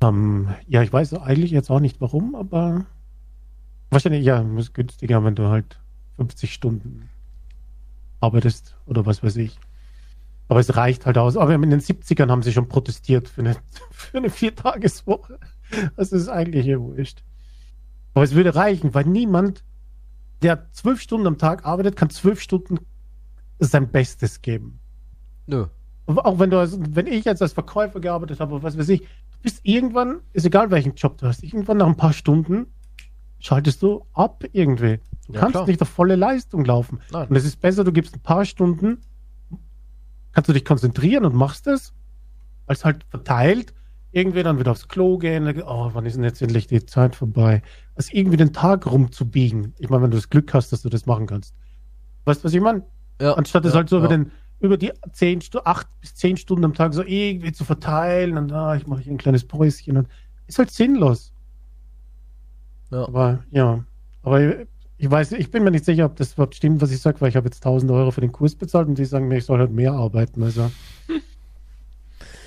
Ähm, 0.02 0.48
ja, 0.66 0.82
ich 0.82 0.94
weiß 0.94 1.14
eigentlich 1.16 1.52
jetzt 1.52 1.70
auch 1.70 1.82
nicht 1.82 2.00
warum, 2.00 2.36
aber 2.36 2.86
wahrscheinlich, 3.90 4.24
ja, 4.24 4.40
ist 4.58 4.74
günstiger, 4.74 5.26
wenn 5.26 5.36
du 5.36 5.50
halt 5.50 5.82
50 6.16 6.54
Stunden 6.54 7.10
arbeitest 8.22 8.78
oder 8.86 9.06
was 9.06 9.22
weiß 9.22 9.36
ich. 9.36 9.60
Aber 10.48 10.62
es 10.62 10.78
reicht 10.78 11.06
halt 11.06 11.18
aus. 11.18 11.36
Aber 11.36 11.54
in 11.54 11.70
den 11.70 11.82
70ern 11.82 12.30
haben 12.30 12.44
sie 12.44 12.54
schon 12.54 12.70
protestiert 12.70 13.28
für 13.28 13.42
eine, 13.42 13.58
für 13.92 14.20
eine 14.20 14.30
Viertageswoche. 14.30 15.38
Das 15.98 16.14
ist 16.14 16.30
eigentlich 16.30 16.66
ja 16.66 16.80
wurscht. 16.80 17.24
Aber 18.14 18.24
es 18.24 18.36
würde 18.36 18.56
reichen, 18.56 18.94
weil 18.94 19.04
niemand, 19.06 19.66
der 20.42 20.72
zwölf 20.72 21.02
Stunden 21.02 21.28
am 21.28 21.38
Tag 21.38 21.66
arbeitet, 21.66 21.96
kann 21.96 22.10
zwölf 22.10 22.42
Stunden 22.42 22.80
sein 23.60 23.92
Bestes 23.92 24.42
geben. 24.42 24.80
Nö. 25.48 25.68
Auch 26.08 26.40
wenn 26.40 26.50
du, 26.50 26.58
als, 26.60 26.78
wenn 26.80 27.08
ich 27.08 27.26
jetzt 27.26 27.42
als 27.42 27.54
Verkäufer 27.54 28.00
gearbeitet 28.00 28.40
habe, 28.40 28.62
was 28.64 28.78
weiß 28.78 28.90
ich, 28.90 29.02
du 29.02 29.38
bist 29.44 29.62
irgendwann, 29.64 30.22
ist 30.34 30.46
egal 30.46 30.72
welchen 30.72 30.96
Job 30.96 31.18
du 31.18 31.28
hast, 31.28 31.44
irgendwann 31.44 31.78
nach 31.78 31.88
ein 31.88 31.96
paar 31.98 32.14
Stunden 32.14 32.68
schaltest 33.40 33.82
du 33.82 34.06
ab 34.14 34.44
irgendwie. 34.52 35.00
Du 35.28 35.34
Ja, 35.34 35.40
kannst 35.42 35.54
klar. 35.54 35.68
nicht 35.68 35.82
auf 35.82 35.90
volle 35.90 36.16
Leistung 36.16 36.66
laufen. 36.66 37.00
Nein. 37.12 37.28
Und 37.28 37.36
es 37.36 37.46
ist 37.46 37.60
besser, 37.62 37.84
du 37.84 37.92
gibst 37.92 38.16
ein 38.16 38.22
paar 38.22 38.46
Stunden, 38.46 39.00
kannst 40.32 40.50
du 40.50 40.54
dich 40.54 40.66
konzentrieren 40.66 41.26
und 41.26 41.36
machst 41.36 41.68
es, 41.68 41.94
als 42.68 42.84
halt 42.86 43.04
verteilt, 43.10 43.74
irgendwie 44.12 44.44
dann 44.44 44.60
wieder 44.60 44.72
aufs 44.72 44.88
Klo 44.88 45.18
gehen, 45.18 45.62
oh, 45.66 45.90
wann 45.94 46.06
ist 46.06 46.16
denn 46.18 46.24
jetzt 46.24 46.42
endlich 46.42 46.68
die 46.68 46.86
Zeit 46.86 47.16
vorbei? 47.16 47.62
Als 47.96 48.12
irgendwie 48.14 48.38
den 48.38 48.54
Tag 48.54 48.86
rumzubiegen. 48.90 49.74
Ich 49.80 49.90
meine, 49.90 50.04
wenn 50.04 50.12
du 50.12 50.18
das 50.18 50.30
Glück 50.30 50.54
hast, 50.54 50.72
dass 50.72 50.82
du 50.82 50.90
das 50.90 51.06
machen 51.06 51.28
kannst. 51.28 51.54
Weißt 52.26 52.42
du, 52.42 52.46
was 52.46 52.54
ich 52.54 52.62
meine? 52.62 52.84
Ja. 53.20 53.34
Anstatt 53.34 53.66
es 53.66 53.74
ja, 53.74 53.78
halt 53.78 53.90
so 53.90 53.98
ja. 53.98 54.06
über 54.06 54.10
den 54.10 54.32
über 54.62 54.78
die 54.78 54.92
zehn 55.12 55.40
acht 55.64 55.88
bis 56.02 56.14
zehn 56.14 56.38
Stunden 56.38 56.64
am 56.64 56.74
Tag 56.74 56.94
so 56.94 57.04
irgendwie 57.04 57.52
zu 57.52 57.66
verteilen 57.66 58.38
und 58.38 58.52
ah, 58.52 58.76
ich 58.76 58.86
mache 58.86 59.02
hier 59.02 59.12
ein 59.12 59.18
kleines 59.18 59.44
Päuschen 59.44 59.98
und 59.98 60.08
ist 60.46 60.60
halt 60.60 60.70
sinnlos. 60.70 61.34
Ja. 62.92 63.08
Aber 63.08 63.44
ja, 63.50 63.84
aber 64.22 64.54
ich 64.98 65.10
weiß, 65.10 65.32
ich 65.32 65.50
bin 65.50 65.64
mir 65.64 65.72
nicht 65.72 65.86
sicher, 65.86 66.06
ob 66.06 66.16
das 66.16 66.34
überhaupt 66.34 66.54
stimmt, 66.54 66.80
was 66.80 66.92
ich 66.92 67.02
sage, 67.02 67.20
weil 67.22 67.30
ich 67.30 67.36
habe 67.36 67.48
jetzt 67.48 67.66
1000 67.66 67.92
Euro 67.92 68.12
für 68.12 68.22
den 68.22 68.32
Kurs 68.32 68.54
bezahlt 68.54 68.88
und 68.88 69.00
die 69.00 69.06
sagen 69.06 69.28
mir, 69.28 69.38
ich 69.38 69.46
soll 69.46 69.58
halt 69.58 69.72
mehr 69.72 69.94
arbeiten. 69.94 70.44
Also. 70.44 70.70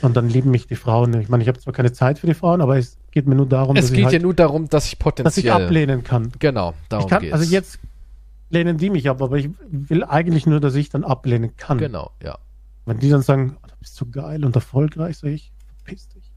Und 0.02 0.16
dann 0.16 0.28
lieben 0.28 0.50
mich 0.50 0.66
die 0.66 0.76
Frauen. 0.76 1.18
Ich 1.18 1.30
meine, 1.30 1.42
ich 1.42 1.48
habe 1.48 1.58
zwar 1.58 1.72
keine 1.72 1.90
Zeit 1.90 2.18
für 2.18 2.26
die 2.26 2.34
Frauen, 2.34 2.60
aber 2.60 2.76
es 2.76 2.98
geht 3.14 3.26
mir 3.26 3.34
nur 3.36 3.46
darum, 3.48 3.76
Es 3.76 3.86
dass, 3.86 3.90
geht 3.92 3.98
ich 4.00 4.04
ja 4.04 4.10
halt, 4.12 4.22
nur 4.22 4.34
darum, 4.34 4.68
dass 4.68 4.86
ich 4.86 4.98
potenziell. 4.98 5.24
dass 5.24 5.38
ich 5.38 5.50
ablehnen 5.50 6.04
kann. 6.04 6.32
Genau, 6.38 6.74
darum 6.88 7.08
kann, 7.08 7.22
geht's. 7.22 7.32
also 7.32 7.50
jetzt 7.50 7.78
lehnen 8.50 8.76
die 8.76 8.90
mich 8.90 9.08
ab, 9.08 9.22
aber 9.22 9.36
ich 9.38 9.48
will 9.70 10.04
eigentlich 10.04 10.46
nur, 10.46 10.60
dass 10.60 10.74
ich 10.74 10.90
dann 10.90 11.04
ablehnen 11.04 11.56
kann. 11.56 11.78
Genau, 11.78 12.10
ja. 12.22 12.38
Wenn 12.86 12.98
die 12.98 13.08
dann 13.08 13.22
sagen, 13.22 13.56
oh, 13.62 13.66
du 13.66 13.74
bist 13.80 13.96
so 13.96 14.04
geil 14.06 14.44
und 14.44 14.54
erfolgreich, 14.54 15.16
sage 15.18 15.32
ich, 15.32 15.52
verpiss 15.84 16.08
dich. 16.08 16.30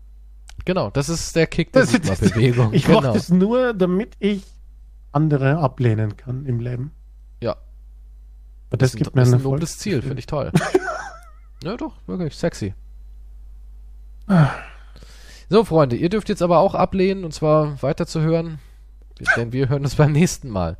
Genau, 0.66 0.90
das 0.90 1.10
ist 1.10 1.36
der 1.36 1.48
Kick 1.48 1.74
der 1.74 1.82
Das 1.84 1.94
ist- 1.94 2.04
Sigma-Bewegung. 2.06 2.74
Ich 2.74 2.86
genau. 2.86 3.02
mache 3.02 3.14
das 3.14 3.30
nur, 3.30 3.74
damit 3.74 4.14
ich 4.20 4.44
andere 5.12 5.58
ablehnen 5.58 6.16
kann 6.16 6.46
im 6.46 6.60
Leben. 6.60 6.92
Ja. 7.42 7.58
Aber 8.70 8.78
das, 8.78 8.92
ist 8.92 8.98
gibt 8.98 9.16
ein, 9.16 9.30
mir 9.30 9.36
ein 9.36 9.42
nobles 9.44 9.78
Ziel, 9.80 10.02
finde 10.02 10.20
ich 10.20 10.26
toll. 10.26 10.52
ja, 11.64 11.76
doch, 11.78 11.94
wirklich, 12.08 12.36
sexy. 12.36 12.74
So, 15.50 15.64
Freunde, 15.64 15.96
ihr 15.96 16.10
dürft 16.10 16.30
jetzt 16.30 16.42
aber 16.42 16.60
auch 16.60 16.76
ablehnen, 16.76 17.24
und 17.24 17.34
zwar 17.34 17.82
weiterzuhören. 17.82 18.60
Denn 19.36 19.52
wir 19.54 19.70
hören 19.70 19.84
uns 19.84 19.96
beim 19.96 20.12
nächsten 20.12 20.50
Mal. 20.50 20.78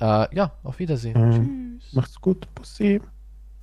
Äh, 0.00 0.34
ja, 0.34 0.52
auf 0.62 0.78
Wiedersehen. 0.78 1.20
Mhm. 1.20 1.80
Macht's 1.92 2.20
gut. 2.20 2.46
Pussy. 2.54 3.00